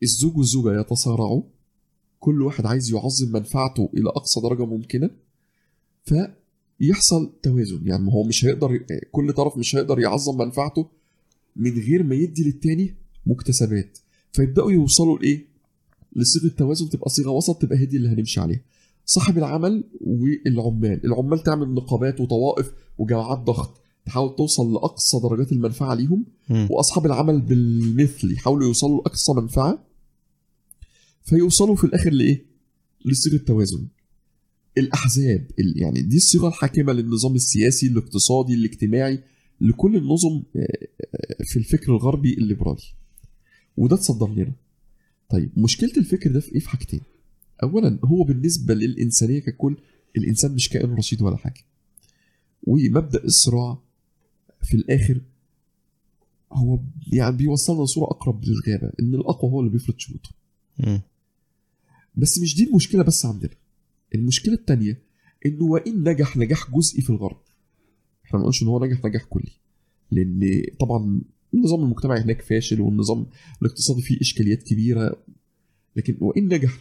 الزوج 0.03 0.37
والزوجة 0.37 0.81
يتصارعوا. 0.81 1.43
كل 2.19 2.43
واحد 2.43 2.67
عايز 2.67 2.91
يعظم 2.93 3.33
منفعته 3.33 3.91
إلى 3.95 4.09
أقصى 4.09 4.41
درجة 4.41 4.67
ممكنة. 4.67 5.11
فيحصل 6.05 7.33
توازن. 7.43 7.87
يعني 7.87 8.03
ما 8.03 8.13
هو 8.13 8.23
مش 8.25 8.45
هيقدر 8.45 8.79
كل 9.13 9.33
طرف 9.33 9.57
مش 9.59 9.77
هيقدر 9.77 9.99
يعظم 10.01 10.39
منفعته 10.39 10.89
من 11.57 11.71
غير 11.79 12.03
ما 12.03 12.15
يدي 12.15 12.45
للتاني 12.45 12.95
مكتسبات. 13.27 13.99
فيبدأوا 14.33 14.73
يوصلوا 14.73 15.19
لإيه؟ 15.19 15.47
لصيغة 16.17 16.49
توازن 16.53 16.89
تبقى 16.91 17.11
صيغة 17.11 17.31
وسط 17.31 17.63
تبقى 17.63 17.79
هي 17.79 17.87
دي 17.87 17.97
اللي 17.97 18.09
هنمشي 18.09 18.41
عليها. 18.41 18.61
صاحب 19.11 19.39
العمل 19.39 19.85
والعمال. 20.01 21.05
العمال 21.05 21.43
تعمل 21.43 21.75
نقابات 21.75 22.21
وطوائف 22.21 22.73
وجماعات 22.99 23.39
ضغط 23.39 23.81
تحاول 24.07 24.37
توصل 24.37 24.73
لأقصى 24.73 25.21
درجات 25.23 25.53
المنفعة 25.53 25.95
ليهم 25.95 26.25
مم. 26.51 26.69
وأصحاب 26.71 27.07
العمل 27.07 27.41
بالمثل 27.41 28.33
يحاولوا 28.33 28.67
يوصلوا 28.67 28.97
لأقصى 29.03 29.33
منفعة 29.33 29.85
فيوصلوا 31.25 31.77
في 31.77 31.85
الآخر 31.85 32.11
لإيه؟ 32.11 32.47
لصيغة 33.05 33.37
توازن. 33.37 33.87
الأحزاب 34.79 35.47
ال- 35.59 35.83
يعني 35.83 36.03
دي 36.03 36.17
الصيغة 36.17 36.49
الحاكمة 36.49 36.93
للنظام 36.93 37.35
السياسي 37.35 37.87
الاقتصادي 37.87 38.55
الاجتماعي 38.55 39.23
لكل 39.61 39.97
النظم 39.97 40.43
آه، 40.57 40.61
آه، 40.61 41.45
في 41.45 41.57
الفكر 41.59 41.93
الغربي 41.93 42.35
الليبرالي. 42.35 42.83
وده 43.77 43.97
اتصدر 43.97 44.29
لنا. 44.35 44.53
طيب 45.29 45.51
مشكلة 45.57 45.93
الفكر 45.97 46.33
ده 46.33 46.41
في 46.41 46.53
إيه؟ 46.55 46.61
في 46.61 46.69
حاجتين. 46.69 47.01
اولا 47.63 47.99
هو 48.05 48.25
بالنسبة 48.25 48.75
للإنسانية 48.75 49.39
ككل 49.39 49.77
الإنسان 50.17 50.53
مش 50.55 50.69
كائن 50.69 50.95
رشيد 50.95 51.23
ولا 51.23 51.37
حاجة 51.37 51.61
ومبدأ 52.63 53.25
الصراع 53.25 53.79
في 54.63 54.75
الآخر 54.75 55.21
هو 56.53 56.81
يعني 57.13 57.37
بيوصلنا 57.37 57.83
لصورة 57.85 58.11
أقرب 58.11 58.45
للغابة 58.45 58.93
إن 59.01 59.15
الأقوى 59.15 59.51
هو 59.51 59.61
اللي 59.61 59.71
بيفرض 59.73 59.99
شروطه. 59.99 60.31
بس 62.17 62.39
مش 62.39 62.57
دي 62.57 62.65
المشكلة 62.65 63.03
بس 63.03 63.27
عندنا. 63.27 63.51
المشكلة 64.15 64.55
الثانية 64.55 64.99
إنه 65.47 65.65
وإن 65.65 66.09
نجح 66.09 66.37
نجاح 66.37 66.71
جزئي 66.71 67.03
في 67.03 67.11
الغرب. 67.11 67.41
إحنا 68.25 68.39
ما 68.39 68.41
نقولش 68.41 68.63
إن 68.63 68.69
هو 68.69 68.85
نجح 68.85 69.05
نجاح 69.05 69.25
كلي. 69.25 69.53
لأن 70.11 70.63
طبعا 70.81 71.21
النظام 71.55 71.81
المجتمعي 71.83 72.21
هناك 72.21 72.43
فاشل 72.43 72.81
والنظام 72.81 73.27
الاقتصادي 73.63 74.03
فيه 74.03 74.21
إشكاليات 74.21 74.63
كبيرة. 74.63 75.17
لكن 75.97 76.17
وإن 76.21 76.45
نجح 76.55 76.79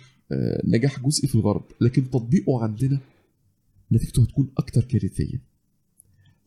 نجاح 0.65 0.99
جزئي 0.99 1.27
في 1.27 1.35
الغرب 1.35 1.63
لكن 1.81 2.09
تطبيقه 2.09 2.63
عندنا 2.63 2.99
نتيجته 3.91 4.23
هتكون 4.23 4.51
أكتر 4.57 4.83
كارثية. 4.83 5.49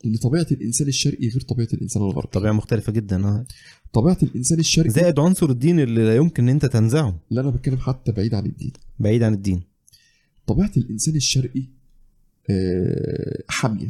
لأن 0.05 0.17
طبيعة 0.17 0.47
الإنسان 0.53 0.89
الشرقي 0.89 1.29
غير 1.29 1.41
طبيعة 1.41 1.69
الإنسان 1.75 2.03
الغربي. 2.03 2.29
طبيعة 2.33 2.53
مختلفة 2.53 2.93
جدا 2.93 3.27
آه. 3.27 3.47
طبيعة 3.93 4.19
الإنسان 4.23 4.59
الشرقي 4.59 4.91
زائد 4.91 5.19
عنصر 5.19 5.51
الدين 5.51 5.81
اللي 5.81 6.05
لا 6.05 6.17
يمكن 6.17 6.43
إن 6.43 6.49
أنت 6.49 6.67
تنزعه. 6.67 7.19
لا 7.31 7.41
أنا 7.41 7.51
بتكلم 7.51 7.79
حتى 7.79 8.13
بعيد 8.13 8.35
عن 8.35 8.47
الدين. 8.47 8.73
بعيد 8.99 9.23
عن 9.23 9.35
الدين. 9.35 9.63
طبيعة 10.47 10.73
الإنسان 10.77 11.17
الشرقي 11.17 11.65
آه، 12.51 13.43
حامية. 13.49 13.89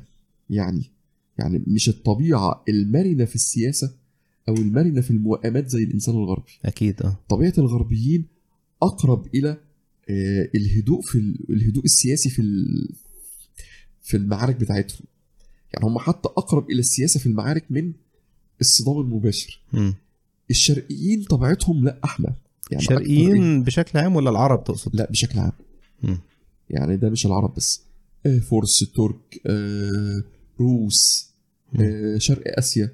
يعني 0.51 0.91
يعني 1.39 1.63
مش 1.67 1.89
الطبيعة 1.89 2.65
المرنة 2.69 3.25
في 3.25 3.35
السياسة 3.35 3.95
أو 4.49 4.55
المرنة 4.55 5.01
في 5.01 5.11
الموائمات 5.11 5.69
زي 5.69 5.83
الإنسان 5.85 6.15
الغربي. 6.15 6.53
أكيد 6.65 7.03
آه. 7.03 7.19
طبيعة 7.29 7.55
الغربيين 7.59 8.27
أقرب 8.83 9.27
إلى 9.35 9.49
آه، 9.51 9.59
الهدوء 10.55 11.03
في 11.03 11.15
ال- 11.19 11.39
الهدوء 11.51 11.85
السياسي 11.85 12.31
في 12.31 12.43
في 14.03 14.17
المعارك 14.17 14.57
بتاعتهم. 14.57 15.01
يعني 15.75 15.87
هم 15.87 15.99
حتى 15.99 16.29
أقرب 16.29 16.71
إلى 16.71 16.81
السياسة 16.81 17.21
في 17.21 17.27
المعارك 17.27 17.65
من 17.71 17.93
الصدام 18.61 19.01
المباشر. 19.01 19.61
مم. 19.73 19.95
الشرقيين 20.51 21.23
طبيعتهم 21.25 21.85
لا 21.85 21.99
احمى 22.05 22.29
يعني 22.71 22.85
أكتر 22.85 22.99
إيه؟ 23.01 23.05
شرقيين 23.27 23.63
بشكل 23.63 23.99
عام 23.99 24.17
ولا 24.17 24.31
العرب 24.31 24.65
تقصد؟ 24.65 24.97
لا 24.97 25.11
بشكل 25.11 25.39
عام. 25.39 25.53
مم. 26.03 26.19
يعني 26.71 26.97
ده 26.97 27.11
مش 27.11 27.27
العرب 27.27 27.55
بس. 27.55 27.83
آه، 28.27 28.39
فرس 28.39 28.79
ترك 28.97 29.41
آه، 29.47 30.23
روس 30.61 31.29
آه، 31.81 32.19
شرق 32.19 32.59
آسيا. 32.59 32.93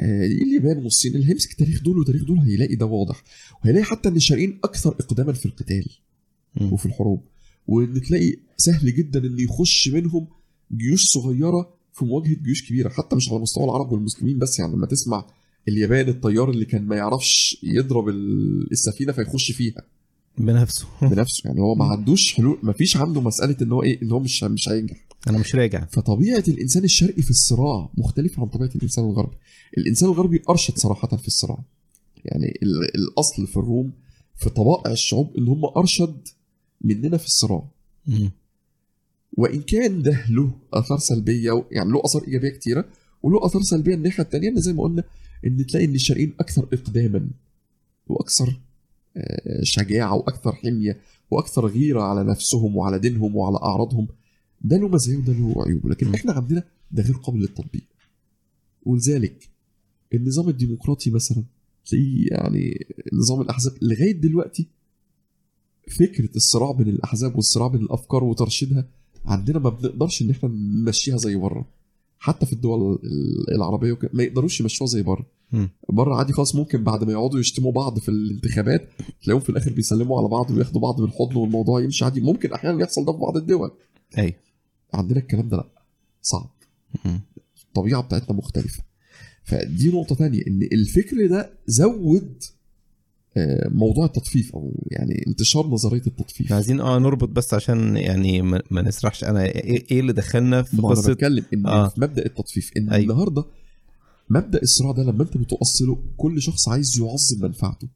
آه، 0.00 0.26
اليابان 0.26 0.84
والصين 0.84 1.14
اللي 1.14 1.28
هيمسك 1.30 1.54
تاريخ 1.54 1.82
دول 1.82 1.98
وتاريخ 1.98 2.24
دول 2.24 2.38
هيلاقي 2.38 2.74
ده 2.74 2.86
واضح. 2.86 3.22
وهيلاقي 3.64 3.84
حتى 3.84 4.08
إن 4.08 4.16
الشرقيين 4.16 4.58
أكثر 4.64 4.90
إقداما 4.90 5.32
في 5.32 5.46
القتال 5.46 5.86
مم. 6.60 6.72
وفي 6.72 6.86
الحروب. 6.86 7.22
وإن 7.66 8.00
تلاقي 8.02 8.36
سهل 8.56 8.94
جدا 8.94 9.26
إن 9.26 9.38
يخش 9.40 9.88
منهم 9.88 10.26
جيوش 10.76 11.04
صغيرة 11.04 11.74
في 11.92 12.04
مواجهة 12.04 12.36
جيوش 12.42 12.68
كبيرة 12.68 12.88
حتى 12.88 13.16
مش 13.16 13.28
على 13.30 13.38
مستوى 13.40 13.64
العرب 13.64 13.92
والمسلمين 13.92 14.38
بس 14.38 14.58
يعني 14.58 14.72
لما 14.72 14.86
تسمع 14.86 15.26
اليابان 15.68 16.08
الطيار 16.08 16.50
اللي 16.50 16.64
كان 16.64 16.86
ما 16.86 16.96
يعرفش 16.96 17.58
يضرب 17.62 18.08
ال- 18.08 18.72
السفينة 18.72 19.12
فيخش 19.12 19.52
فيها. 19.52 19.82
بنفسه. 20.38 20.86
بنفسه 21.02 21.42
يعني 21.44 21.60
هو 21.60 21.74
ما 21.74 21.84
عندوش 21.84 22.34
حلول 22.34 22.58
ما 22.62 22.72
فيش 22.72 22.96
عنده 22.96 23.20
مسألة 23.20 23.56
إن 23.62 23.72
هو 23.72 23.82
إيه 23.82 24.02
إن 24.02 24.10
هو 24.12 24.20
مش 24.20 24.44
مش 24.44 24.68
هينجح. 24.68 25.06
أنا 25.28 25.38
مش 25.38 25.54
راجع. 25.54 25.84
فطبيعة 25.84 26.44
الإنسان 26.48 26.84
الشرقي 26.84 27.22
في 27.22 27.30
الصراع 27.30 27.88
مختلفه 27.94 28.42
عن 28.42 28.48
طبيعة 28.48 28.70
الإنسان 28.76 29.04
الغربي. 29.04 29.36
الإنسان 29.78 30.08
الغربي 30.08 30.42
أرشد 30.48 30.78
صراحة 30.78 31.16
في 31.16 31.26
الصراع. 31.26 31.58
يعني 32.24 32.58
ال- 32.62 32.94
الأصل 32.94 33.46
في 33.46 33.56
الروم 33.56 33.92
في 34.36 34.50
طبائع 34.50 34.92
الشعوب 34.92 35.36
إن 35.38 35.48
هم 35.48 35.64
أرشد 35.64 36.28
مننا 36.80 37.16
في 37.16 37.26
الصراع. 37.26 37.64
مم. 38.06 38.30
وإن 39.32 39.62
كان 39.62 40.02
ده 40.02 40.24
له 40.30 40.50
آثار 40.72 40.98
سلبية 40.98 41.64
يعني 41.70 41.90
له 41.90 42.02
آثار 42.04 42.22
إيجابية 42.24 42.48
كتيرة 42.50 42.84
وله 43.22 43.46
آثار 43.46 43.62
سلبية 43.62 43.94
الناحية 43.94 44.22
الثانية 44.22 44.48
إن 44.48 44.60
زي 44.60 44.72
ما 44.72 44.82
قلنا 44.82 45.04
إن 45.46 45.66
تلاقي 45.66 45.84
إن 45.86 45.94
الشرقيين 45.94 46.34
أكثر 46.40 46.68
اقداما 46.72 47.30
وأكثر 48.06 48.60
آه، 49.16 49.60
شجاعة 49.62 50.14
وأكثر 50.14 50.52
حمية 50.52 51.00
وأكثر 51.30 51.66
غيرة 51.66 52.02
على 52.02 52.24
نفسهم 52.24 52.76
وعلى 52.76 52.98
دينهم 52.98 53.36
وعلى 53.36 53.56
أعراضهم. 53.56 54.08
ده 54.64 54.76
له 54.76 54.88
مزايا 54.88 55.18
وده 55.18 55.32
له 55.32 55.54
عيوب 55.66 55.86
لكن 55.86 56.08
م. 56.08 56.14
إحنا 56.14 56.32
عندنا 56.32 56.64
ده 56.90 57.02
غير 57.02 57.14
قابل 57.16 57.40
للتطبيق. 57.40 57.84
ولذلك 58.82 59.48
النظام 60.14 60.48
الديمقراطي 60.48 61.10
مثلا 61.10 61.44
تلاقيه 61.86 62.26
يعني 62.30 62.86
نظام 63.12 63.40
الأحزاب 63.40 63.72
لغاية 63.82 64.12
دلوقتي 64.12 64.66
فكرة 65.98 66.36
الصراع 66.36 66.70
بين 66.72 66.88
الأحزاب 66.88 67.36
والصراع 67.36 67.66
بين 67.68 67.80
الأفكار 67.82 68.24
وترشيدها 68.24 68.84
عندنا 69.24 69.58
ما 69.58 69.70
بنقدرش 69.70 70.22
إن 70.22 70.30
إحنا 70.30 70.48
نمشيها 70.48 71.16
زي 71.16 71.36
بره. 71.36 71.66
حتى 72.18 72.46
في 72.46 72.52
الدول 72.52 72.98
ال- 73.04 73.54
العربية 73.54 73.98
ما 74.12 74.22
يقدروش 74.22 74.60
يمشوها 74.60 74.88
زي 74.88 75.02
بره. 75.02 75.26
بره 75.88 76.14
عادي 76.14 76.32
خالص 76.32 76.54
ممكن 76.54 76.84
بعد 76.84 77.04
ما 77.04 77.12
يقعدوا 77.12 77.40
يشتموا 77.40 77.72
بعض 77.72 77.98
في 77.98 78.08
الانتخابات 78.08 78.88
تلاقيهم 79.22 79.40
في 79.42 79.50
الآخر 79.50 79.72
بيسلموا 79.72 80.18
على 80.18 80.28
بعض 80.28 80.50
وياخدوا 80.50 80.80
بعض 80.80 81.00
بالحضن 81.00 81.36
والموضوع 81.36 81.80
يمشي 81.80 82.04
عادي. 82.04 82.20
ممكن 82.20 82.52
أحيانا 82.52 82.82
يحصل 82.82 83.04
ده 83.04 83.12
في 83.12 83.18
بعض 83.18 83.36
الدول. 83.36 83.70
أيوه. 84.18 84.34
عندنا 84.94 85.18
الكلام 85.18 85.48
ده 85.48 85.56
لا 85.56 85.68
صعب. 86.22 86.50
الطبيعة 87.68 88.02
بتاعتنا 88.02 88.36
مختلفة 88.36 88.82
فدي 89.44 89.88
نقطة 89.88 90.14
تانية 90.14 90.42
إن 90.46 90.62
الفكر 90.72 91.26
ده 91.26 91.50
زود 91.66 92.42
آه، 93.36 93.68
موضوع 93.68 94.04
التطفيف 94.06 94.54
أو 94.54 94.72
يعني 94.90 95.24
انتشار 95.26 95.66
نظرية 95.66 96.02
التطفيف 96.06 96.52
عايزين 96.52 96.80
آه 96.80 96.98
نربط 96.98 97.28
بس 97.28 97.54
عشان 97.54 97.96
يعني 97.96 98.42
ما, 98.42 98.62
نسرحش 98.70 99.24
أنا 99.24 99.44
إيه 99.44 99.84
إيه 99.90 100.00
اللي 100.00 100.12
دخلنا 100.12 100.62
في 100.62 100.76
ما 100.76 100.82
أنا 100.82 100.88
قصة 100.88 101.12
بتكلم 101.12 101.44
إن 101.54 101.66
آه. 101.66 101.88
في 101.88 102.00
مبدأ 102.00 102.26
التطفيف 102.26 102.70
إن. 102.76 102.90
أيوة. 102.90 103.12
النهارده 103.12 103.44
مبدأ 104.30 104.62
الصراع 104.62 104.92
ده 104.92 105.02
لما 105.02 105.22
أنت 105.22 105.36
بتؤصله 105.36 105.98
كل 106.16 106.42
شخص 106.42 106.68
عايز 106.68 106.98
يعظم 107.00 107.42
منفعته 107.46 107.88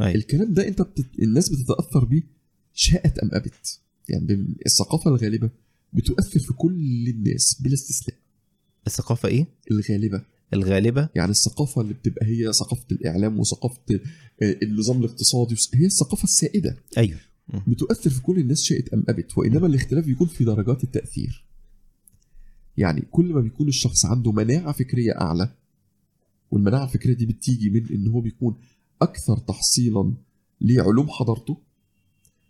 أيوة. 0.00 0.14
الكلام 0.14 0.54
ده 0.54 0.68
أنت 0.68 0.82
بتت... 0.82 1.06
الناس 1.22 1.48
بتتأثر 1.48 2.04
بيه 2.04 2.22
شاءت 2.74 3.18
أم 3.18 3.30
أبت 3.32 3.80
يعني 4.08 4.46
الثقافه 4.66 5.10
الغالبة 5.10 5.50
بتؤثر 5.92 6.40
في 6.40 6.52
كل 6.52 7.08
الناس 7.08 7.60
بلا 7.60 7.74
استثناء. 7.74 8.18
الثقافة 8.86 9.28
إيه؟ 9.28 9.46
الغالبة. 9.70 10.22
الغالبة. 10.54 11.08
يعني 11.14 11.30
الثقافة 11.30 11.80
اللي 11.80 11.94
بتبقى 11.94 12.26
هي 12.26 12.52
ثقافة 12.52 12.86
الإعلام 12.92 13.40
وثقافة 13.40 13.80
آه، 14.42 14.56
النظام 14.62 14.98
الاقتصادي 15.00 15.56
هي 15.74 15.86
الثقافة 15.86 16.24
السائدة. 16.24 16.76
أيوه. 16.98 17.18
بتؤثر 17.66 18.10
في 18.10 18.22
كل 18.22 18.38
الناس 18.38 18.62
شاءت 18.62 18.88
ام 18.94 19.04
ابت 19.08 19.38
وإنما 19.38 19.66
الاختلاف 19.66 20.04
بيكون 20.04 20.26
في 20.26 20.44
درجات 20.44 20.84
التأثير. 20.84 21.44
يعني 22.76 23.00
كل 23.10 23.24
ما 23.32 23.40
بيكون 23.40 23.68
الشخص 23.68 24.04
عنده 24.06 24.32
مناعة 24.32 24.72
فكرية 24.72 25.12
أعلى 25.20 25.54
والمناعة 26.50 26.84
الفكرية 26.84 27.14
دي 27.14 27.26
بتيجي 27.26 27.70
من 27.70 27.86
إن 27.90 28.08
هو 28.08 28.20
بيكون 28.20 28.54
أكثر 29.02 29.38
تحصيلا 29.38 30.12
لعلوم 30.60 31.08
حضارته. 31.08 31.56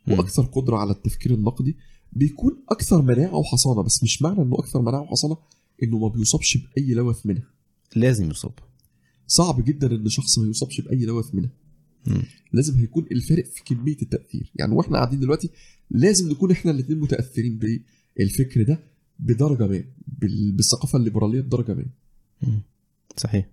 وأكثر 0.08 0.42
قدرة 0.42 0.76
على 0.76 0.90
التفكير 0.92 1.34
النقدي 1.34 1.76
بيكون 2.12 2.56
أكثر 2.68 3.02
مناعة 3.02 3.34
وحصانة 3.36 3.82
بس 3.82 4.02
مش 4.02 4.22
معنى 4.22 4.42
إنه 4.42 4.54
أكثر 4.58 4.82
مناعة 4.82 5.00
وحصانة 5.02 5.36
إنه 5.82 5.98
ما 5.98 6.08
بيصابش 6.08 6.56
بأي 6.56 6.94
لوث 6.94 7.26
منها. 7.26 7.50
لازم 7.96 8.30
يصاب. 8.30 8.52
صعب 9.26 9.64
جدا 9.64 9.94
إن 9.94 10.08
شخص 10.08 10.38
ما 10.38 10.50
يصابش 10.50 10.80
بأي 10.80 11.04
لوث 11.04 11.34
منها. 11.34 11.50
مم. 12.06 12.22
لازم 12.52 12.78
هيكون 12.78 13.06
الفارق 13.12 13.44
في 13.44 13.64
كمية 13.64 13.96
التأثير. 14.02 14.52
يعني 14.54 14.74
وإحنا 14.74 14.96
قاعدين 14.98 15.20
دلوقتي 15.20 15.50
لازم 15.90 16.30
نكون 16.30 16.50
إحنا 16.50 16.70
الاثنين 16.70 17.00
متأثرين 17.00 17.58
بالفكر 18.16 18.62
ده 18.62 18.80
بدرجة 19.18 19.66
ما 19.66 19.84
بال- 20.20 20.52
بالثقافة 20.52 20.96
الليبرالية 20.98 21.40
بدرجة 21.40 21.74
ما. 21.74 21.84
مم. 22.42 22.62
صحيح. 23.16 23.48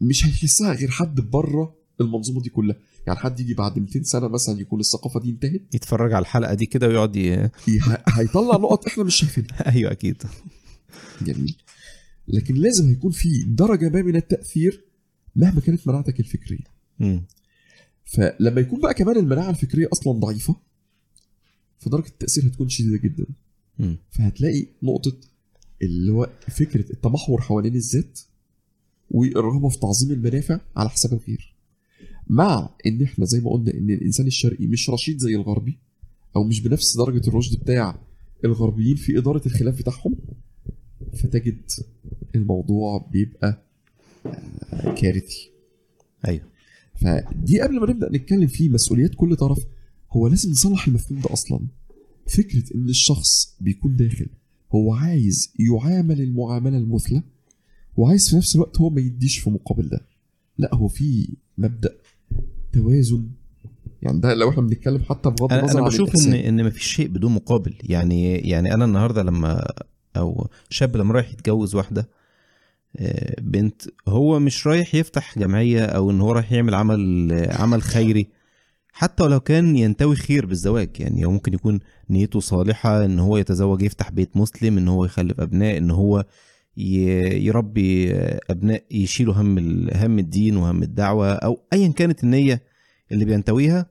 مش 0.00 0.26
هيحسها 0.26 0.72
غير 0.74 0.90
حد 0.90 1.20
بره 1.20 1.74
المنظومة 2.00 2.40
دي 2.40 2.50
كلها. 2.50 2.76
يعني 3.08 3.20
حد 3.20 3.40
يجي 3.40 3.54
بعد 3.54 3.78
200 3.78 4.02
سنة 4.02 4.28
مثلا 4.28 4.60
يكون 4.60 4.80
الثقافة 4.80 5.20
دي 5.20 5.30
انتهت؟ 5.30 5.74
يتفرج 5.74 6.12
على 6.12 6.22
الحلقة 6.22 6.54
دي 6.54 6.66
كده 6.66 6.88
ويقعد 6.88 7.16
ي... 7.16 7.50
هيطلع 8.08 8.56
نقط 8.56 8.86
إحنا 8.86 9.04
مش 9.04 9.16
شايفينها. 9.16 9.68
أيوه 9.74 9.92
أكيد. 9.92 10.22
جميل. 11.22 11.56
لكن 12.28 12.54
لازم 12.54 12.88
هيكون 12.88 13.10
في 13.10 13.44
درجة 13.48 13.88
ما 13.88 14.02
من 14.02 14.16
التأثير 14.16 14.84
مهما 15.36 15.60
كانت 15.60 15.88
مناعتك 15.88 16.20
الفكرية. 16.20 16.64
مم. 16.98 17.26
فلما 18.04 18.60
يكون 18.60 18.80
بقى 18.80 18.94
كمان 18.94 19.16
المناعة 19.16 19.50
الفكرية 19.50 19.88
أصلا 19.92 20.12
ضعيفة 20.12 20.56
فدرجة 21.78 22.08
التأثير 22.08 22.46
هتكون 22.46 22.68
شديدة 22.68 22.98
جدا. 22.98 23.26
مم. 23.78 23.98
فهتلاقي 24.10 24.66
نقطة 24.82 25.16
اللي 25.82 26.12
هو 26.12 26.30
فكرة 26.48 26.92
التمحور 26.92 27.40
حوالين 27.40 27.74
الذات 27.74 28.20
والرغبه 29.10 29.68
في 29.68 29.78
تعظيم 29.78 30.10
المنافع 30.10 30.60
على 30.76 30.88
حساب 30.90 31.12
الغير. 31.12 31.57
مع 32.28 32.70
إن 32.86 33.02
إحنا 33.02 33.24
زي 33.24 33.40
ما 33.40 33.50
قلنا 33.50 33.74
إن 33.74 33.90
الإنسان 33.90 34.26
الشرقي 34.26 34.66
مش 34.66 34.90
رشيد 34.90 35.18
زي 35.18 35.34
الغربي 35.34 35.78
أو 36.36 36.44
مش 36.44 36.60
بنفس 36.60 36.96
درجة 36.96 37.28
الرشد 37.28 37.58
بتاع 37.60 37.98
الغربيين 38.44 38.96
في 38.96 39.18
إدارة 39.18 39.42
الخلاف 39.46 39.78
بتاعهم 39.78 40.16
فتجد 41.14 41.60
الموضوع 42.34 43.08
بيبقى 43.12 43.62
آه، 44.72 44.94
كارثي. 44.94 45.50
أيوه. 46.28 46.44
فدي 46.94 47.60
قبل 47.60 47.80
ما 47.80 47.90
نبدأ 47.90 48.08
نتكلم 48.12 48.46
في 48.46 48.68
مسؤوليات 48.68 49.14
كل 49.14 49.36
طرف 49.36 49.58
هو 50.10 50.28
لازم 50.28 50.50
نصلح 50.50 50.86
المفهوم 50.86 51.20
ده 51.20 51.32
أصلا. 51.32 51.60
فكرة 52.26 52.64
إن 52.74 52.88
الشخص 52.88 53.56
بيكون 53.60 53.96
داخل 53.96 54.26
هو 54.74 54.94
عايز 54.94 55.52
يعامل 55.58 56.20
المعاملة 56.20 56.78
المثلى 56.78 57.22
وعايز 57.96 58.30
في 58.30 58.36
نفس 58.36 58.56
الوقت 58.56 58.80
هو 58.80 58.90
ما 58.90 59.00
يديش 59.00 59.38
في 59.38 59.50
مقابل 59.50 59.88
ده. 59.88 60.00
لا 60.58 60.74
هو 60.74 60.88
في 60.88 61.28
مبدأ 61.58 61.96
توازن. 62.78 63.28
يعني 64.02 64.20
ده 64.20 64.34
لو 64.34 64.50
إحنا 64.50 64.62
بنتكلم 64.62 65.02
حتى 65.02 65.30
بغض 65.30 65.52
النظر 65.52 65.78
أنا 65.78 65.86
بشوف 65.86 66.26
ان. 66.26 66.32
إن 66.34 66.64
مفيش 66.64 66.84
شيء 66.84 67.08
بدون 67.08 67.32
مقابل. 67.32 67.74
يعني 67.82 68.34
يعني 68.36 68.74
أنا 68.74 68.84
النهارده 68.84 69.22
لما 69.22 69.66
أو 70.16 70.48
شاب 70.70 70.96
لما 70.96 71.14
رايح 71.14 71.32
يتجوز 71.32 71.74
واحدة 71.74 72.08
آه، 72.96 73.40
بنت 73.40 73.82
هو 74.08 74.38
مش 74.38 74.66
رايح 74.66 74.94
يفتح 74.94 75.38
جمعية 75.38 75.84
أو 75.84 76.10
إن 76.10 76.20
هو 76.20 76.32
رايح 76.32 76.52
يعمل 76.52 76.74
عمل 76.74 77.32
عمل 77.50 77.82
خيري. 77.82 78.28
حتى 78.92 79.22
ولو 79.22 79.40
كان 79.40 79.76
ينتوي 79.76 80.16
خير 80.16 80.46
بالزواج. 80.46 80.90
يعني 80.98 81.24
هو 81.24 81.30
ممكن 81.30 81.54
يكون 81.54 81.80
نيته 82.10 82.40
صالحة 82.40 83.04
إن 83.04 83.18
هو 83.18 83.36
يتزوج 83.36 83.82
يفتح 83.82 84.10
بيت 84.10 84.36
مسلم 84.36 84.78
إن 84.78 84.88
هو 84.88 85.04
يخلف 85.04 85.40
أبناء 85.40 85.78
إن 85.78 85.90
هو 85.90 86.24
يربي 86.76 88.12
أبناء 88.50 88.82
يشيلوا 88.90 89.34
هم 89.34 89.58
هم 89.94 90.18
الدين 90.18 90.56
وهم 90.56 90.82
الدعوة 90.82 91.32
أو 91.32 91.60
ايا 91.72 91.88
كانت 91.88 92.24
النية. 92.24 92.67
اللي 93.12 93.24
بينتويها 93.24 93.86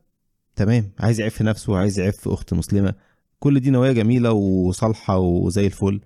تمام 0.55 0.91
عايز 0.99 1.19
يعف 1.19 1.41
نفسه 1.41 1.77
عايز 1.77 1.99
يعف 1.99 2.27
أخت 2.27 2.53
مسلمة. 2.53 2.93
كل 3.39 3.59
دي 3.59 3.69
نوايا 3.69 3.93
جميلة 3.93 4.31
وصالحة 4.31 5.17
وزي 5.17 5.65
الفل. 5.65 6.01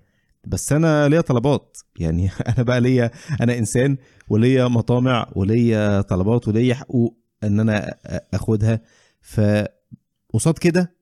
بس 0.46 0.72
أنا 0.72 1.08
ليا 1.08 1.20
طلبات. 1.20 1.78
يعني 1.98 2.30
أنا 2.48 2.62
بقى 2.62 2.80
ليا 2.80 3.10
أنا 3.40 3.58
إنسان 3.58 3.96
وليا 4.28 4.68
مطامع 4.68 5.32
وليا 5.36 6.00
طلبات 6.00 6.48
وليا 6.48 6.74
حقوق 6.74 7.18
إن 7.44 7.60
أنا 7.60 7.94
أخدها. 8.34 8.80
فقصاد 9.20 10.58
كده 10.60 10.94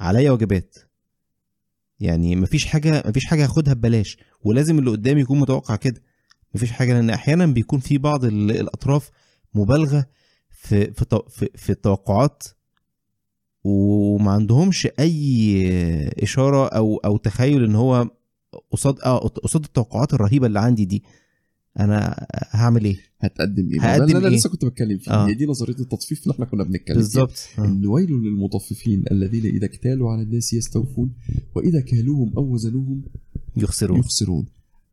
عليا 0.00 0.30
واجبات. 0.30 0.76
يعني 2.00 2.36
مفيش 2.36 2.66
حاجة 2.66 3.02
مفيش 3.06 3.26
حاجة 3.26 3.44
هاخدها 3.44 3.74
ببلاش. 3.74 4.16
ولازم 4.42 4.78
اللي 4.78 4.90
قدامي 4.90 5.20
يكون 5.20 5.40
متوقع 5.40 5.76
كده. 5.76 6.02
مفيش 6.54 6.70
حاجة 6.72 6.92
لأن 6.92 7.10
أحيانا 7.10 7.46
بيكون 7.46 7.80
في 7.80 7.98
بعض 7.98 8.24
ال- 8.24 8.50
الأطراف 8.50 9.10
مبالغة 9.54 10.06
في 10.64 10.92
في 10.92 11.20
في, 11.28 11.48
في 11.54 11.70
التوقعات 11.70 12.44
وما 13.64 14.30
عندهمش 14.30 14.88
أي 14.98 15.68
إشارة 16.22 16.68
أو 16.68 16.96
أو 16.96 17.16
تخيل 17.16 17.64
إن 17.64 17.74
هو 17.74 18.10
قصاد 18.70 19.00
آه 19.00 19.18
قصاد 19.18 19.64
التوقعات 19.64 20.14
الرهيبة 20.14 20.46
اللي 20.46 20.60
عندي 20.60 20.84
دي 20.84 21.02
أنا 21.80 22.26
هعمل 22.50 22.84
إيه 22.84 22.96
هتقدم 23.20 23.68
إيه؟ 23.72 23.80
هقدم 23.80 23.98
ده 23.98 24.04
اللي 24.04 24.18
أنا 24.18 24.28
إيه؟ 24.28 24.34
لسه 24.36 24.50
كنت 24.50 24.64
بتكلم 24.64 24.98
فيه 24.98 25.10
آه. 25.10 25.26
هي 25.28 25.34
دي 25.34 25.46
نظرية 25.46 25.74
التطفيف 25.80 26.22
اللي 26.22 26.34
إحنا 26.34 26.44
كنا 26.44 26.64
بنتكلم 26.64 26.84
فيها 26.84 26.94
بالظبط 26.94 27.48
آه. 27.58 27.64
إن 27.64 27.86
ويل 27.86 28.10
للمطففين 28.10 29.04
الذين 29.10 29.46
إذا 29.46 29.66
اكتالوا 29.66 30.10
على 30.12 30.22
الناس 30.22 30.52
يستوفون 30.52 31.12
وإذا 31.54 31.80
كالوهم 31.80 32.32
أو 32.36 32.52
وزنوهم 32.52 33.02
يخسرون 33.56 33.98
يخسرون 33.98 34.46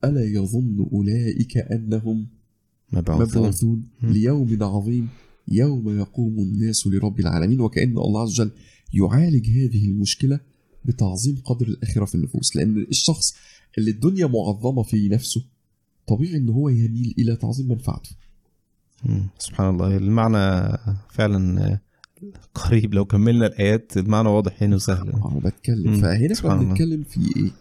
ألا 0.03 0.23
يظن 0.23 0.88
أولئك 0.93 1.57
أنهم 1.57 2.27
مبعوثون 2.93 3.39
مبعوثون. 3.41 3.84
ليوم 4.03 4.64
عظيم 4.64 5.07
يوم 5.53 5.99
يقوم 5.99 6.40
الناس 6.40 6.88
لرب 6.88 7.19
العالمين 7.19 7.61
وكأن 7.61 7.98
الله 7.98 8.22
عز 8.22 8.30
وجل 8.41 8.52
يعالج 8.94 9.49
هذه 9.49 9.88
المشكلة 9.88 10.40
بتعظيم 10.86 11.36
قدر 11.45 11.68
الآخرة 11.68 12.06
في 12.06 12.15
النفوس 12.15 12.56
لأن 12.56 12.78
الشخص 12.90 13.34
اللي 13.78 13.91
الدنيا 13.91 14.26
معظمة 14.28 14.84
في 14.84 15.10
نفسه 15.10 15.45
طبيعي 16.07 16.38
إن 16.38 16.49
هو 16.49 16.69
يميل 16.69 17.15
إلى 17.19 17.36
تعظيم 17.36 17.68
منفعته. 17.68 18.10
سبحان 19.40 19.69
الله 19.73 19.98
المعنى 19.98 20.78
فعلا 21.14 21.80
قريب 22.56 22.94
لو 22.94 23.06
كملنا 23.06 23.48
الآيات 23.48 23.98
المعنى 23.98 24.30
واضح 24.30 24.64
هنا 24.64 24.76
وسهل 24.76 25.10
أنا 25.10 25.40
بتكلم. 25.40 26.02
فهنا 26.02 26.34
إحنا. 26.34 26.53
بنتكلم 26.64 27.03
في 27.03 27.19
إيه؟ 27.38 27.52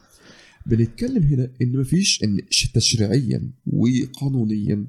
بنتكلم 0.67 1.23
هنا 1.23 1.51
إن 1.63 1.77
مفيش 1.79 2.25
إن 2.25 2.39
ش- 2.51 2.71
تشريعيا 2.73 3.51
وقانونيا 3.67 4.87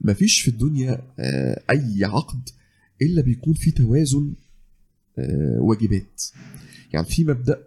مفيش 0.00 0.40
في 0.40 0.48
الدنيا 0.48 1.02
آه، 1.18 1.62
أي 1.70 2.04
عقد 2.04 2.48
إلا 3.02 3.22
بيكون 3.22 3.54
في 3.54 3.70
توازن 3.70 4.32
آه، 5.18 5.58
واجبات 5.60 6.22
يعني 6.92 7.06
في 7.06 7.24
مبدأ 7.24 7.64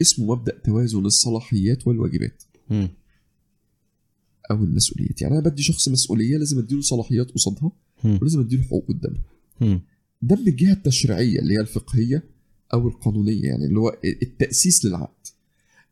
اسمه 0.00 0.26
مبدأ 0.26 0.58
توازن 0.64 1.06
الصلاحيات 1.06 1.86
والواجبات. 1.86 2.42
أو 4.50 4.64
المسؤوليات 4.64 5.22
يعني 5.22 5.34
أنا 5.38 5.48
بدي 5.48 5.62
شخص 5.62 5.88
مسؤولية 5.88 6.36
لازم 6.36 6.58
أديله 6.58 6.80
صلاحيات 6.80 7.30
قصادها. 7.30 7.72
ولازم 8.04 8.40
أديله 8.40 8.62
حقوق 8.62 8.84
قدامها. 8.88 9.22
ده 10.22 10.36
من 10.36 10.48
الجهة 10.48 10.72
التشريعية 10.72 11.38
اللي 11.38 11.54
هي 11.54 11.60
الفقهية 11.60 12.22
أو 12.72 12.88
القانونية 12.88 13.42
يعني 13.42 13.64
اللي 13.64 13.78
هو 13.78 13.98
التأسيس 14.04 14.84
للعقد 14.84 15.26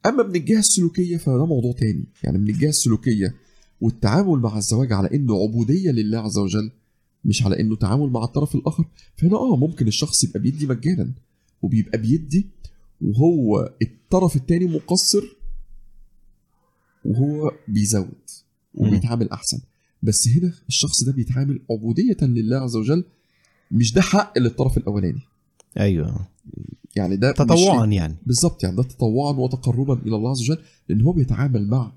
أما 0.06 0.22
من 0.22 0.36
الجهة 0.36 0.58
السلوكية 0.58 1.16
فده 1.16 1.46
موضوع 1.46 1.72
تاني 1.72 2.04
يعني 2.24 2.38
من 2.38 2.48
الجهة 2.48 2.68
السلوكية 2.68 3.34
والتعامل 3.80 4.38
مع 4.38 4.56
الزواج 4.58 4.92
على 4.92 5.08
إنه 5.14 5.42
عبودية 5.42 5.90
لله 5.90 6.18
عز 6.18 6.38
وجل 6.38 6.70
مش 7.24 7.42
على 7.42 7.60
إنه 7.60 7.76
تعامل 7.76 8.08
مع 8.10 8.24
الطرف 8.24 8.54
الآخر. 8.54 8.84
فهنا 9.16 9.36
آه 9.36 9.56
ممكن 9.56 9.88
الشخص 9.88 10.24
يبقى 10.24 10.40
بيدي 10.40 10.66
مجانا 10.66 11.12
وبيبقى 11.62 11.98
بيدي 11.98 12.46
وهو 13.00 13.72
الطرف 13.82 14.36
التاني 14.36 14.66
مقصر 14.66 15.22
وهو 17.04 17.52
بيزود 17.68 18.30
وبيتعامل 18.74 19.30
أحسن. 19.30 19.58
بس 20.02 20.28
هنا 20.28 20.52
الشخص 20.68 21.04
ده 21.04 21.12
بيتعامل 21.12 21.60
عبودية 21.70 22.16
لله 22.22 22.56
عز 22.56 22.76
وجل 22.76 23.04
مش 23.70 23.92
ده 23.92 24.02
حق 24.02 24.38
للطرف 24.38 24.76
الأولاني. 24.78 25.20
أيوه. 25.78 26.26
يعني 26.96 27.16
ده 27.16 27.32
تطوعا 27.32 27.86
يعني. 27.86 28.16
بالظبط 28.26 28.64
يعني 28.64 28.76
ده 28.76 28.82
تطوعا 28.82 29.32
وتقربا 29.32 29.94
إلى 29.94 30.16
الله 30.16 30.30
عز 30.30 30.42
وجل 30.42 30.58
لأن 30.88 31.00
هو 31.02 31.12
بيتعامل 31.12 31.68
مع 31.68 31.92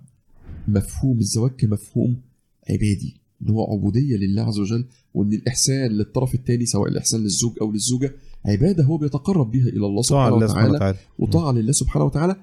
مفهوم 0.73 1.19
الزواج 1.19 1.51
كمفهوم 1.51 2.21
عبادي 2.69 3.21
إن 3.41 3.49
هو 3.49 3.73
عبودية 3.73 4.17
لله 4.17 4.41
عز 4.41 4.59
وجل 4.59 4.85
وإن 5.13 5.33
الإحسان 5.33 5.91
للطرف 5.91 6.35
الثاني 6.35 6.65
سواء 6.65 6.89
الإحسان 6.89 7.21
للزوج 7.21 7.53
أو 7.61 7.71
للزوجة 7.71 8.15
عبادة 8.45 8.83
هو 8.83 8.97
بيتقرب 8.97 9.51
بها 9.51 9.67
إلى 9.67 9.85
الله 9.85 10.01
سبحانه 10.01 10.35
وتعالى 10.35 10.71
وتعالى. 10.75 10.97
وطاعة 11.19 11.51
لله 11.51 11.71
سبحانه 11.71 12.05
وتعالى. 12.05 12.35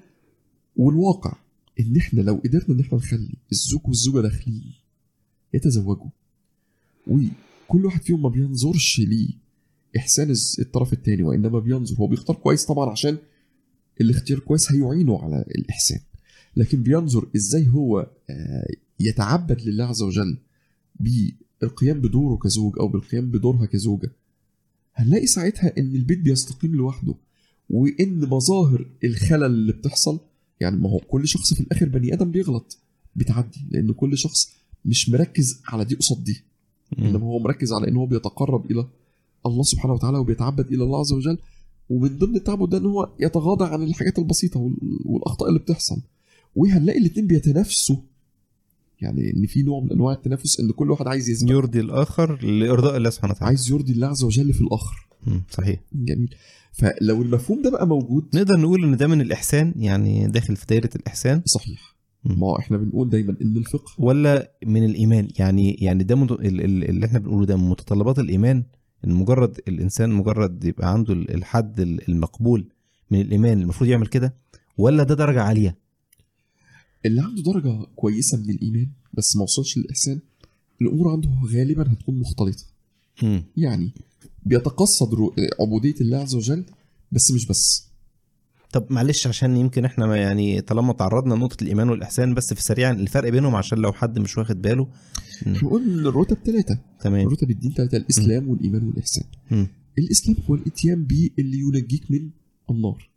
والواقع 0.75 1.33
إن 1.79 1.97
إحنا 1.97 2.21
لو 2.21 2.41
قدرنا 2.45 2.65
إن 2.75 2.79
إحنا 2.79 2.97
نخلي 2.97 3.33
الزوج 3.51 3.81
والزوجة 3.85 4.21
داخلين 4.21 4.73
يتزوجوا 5.53 6.09
وكل 7.07 7.85
واحد 7.85 8.01
فيهم 8.01 8.21
ما 8.21 8.29
بينظرش 8.29 8.99
ليه 8.99 9.29
إحسان 9.97 10.33
الطرف 10.59 10.93
الثاني 10.93 11.23
وإنما 11.23 11.59
بينظر 11.59 11.95
هو 11.95 12.07
بيختار 12.07 12.35
كويس 12.35 12.65
طبعا 12.65 12.89
عشان 12.89 13.17
الاختيار 14.01 14.39
كويس 14.39 14.71
هيعينه 14.71 15.21
على 15.23 15.45
الإحسان. 15.55 15.99
لكن 16.57 16.83
بينظر 16.83 17.27
إزاي 17.35 17.67
هو 17.69 17.99
آه، 18.29 18.67
يتعبد 18.99 19.61
لله 19.61 19.83
عز 19.85 20.01
وجل 20.01 20.37
بالقيام 20.99 22.01
بدوره 22.01 22.37
كزوج 22.37 22.79
أو 22.79 22.87
بالقيام 22.87 23.31
بدورها 23.31 23.65
كزوجة. 23.65 24.11
هنلاقي 24.95 25.27
ساعتها 25.27 25.73
إن 25.77 25.95
البيت 25.95 26.19
بيستقيم 26.19 26.75
لوحده 26.75 27.13
وإن 27.69 28.19
مظاهر 28.29 28.89
الخلل 29.03 29.43
اللي 29.45 29.73
بتحصل 29.73 30.19
يعني 30.59 30.77
ما 30.77 30.89
هو 30.89 30.99
كل 30.99 31.27
شخص 31.27 31.53
في 31.53 31.59
الآخر 31.59 31.89
بني 31.89 32.13
آدم 32.13 32.31
بيغلط 32.31 32.77
بتعدي 33.15 33.59
لأن 33.71 33.91
كل 33.91 34.17
شخص 34.17 34.53
مش 34.85 35.09
مركز 35.09 35.61
على 35.67 35.85
دي 35.85 35.95
قصاد 35.95 36.23
دي 36.23 36.43
إنما 36.99 37.25
هو 37.25 37.39
مركز 37.39 37.73
على 37.73 37.87
إن 37.87 37.95
هو 37.95 38.05
بيتقرب 38.05 38.71
إلى 38.71 38.87
الله 39.45 39.63
سبحانه 39.63 39.93
وتعالى 39.93 40.17
وبيتعبد 40.17 40.67
إلى 40.67 40.83
الله 40.83 40.99
عز 40.99 41.13
وجل 41.13 41.37
ومن 41.89 42.17
ضمن 42.17 42.35
التعبد 42.35 42.69
ده 42.69 42.77
إن 42.77 42.85
هو 42.85 43.09
يتغاضى 43.19 43.65
عن 43.65 43.83
الحاجات 43.83 44.19
البسيطة 44.19 44.59
وال- 44.59 44.77
والأخطاء 45.05 45.49
اللي 45.49 45.59
بتحصل. 45.59 46.01
وهنلاقي 46.57 46.99
الاثنين 46.99 47.27
بيتنافسوا. 47.27 47.95
يعني 49.01 49.33
إن 49.33 49.45
في 49.45 49.63
نوع 49.63 49.79
من 49.79 49.91
أنواع 49.91 50.13
التنافس 50.13 50.59
إن 50.59 50.71
كل 50.71 50.91
واحد 50.91 51.07
عايز 51.07 51.29
يسبق. 51.29 51.51
يرضي 51.51 51.79
الآخر 51.79 52.45
لإرضاء 52.45 52.97
الله 52.97 53.09
سبحانه 53.09 53.33
وتعالى. 53.33 53.47
عايز 53.47 53.71
يرضي 53.71 53.93
الله 53.93 54.07
عز 54.07 54.23
وجل 54.23 54.53
في 54.53 54.61
الآخر. 54.61 55.07
صحيح. 55.49 55.79
جميل. 55.93 56.35
فلو 56.71 57.21
المفهوم 57.21 57.61
ده 57.61 57.69
بقى 57.71 57.87
موجود. 57.87 58.25
نقدر 58.35 58.57
نقول 58.59 58.83
إن 58.83 58.97
ده 58.97 59.07
من 59.07 59.21
الإحسان 59.21 59.73
يعني 59.75 60.27
داخل 60.27 60.55
في 60.55 60.65
دايرة 60.69 60.89
الإحسان. 60.95 61.41
صحيح. 61.45 61.95
ما 62.23 62.59
إحنا 62.59 62.77
بنقول 62.77 63.09
دايما 63.09 63.35
إن 63.41 63.57
الفقه. 63.57 63.91
ولا 63.97 64.51
من 64.65 64.85
الإيمان. 64.85 65.27
يعني 65.39 65.73
يعني 65.73 66.03
ده 66.03 66.15
مت... 66.15 66.31
اللي 66.31 67.05
إحنا 67.05 67.19
بنقوله 67.19 67.45
ده 67.45 67.57
من 67.57 67.69
متطلبات 67.69 68.19
الإيمان. 68.19 68.63
إن 69.05 69.13
مجرد 69.13 69.59
الإنسان 69.67 70.09
مجرد 70.09 70.63
يبقى 70.63 70.93
عنده 70.93 71.13
ال- 71.13 71.33
الحد 71.35 71.79
ال- 71.79 72.09
المقبول 72.09 72.67
من 73.11 73.21
الإيمان 73.21 73.61
المفروض 73.61 73.89
يعمل 73.89 74.07
كده؟ 74.07 74.35
ولا 74.77 75.03
ده 75.03 75.15
درجة 75.15 75.41
عالية؟ 75.41 75.77
اللي 77.05 77.21
عنده 77.21 77.41
درجة 77.41 77.85
كويسة 77.95 78.37
من 78.37 78.49
الإيمان 78.49 78.87
بس 79.13 79.35
ما 79.35 79.43
وصلش 79.43 79.77
للإحسان 79.77 80.19
الأمور 80.81 81.11
عنده 81.11 81.29
غالبا 81.53 81.93
هتكون 81.93 82.19
مختلطة. 82.19 82.63
يعني 83.57 83.91
بيتقصد 84.45 85.09
عبودية 85.59 85.95
الله 86.01 86.17
عز 86.17 86.35
وجل 86.35 86.65
بس 87.11 87.31
مش 87.31 87.45
بس. 87.45 87.87
طب 88.71 88.85
معلش 88.89 89.27
عشان 89.27 89.57
يمكن 89.57 89.85
إحنا 89.85 90.05
ما 90.05 90.17
يعني 90.17 90.61
طالما 90.61 90.93
تعرضنا 90.93 91.33
لنقطة 91.33 91.63
الإيمان 91.63 91.89
والإحسان 91.89 92.33
بس 92.33 92.53
في 92.53 92.63
سريعا 92.63 92.91
الفرق 92.91 93.29
بينهم 93.29 93.55
عشان 93.55 93.77
لو 93.77 93.93
حد 93.93 94.19
مش 94.19 94.37
واخد 94.37 94.61
باله. 94.61 94.87
إحنا 95.47 95.69
قلنا 95.69 95.93
ان 95.93 96.05
الرتب 96.05 96.37
ثلاثة 96.45 96.79
تمام. 96.99 97.27
رتب 97.27 97.51
الدين 97.51 97.73
ثلاثة 97.73 97.97
الإسلام 97.97 98.49
والإيمان 98.49 98.87
والإحسان. 98.87 99.25
مم. 99.51 99.67
الإسلام 99.97 100.37
هو 100.49 100.55
الإتيان 100.55 101.03
به 101.03 101.29
اللي 101.39 101.57
ينجيك 101.59 102.11
من 102.11 102.29
النار. 102.69 103.09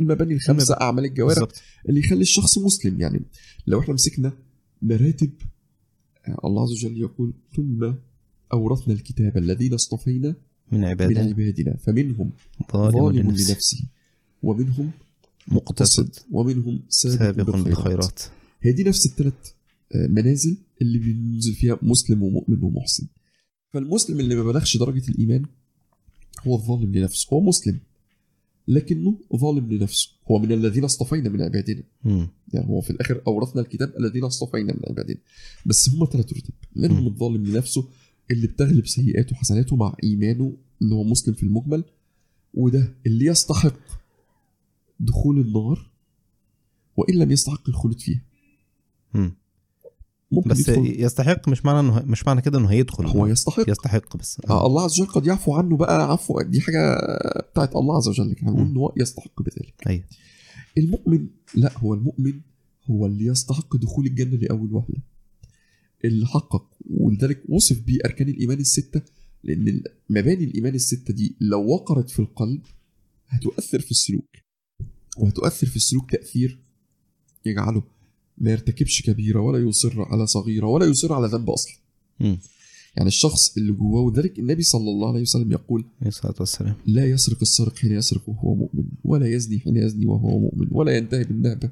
المباني 0.00 0.34
الخمسة 0.34 0.74
أعمال 0.80 1.04
الجوارح 1.04 1.38
بالظبط 1.38 1.62
اللي 1.88 2.00
يخلي 2.00 2.22
الشخص 2.22 2.58
مسلم. 2.58 3.00
يعني 3.00 3.20
لو 3.66 3.80
إحنا 3.80 3.94
مسكنا 3.94 4.32
مراتب 4.82 5.30
آه، 6.26 6.38
الله 6.44 6.62
عز 6.62 6.72
وجل 6.72 7.00
يقول 7.00 7.32
ثم 7.56 7.92
أورثنا 8.52 8.94
الكتاب 8.94 9.36
الذين 9.36 9.74
اصطفينا 9.74 10.34
من 10.72 10.78
من 10.78 10.84
عبادنا. 10.84 11.20
عبادنا 11.20 11.76
فمنهم 11.76 12.30
ظالم 12.72 12.92
ظالم 12.92 13.30
لنفسه. 13.30 13.52
لنفسه. 13.52 13.84
ومنهم 14.42 14.90
مقتصد. 15.48 16.14
ومنهم 16.30 16.82
سابق 16.88 17.56
بالخيرات. 17.56 18.22
هي 18.62 18.72
دي 18.72 18.84
نفس 18.84 19.06
الثلاث 19.06 19.34
منازل 19.94 20.56
اللي 20.82 20.98
بينزل 20.98 21.54
فيها 21.54 21.78
مسلم 21.82 22.22
ومؤمن 22.22 22.62
ومحسن. 22.62 23.06
فالمسلم 23.72 24.20
اللي 24.20 24.34
ما 24.34 24.42
بلغش 24.42 24.76
درجة 24.76 25.08
الإيمان 25.08 25.44
هو 26.46 26.54
الظالم 26.56 26.94
لنفسه. 26.94 27.28
هو 27.32 27.40
مسلم. 27.40 27.80
لكنه 28.68 29.18
ظالم 29.36 29.72
لنفسه 29.72 30.10
هو 30.30 30.38
من 30.38 30.52
الذين 30.52 30.84
اصطفينا 30.84 31.28
من 31.28 31.42
عبادنا. 31.42 31.82
يعني 32.52 32.68
هو 32.68 32.80
في 32.80 32.90
الآخر 32.90 33.22
أورثنا 33.26 33.62
الكتاب 33.62 33.92
الذين 33.98 34.24
اصطفينا 34.24 34.72
من 34.72 34.80
عبادنا 34.88 35.18
بس 35.66 35.88
هم 35.88 36.06
ثلاث 36.12 36.32
رتب 36.32 36.54
منهم. 36.76 37.06
الظالم 37.06 37.46
لنفسه 37.46 37.88
اللي 38.30 38.46
بتغلب 38.46 38.86
سيئاته 38.86 39.32
وحسناته 39.36 39.76
مع 39.76 39.96
إيمانه 40.04 40.56
إن 40.82 40.92
هو 40.92 41.04
مسلم 41.04 41.34
في 41.34 41.42
المجمل 41.42 41.84
وده 42.54 42.94
اللي 43.06 43.24
يستحق 43.26 43.78
دخول 45.00 45.40
النار 45.40 45.90
وإن 46.96 47.14
لم 47.14 47.30
يستحق 47.30 47.68
الخلود 47.68 48.00
فيها. 48.00 48.22
ممكن 50.32 50.50
بس 50.50 50.68
يدخل 50.68 51.00
يستحق 51.02 51.48
مش 51.48 51.64
معنى 51.64 51.80
إنه 51.80 52.02
مش 52.06 52.26
معنى 52.26 52.40
كده 52.40 52.58
إنه 52.58 52.68
هيدخل. 52.70 53.06
هو 53.06 53.26
يستحق. 53.26 53.70
يستحق 53.70 54.16
بس. 54.16 54.40
آه 54.50 54.66
الله 54.66 54.84
عز 54.84 55.00
وجل 55.00 55.10
قد 55.12 55.26
يعفو 55.26 55.54
عنه 55.54 55.76
بقى 55.76 56.12
عفو 56.12 56.40
دي 56.42 56.60
حاجة 56.60 56.96
بتاعت 57.52 57.76
الله 57.76 57.96
عز 57.96 58.08
وجل 58.08 58.30
لكن 58.30 58.46
هنقول 58.48 58.64
م. 58.64 58.68
ان 58.70 58.76
هو 58.76 58.92
يستحق 58.96 59.42
بذلك. 59.42 59.74
أيوه. 59.86 60.04
المؤمن 60.78 61.26
لا 61.54 61.78
هو 61.78 61.94
المؤمن 61.94 62.40
هو 62.90 63.06
اللي 63.06 63.24
يستحق 63.26 63.76
دخول 63.76 64.06
الجنة 64.06 64.36
لأول 64.36 64.72
وهلة. 64.72 65.02
اللي 66.04 66.26
حقق 66.26 66.66
ولذلك 66.90 67.42
وصف 67.48 67.80
به 67.80 67.98
اركان 68.04 68.28
الإيمان 68.28 68.58
الستة 68.60 69.02
لأن 69.44 69.82
مباني 70.10 70.44
الإيمان 70.44 70.74
الستة 70.74 71.14
دي 71.14 71.36
لو 71.40 71.66
وقرت 71.66 72.10
في 72.10 72.18
القلب 72.18 72.60
هتؤثر 73.28 73.80
في 73.80 73.90
السلوك. 73.90 74.28
وهتؤثر 75.18 75.66
في 75.66 75.76
السلوك 75.76 76.10
تأثير 76.10 76.58
يجعله. 77.46 77.82
ما 78.38 78.50
يرتكبش 78.50 79.02
كبيرة 79.02 79.40
ولا 79.40 79.68
يصر 79.68 80.02
على 80.02 80.26
صغيرة 80.26 80.66
ولا 80.66 80.86
يصر 80.86 81.12
على 81.12 81.26
ذنب 81.26 81.50
أصلا. 81.50 81.72
يعني 82.96 83.08
الشخص 83.08 83.56
اللي 83.56 83.72
جواه 83.72 84.00
وذلك 84.00 84.38
النبي 84.38 84.62
صلى 84.62 84.90
الله 84.90 85.08
عليه 85.08 85.20
وسلم 85.20 85.52
يقول 85.52 85.84
والسلام. 86.40 86.74
لا 86.86 87.06
يسرق 87.06 87.38
السارق 87.42 87.76
حين 87.76 87.92
يسرق 87.92 88.28
وهو 88.28 88.54
مؤمن 88.54 88.84
ولا 89.04 89.26
يزني 89.26 89.58
حين 89.58 89.76
يزني 89.76 90.06
وهو 90.06 90.38
مؤمن 90.38 90.68
ولا 90.70 90.96
ينتهي 90.96 91.24
بالنهبة 91.24 91.70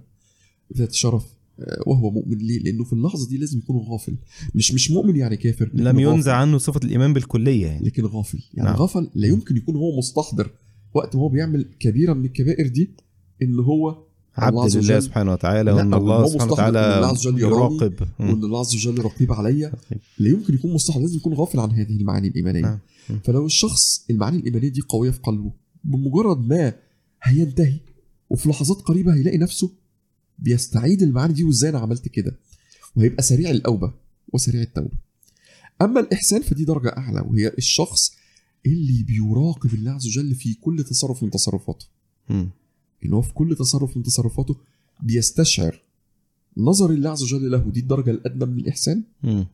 ذات 0.76 0.92
شرف 0.92 1.24
آه، 1.60 1.82
وهو 1.86 2.10
مؤمن. 2.10 2.38
ليه؟ 2.38 2.58
لأنه 2.58 2.84
في 2.84 2.92
اللحظة 2.92 3.28
دي 3.28 3.38
لازم 3.38 3.58
يكون 3.58 3.76
غافل. 3.76 4.16
مش 4.54 4.74
مش 4.74 4.90
مؤمن 4.90 5.16
يعني 5.16 5.36
كافر 5.36 5.70
لم. 5.74 6.00
ينزع 6.00 6.34
عنه 6.34 6.58
صفة 6.58 6.80
الإيمان 6.84 7.12
بالكلية 7.12 7.66
يعني. 7.66 7.86
لكن 7.86 8.04
غافل. 8.04 8.42
يعني 8.54 8.68
نعم. 8.68 8.78
غفل 8.78 9.10
لا 9.14 9.26
يمكن 9.26 9.56
يكون 9.56 9.76
هو 9.76 9.98
مستحضر 9.98 10.50
وقت 10.94 11.16
ما 11.16 11.22
هو 11.22 11.28
بيعمل 11.28 11.64
كبيرة 11.78 12.12
من 12.12 12.24
الكبائر 12.24 12.68
دي 12.68 12.90
إن 13.42 13.58
هو 13.58 14.09
عبد 14.44 14.76
لله 14.76 15.00
سبحانه 15.00 15.32
وتعالى 15.32 15.72
وإن 15.72 15.94
الله 15.94 16.26
سبحانه 16.28 16.52
وتعالى 16.52 16.78
يراقب. 17.40 17.94
وإن 18.20 18.44
الله 18.44 18.60
عز 18.60 18.74
وجل 18.74 18.98
رقيب 19.04 19.32
عليا 19.32 19.72
لا 20.18 20.28
يمكن 20.28 20.54
يكون 20.54 20.72
مستحضر 20.74 21.00
لازم 21.00 21.16
يكون 21.16 21.32
غافل 21.34 21.60
عن 21.60 21.70
هذه 21.70 21.96
المعاني 21.96 22.28
الإيمانية. 22.28 22.60
نعم. 22.62 22.78
فلو 23.24 23.46
الشخص 23.46 24.04
المعاني 24.10 24.36
الإيمانية 24.38 24.68
دي 24.68 24.80
قوية 24.88 25.10
في 25.10 25.18
قلبه 25.18 25.52
بمجرد 25.84 26.48
ما 26.48 26.72
هينتهي 27.22 27.80
وفي 28.30 28.48
لحظات 28.48 28.76
قريبة 28.82 29.14
هيلاقي 29.14 29.38
نفسه 29.38 29.70
بيستعيد 30.38 31.02
المعاني 31.02 31.32
دي 31.32 31.44
وإزاي 31.44 31.70
أنا 31.70 31.78
عملت 31.78 32.08
كده؟ 32.08 32.38
وهيبقى 32.96 33.22
سريع 33.22 33.50
الأوبة 33.50 33.92
وسريع 34.32 34.62
التوبة. 34.62 34.96
أما 35.82 36.00
الإحسان 36.00 36.42
فدي 36.42 36.64
درجة 36.64 36.88
أعلى 36.88 37.20
وهي 37.20 37.48
الشخص 37.58 38.12
اللي 38.66 39.02
بيراقب 39.02 39.74
الله 39.74 39.90
عز 39.90 40.06
وجل 40.06 40.34
في 40.34 40.54
كل 40.54 40.84
تصرف 40.84 41.22
من 41.22 41.30
تصرفاته. 41.30 41.86
إن 43.04 43.12
هو 43.12 43.22
في 43.22 43.34
كل 43.34 43.56
تصرف 43.56 43.96
من 43.96 44.02
تصرفاته 44.02 44.56
بيستشعر 45.02 45.82
نظر 46.56 46.90
الله 46.90 47.10
عز 47.10 47.22
وجل 47.22 47.50
له 47.50 47.58
دي 47.58 47.80
الدرجة 47.80 48.10
الأدنى 48.10 48.46
من 48.52 48.58
الإحسان 48.58 49.02
مم. 49.22 49.46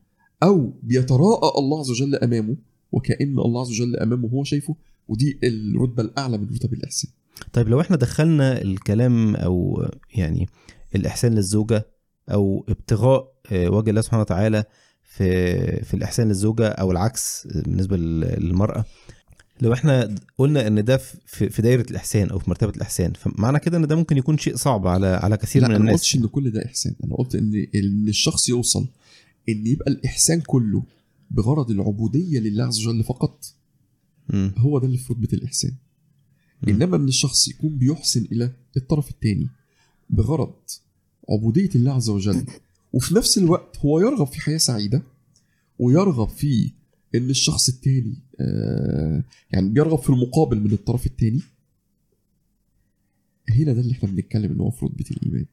أو 0.43 0.73
بيتراءى 0.83 1.59
الله 1.59 1.79
عز 1.79 1.89
وجل 1.91 2.15
أمامه 2.15 2.55
وكأن 2.91 3.39
الله 3.39 3.61
عز 3.61 3.69
وجل 3.71 3.95
أمامه 3.95 4.27
هو 4.29 4.43
شايفه 4.43 4.75
ودي 5.07 5.39
الرتبة 5.43 6.03
الأعلى 6.03 6.37
من 6.37 6.47
رتب 6.55 6.73
الإحسان 6.73 7.11
طيب 7.53 7.67
لو 7.67 7.81
إحنا 7.81 7.95
دخلنا 7.97 8.61
الكلام 8.61 9.35
أو 9.35 9.85
يعني 10.15 10.47
الإحسان 10.95 11.33
للزوجة 11.33 11.87
أو 12.31 12.65
ابتغاء 12.69 13.33
آه، 13.51 13.69
وجه 13.69 13.89
الله 13.89 14.01
سبحانه 14.01 14.21
وتعالى 14.21 14.63
في 15.03 15.83
في 15.83 15.93
الإحسان 15.93 16.27
للزوجة 16.27 16.67
أو 16.67 16.91
العكس 16.91 17.47
بالنسبة 17.55 17.97
لل- 17.97 18.43
للمرأة 18.45 18.85
لو 19.61 19.73
إحنا 19.73 20.15
قلنا 20.37 20.67
إن 20.67 20.83
ده 20.83 20.97
في 21.27 21.61
دايرة 21.61 21.85
الإحسان 21.91 22.29
أو 22.29 22.39
في 22.39 22.49
مرتبة 22.49 22.71
الإحسان 22.75 23.13
فمعنى 23.13 23.59
كده 23.59 23.77
إن 23.77 23.87
ده 23.87 23.95
ممكن 23.95 24.17
يكون 24.17 24.37
شيء 24.37 24.55
صعب 24.55 24.87
على 24.87 25.07
على 25.07 25.37
كثير 25.37 25.61
من 25.61 25.65
أنا 25.65 25.77
ما 25.77 25.83
الناس 25.83 25.93
قلتش 25.99 26.15
إن 26.15 26.27
كل 26.27 26.51
ده 26.51 26.65
إحسان 26.65 26.95
أنا 27.03 27.15
قلت 27.15 27.35
إن 27.35 27.67
إن 27.75 28.07
الشخص 28.07 28.49
يوصل 28.49 28.87
إن 29.49 29.67
يبقى 29.67 29.91
الإحسان 29.91 30.41
كله 30.41 30.83
بغرض 31.31 31.71
العبودية 31.71 32.39
لله 32.39 32.63
عز 32.63 32.87
وجل 32.87 33.03
فقط. 33.03 33.45
هو 34.57 34.79
ده 34.79 34.85
اللي 34.85 34.97
في 34.97 35.13
رتبة 35.13 35.29
الإحسان. 35.33 35.71
إنما 36.67 36.97
إن 36.97 37.07
الشخص 37.07 37.47
يكون 37.47 37.77
بيحسن 37.77 38.27
إلى 38.31 38.51
الطرف 38.77 39.09
الثاني 39.09 39.47
بغرض 40.09 40.53
عبودية 41.29 41.69
الله 41.75 41.91
عز 41.93 42.09
وجل 42.09 42.45
وفي 42.93 43.15
نفس 43.15 43.37
الوقت 43.37 43.77
هو 43.77 43.99
يرغب 43.99 44.27
في 44.27 44.41
حياة 44.41 44.57
سعيدة 44.57 45.03
ويرغب 45.79 46.29
في 46.29 46.71
إن 47.15 47.29
الشخص 47.29 47.69
الثاني 47.69 48.15
يعني 49.51 49.69
بيرغب 49.69 49.99
في 49.99 50.09
المقابل 50.09 50.59
من 50.59 50.71
الطرف 50.71 51.05
الثاني 51.05 51.41
هنا 53.49 53.73
ده 53.73 53.81
اللي 53.81 53.91
إحنا 53.93 54.09
بنتكلم 54.09 54.51
ان 54.51 54.59
هو 54.59 54.69
في 54.71 54.85
رتبه 54.85 55.05
الإيمان. 55.11 55.45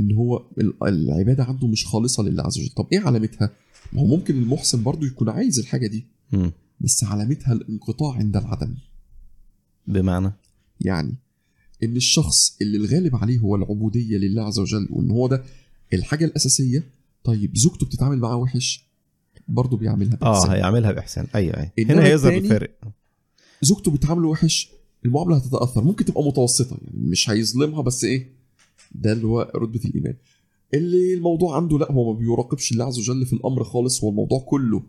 إن 0.00 0.12
هو 0.12 0.46
ال- 0.58 0.82
العبادة 0.88 1.44
عنده 1.44 1.66
مش 1.66 1.86
خالصة 1.86 2.22
لله 2.22 2.42
عز 2.42 2.58
وجل. 2.58 2.68
طب 2.68 2.86
إيه 2.92 3.00
علامتها؟ 3.00 3.50
ما 3.92 4.00
هو 4.00 4.06
ممكن 4.06 4.36
المحسن 4.42 4.82
برضو 4.82 5.06
يكون 5.06 5.28
عايز 5.28 5.58
الحاجة 5.58 5.86
دي. 5.86 6.04
بس 6.80 7.04
علامتها 7.04 7.52
الانقطاع 7.52 8.12
عند 8.16 8.36
العدم. 8.36 8.74
بمعنى؟ 9.86 10.32
يعني 10.80 11.14
إن 11.82 11.96
الشخص 11.96 12.56
اللي 12.62 12.76
الغالب 12.76 13.16
عليه 13.16 13.38
هو 13.38 13.56
العبودية 13.56 14.16
لله 14.16 14.42
عز 14.42 14.58
وجل 14.58 14.88
وإن 14.90 15.10
هو 15.10 15.28
ده 15.28 15.44
الحاجة 15.92 16.24
الأساسية 16.24 16.84
طيب 17.24 17.56
زوجته 17.56 17.86
بتتعامل 17.86 18.18
معاه 18.18 18.36
وحش؟ 18.36 18.84
برضه 19.48 19.76
بيعملها 19.76 20.18
آه 20.22 20.30
بإحسان. 20.32 20.50
هيعملها 20.50 20.92
بإحسان. 20.92 21.26
أيوه 21.34 21.56
أيوه. 21.56 21.70
هنا 21.90 22.04
هيظهر 22.04 22.32
الفارق 22.32 22.70
زوجته 23.62 23.90
بتعامله 23.90 24.28
وحش 24.28 24.70
المعاملة 25.04 25.36
هتتأثر. 25.36 25.84
ممكن 25.84 26.04
تبقى 26.04 26.22
متوسطة 26.22 26.76
يعني 26.82 26.98
مش 27.10 27.30
هيظلمها 27.30 27.82
بس 27.82 28.04
إيه؟ 28.04 28.32
ده 28.94 29.12
اللي 29.12 29.26
هو 29.26 29.52
رتبة 29.56 29.80
الإيمان. 29.84 30.14
اللي 30.74 31.14
الموضوع 31.14 31.56
عنده 31.56 31.78
لأ 31.78 31.92
هو 31.92 32.12
ما 32.12 32.18
بيراقبش 32.18 32.72
الله 32.72 32.84
عز 32.84 32.98
وجل 32.98 33.26
في 33.26 33.32
الأمر 33.32 33.64
خالص. 33.64 34.04
هو 34.04 34.10
الموضوع 34.10 34.40
كله 34.40 34.82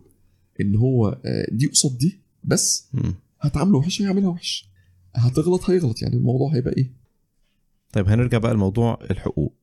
إن 0.61 0.76
هو 0.76 1.07
آه، 1.26 1.48
دي 1.52 1.65
قصاد 1.68 1.98
دي 1.98 2.19
بس. 2.44 2.88
هتعامله 3.41 3.77
وحش 3.77 4.02
هيعملها 4.02 4.30
وحش. 4.30 4.69
هتغلط 5.15 5.69
هيغلط. 5.69 6.02
يعني 6.02 6.15
الموضوع 6.15 6.56
هيبقى 6.56 6.73
إيه؟ 6.77 6.91
طيب 7.94 8.10
هنرجع 8.10 8.38
بقى 8.38 8.53
لموضوع 8.53 8.99
الحقوق. 9.11 9.53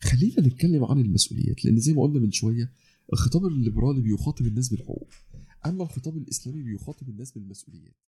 خلينا 0.00 0.40
نتكلم 0.40 0.84
عن 0.84 1.00
المسؤوليات 1.00 1.64
لأن 1.64 1.78
زي 1.80 1.92
ما 1.92 2.02
قلنا 2.02 2.18
من 2.20 2.32
شوية 2.32 2.70
الخطاب 3.12 3.46
الليبرالي 3.46 4.00
بيخاطب 4.00 4.46
الناس 4.46 4.68
بالحقوق 4.68 5.08
أما 5.66 5.82
الخطاب 5.82 6.16
الإسلامي 6.16 6.62
بيخاطب 6.62 7.08
الناس 7.08 7.32
بالمسؤوليات. 7.32 7.96